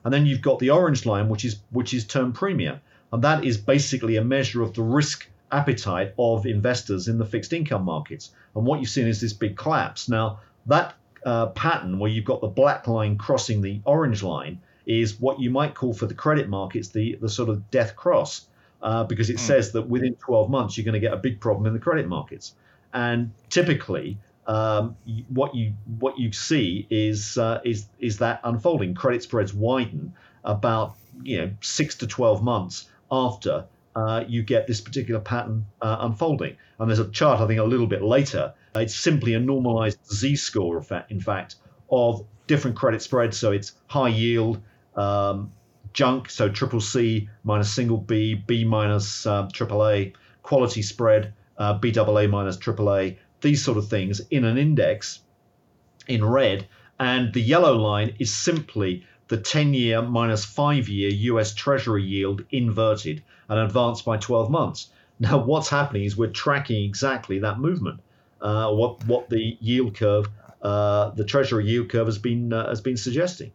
And 0.04 0.14
then 0.14 0.26
you've 0.26 0.42
got 0.42 0.60
the 0.60 0.70
orange 0.70 1.06
line, 1.06 1.30
which 1.30 1.46
is 1.46 1.60
which 1.72 1.94
is 1.94 2.06
term 2.06 2.32
premium, 2.32 2.80
and 3.12 3.24
that 3.24 3.44
is 3.44 3.58
basically 3.58 4.16
a 4.16 4.24
measure 4.24 4.62
of 4.62 4.74
the 4.74 4.84
risk 4.84 5.28
appetite 5.52 6.14
of 6.18 6.46
investors 6.46 7.08
in 7.08 7.18
the 7.18 7.26
fixed 7.26 7.54
income 7.54 7.84
markets. 7.84 8.32
And 8.56 8.66
what 8.66 8.80
you've 8.80 8.90
seen 8.90 9.08
is 9.08 9.20
this 9.20 9.34
big 9.34 9.58
collapse. 9.58 10.08
Now 10.08 10.40
that 10.68 10.94
uh, 11.26 11.48
pattern 11.48 12.00
where 12.00 12.10
you've 12.10 12.26
got 12.26 12.42
the 12.42 12.48
black 12.48 12.88
line 12.88 13.18
crossing 13.18 13.62
the 13.62 13.82
orange 13.86 14.24
line 14.24 14.62
is 14.86 15.20
what 15.20 15.40
you 15.40 15.50
might 15.50 15.76
call 15.76 15.94
for 15.94 16.06
the 16.06 16.14
credit 16.14 16.48
markets 16.48 16.90
the 16.90 17.18
the 17.22 17.30
sort 17.30 17.50
of 17.50 17.70
death 17.72 17.96
cross, 17.96 18.48
uh, 18.82 19.04
because 19.04 19.30
it 19.30 19.38
mm. 19.38 19.40
says 19.40 19.72
that 19.74 19.84
within 19.84 20.16
12 20.16 20.50
months 20.50 20.78
you're 20.78 20.86
going 20.86 20.94
to 20.94 21.00
get 21.00 21.14
a 21.14 21.18
big 21.18 21.40
problem 21.40 21.66
in 21.68 21.74
the 21.74 21.80
credit 21.80 22.08
markets. 22.08 22.54
And 22.94 23.32
typically, 23.50 24.18
um, 24.50 24.98
what 25.30 25.54
you 25.54 25.74
what 26.00 26.18
you 26.18 26.32
see 26.32 26.88
is 26.90 27.38
uh, 27.38 27.62
is 27.64 27.88
is 28.00 28.18
that 28.18 28.42
unfolding. 28.44 28.96
Credit 28.96 29.22
spreads 29.22 29.54
widen 29.54 30.14
about 30.44 30.96
you 31.22 31.38
know 31.38 31.52
six 31.62 31.96
to 31.96 32.08
12 32.08 32.44
months 32.44 32.90
after 33.12 33.66
uh, 33.96 34.24
you 34.28 34.42
get 34.42 34.66
this 34.66 34.82
particular 34.82 35.20
pattern 35.20 35.66
uh, 35.82 35.98
unfolding. 36.00 36.58
And 36.80 36.90
there's 36.90 37.00
a 37.00 37.10
chart 37.12 37.40
I 37.40 37.48
think 37.48 37.60
a 37.60 37.64
little 37.64 37.86
bit 37.86 38.02
later 38.02 38.54
it's 38.76 38.96
simply 38.96 39.36
a 39.36 39.40
normalized 39.40 40.00
Z 40.12 40.36
score, 40.38 40.84
in 41.10 41.20
fact, 41.20 41.56
of 41.92 42.26
different 42.48 42.76
credit 42.76 43.04
spreads. 43.04 43.38
So 43.38 43.52
it's 43.52 43.74
high 43.88 44.10
yield, 44.10 44.62
um, 44.96 45.52
junk, 45.94 46.30
so 46.30 46.50
triple 46.50 46.82
C 46.82 47.30
minus 47.44 47.72
single 47.72 47.98
B, 47.98 48.34
B 48.34 48.64
minus 48.64 49.28
uh, 49.28 49.48
triple 49.54 49.88
A, 49.88 50.14
quality 50.42 50.82
spread, 50.82 51.34
uh, 51.58 51.74
BAA 51.74 52.28
minus 52.28 52.58
triple 52.58 52.96
A, 52.96 53.20
these 53.42 53.64
sort 53.64 53.78
of 53.78 53.88
things 53.88 54.22
in 54.32 54.46
an 54.46 54.58
index 54.58 55.20
in 56.08 56.24
red. 56.26 56.68
And 57.00 57.34
the 57.34 57.42
yellow 57.42 57.76
line 57.76 58.16
is 58.20 58.34
simply 58.34 59.06
the 59.30 59.38
10 59.38 59.74
year 59.74 60.02
minus 60.02 60.44
five 60.44 60.90
year 60.90 61.10
US 61.34 61.54
Treasury 61.54 62.04
yield 62.04 62.44
inverted 62.52 63.24
and 63.48 63.60
advanced 63.60 64.06
by 64.06 64.18
12 64.18 64.50
months. 64.50 64.90
Now, 65.20 65.38
what's 65.44 65.70
happening 65.70 66.06
is 66.06 66.16
we're 66.16 66.30
tracking 66.30 66.84
exactly 66.84 67.40
that 67.40 67.60
movement 67.60 68.00
uh, 68.42 68.72
what 68.72 69.06
what 69.06 69.30
the 69.30 69.58
yield 69.60 69.96
curve, 69.96 70.28
uh, 70.62 71.10
the 71.12 71.24
Treasury 71.24 71.66
yield 71.66 71.90
curve 71.90 72.08
has 72.08 72.18
been 72.18 72.54
uh, 72.54 72.70
has 72.70 72.82
been 72.82 72.98
suggesting. 72.98 73.52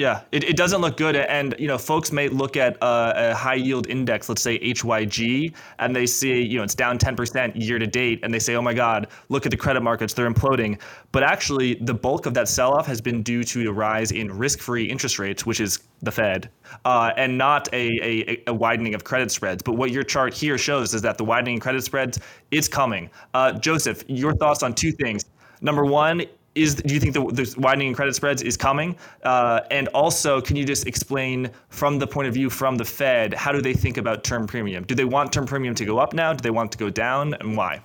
Yeah, 0.00 0.22
it, 0.32 0.42
it 0.42 0.56
doesn't 0.56 0.80
look 0.80 0.96
good. 0.96 1.14
And, 1.14 1.54
you 1.56 1.68
know, 1.68 1.78
folks 1.78 2.10
may 2.10 2.28
look 2.28 2.56
at 2.56 2.76
a, 2.82 3.30
a, 3.30 3.34
high 3.34 3.54
yield 3.54 3.86
index, 3.86 4.28
let's 4.28 4.42
say 4.42 4.58
HYG, 4.58 5.54
and 5.78 5.94
they 5.94 6.04
see, 6.04 6.42
you 6.42 6.58
know, 6.58 6.64
it's 6.64 6.74
down 6.74 6.98
10% 6.98 7.52
year 7.54 7.78
to 7.78 7.86
date. 7.86 8.18
And 8.24 8.34
they 8.34 8.40
say, 8.40 8.56
oh 8.56 8.62
my 8.62 8.74
God, 8.74 9.06
look 9.28 9.46
at 9.46 9.52
the 9.52 9.56
credit 9.56 9.82
markets, 9.82 10.12
they're 10.12 10.28
imploding. 10.28 10.80
But 11.12 11.22
actually, 11.22 11.74
the 11.74 11.94
bulk 11.94 12.26
of 12.26 12.34
that 12.34 12.48
sell 12.48 12.74
off 12.74 12.88
has 12.88 13.00
been 13.00 13.22
due 13.22 13.44
to 13.44 13.68
a 13.68 13.72
rise 13.72 14.10
in 14.10 14.36
risk 14.36 14.58
free 14.58 14.84
interest 14.84 15.20
rates, 15.20 15.46
which 15.46 15.60
is 15.60 15.78
the 16.02 16.10
Fed, 16.10 16.50
uh, 16.84 17.12
and 17.16 17.38
not 17.38 17.72
a, 17.72 17.86
a, 18.02 18.42
a, 18.48 18.52
widening 18.52 18.94
of 18.94 19.04
credit 19.04 19.30
spreads. 19.30 19.62
But 19.62 19.74
what 19.74 19.92
your 19.92 20.02
chart 20.02 20.34
here 20.34 20.58
shows 20.58 20.92
is 20.92 21.02
that 21.02 21.18
the 21.18 21.24
widening 21.24 21.60
credit 21.60 21.84
spreads 21.84 22.18
is 22.50 22.68
coming. 22.68 23.10
Uh, 23.32 23.52
Joseph, 23.52 24.02
your 24.08 24.34
thoughts 24.34 24.64
on 24.64 24.74
two 24.74 24.90
things. 24.90 25.24
Number 25.60 25.84
one, 25.84 26.24
is 26.54 26.76
do 26.76 26.94
you 26.94 27.00
think 27.00 27.14
the, 27.14 27.24
the 27.26 27.54
widening 27.58 27.88
in 27.88 27.94
credit 27.94 28.14
spreads 28.14 28.42
is 28.42 28.56
coming? 28.56 28.96
Uh, 29.22 29.60
and 29.70 29.88
also, 29.88 30.40
can 30.40 30.56
you 30.56 30.64
just 30.64 30.86
explain 30.86 31.50
from 31.68 31.98
the 31.98 32.06
point 32.06 32.28
of 32.28 32.34
view 32.34 32.50
from 32.50 32.76
the 32.76 32.84
Fed, 32.84 33.34
how 33.34 33.52
do 33.52 33.60
they 33.60 33.74
think 33.74 33.96
about 33.96 34.24
term 34.24 34.46
premium? 34.46 34.84
Do 34.84 34.94
they 34.94 35.04
want 35.04 35.32
term 35.32 35.46
premium 35.46 35.74
to 35.74 35.84
go 35.84 35.98
up 35.98 36.12
now? 36.12 36.32
Do 36.32 36.42
they 36.42 36.50
want 36.50 36.68
it 36.68 36.78
to 36.78 36.84
go 36.84 36.90
down, 36.90 37.34
and 37.34 37.56
why? 37.56 37.80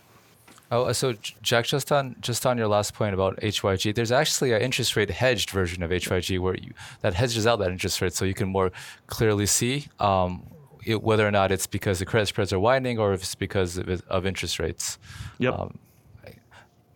Oh, 0.72 0.92
so 0.92 1.14
Jack, 1.42 1.66
just 1.66 1.92
on 1.92 2.16
just 2.22 2.46
on 2.46 2.58
your 2.58 2.68
last 2.68 2.94
point 2.94 3.14
about 3.14 3.38
HYG, 3.38 3.96
there's 3.96 4.12
actually 4.12 4.52
an 4.54 4.62
interest 4.62 4.96
rate 4.96 5.10
hedged 5.10 5.50
version 5.50 5.82
of 5.82 5.90
HYG 5.90 6.40
where 6.40 6.56
you, 6.56 6.74
that 7.02 7.16
hedges 7.16 7.48
out 7.48 7.58
that 7.60 7.72
interest 7.72 8.02
rate, 8.02 8.14
so 8.14 8.24
you 8.24 8.36
can 8.36 8.50
more 8.50 8.72
clearly 9.08 9.48
see 9.48 9.88
um, 10.00 10.46
it, 10.86 11.02
whether 11.02 11.28
or 11.28 11.32
not 11.32 11.52
it's 11.52 11.66
because 11.66 11.98
the 11.98 12.06
credit 12.06 12.28
spreads 12.28 12.54
are 12.54 12.60
widening 12.60 13.00
or 13.00 13.14
if 13.14 13.22
it's 13.22 13.34
because 13.34 13.78
of, 13.78 14.04
of 14.10 14.28
interest 14.28 14.60
rates. 14.60 15.00
Yep. 15.40 15.54
Um, 15.58 15.80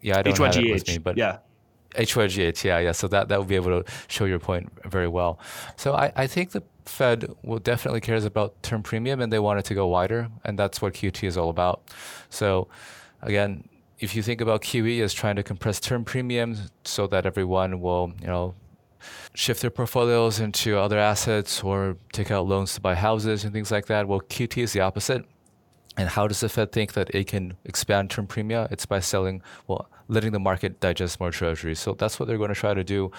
yeah, 0.04 0.20
I 0.20 0.22
don't 0.22 0.36
HYGH, 0.36 0.54
have 0.54 0.64
it 0.64 0.72
with 0.72 0.88
me, 0.88 0.98
but 1.00 1.18
yeah. 1.18 1.38
HYGH, 1.96 2.64
yeah, 2.64 2.80
yeah. 2.80 2.92
So 2.92 3.08
that, 3.08 3.28
that 3.30 3.40
would 3.40 3.48
be 3.48 3.56
able 3.56 3.84
to 3.84 3.92
show 4.08 4.26
your 4.26 4.40
point 4.40 4.72
very 4.86 5.08
well. 5.08 5.40
So 5.76 5.94
I, 5.94 6.12
I 6.16 6.28
think 6.28 6.52
the 6.52 6.64
Fed 6.86 7.34
will 7.44 7.60
definitely 7.60 8.02
cares 8.02 8.26
about 8.26 8.62
term 8.64 8.84
premium 8.84 9.22
and 9.22 9.32
they 9.32 9.40
want 9.40 9.60
it 9.60 9.66
to 9.66 9.74
go 9.74 9.88
wider, 9.88 10.30
and 10.44 10.58
that's 10.58 10.82
what 10.82 10.94
QT 10.94 11.28
is 11.28 11.38
all 11.38 11.50
about. 11.50 11.84
So 12.30 12.68
again, 13.22 13.70
if 14.00 14.16
you 14.16 14.22
think 14.22 14.42
about 14.42 14.62
QE 14.62 15.02
as 15.02 15.14
trying 15.14 15.38
to 15.38 15.44
compress 15.44 15.80
term 15.80 16.04
premiums 16.04 16.72
so 16.84 17.08
that 17.08 17.26
everyone 17.26 17.80
will, 17.80 18.12
you 18.20 18.28
know, 18.28 18.56
shift 19.34 19.62
their 19.62 19.70
portfolios 19.70 20.40
into 20.40 20.78
other 20.78 20.98
assets 20.98 21.64
or 21.64 21.98
take 22.12 22.32
out 22.32 22.46
loans 22.46 22.74
to 22.76 22.82
buy 22.82 22.96
houses 22.96 23.44
and 23.44 23.54
things 23.54 23.72
like 23.72 23.86
that, 23.88 24.08
well, 24.08 24.20
QT 24.22 24.62
is 24.62 24.74
the 24.74 24.82
opposite. 24.82 25.26
And 25.96 26.10
how 26.10 26.28
does 26.28 26.40
the 26.40 26.50
Fed 26.50 26.72
think 26.72 26.94
that 26.94 27.14
it 27.14 27.28
can 27.28 27.56
expand 27.66 28.10
term 28.10 28.28
premia? 28.28 28.72
It's 28.72 28.86
by 28.86 29.00
selling, 29.00 29.42
well, 29.68 29.88
letting 30.08 30.32
the 30.32 30.40
market 30.40 30.80
digest 30.80 31.20
more 31.20 31.32
treasuries. 31.32 31.80
So 31.80 31.94
that's 31.94 32.20
what 32.20 32.28
they're 32.28 32.38
going 32.38 32.54
to 32.54 32.56
try 32.56 32.74
to 32.74 32.84
do 32.84 33.12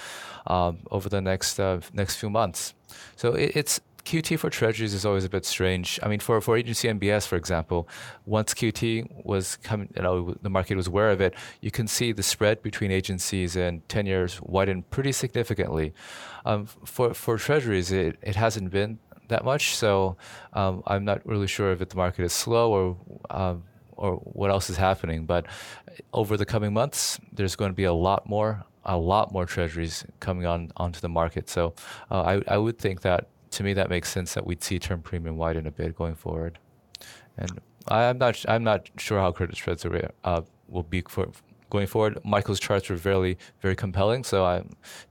um, 0.46 0.78
over 0.90 1.08
the 1.08 1.20
next 1.20 1.58
uh, 1.58 1.80
next 1.92 2.16
few 2.16 2.30
months. 2.30 2.74
So 3.16 3.32
it, 3.32 3.52
it's 3.56 3.80
QT 4.04 4.38
for 4.38 4.50
treasuries 4.50 4.92
is 4.92 5.04
always 5.04 5.24
a 5.24 5.28
bit 5.28 5.44
strange. 5.44 5.98
I 6.02 6.08
mean, 6.08 6.20
for, 6.20 6.40
for 6.40 6.56
agency 6.56 6.88
MBS, 6.88 7.26
for 7.26 7.36
example, 7.36 7.88
once 8.26 8.52
QT 8.52 9.24
was 9.24 9.56
coming, 9.56 9.88
you 9.96 10.02
know, 10.02 10.36
the 10.42 10.50
market 10.50 10.76
was 10.76 10.86
aware 10.86 11.10
of 11.10 11.20
it, 11.20 11.34
you 11.60 11.70
can 11.70 11.88
see 11.88 12.12
the 12.12 12.22
spread 12.22 12.62
between 12.62 12.90
agencies 12.90 13.56
and 13.56 13.86
10 13.88 14.06
years 14.06 14.40
widen 14.42 14.82
pretty 14.82 15.12
significantly. 15.12 15.94
Um, 16.44 16.66
for, 16.66 17.14
for 17.14 17.38
treasuries, 17.38 17.90
it, 17.90 18.18
it 18.22 18.36
hasn't 18.36 18.70
been 18.70 18.98
that 19.28 19.44
much. 19.44 19.74
So 19.74 20.16
um, 20.52 20.82
I'm 20.86 21.04
not 21.04 21.24
really 21.26 21.46
sure 21.46 21.72
if 21.72 21.78
the 21.78 21.96
market 21.96 22.24
is 22.24 22.32
slow 22.32 22.72
or 22.72 22.96
um, 23.30 23.64
or 23.96 24.16
what 24.16 24.50
else 24.50 24.70
is 24.70 24.76
happening. 24.76 25.26
But 25.26 25.46
over 26.12 26.36
the 26.36 26.46
coming 26.46 26.72
months, 26.72 27.18
there's 27.32 27.56
going 27.56 27.70
to 27.70 27.76
be 27.76 27.84
a 27.84 27.92
lot 27.92 28.28
more 28.28 28.64
a 28.86 28.98
lot 28.98 29.32
more 29.32 29.46
treasuries 29.46 30.04
coming 30.20 30.44
on 30.46 30.70
onto 30.76 31.00
the 31.00 31.08
market. 31.08 31.48
So 31.48 31.74
uh, 32.10 32.22
I 32.22 32.42
I 32.48 32.58
would 32.58 32.78
think 32.78 33.00
that 33.02 33.28
to 33.52 33.62
me 33.62 33.72
that 33.74 33.88
makes 33.88 34.10
sense 34.10 34.34
that 34.34 34.46
we'd 34.46 34.62
see 34.62 34.78
term 34.78 35.00
premium 35.00 35.36
widen 35.36 35.66
a 35.66 35.70
bit 35.70 35.96
going 35.96 36.14
forward. 36.14 36.58
And 37.38 37.60
I'm 37.88 38.18
not 38.18 38.44
I'm 38.48 38.64
not 38.64 38.90
sure 38.98 39.18
how 39.18 39.32
credit 39.32 39.56
spreads 39.56 39.84
are, 39.84 40.10
uh, 40.24 40.42
will 40.68 40.82
be 40.82 41.02
for 41.08 41.28
going 41.70 41.86
forward. 41.86 42.18
Michael's 42.24 42.60
charts 42.60 42.88
were 42.88 42.96
very 42.96 43.38
very 43.60 43.76
compelling, 43.76 44.24
so 44.24 44.46
it 44.50 44.66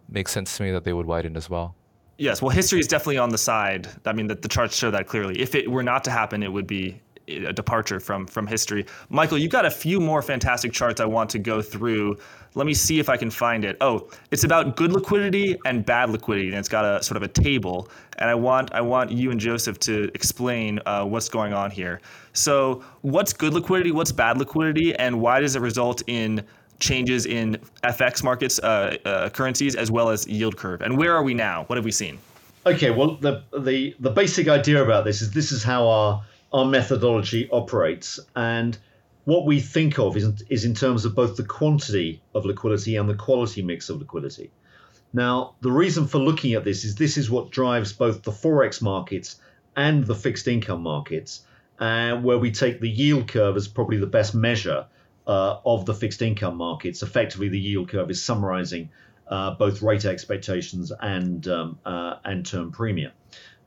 makes 0.10 0.31
sense 0.31 0.55
to 0.57 0.64
me 0.64 0.72
that 0.72 0.84
they 0.84 0.93
would 0.93 1.05
widen 1.05 1.35
as 1.35 1.49
well. 1.49 1.76
Yes, 2.18 2.41
well, 2.41 2.51
history 2.51 2.80
is 2.80 2.88
definitely 2.88 3.18
on 3.18 3.30
the 3.30 3.39
side. 3.39 3.88
I 4.05 4.14
mean, 4.14 4.27
the, 4.27 4.35
the 4.35 4.47
charts 4.47 4.76
show 4.77 4.91
that 4.91 5.07
clearly. 5.07 5.41
If 5.41 5.55
it 5.55 5.69
were 5.69 5.81
not 5.81 6.03
to 6.03 6.11
happen, 6.11 6.43
it 6.43 6.51
would 6.51 6.68
be 6.68 7.01
a 7.27 7.53
departure 7.53 7.99
from 7.99 8.25
from 8.27 8.47
history. 8.47 8.85
Michael, 9.09 9.37
you've 9.37 9.51
got 9.51 9.65
a 9.65 9.71
few 9.71 9.99
more 9.99 10.21
fantastic 10.21 10.71
charts 10.71 10.99
I 10.99 11.05
want 11.05 11.29
to 11.31 11.39
go 11.39 11.61
through. 11.61 12.17
Let 12.55 12.67
me 12.67 12.73
see 12.73 12.99
if 12.99 13.09
I 13.09 13.17
can 13.17 13.31
find 13.31 13.65
it. 13.65 13.77
Oh, 13.81 14.09
it's 14.31 14.43
about 14.43 14.75
good 14.75 14.91
liquidity 14.91 15.57
and 15.65 15.85
bad 15.85 16.09
liquidity, 16.09 16.49
and 16.49 16.57
it's 16.57 16.69
got 16.69 16.85
a 16.85 17.01
sort 17.01 17.17
of 17.17 17.23
a 17.23 17.27
table. 17.27 17.89
And 18.19 18.29
I 18.29 18.35
want 18.35 18.73
I 18.73 18.81
want 18.81 19.11
you 19.11 19.31
and 19.31 19.39
Joseph 19.39 19.79
to 19.81 20.09
explain 20.13 20.79
uh, 20.85 21.05
what's 21.05 21.29
going 21.29 21.53
on 21.53 21.71
here. 21.71 22.01
So, 22.33 22.83
what's 23.01 23.33
good 23.33 23.53
liquidity? 23.53 23.91
What's 23.91 24.11
bad 24.11 24.37
liquidity? 24.37 24.95
And 24.95 25.19
why 25.19 25.39
does 25.39 25.55
it 25.55 25.61
result 25.61 26.03
in 26.07 26.43
changes 26.79 27.25
in 27.25 27.57
FX 27.83 28.23
markets, 28.23 28.59
uh, 28.59 28.97
uh, 29.05 29.29
currencies, 29.29 29.75
as 29.75 29.89
well 29.89 30.09
as 30.09 30.27
yield 30.27 30.57
curve? 30.57 30.81
And 30.81 30.97
where 30.97 31.15
are 31.15 31.23
we 31.23 31.33
now? 31.33 31.63
What 31.65 31.77
have 31.77 31.85
we 31.85 31.91
seen? 31.91 32.19
Okay, 32.65 32.91
well, 32.91 33.15
the 33.15 33.43
the 33.59 33.95
the 33.99 34.09
basic 34.09 34.47
idea 34.47 34.83
about 34.83 35.03
this 35.05 35.21
is 35.21 35.31
this 35.31 35.51
is 35.51 35.63
how 35.63 35.87
our 35.87 36.23
our 36.53 36.65
methodology 36.65 37.49
operates, 37.51 38.19
and 38.35 38.77
what 39.25 39.45
we 39.45 39.59
think 39.59 39.97
of 39.97 40.15
is, 40.17 40.43
is 40.49 40.65
in 40.65 40.75
terms 40.75 41.05
of 41.05 41.15
both 41.15 41.35
the 41.35 41.43
quantity 41.43 42.21
of 42.35 42.45
liquidity 42.45 42.95
and 42.95 43.09
the 43.09 43.15
quality 43.15 43.61
mix 43.61 43.89
of 43.89 43.99
liquidity. 43.99 44.51
Now, 45.13 45.55
the 45.61 45.71
reason 45.71 46.07
for 46.07 46.17
looking 46.17 46.53
at 46.53 46.63
this 46.63 46.84
is 46.84 46.95
this 46.95 47.17
is 47.17 47.30
what 47.30 47.51
drives 47.51 47.93
both 47.93 48.23
the 48.23 48.31
forex 48.31 48.81
markets 48.81 49.39
and 49.75 50.05
the 50.05 50.15
fixed 50.15 50.47
income 50.47 50.81
markets, 50.81 51.45
uh, 51.80 52.17
where 52.17 52.38
we 52.38 52.51
take 52.51 52.80
the 52.80 52.89
yield 52.89 53.27
curve 53.27 53.55
as 53.55 53.67
probably 53.67 53.97
the 53.97 54.07
best 54.07 54.35
measure 54.35 54.85
uh, 55.27 55.57
of 55.65 55.85
the 55.85 55.93
fixed 55.93 56.21
income 56.21 56.57
markets. 56.57 57.03
Effectively, 57.03 57.49
the 57.49 57.59
yield 57.59 57.89
curve 57.89 58.09
is 58.09 58.21
summarizing 58.21 58.89
uh, 59.27 59.51
both 59.51 59.81
rate 59.81 60.05
expectations 60.05 60.91
and 61.01 61.47
um, 61.47 61.80
uh, 61.85 62.15
and 62.25 62.45
term 62.45 62.71
premium. 62.71 63.11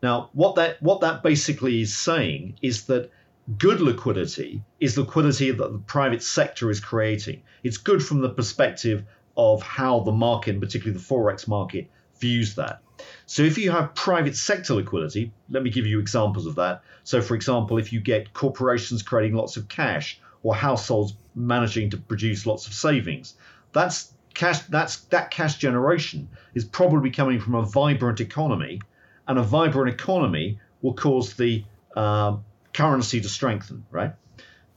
Now, 0.02 0.31
what 0.32 0.56
that 0.56 0.82
what 0.82 1.01
that 1.01 1.23
basically 1.23 1.81
is 1.81 1.97
saying 1.97 2.59
is 2.62 2.85
that 2.86 3.10
good 3.59 3.81
liquidity 3.81 4.62
is 4.81 4.98
liquidity 4.98 5.51
that 5.51 5.73
the 5.73 5.78
private 5.78 6.23
sector 6.23 6.70
is 6.70 6.81
creating. 6.81 7.43
It's 7.62 7.77
good 7.77 8.05
from 8.05 8.20
the 8.20 8.31
perspective 8.31 9.05
of 9.36 9.62
how 9.62 10.01
the 10.01 10.12
market, 10.12 10.60
particularly 10.60 10.98
the 10.98 11.05
forex 11.05 11.47
market, 11.47 11.89
views 12.20 12.55
that. 12.56 12.81
So 13.27 13.43
if 13.43 13.59
you 13.59 13.70
have 13.70 13.94
private 13.94 14.36
sector 14.36 14.74
liquidity, 14.74 15.32
let 15.51 15.62
me 15.62 15.70
give 15.70 15.86
you 15.86 16.01
examples 16.01 16.47
of 16.47 16.55
that. 16.56 16.82
So 17.05 17.20
for 17.20 17.35
example, 17.35 17.78
if 17.78 17.93
you 17.93 18.01
get 18.01 18.32
corporations 18.32 19.02
creating 19.02 19.36
lots 19.36 19.56
of 19.56 19.68
cash 19.68 20.20
or 20.43 20.55
households 20.55 21.14
managing 21.35 21.90
to 21.90 21.98
produce 21.98 22.47
lots 22.47 22.66
of 22.66 22.73
savings, 22.73 23.35
that's 23.73 24.14
cash 24.35 24.60
that's 24.60 24.97
that 25.06 25.31
cash 25.31 25.56
generation 25.56 26.28
is 26.55 26.64
probably 26.64 27.10
coming 27.10 27.40
from 27.40 27.55
a 27.55 27.62
vibrant 27.62 28.20
economy, 28.20 28.81
and 29.28 29.39
a 29.39 29.43
vibrant 29.43 29.93
economy 29.93 30.59
will 30.82 30.94
cause 30.94 31.35
the 31.35 31.65
um, 31.97 32.44
currency 32.73 33.20
to 33.20 33.28
strengthen, 33.28 33.85
right? 33.90 34.12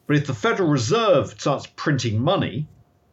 But 0.07 0.15
if 0.15 0.25
the 0.25 0.33
Federal 0.33 0.69
Reserve 0.69 1.39
starts 1.39 1.67
printing 1.67 2.19
money, 2.19 2.67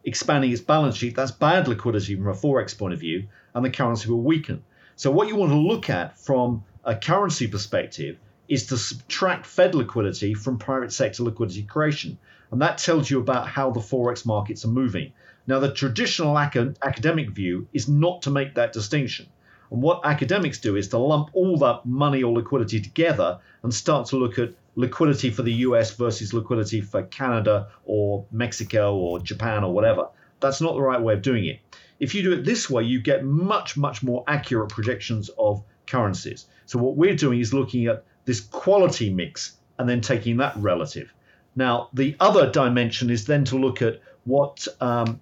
expanding 0.04 0.50
its 0.50 0.62
balance 0.62 0.96
sheet, 0.96 1.14
that's 1.14 1.32
bad 1.32 1.68
liquidity 1.68 2.16
from 2.16 2.28
a 2.28 2.32
forex 2.32 2.76
point 2.76 2.94
of 2.94 3.00
view, 3.00 3.28
and 3.54 3.64
the 3.64 3.70
currency 3.70 4.08
will 4.08 4.22
weaken. 4.22 4.62
So 4.94 5.10
what 5.10 5.28
you 5.28 5.36
want 5.36 5.52
to 5.52 5.58
look 5.58 5.90
at 5.90 6.18
from 6.18 6.64
a 6.84 6.96
currency 6.96 7.48
perspective 7.48 8.16
is 8.48 8.66
to 8.68 8.78
subtract 8.78 9.44
Fed 9.44 9.74
liquidity 9.74 10.32
from 10.32 10.56
private 10.56 10.92
sector 10.92 11.24
liquidity 11.24 11.64
creation. 11.64 12.16
And 12.50 12.62
that 12.62 12.78
tells 12.78 13.10
you 13.10 13.20
about 13.20 13.48
how 13.48 13.70
the 13.72 13.80
forex 13.80 14.24
markets 14.24 14.64
are 14.64 14.68
moving. 14.68 15.12
Now, 15.46 15.58
the 15.58 15.72
traditional 15.72 16.38
academic 16.38 17.30
view 17.30 17.68
is 17.72 17.88
not 17.88 18.22
to 18.22 18.30
make 18.30 18.54
that 18.54 18.72
distinction. 18.72 19.26
And 19.70 19.82
what 19.82 20.00
academics 20.04 20.58
do 20.58 20.76
is 20.76 20.88
to 20.88 20.98
lump 20.98 21.30
all 21.32 21.56
that 21.58 21.84
money 21.84 22.22
or 22.22 22.32
liquidity 22.32 22.80
together 22.80 23.38
and 23.62 23.72
start 23.72 24.06
to 24.08 24.16
look 24.16 24.38
at 24.38 24.50
liquidity 24.76 25.30
for 25.30 25.42
the 25.42 25.52
US 25.52 25.94
versus 25.96 26.32
liquidity 26.32 26.80
for 26.80 27.02
Canada 27.04 27.68
or 27.84 28.26
Mexico 28.30 28.96
or 28.96 29.18
Japan 29.18 29.64
or 29.64 29.72
whatever. 29.72 30.08
That's 30.40 30.60
not 30.60 30.74
the 30.74 30.82
right 30.82 31.00
way 31.00 31.14
of 31.14 31.22
doing 31.22 31.46
it. 31.46 31.60
If 31.98 32.14
you 32.14 32.22
do 32.22 32.32
it 32.32 32.44
this 32.44 32.68
way, 32.68 32.84
you 32.84 33.00
get 33.00 33.24
much, 33.24 33.76
much 33.76 34.02
more 34.02 34.22
accurate 34.28 34.68
projections 34.68 35.30
of 35.38 35.62
currencies. 35.86 36.46
So, 36.66 36.78
what 36.78 36.96
we're 36.96 37.16
doing 37.16 37.40
is 37.40 37.54
looking 37.54 37.86
at 37.86 38.04
this 38.26 38.40
quality 38.40 39.12
mix 39.12 39.56
and 39.78 39.88
then 39.88 40.00
taking 40.00 40.36
that 40.38 40.56
relative. 40.56 41.12
Now, 41.54 41.88
the 41.94 42.16
other 42.20 42.50
dimension 42.50 43.08
is 43.08 43.24
then 43.24 43.44
to 43.46 43.56
look 43.56 43.80
at 43.80 44.00
what 44.24 44.66
um, 44.80 45.20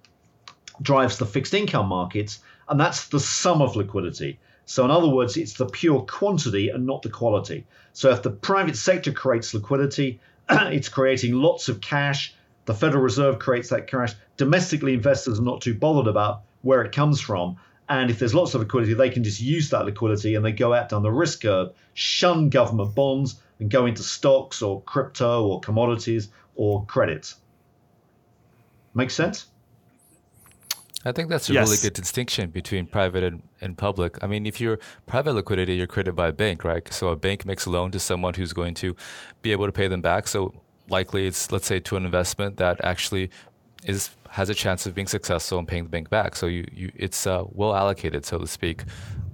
drives 0.81 1.17
the 1.17 1.25
fixed 1.25 1.53
income 1.53 1.87
markets, 1.87 2.39
and 2.69 2.79
that's 2.79 3.07
the 3.07 3.19
sum 3.19 3.61
of 3.61 3.75
liquidity. 3.75 4.39
So, 4.65 4.83
in 4.83 4.91
other 4.91 5.07
words, 5.07 5.37
it's 5.37 5.53
the 5.53 5.67
pure 5.67 6.01
quantity 6.01 6.69
and 6.69 6.85
not 6.85 7.03
the 7.03 7.09
quality. 7.09 7.67
So, 7.93 8.09
if 8.09 8.23
the 8.23 8.31
private 8.31 8.75
sector 8.75 9.11
creates 9.11 9.53
liquidity, 9.53 10.19
it's 10.49 10.89
creating 10.89 11.33
lots 11.33 11.69
of 11.69 11.81
cash. 11.81 12.33
The 12.65 12.73
Federal 12.73 13.03
Reserve 13.03 13.37
creates 13.37 13.69
that 13.69 13.87
cash. 13.87 14.13
Domestically, 14.37 14.93
investors 14.93 15.39
are 15.39 15.43
not 15.43 15.61
too 15.61 15.75
bothered 15.75 16.07
about 16.07 16.41
where 16.63 16.81
it 16.81 16.91
comes 16.91 17.21
from. 17.21 17.57
And 17.87 18.09
if 18.09 18.17
there's 18.17 18.33
lots 18.33 18.55
of 18.55 18.61
liquidity, 18.61 18.95
they 18.95 19.11
can 19.11 19.23
just 19.23 19.39
use 19.39 19.69
that 19.69 19.85
liquidity 19.85 20.33
and 20.33 20.43
they 20.43 20.51
go 20.51 20.73
out 20.73 20.89
down 20.89 21.03
the 21.03 21.11
risk 21.11 21.43
curve, 21.43 21.69
shun 21.93 22.49
government 22.49 22.95
bonds, 22.95 23.39
and 23.59 23.69
go 23.69 23.85
into 23.85 24.01
stocks 24.01 24.63
or 24.63 24.81
crypto 24.81 25.45
or 25.45 25.59
commodities 25.59 26.29
or 26.55 26.83
credits. 26.85 27.35
Make 28.95 29.11
sense? 29.11 29.45
I 31.05 31.11
think 31.11 31.29
that's 31.29 31.49
a 31.49 31.53
yes. 31.53 31.67
really 31.67 31.77
good 31.81 31.93
distinction 31.93 32.49
between 32.49 32.87
private 32.87 33.23
and, 33.23 33.43
and 33.61 33.77
public. 33.77 34.21
I 34.23 34.27
mean, 34.27 34.47
if 34.47 34.59
you're 34.59 34.79
private 35.05 35.33
liquidity, 35.33 35.75
you're 35.75 35.85
created 35.85 36.15
by 36.15 36.29
a 36.29 36.33
bank, 36.33 36.63
right? 36.63 36.91
So 36.91 37.09
a 37.09 37.15
bank 37.15 37.45
makes 37.45 37.67
a 37.67 37.69
loan 37.69 37.91
to 37.91 37.99
someone 37.99 38.33
who's 38.33 38.53
going 38.53 38.73
to 38.75 38.95
be 39.43 39.51
able 39.51 39.67
to 39.67 39.71
pay 39.71 39.87
them 39.87 40.01
back. 40.01 40.27
So 40.27 40.53
likely 40.89 41.27
it's, 41.27 41.51
let's 41.51 41.67
say, 41.67 41.79
to 41.81 41.95
an 41.95 42.05
investment 42.05 42.57
that 42.57 42.83
actually 42.83 43.29
is 43.83 44.09
has 44.31 44.49
a 44.49 44.53
chance 44.53 44.85
of 44.85 44.93
being 44.93 45.07
successful 45.07 45.59
and 45.59 45.67
paying 45.67 45.83
the 45.83 45.89
bank 45.89 46.09
back. 46.09 46.35
So 46.35 46.47
you, 46.47 46.65
you 46.73 46.91
it's 46.95 47.27
uh, 47.27 47.43
well 47.49 47.75
allocated, 47.75 48.25
so 48.25 48.39
to 48.39 48.47
speak. 48.47 48.83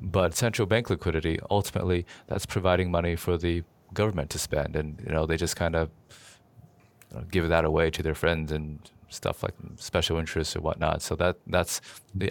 But 0.01 0.35
central 0.35 0.65
bank 0.67 0.89
liquidity, 0.89 1.39
ultimately, 1.49 2.05
that's 2.27 2.45
providing 2.45 2.91
money 2.91 3.15
for 3.15 3.37
the 3.37 3.63
government 3.93 4.29
to 4.31 4.39
spend, 4.39 4.75
and 4.75 5.01
you 5.05 5.13
know 5.13 5.25
they 5.25 5.37
just 5.37 5.55
kind 5.55 5.75
of 5.75 5.89
you 7.11 7.17
know, 7.17 7.23
give 7.31 7.47
that 7.49 7.65
away 7.65 7.89
to 7.91 8.03
their 8.03 8.15
friends 8.15 8.51
and 8.51 8.91
stuff 9.11 9.43
like 9.43 9.53
special 9.75 10.17
interests 10.17 10.55
or 10.55 10.61
whatnot. 10.61 11.01
So 11.01 11.15
that 11.17 11.37
that's, 11.47 11.81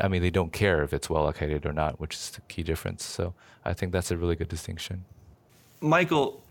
I 0.00 0.08
mean, 0.08 0.22
they 0.22 0.30
don't 0.30 0.52
care 0.52 0.82
if 0.82 0.92
it's 0.92 1.08
well 1.08 1.22
located 1.22 1.66
or 1.66 1.72
not, 1.72 2.00
which 2.00 2.14
is 2.14 2.30
the 2.30 2.40
key 2.42 2.62
difference. 2.62 3.04
So 3.04 3.34
I 3.64 3.74
think 3.74 3.92
that's 3.92 4.10
a 4.10 4.16
really 4.16 4.34
good 4.34 4.48
distinction. 4.48 5.04
Michael, 5.80 6.42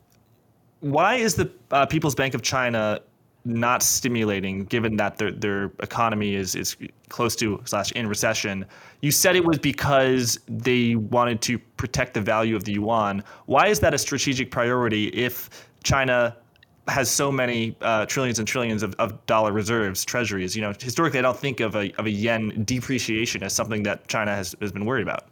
why 0.81 1.15
is 1.15 1.35
the 1.35 1.51
uh, 1.72 1.85
People's 1.85 2.15
Bank 2.15 2.34
of 2.34 2.41
China 2.41 3.01
not 3.45 3.81
stimulating, 3.81 4.65
given 4.65 4.95
that 4.97 5.18
their 5.18 5.31
their 5.31 5.72
economy 5.81 6.35
is 6.35 6.56
is 6.56 6.77
close 7.10 7.35
to 7.38 7.61
slash 7.65 7.91
in 7.93 8.07
recession? 8.07 8.65
You 9.01 9.11
said 9.11 9.35
it 9.35 9.43
was 9.43 9.57
because 9.57 10.39
they 10.47 10.95
wanted 10.95 11.41
to 11.41 11.57
protect 11.57 12.14
the 12.14 12.22
value 12.22 12.56
of 12.56 12.64
the 12.64 12.73
yuan. 12.73 13.23
Why 13.45 13.68
is 13.68 13.80
that 13.80 13.93
a 13.93 13.97
strategic 13.97 14.51
priority 14.51 15.07
if 15.07 15.68
China 15.84 16.35
has 16.90 17.10
so 17.10 17.32
many 17.32 17.76
uh, 17.82 18.06
trillions 18.06 18.40
and 18.40 18.48
trillions 18.48 18.84
of, 18.84 18.95
of 18.99 19.26
dollar 19.26 19.52
reserves, 19.52 20.03
treasuries. 20.06 20.56
You 20.56 20.61
know, 20.61 20.74
historically, 20.80 21.20
I 21.20 21.22
don't 21.22 21.38
think 21.38 21.60
of 21.60 21.76
a, 21.76 21.91
of 21.99 22.06
a 22.06 22.10
yen 22.10 22.64
depreciation 22.66 23.44
as 23.44 23.53
something 23.53 23.84
that 23.84 24.07
China 24.07 24.36
has, 24.36 24.56
has 24.61 24.72
been 24.72 24.86
worried 24.86 25.03
about. 25.03 25.28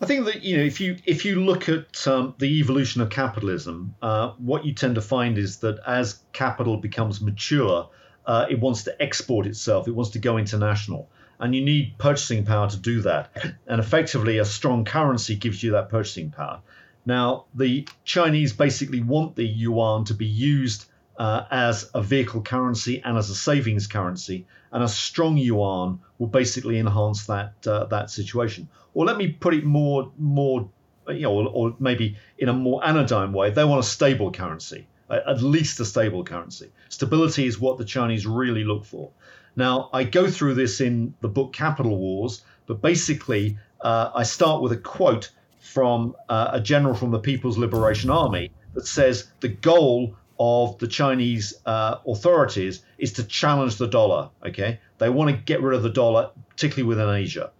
I 0.00 0.06
think 0.06 0.26
that 0.26 0.42
you 0.42 0.56
know 0.56 0.62
if 0.62 0.80
you 0.80 0.96
if 1.06 1.24
you 1.24 1.42
look 1.42 1.68
at 1.68 2.06
um, 2.06 2.34
the 2.38 2.46
evolution 2.60 3.00
of 3.00 3.10
capitalism, 3.10 3.96
uh, 4.00 4.30
what 4.38 4.64
you 4.64 4.72
tend 4.72 4.94
to 4.94 5.00
find 5.00 5.36
is 5.36 5.58
that 5.58 5.80
as 5.86 6.20
capital 6.32 6.76
becomes 6.76 7.20
mature, 7.20 7.88
uh, 8.24 8.46
it 8.48 8.60
wants 8.60 8.84
to 8.84 9.02
export 9.02 9.46
itself. 9.46 9.88
It 9.88 9.96
wants 9.96 10.12
to 10.12 10.20
go 10.20 10.38
international, 10.38 11.08
and 11.40 11.52
you 11.52 11.64
need 11.64 11.98
purchasing 11.98 12.44
power 12.44 12.68
to 12.70 12.76
do 12.76 13.00
that. 13.02 13.32
And 13.66 13.80
effectively, 13.80 14.38
a 14.38 14.44
strong 14.44 14.84
currency 14.84 15.34
gives 15.34 15.62
you 15.64 15.72
that 15.72 15.88
purchasing 15.88 16.30
power. 16.30 16.60
Now, 17.04 17.46
the 17.54 17.88
Chinese 18.04 18.52
basically 18.52 19.02
want 19.02 19.34
the 19.34 19.46
yuan 19.46 20.04
to 20.04 20.14
be 20.14 20.26
used 20.26 20.84
uh, 21.18 21.44
as 21.50 21.90
a 21.94 22.02
vehicle 22.02 22.40
currency 22.42 23.02
and 23.04 23.18
as 23.18 23.28
a 23.28 23.34
savings 23.34 23.86
currency, 23.86 24.46
and 24.72 24.82
a 24.82 24.88
strong 24.88 25.36
yuan 25.36 26.00
will 26.18 26.28
basically 26.28 26.78
enhance 26.78 27.26
that 27.26 27.54
uh, 27.66 27.84
that 27.86 28.10
situation. 28.10 28.68
Or 28.94 29.04
let 29.04 29.16
me 29.16 29.28
put 29.28 29.54
it 29.54 29.64
more 29.64 30.10
more 30.16 30.70
you 31.08 31.22
know, 31.22 31.32
or, 31.32 31.48
or, 31.48 31.76
maybe 31.78 32.16
in 32.38 32.48
a 32.48 32.52
more 32.52 32.84
anodyne 32.86 33.32
way, 33.32 33.50
they 33.50 33.64
want 33.64 33.80
a 33.80 33.88
stable 33.88 34.30
currency, 34.30 34.86
at 35.10 35.42
least 35.42 35.80
a 35.80 35.84
stable 35.84 36.22
currency. 36.22 36.70
Stability 36.90 37.46
is 37.46 37.58
what 37.58 37.78
the 37.78 37.84
Chinese 37.84 38.26
really 38.26 38.62
look 38.62 38.84
for. 38.84 39.10
Now, 39.56 39.88
I 39.92 40.04
go 40.04 40.30
through 40.30 40.54
this 40.54 40.80
in 40.80 41.14
the 41.20 41.28
book 41.28 41.52
Capital 41.52 41.96
Wars, 41.96 42.44
but 42.66 42.82
basically, 42.82 43.58
uh, 43.80 44.10
I 44.14 44.22
start 44.22 44.62
with 44.62 44.72
a 44.72 44.76
quote 44.76 45.30
from 45.58 46.14
uh, 46.28 46.50
a 46.52 46.60
general 46.60 46.94
from 46.94 47.10
the 47.10 47.18
People's 47.18 47.58
Liberation 47.58 48.10
Army 48.10 48.50
that 48.74 48.86
says 48.86 49.30
the 49.40 49.48
goal 49.48 50.14
of 50.38 50.78
the 50.78 50.86
Chinese 50.86 51.54
uh, 51.66 51.96
authorities 52.06 52.82
is 52.98 53.12
to 53.14 53.24
challenge 53.24 53.76
the 53.76 53.88
dollar. 53.88 54.30
Okay, 54.46 54.80
they 54.98 55.10
want 55.10 55.30
to 55.30 55.36
get 55.36 55.62
rid 55.62 55.76
of 55.76 55.82
the 55.82 55.90
dollar, 55.90 56.30
particularly 56.50 56.88
within 56.88 57.08
Asia, 57.08 57.50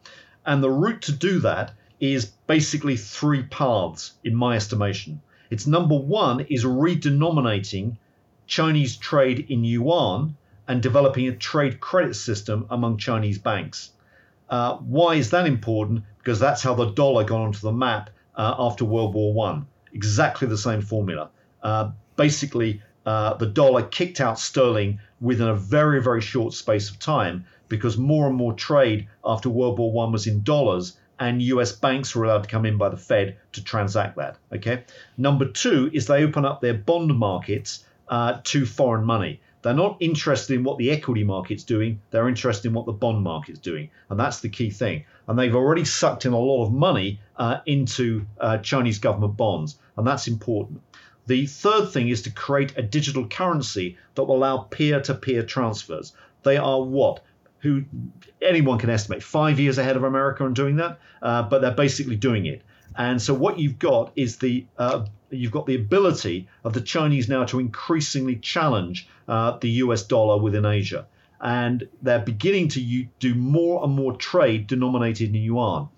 and 0.46 0.62
the 0.62 0.70
route 0.70 1.02
to 1.02 1.12
do 1.12 1.40
that 1.40 1.72
is 2.00 2.26
basically 2.46 2.96
three 2.96 3.42
paths, 3.42 4.12
in 4.22 4.34
my 4.34 4.56
estimation. 4.56 5.20
It's 5.50 5.66
number 5.66 5.96
one 5.96 6.40
is 6.40 6.64
redenominating 6.64 7.96
Chinese 8.46 8.96
trade 8.96 9.46
in 9.48 9.64
yuan 9.64 10.36
and 10.68 10.82
developing 10.82 11.28
a 11.28 11.36
trade 11.36 11.80
credit 11.80 12.14
system 12.14 12.66
among 12.70 12.98
Chinese 12.98 13.38
banks. 13.38 13.90
Uh, 14.48 14.76
why 14.76 15.14
is 15.14 15.30
that 15.30 15.46
important? 15.46 16.04
Because 16.18 16.38
that's 16.38 16.62
how 16.62 16.74
the 16.74 16.90
dollar 16.92 17.24
got 17.24 17.40
onto 17.40 17.60
the 17.60 17.72
map 17.72 18.10
uh, 18.36 18.54
after 18.58 18.84
World 18.84 19.14
War 19.14 19.32
One. 19.32 19.66
Exactly 19.92 20.46
the 20.46 20.58
same 20.58 20.82
formula. 20.82 21.30
Uh, 21.62 21.90
basically, 22.18 22.82
uh, 23.06 23.32
the 23.34 23.46
dollar 23.46 23.84
kicked 23.84 24.20
out 24.20 24.38
sterling 24.38 25.00
within 25.22 25.48
a 25.48 25.54
very, 25.54 26.02
very 26.02 26.20
short 26.20 26.52
space 26.52 26.90
of 26.90 26.98
time 26.98 27.46
because 27.68 27.96
more 27.96 28.26
and 28.26 28.36
more 28.36 28.52
trade 28.52 29.08
after 29.24 29.48
World 29.48 29.78
War 29.78 29.90
One 29.90 30.12
was 30.12 30.26
in 30.26 30.42
dollars, 30.42 30.98
and 31.18 31.40
U.S. 31.42 31.72
banks 31.72 32.14
were 32.14 32.24
allowed 32.24 32.42
to 32.42 32.48
come 32.48 32.66
in 32.66 32.76
by 32.76 32.90
the 32.90 32.96
Fed 32.96 33.36
to 33.52 33.64
transact 33.64 34.16
that. 34.16 34.36
Okay. 34.52 34.84
Number 35.16 35.46
two 35.46 35.90
is 35.92 36.06
they 36.06 36.22
open 36.22 36.44
up 36.44 36.60
their 36.60 36.74
bond 36.74 37.16
markets 37.16 37.84
uh, 38.08 38.40
to 38.44 38.66
foreign 38.66 39.04
money. 39.04 39.40
They're 39.62 39.74
not 39.74 39.96
interested 40.00 40.54
in 40.54 40.62
what 40.62 40.78
the 40.78 40.90
equity 40.90 41.24
market's 41.24 41.64
doing. 41.64 42.00
They're 42.10 42.28
interested 42.28 42.68
in 42.68 42.74
what 42.74 42.86
the 42.86 42.92
bond 42.92 43.22
market's 43.22 43.58
doing. 43.58 43.90
And 44.08 44.18
that's 44.18 44.40
the 44.40 44.48
key 44.48 44.70
thing. 44.70 45.04
And 45.26 45.38
they've 45.38 45.54
already 45.54 45.84
sucked 45.84 46.24
in 46.26 46.32
a 46.32 46.38
lot 46.38 46.64
of 46.64 46.72
money 46.72 47.20
uh, 47.36 47.58
into 47.66 48.24
uh, 48.40 48.58
Chinese 48.58 48.98
government 48.98 49.36
bonds. 49.36 49.76
And 49.96 50.06
that's 50.06 50.28
important. 50.28 50.80
The 51.28 51.44
third 51.44 51.90
thing 51.90 52.08
is 52.08 52.22
to 52.22 52.30
create 52.30 52.72
a 52.78 52.82
digital 52.82 53.28
currency 53.28 53.98
that 54.14 54.24
will 54.24 54.36
allow 54.36 54.58
peer 54.58 54.98
to 55.02 55.14
peer 55.14 55.42
transfers. 55.42 56.14
They 56.42 56.56
are 56.56 56.82
what? 56.82 57.22
Who 57.58 57.84
anyone 58.40 58.78
can 58.78 58.88
estimate 58.88 59.22
five 59.22 59.60
years 59.60 59.76
ahead 59.76 59.96
of 59.96 60.04
America 60.04 60.44
on 60.44 60.54
doing 60.54 60.76
that, 60.76 60.98
uh, 61.20 61.42
but 61.42 61.60
they're 61.60 61.70
basically 61.70 62.16
doing 62.16 62.46
it. 62.46 62.62
And 62.96 63.20
so 63.20 63.34
what 63.34 63.58
you've 63.58 63.78
got 63.78 64.10
is 64.16 64.38
the 64.38 64.64
uh, 64.78 65.04
you've 65.28 65.52
got 65.52 65.66
the 65.66 65.74
ability 65.74 66.48
of 66.64 66.72
the 66.72 66.80
Chinese 66.80 67.28
now 67.28 67.44
to 67.44 67.60
increasingly 67.60 68.36
challenge 68.36 69.06
uh, 69.28 69.58
the 69.58 69.68
US 69.84 70.04
dollar 70.04 70.40
within 70.40 70.64
Asia. 70.64 71.06
And 71.42 71.86
they're 72.00 72.20
beginning 72.20 72.68
to 72.68 73.04
do 73.20 73.34
more 73.34 73.84
and 73.84 73.92
more 73.92 74.16
trade 74.16 74.66
denominated 74.66 75.28
in 75.28 75.42
yuan. 75.42 75.90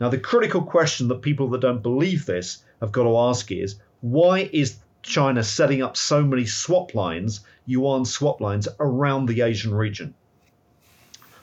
Now, 0.00 0.08
the 0.08 0.18
critical 0.18 0.62
question 0.62 1.08
that 1.08 1.20
people 1.20 1.50
that 1.50 1.60
don't 1.60 1.82
believe 1.82 2.24
this 2.24 2.64
have 2.80 2.92
got 2.92 3.02
to 3.02 3.18
ask 3.18 3.52
is 3.52 3.76
why 4.00 4.48
is 4.52 4.78
China 5.02 5.42
setting 5.42 5.82
up 5.82 5.96
so 5.96 6.22
many 6.22 6.46
swap 6.46 6.94
lines, 6.94 7.40
yuan 7.66 8.04
swap 8.04 8.40
lines, 8.40 8.68
around 8.80 9.26
the 9.26 9.42
Asian 9.42 9.74
region? 9.74 10.14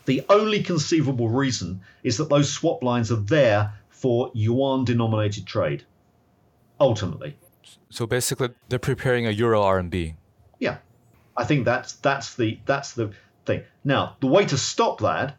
The 0.05 0.23
only 0.29 0.61
conceivable 0.61 1.29
reason 1.29 1.81
is 2.03 2.17
that 2.17 2.29
those 2.29 2.51
swap 2.51 2.83
lines 2.83 3.11
are 3.11 3.15
there 3.15 3.73
for 3.89 4.31
yuan 4.33 4.85
denominated 4.85 5.45
trade 5.45 5.83
ultimately. 6.79 7.37
So 7.89 8.05
basically, 8.05 8.49
they're 8.69 8.79
preparing 8.79 9.25
a 9.25 9.31
Euro 9.31 9.61
RMB. 9.61 10.15
Yeah, 10.59 10.77
I 11.35 11.43
think 11.43 11.65
that's 11.65 11.93
that's 11.93 12.35
the 12.35 12.59
that's 12.65 12.93
the 12.93 13.11
thing. 13.45 13.63
Now, 13.83 14.17
the 14.19 14.27
way 14.27 14.45
to 14.45 14.57
stop 14.57 14.99
that 14.99 15.37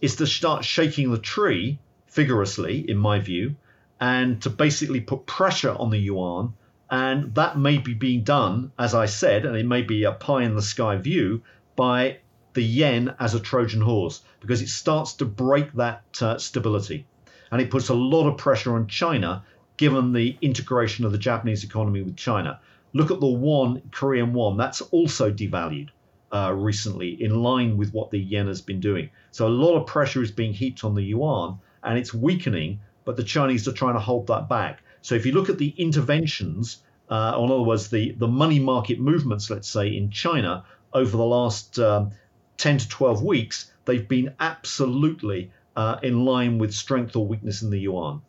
is 0.00 0.16
to 0.16 0.26
start 0.26 0.64
shaking 0.64 1.10
the 1.10 1.18
tree 1.18 1.78
vigorously, 2.10 2.88
in 2.88 2.96
my 2.96 3.18
view, 3.20 3.56
and 4.00 4.40
to 4.42 4.50
basically 4.50 5.00
put 5.00 5.26
pressure 5.26 5.72
on 5.72 5.90
the 5.90 5.98
yuan. 5.98 6.54
And 6.90 7.34
that 7.34 7.58
may 7.58 7.78
be 7.78 7.94
being 7.94 8.22
done, 8.22 8.72
as 8.78 8.94
I 8.94 9.06
said, 9.06 9.44
and 9.44 9.56
it 9.56 9.66
may 9.66 9.82
be 9.82 10.04
a 10.04 10.12
pie 10.12 10.44
in 10.44 10.54
the 10.54 10.62
sky 10.62 10.96
view 10.96 11.42
by 11.76 12.18
the 12.54 12.62
yen 12.62 13.14
as 13.20 13.34
a 13.34 13.40
Trojan 13.40 13.82
horse 13.82 14.22
because 14.40 14.62
it 14.62 14.68
starts 14.68 15.12
to 15.14 15.24
break 15.24 15.72
that 15.74 16.02
uh, 16.20 16.38
stability. 16.38 17.06
And 17.50 17.60
it 17.60 17.70
puts 17.70 17.88
a 17.88 17.94
lot 17.94 18.28
of 18.28 18.38
pressure 18.38 18.74
on 18.74 18.86
China 18.86 19.44
given 19.76 20.12
the 20.12 20.36
integration 20.40 21.04
of 21.04 21.12
the 21.12 21.18
Japanese 21.18 21.62
economy 21.62 22.02
with 22.02 22.16
China. 22.16 22.58
Look 22.94 23.10
at 23.10 23.20
the 23.20 23.26
won, 23.26 23.82
Korean 23.90 24.32
won, 24.32 24.56
that's 24.56 24.80
also 24.80 25.30
devalued 25.30 25.90
uh, 26.32 26.52
recently 26.54 27.22
in 27.22 27.42
line 27.42 27.76
with 27.76 27.92
what 27.92 28.10
the 28.10 28.18
yen 28.18 28.48
has 28.48 28.60
been 28.60 28.80
doing. 28.80 29.10
So 29.30 29.46
a 29.46 29.50
lot 29.50 29.76
of 29.76 29.86
pressure 29.86 30.22
is 30.22 30.30
being 30.30 30.52
heaped 30.52 30.84
on 30.84 30.94
the 30.94 31.02
yuan 31.02 31.58
and 31.82 31.98
it's 31.98 32.12
weakening, 32.12 32.80
but 33.04 33.16
the 33.16 33.24
Chinese 33.24 33.68
are 33.68 33.72
trying 33.72 33.94
to 33.94 34.00
hold 34.00 34.26
that 34.26 34.48
back. 34.48 34.82
So 35.02 35.14
if 35.14 35.24
you 35.26 35.32
look 35.32 35.48
at 35.48 35.58
the 35.58 35.74
interventions, 35.78 36.78
uh, 37.10 37.36
or 37.36 37.46
in 37.46 37.52
other 37.52 37.62
words, 37.62 37.88
the, 37.88 38.12
the 38.12 38.28
money 38.28 38.58
market 38.58 38.98
movements, 38.98 39.50
let's 39.50 39.68
say, 39.68 39.88
in 39.88 40.10
China 40.10 40.64
over 40.92 41.16
the 41.16 41.24
last 41.24 41.78
um, 41.78 42.10
10 42.58 42.78
to 42.78 42.88
12 42.88 43.22
weeks, 43.22 43.72
they've 43.84 44.08
been 44.08 44.34
absolutely 44.40 45.50
uh, 45.76 45.96
in 46.02 46.24
line 46.24 46.58
with 46.58 46.74
strength 46.74 47.16
or 47.16 47.26
weakness 47.26 47.62
in 47.62 47.70
the 47.70 47.78
yuan. 47.78 48.20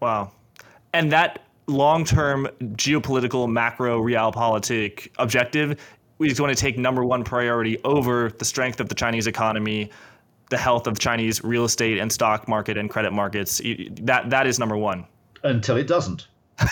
Wow 0.00 0.32
and 0.92 1.10
that 1.12 1.42
long-term 1.66 2.48
geopolitical 2.74 3.50
macro 3.50 4.00
realpolitik 4.00 5.08
objective 5.18 5.76
just 6.20 6.40
want 6.40 6.56
to 6.56 6.60
take 6.60 6.78
number 6.78 7.04
one 7.04 7.24
priority 7.24 7.78
over 7.82 8.30
the 8.38 8.44
strength 8.44 8.78
of 8.78 8.88
the 8.88 8.94
Chinese 8.94 9.26
economy, 9.26 9.90
the 10.50 10.56
health 10.56 10.86
of 10.86 10.96
Chinese 11.00 11.42
real 11.42 11.64
estate 11.64 11.98
and 11.98 12.12
stock 12.12 12.46
market 12.46 12.78
and 12.78 12.88
credit 12.88 13.12
markets. 13.12 13.60
That 13.90 14.30
that 14.30 14.46
is 14.46 14.56
number 14.56 14.76
one. 14.76 15.04
Until 15.44 15.76
it 15.76 15.86
doesn't, 15.86 16.28
and 16.58 16.68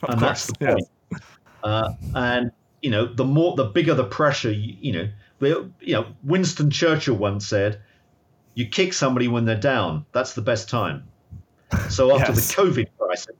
course, 0.00 0.20
that's 0.20 0.46
the 0.46 0.54
point. 0.54 0.88
Yes. 1.12 1.20
Uh, 1.62 1.92
and 2.14 2.52
you 2.82 2.90
know, 2.90 3.06
the 3.06 3.24
more, 3.24 3.54
the 3.56 3.64
bigger 3.64 3.94
the 3.94 4.04
pressure. 4.04 4.50
You, 4.50 4.76
you 4.80 4.92
know, 4.92 5.08
the, 5.38 5.70
you 5.80 5.94
know, 5.94 6.06
Winston 6.24 6.70
Churchill 6.70 7.16
once 7.16 7.46
said, 7.46 7.80
"You 8.54 8.66
kick 8.66 8.92
somebody 8.92 9.28
when 9.28 9.44
they're 9.44 9.56
down. 9.56 10.06
That's 10.12 10.34
the 10.34 10.42
best 10.42 10.68
time." 10.68 11.04
So 11.88 12.14
after 12.16 12.32
yes. 12.32 12.54
the 12.54 12.62
COVID 12.62 12.88
crisis, 12.98 13.36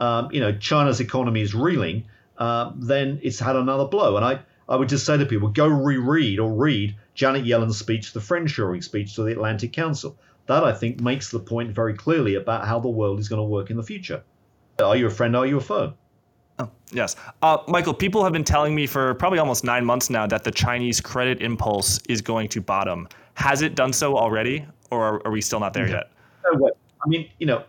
um, 0.00 0.30
you 0.32 0.40
know, 0.40 0.52
China's 0.52 1.00
economy 1.00 1.42
is 1.42 1.54
reeling, 1.54 2.04
uh, 2.38 2.72
then 2.74 3.20
it's 3.22 3.38
had 3.38 3.54
another 3.54 3.84
blow. 3.84 4.16
And 4.16 4.24
I, 4.24 4.40
I 4.68 4.76
would 4.76 4.88
just 4.88 5.04
say 5.04 5.16
to 5.18 5.26
people, 5.26 5.48
go 5.48 5.68
reread 5.68 6.40
or 6.40 6.52
read 6.52 6.96
Janet 7.14 7.44
Yellen's 7.44 7.78
speech, 7.78 8.12
the 8.12 8.20
friendshoring 8.20 8.82
speech 8.82 9.14
to 9.14 9.22
the 9.22 9.32
Atlantic 9.32 9.72
Council. 9.72 10.16
That, 10.50 10.64
I 10.64 10.72
think, 10.72 11.00
makes 11.00 11.30
the 11.30 11.38
point 11.38 11.70
very 11.70 11.94
clearly 11.94 12.34
about 12.34 12.66
how 12.66 12.80
the 12.80 12.88
world 12.88 13.20
is 13.20 13.28
going 13.28 13.38
to 13.38 13.44
work 13.44 13.70
in 13.70 13.76
the 13.76 13.84
future. 13.84 14.20
Are 14.82 14.96
you 14.96 15.06
a 15.06 15.10
friend? 15.10 15.36
Are 15.36 15.46
you 15.46 15.58
a 15.58 15.60
foe? 15.60 15.94
Oh, 16.58 16.68
yes. 16.90 17.14
Uh, 17.40 17.58
Michael, 17.68 17.94
people 17.94 18.24
have 18.24 18.32
been 18.32 18.42
telling 18.42 18.74
me 18.74 18.88
for 18.88 19.14
probably 19.14 19.38
almost 19.38 19.62
nine 19.62 19.84
months 19.84 20.10
now 20.10 20.26
that 20.26 20.42
the 20.42 20.50
Chinese 20.50 21.00
credit 21.00 21.40
impulse 21.40 22.00
is 22.08 22.20
going 22.20 22.48
to 22.48 22.60
bottom. 22.60 23.06
Has 23.34 23.62
it 23.62 23.76
done 23.76 23.92
so 23.92 24.16
already, 24.16 24.66
or 24.90 25.04
are, 25.04 25.26
are 25.26 25.30
we 25.30 25.40
still 25.40 25.60
not 25.60 25.72
there 25.72 25.86
no. 25.86 25.92
yet? 25.92 26.10
No 26.52 26.58
way. 26.58 26.70
I 27.06 27.08
mean, 27.08 27.30
you 27.38 27.46
know, 27.46 27.62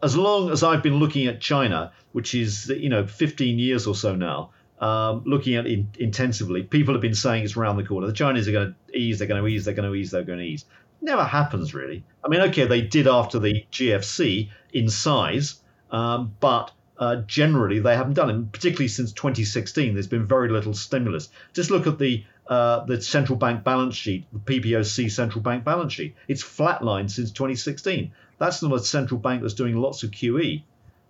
as 0.00 0.16
long 0.16 0.52
as 0.52 0.62
I've 0.62 0.80
been 0.80 1.00
looking 1.00 1.26
at 1.26 1.40
China, 1.40 1.90
which 2.12 2.36
is 2.36 2.68
you 2.68 2.88
know 2.88 3.04
15 3.04 3.58
years 3.58 3.84
or 3.84 3.96
so 3.96 4.14
now, 4.14 4.50
um, 4.78 5.24
looking 5.26 5.56
at 5.56 5.66
it 5.66 5.84
intensively, 5.98 6.62
people 6.62 6.94
have 6.94 7.02
been 7.02 7.16
saying 7.16 7.42
it's 7.42 7.56
around 7.56 7.78
the 7.78 7.84
corner. 7.84 8.06
The 8.06 8.12
Chinese 8.12 8.46
are 8.46 8.52
going 8.52 8.76
to 8.92 8.96
ease, 8.96 9.18
they're 9.18 9.26
going 9.26 9.42
to 9.42 9.48
ease, 9.48 9.64
they're 9.64 9.74
going 9.74 9.90
to 9.90 9.94
ease, 9.96 10.12
they're 10.12 10.22
going 10.22 10.38
to 10.38 10.44
ease. 10.44 10.66
Never 11.00 11.24
happens 11.24 11.74
really. 11.74 12.04
I 12.24 12.28
mean, 12.28 12.40
okay, 12.42 12.66
they 12.66 12.82
did 12.82 13.08
after 13.08 13.38
the 13.38 13.64
GFC 13.72 14.50
in 14.72 14.88
size, 14.88 15.60
um, 15.90 16.34
but 16.40 16.70
uh, 16.98 17.16
generally 17.26 17.80
they 17.80 17.96
haven't 17.96 18.14
done 18.14 18.30
it. 18.30 18.52
Particularly 18.52 18.88
since 18.88 19.12
2016, 19.12 19.94
there's 19.94 20.06
been 20.06 20.26
very 20.26 20.48
little 20.48 20.74
stimulus. 20.74 21.30
Just 21.52 21.70
look 21.70 21.86
at 21.86 21.98
the 21.98 22.24
uh, 22.48 22.84
the 22.84 23.00
central 23.00 23.38
bank 23.38 23.64
balance 23.64 23.94
sheet, 23.94 24.26
the 24.32 24.38
PBOC 24.38 25.10
central 25.10 25.42
bank 25.42 25.64
balance 25.64 25.92
sheet. 25.92 26.14
It's 26.28 26.42
flatlined 26.42 27.10
since 27.10 27.30
2016. 27.30 28.12
That's 28.38 28.62
not 28.62 28.74
a 28.74 28.80
central 28.80 29.20
bank 29.20 29.42
that's 29.42 29.54
doing 29.54 29.76
lots 29.76 30.02
of 30.02 30.10
QE. 30.10 30.62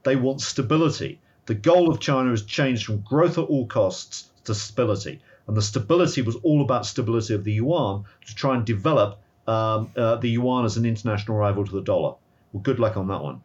They 0.03 0.17
want 0.17 0.41
stability. 0.41 1.21
The 1.47 1.55
goal 1.55 1.91
of 1.91 2.01
China 2.01 2.31
has 2.31 2.43
changed 2.43 2.85
from 2.85 3.01
growth 3.01 3.39
at 3.39 3.45
all 3.45 3.67
costs 3.67 4.29
to 4.45 4.55
stability. 4.55 5.21
And 5.47 5.57
the 5.57 5.63
stability 5.63 6.23
was 6.23 6.37
all 6.37 6.63
about 6.63 6.87
stability 6.87 7.35
of 7.35 7.45
the 7.45 7.53
yuan 7.53 8.05
to 8.27 8.35
try 8.35 8.55
and 8.55 8.65
develop 8.65 9.19
um, 9.47 9.91
uh, 9.97 10.17
the 10.17 10.29
yuan 10.29 10.65
as 10.65 10.77
an 10.77 10.85
international 10.85 11.37
rival 11.37 11.65
to 11.65 11.73
the 11.73 11.83
dollar. 11.83 12.15
Well, 12.53 12.63
good 12.63 12.79
luck 12.79 12.97
on 12.97 13.09
that 13.09 13.23
one. 13.23 13.43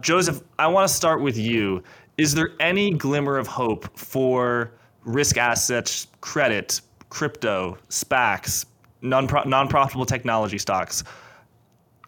Joseph, 0.00 0.42
I 0.58 0.66
want 0.66 0.88
to 0.88 0.94
start 0.94 1.20
with 1.20 1.36
you. 1.36 1.82
Is 2.18 2.34
there 2.34 2.50
any 2.60 2.92
glimmer 2.92 3.38
of 3.38 3.46
hope 3.46 3.98
for 3.98 4.72
risk 5.04 5.36
assets, 5.36 6.06
credit, 6.20 6.80
crypto, 7.08 7.78
SPACs, 7.88 8.66
non 9.02 9.26
profitable 9.26 10.06
technology 10.06 10.58
stocks? 10.58 11.02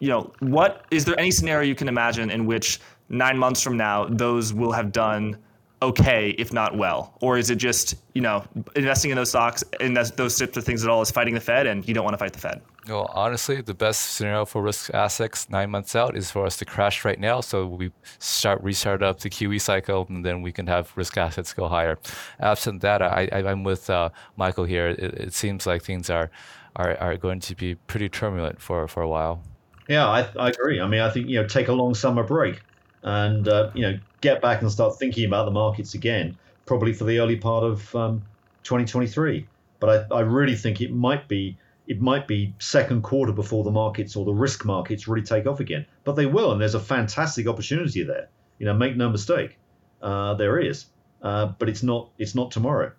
you 0.03 0.09
know, 0.09 0.29
what 0.39 0.85
is 0.91 1.05
there 1.05 1.17
any 1.17 1.31
scenario 1.31 1.65
you 1.65 1.75
can 1.75 1.87
imagine 1.87 2.29
in 2.29 2.45
which 2.45 2.81
nine 3.07 3.37
months 3.37 3.61
from 3.61 3.77
now 3.77 4.03
those 4.03 4.53
will 4.53 4.73
have 4.73 4.91
done 4.91 5.37
okay, 5.81 6.31
if 6.31 6.51
not 6.51 6.77
well? 6.77 7.17
Or 7.21 7.37
is 7.37 7.49
it 7.49 7.55
just, 7.55 7.95
you 8.13 8.21
know, 8.21 8.43
investing 8.75 9.11
in 9.11 9.15
those 9.15 9.29
stocks 9.29 9.63
and 9.79 9.95
those 9.95 10.37
types 10.37 10.57
of 10.57 10.65
things 10.65 10.83
at 10.83 10.89
all 10.89 11.01
is 11.01 11.09
fighting 11.09 11.33
the 11.33 11.39
Fed 11.39 11.67
and 11.67 11.87
you 11.87 11.93
don't 11.93 12.03
want 12.03 12.15
to 12.15 12.17
fight 12.17 12.33
the 12.33 12.39
Fed? 12.39 12.61
Well, 12.87 13.09
honestly, 13.13 13.61
the 13.61 13.73
best 13.73 14.15
scenario 14.15 14.43
for 14.43 14.61
risk 14.61 14.93
assets 14.93 15.49
nine 15.49 15.69
months 15.69 15.95
out 15.95 16.17
is 16.17 16.29
for 16.31 16.45
us 16.45 16.57
to 16.57 16.65
crash 16.65 17.05
right 17.05 17.19
now. 17.19 17.39
So 17.39 17.65
we 17.65 17.91
start 18.19 18.61
restart 18.61 19.01
up 19.01 19.21
the 19.21 19.29
QE 19.29 19.61
cycle, 19.61 20.05
and 20.09 20.25
then 20.25 20.41
we 20.41 20.51
can 20.51 20.67
have 20.67 20.91
risk 20.97 21.17
assets 21.17 21.53
go 21.53 21.69
higher. 21.69 21.97
Absent 22.41 22.81
that, 22.81 23.01
I, 23.01 23.29
am 23.31 23.63
with 23.63 23.89
uh, 23.89 24.09
Michael 24.35 24.65
here. 24.65 24.87
It, 24.87 24.99
it 24.99 25.33
seems 25.33 25.65
like 25.65 25.83
things 25.83 26.09
are, 26.09 26.29
are 26.75 26.97
are 26.97 27.15
going 27.15 27.39
to 27.41 27.55
be 27.55 27.75
pretty 27.75 28.09
turbulent 28.09 28.61
for 28.61 28.85
for 28.89 29.01
a 29.01 29.07
while. 29.07 29.41
Yeah, 29.87 30.07
I, 30.07 30.27
I 30.37 30.49
agree. 30.49 30.81
I 30.81 30.87
mean, 30.87 31.01
I 31.01 31.09
think 31.09 31.29
you 31.29 31.41
know, 31.41 31.47
take 31.47 31.69
a 31.69 31.73
long 31.73 31.93
summer 31.95 32.23
break 32.23 32.61
and 33.03 33.47
uh, 33.47 33.71
you 33.73 33.83
know 33.83 33.97
get 34.19 34.41
back 34.41 34.61
and 34.61 34.69
start 34.69 34.99
thinking 34.99 35.25
about 35.25 35.45
the 35.45 35.51
markets 35.51 35.93
again, 35.93 36.37
probably 36.65 36.91
for 36.91 37.05
the 37.05 37.19
early 37.19 37.37
part 37.37 37.63
of 37.63 37.95
um, 37.95 38.21
2023. 38.63 39.47
But 39.79 40.07
I, 40.11 40.15
I 40.17 40.19
really 40.21 40.55
think 40.55 40.81
it 40.81 40.91
might 40.91 41.29
be 41.29 41.57
it 41.87 42.01
might 42.01 42.27
be 42.27 42.53
second 42.59 43.03
quarter 43.03 43.31
before 43.31 43.63
the 43.63 43.71
markets 43.71 44.15
or 44.15 44.25
the 44.25 44.33
risk 44.33 44.65
markets 44.65 45.07
really 45.07 45.25
take 45.25 45.45
off 45.45 45.59
again. 45.59 45.85
But 46.03 46.13
they 46.13 46.25
will, 46.25 46.51
and 46.51 46.61
there's 46.61 46.75
a 46.75 46.79
fantastic 46.79 47.47
opportunity 47.47 48.03
there. 48.03 48.29
You 48.59 48.65
know, 48.65 48.73
make 48.73 48.95
no 48.95 49.09
mistake, 49.09 49.57
uh, 50.01 50.33
there 50.35 50.59
is. 50.59 50.85
Uh, 51.21 51.47
but 51.57 51.69
it's 51.69 51.83
not 51.83 52.09
it's 52.17 52.35
not 52.35 52.51
tomorrow. 52.51 52.91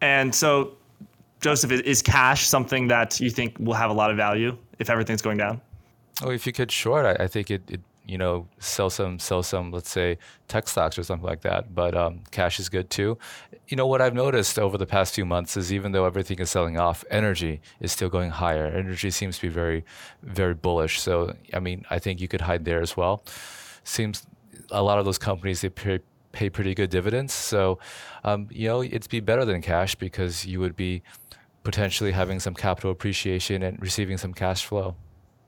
And 0.00 0.34
so, 0.34 0.76
Joseph, 1.40 1.70
is 1.72 2.02
cash 2.02 2.46
something 2.46 2.88
that 2.88 3.20
you 3.20 3.30
think 3.30 3.56
will 3.58 3.74
have 3.74 3.90
a 3.90 3.94
lot 3.94 4.10
of 4.10 4.16
value 4.16 4.56
if 4.78 4.90
everything's 4.90 5.22
going 5.22 5.38
down? 5.38 5.60
Oh, 6.22 6.30
if 6.30 6.46
you 6.46 6.52
could 6.52 6.72
short, 6.72 7.06
I, 7.06 7.24
I 7.24 7.26
think 7.28 7.50
it, 7.50 7.62
it 7.70 7.80
you 8.08 8.16
know, 8.16 8.48
sell 8.58 8.88
some, 8.88 9.18
sell 9.18 9.42
some, 9.42 9.70
let's 9.70 9.90
say, 9.90 10.16
tech 10.48 10.66
stocks 10.66 10.98
or 10.98 11.02
something 11.02 11.26
like 11.26 11.42
that. 11.42 11.74
But 11.74 11.94
um, 11.94 12.20
cash 12.30 12.58
is 12.58 12.70
good 12.70 12.88
too. 12.88 13.18
You 13.68 13.76
know, 13.76 13.86
what 13.86 14.00
I've 14.00 14.14
noticed 14.14 14.58
over 14.58 14.78
the 14.78 14.86
past 14.86 15.14
few 15.14 15.26
months 15.26 15.58
is 15.58 15.70
even 15.72 15.92
though 15.92 16.06
everything 16.06 16.38
is 16.38 16.50
selling 16.50 16.78
off, 16.78 17.04
energy 17.10 17.60
is 17.80 17.92
still 17.92 18.08
going 18.08 18.30
higher. 18.30 18.64
Energy 18.64 19.10
seems 19.10 19.36
to 19.36 19.42
be 19.42 19.48
very, 19.48 19.84
very 20.22 20.54
bullish. 20.54 20.98
So, 21.00 21.36
I 21.52 21.60
mean, 21.60 21.84
I 21.90 21.98
think 21.98 22.22
you 22.22 22.28
could 22.28 22.40
hide 22.40 22.64
there 22.64 22.80
as 22.80 22.96
well. 22.96 23.22
Seems 23.84 24.26
a 24.70 24.82
lot 24.82 24.98
of 24.98 25.04
those 25.04 25.18
companies, 25.18 25.60
they 25.60 25.68
pay, 25.68 26.00
pay 26.32 26.48
pretty 26.48 26.74
good 26.74 26.88
dividends. 26.88 27.34
So, 27.34 27.78
um, 28.24 28.48
you 28.50 28.68
know, 28.68 28.82
it'd 28.82 29.10
be 29.10 29.20
better 29.20 29.44
than 29.44 29.60
cash 29.60 29.94
because 29.94 30.46
you 30.46 30.60
would 30.60 30.76
be 30.76 31.02
potentially 31.62 32.12
having 32.12 32.40
some 32.40 32.54
capital 32.54 32.90
appreciation 32.90 33.62
and 33.62 33.78
receiving 33.82 34.16
some 34.16 34.32
cash 34.32 34.64
flow. 34.64 34.96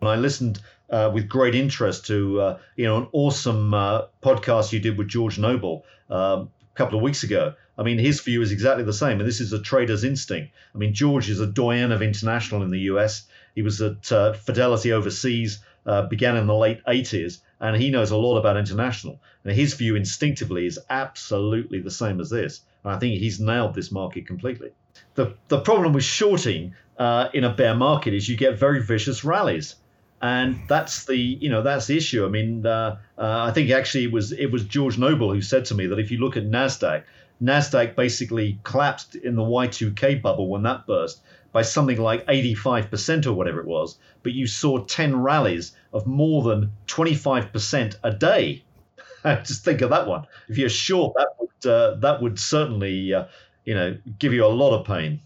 When 0.00 0.10
I 0.10 0.16
listened 0.16 0.60
uh, 0.90 1.10
with 1.12 1.28
great 1.28 1.54
interest 1.54 2.06
to 2.06 2.40
uh, 2.40 2.58
you 2.76 2.84
know 2.84 2.96
an 2.98 3.08
awesome 3.12 3.72
uh, 3.72 4.02
podcast 4.22 4.72
you 4.72 4.80
did 4.80 4.98
with 4.98 5.08
George 5.08 5.38
Noble 5.38 5.84
um, 6.08 6.50
a 6.72 6.76
couple 6.76 6.98
of 6.98 7.02
weeks 7.02 7.22
ago. 7.22 7.54
I 7.78 7.82
mean, 7.82 7.98
his 7.98 8.20
view 8.20 8.42
is 8.42 8.52
exactly 8.52 8.84
the 8.84 8.92
same, 8.92 9.20
and 9.20 9.28
this 9.28 9.40
is 9.40 9.52
a 9.52 9.62
trader's 9.62 10.04
instinct. 10.04 10.52
I 10.74 10.78
mean, 10.78 10.92
George 10.92 11.30
is 11.30 11.40
a 11.40 11.46
doyen 11.46 11.92
of 11.92 12.02
international 12.02 12.62
in 12.62 12.70
the 12.70 12.80
U.S. 12.92 13.26
He 13.54 13.62
was 13.62 13.80
at 13.80 14.12
uh, 14.12 14.34
Fidelity 14.34 14.92
overseas, 14.92 15.64
uh, 15.86 16.06
began 16.06 16.36
in 16.36 16.46
the 16.46 16.54
late 16.54 16.84
80s, 16.84 17.38
and 17.58 17.76
he 17.76 17.90
knows 17.90 18.10
a 18.10 18.16
lot 18.16 18.38
about 18.38 18.58
international. 18.58 19.20
And 19.44 19.54
his 19.54 19.74
view 19.74 19.96
instinctively 19.96 20.66
is 20.66 20.78
absolutely 20.90 21.80
the 21.80 21.90
same 21.90 22.20
as 22.20 22.28
this. 22.28 22.60
And 22.84 22.92
I 22.92 22.98
think 22.98 23.18
he's 23.18 23.40
nailed 23.40 23.74
this 23.74 23.90
market 23.90 24.26
completely. 24.26 24.72
The 25.14 25.34
the 25.48 25.60
problem 25.60 25.92
with 25.92 26.04
shorting 26.04 26.74
uh, 26.98 27.28
in 27.32 27.44
a 27.44 27.54
bear 27.54 27.74
market 27.74 28.12
is 28.12 28.28
you 28.28 28.36
get 28.36 28.58
very 28.58 28.82
vicious 28.82 29.24
rallies 29.24 29.76
and 30.20 30.60
that's 30.68 31.06
the 31.06 31.16
you 31.16 31.48
know 31.48 31.62
that's 31.62 31.86
the 31.86 31.96
issue. 31.96 32.24
I 32.24 32.28
mean, 32.28 32.66
uh, 32.66 32.98
uh, 33.18 33.44
I 33.48 33.52
think 33.52 33.70
actually 33.70 34.04
it 34.04 34.12
was 34.12 34.32
it 34.32 34.46
was 34.46 34.64
George 34.64 34.98
Noble 34.98 35.32
who 35.32 35.40
said 35.40 35.64
to 35.66 35.74
me 35.74 35.86
that 35.86 35.98
if 35.98 36.10
you 36.10 36.18
look 36.18 36.36
at 36.36 36.44
Nasdaq, 36.44 37.04
Nasdaq 37.42 37.96
basically 37.96 38.58
collapsed 38.62 39.14
in 39.14 39.34
the 39.34 39.42
Y2K 39.42 40.20
bubble 40.20 40.48
when 40.48 40.62
that 40.64 40.86
burst 40.86 41.22
by 41.52 41.62
something 41.62 42.00
like 42.00 42.24
85% 42.26 43.26
or 43.26 43.32
whatever 43.32 43.58
it 43.58 43.66
was, 43.66 43.98
but 44.22 44.32
you 44.32 44.46
saw 44.46 44.84
10 44.84 45.20
rallies 45.20 45.72
of 45.92 46.06
more 46.06 46.44
than 46.44 46.70
25% 46.86 47.96
a 48.04 48.12
day. 48.12 48.62
Just 49.24 49.64
think 49.64 49.80
of 49.80 49.90
that 49.90 50.06
one. 50.06 50.26
If 50.48 50.58
you're 50.58 50.68
short, 50.68 51.14
that 51.16 51.28
would 51.38 51.70
uh, 51.70 51.94
that 51.96 52.22
would 52.22 52.38
certainly 52.38 53.12
uh, 53.14 53.24
you 53.64 53.74
know 53.74 53.96
give 54.18 54.32
you 54.32 54.44
a 54.44 54.48
lot 54.48 54.78
of 54.78 54.86
pain 54.86 55.20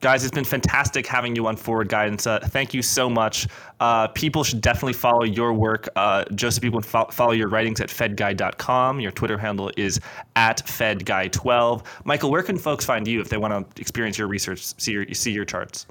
guys, 0.00 0.24
it's 0.24 0.34
been 0.34 0.44
fantastic 0.44 1.06
having 1.06 1.34
you 1.34 1.46
on 1.46 1.56
Forward 1.56 1.88
Guidance. 1.88 2.26
Uh, 2.26 2.40
thank 2.40 2.74
you 2.74 2.82
so 2.82 3.08
much. 3.08 3.46
Uh, 3.80 4.08
people 4.08 4.44
should 4.44 4.60
definitely 4.60 4.92
follow 4.92 5.24
your 5.24 5.52
work. 5.52 5.88
Uh, 5.96 6.24
Joseph, 6.34 6.62
people 6.62 6.80
fo- 6.80 7.06
follow 7.06 7.32
your 7.32 7.48
writings 7.48 7.80
at 7.80 7.88
fedguy.com. 7.88 9.00
Your 9.00 9.12
Twitter 9.12 9.38
handle 9.38 9.70
is 9.76 10.00
at 10.36 10.64
fedguy12. 10.66 11.84
Michael, 12.04 12.30
where 12.30 12.42
can 12.42 12.58
folks 12.58 12.84
find 12.84 13.06
you 13.06 13.20
if 13.20 13.28
they 13.28 13.36
want 13.36 13.74
to 13.74 13.80
experience 13.80 14.18
your 14.18 14.28
research, 14.28 14.62
see 14.80 14.92
your, 14.92 15.06
see 15.12 15.32
your 15.32 15.44
charts? 15.44 15.86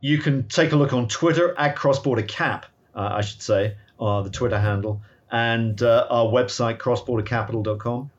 You 0.00 0.18
can 0.18 0.46
take 0.48 0.72
a 0.72 0.76
look 0.76 0.92
on 0.92 1.08
Twitter 1.08 1.58
at 1.58 1.76
crossborder 1.76 2.26
cap, 2.26 2.66
uh, 2.94 3.10
I 3.12 3.20
should 3.20 3.42
say, 3.42 3.76
uh, 3.98 4.22
the 4.22 4.30
Twitter 4.30 4.58
handle, 4.58 5.02
and 5.32 5.82
uh, 5.82 6.06
our 6.10 6.26
website, 6.26 6.78
crossbordercapital.com. 6.78 8.10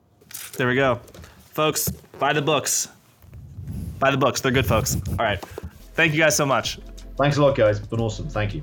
There 0.57 0.67
we 0.67 0.75
go. 0.75 0.99
Folks, 1.51 1.89
buy 2.19 2.33
the 2.33 2.41
books. 2.41 2.89
Buy 3.99 4.11
the 4.11 4.17
books. 4.17 4.41
They're 4.41 4.51
good 4.51 4.65
folks. 4.65 4.95
All 4.95 5.15
right. 5.25 5.39
Thank 5.93 6.13
you 6.13 6.19
guys 6.19 6.35
so 6.35 6.45
much. 6.45 6.79
Thanks 7.17 7.37
a 7.37 7.41
lot, 7.41 7.55
guys. 7.55 7.79
It's 7.79 7.87
been 7.87 7.99
awesome. 7.99 8.29
Thank 8.29 8.53
you. 8.53 8.61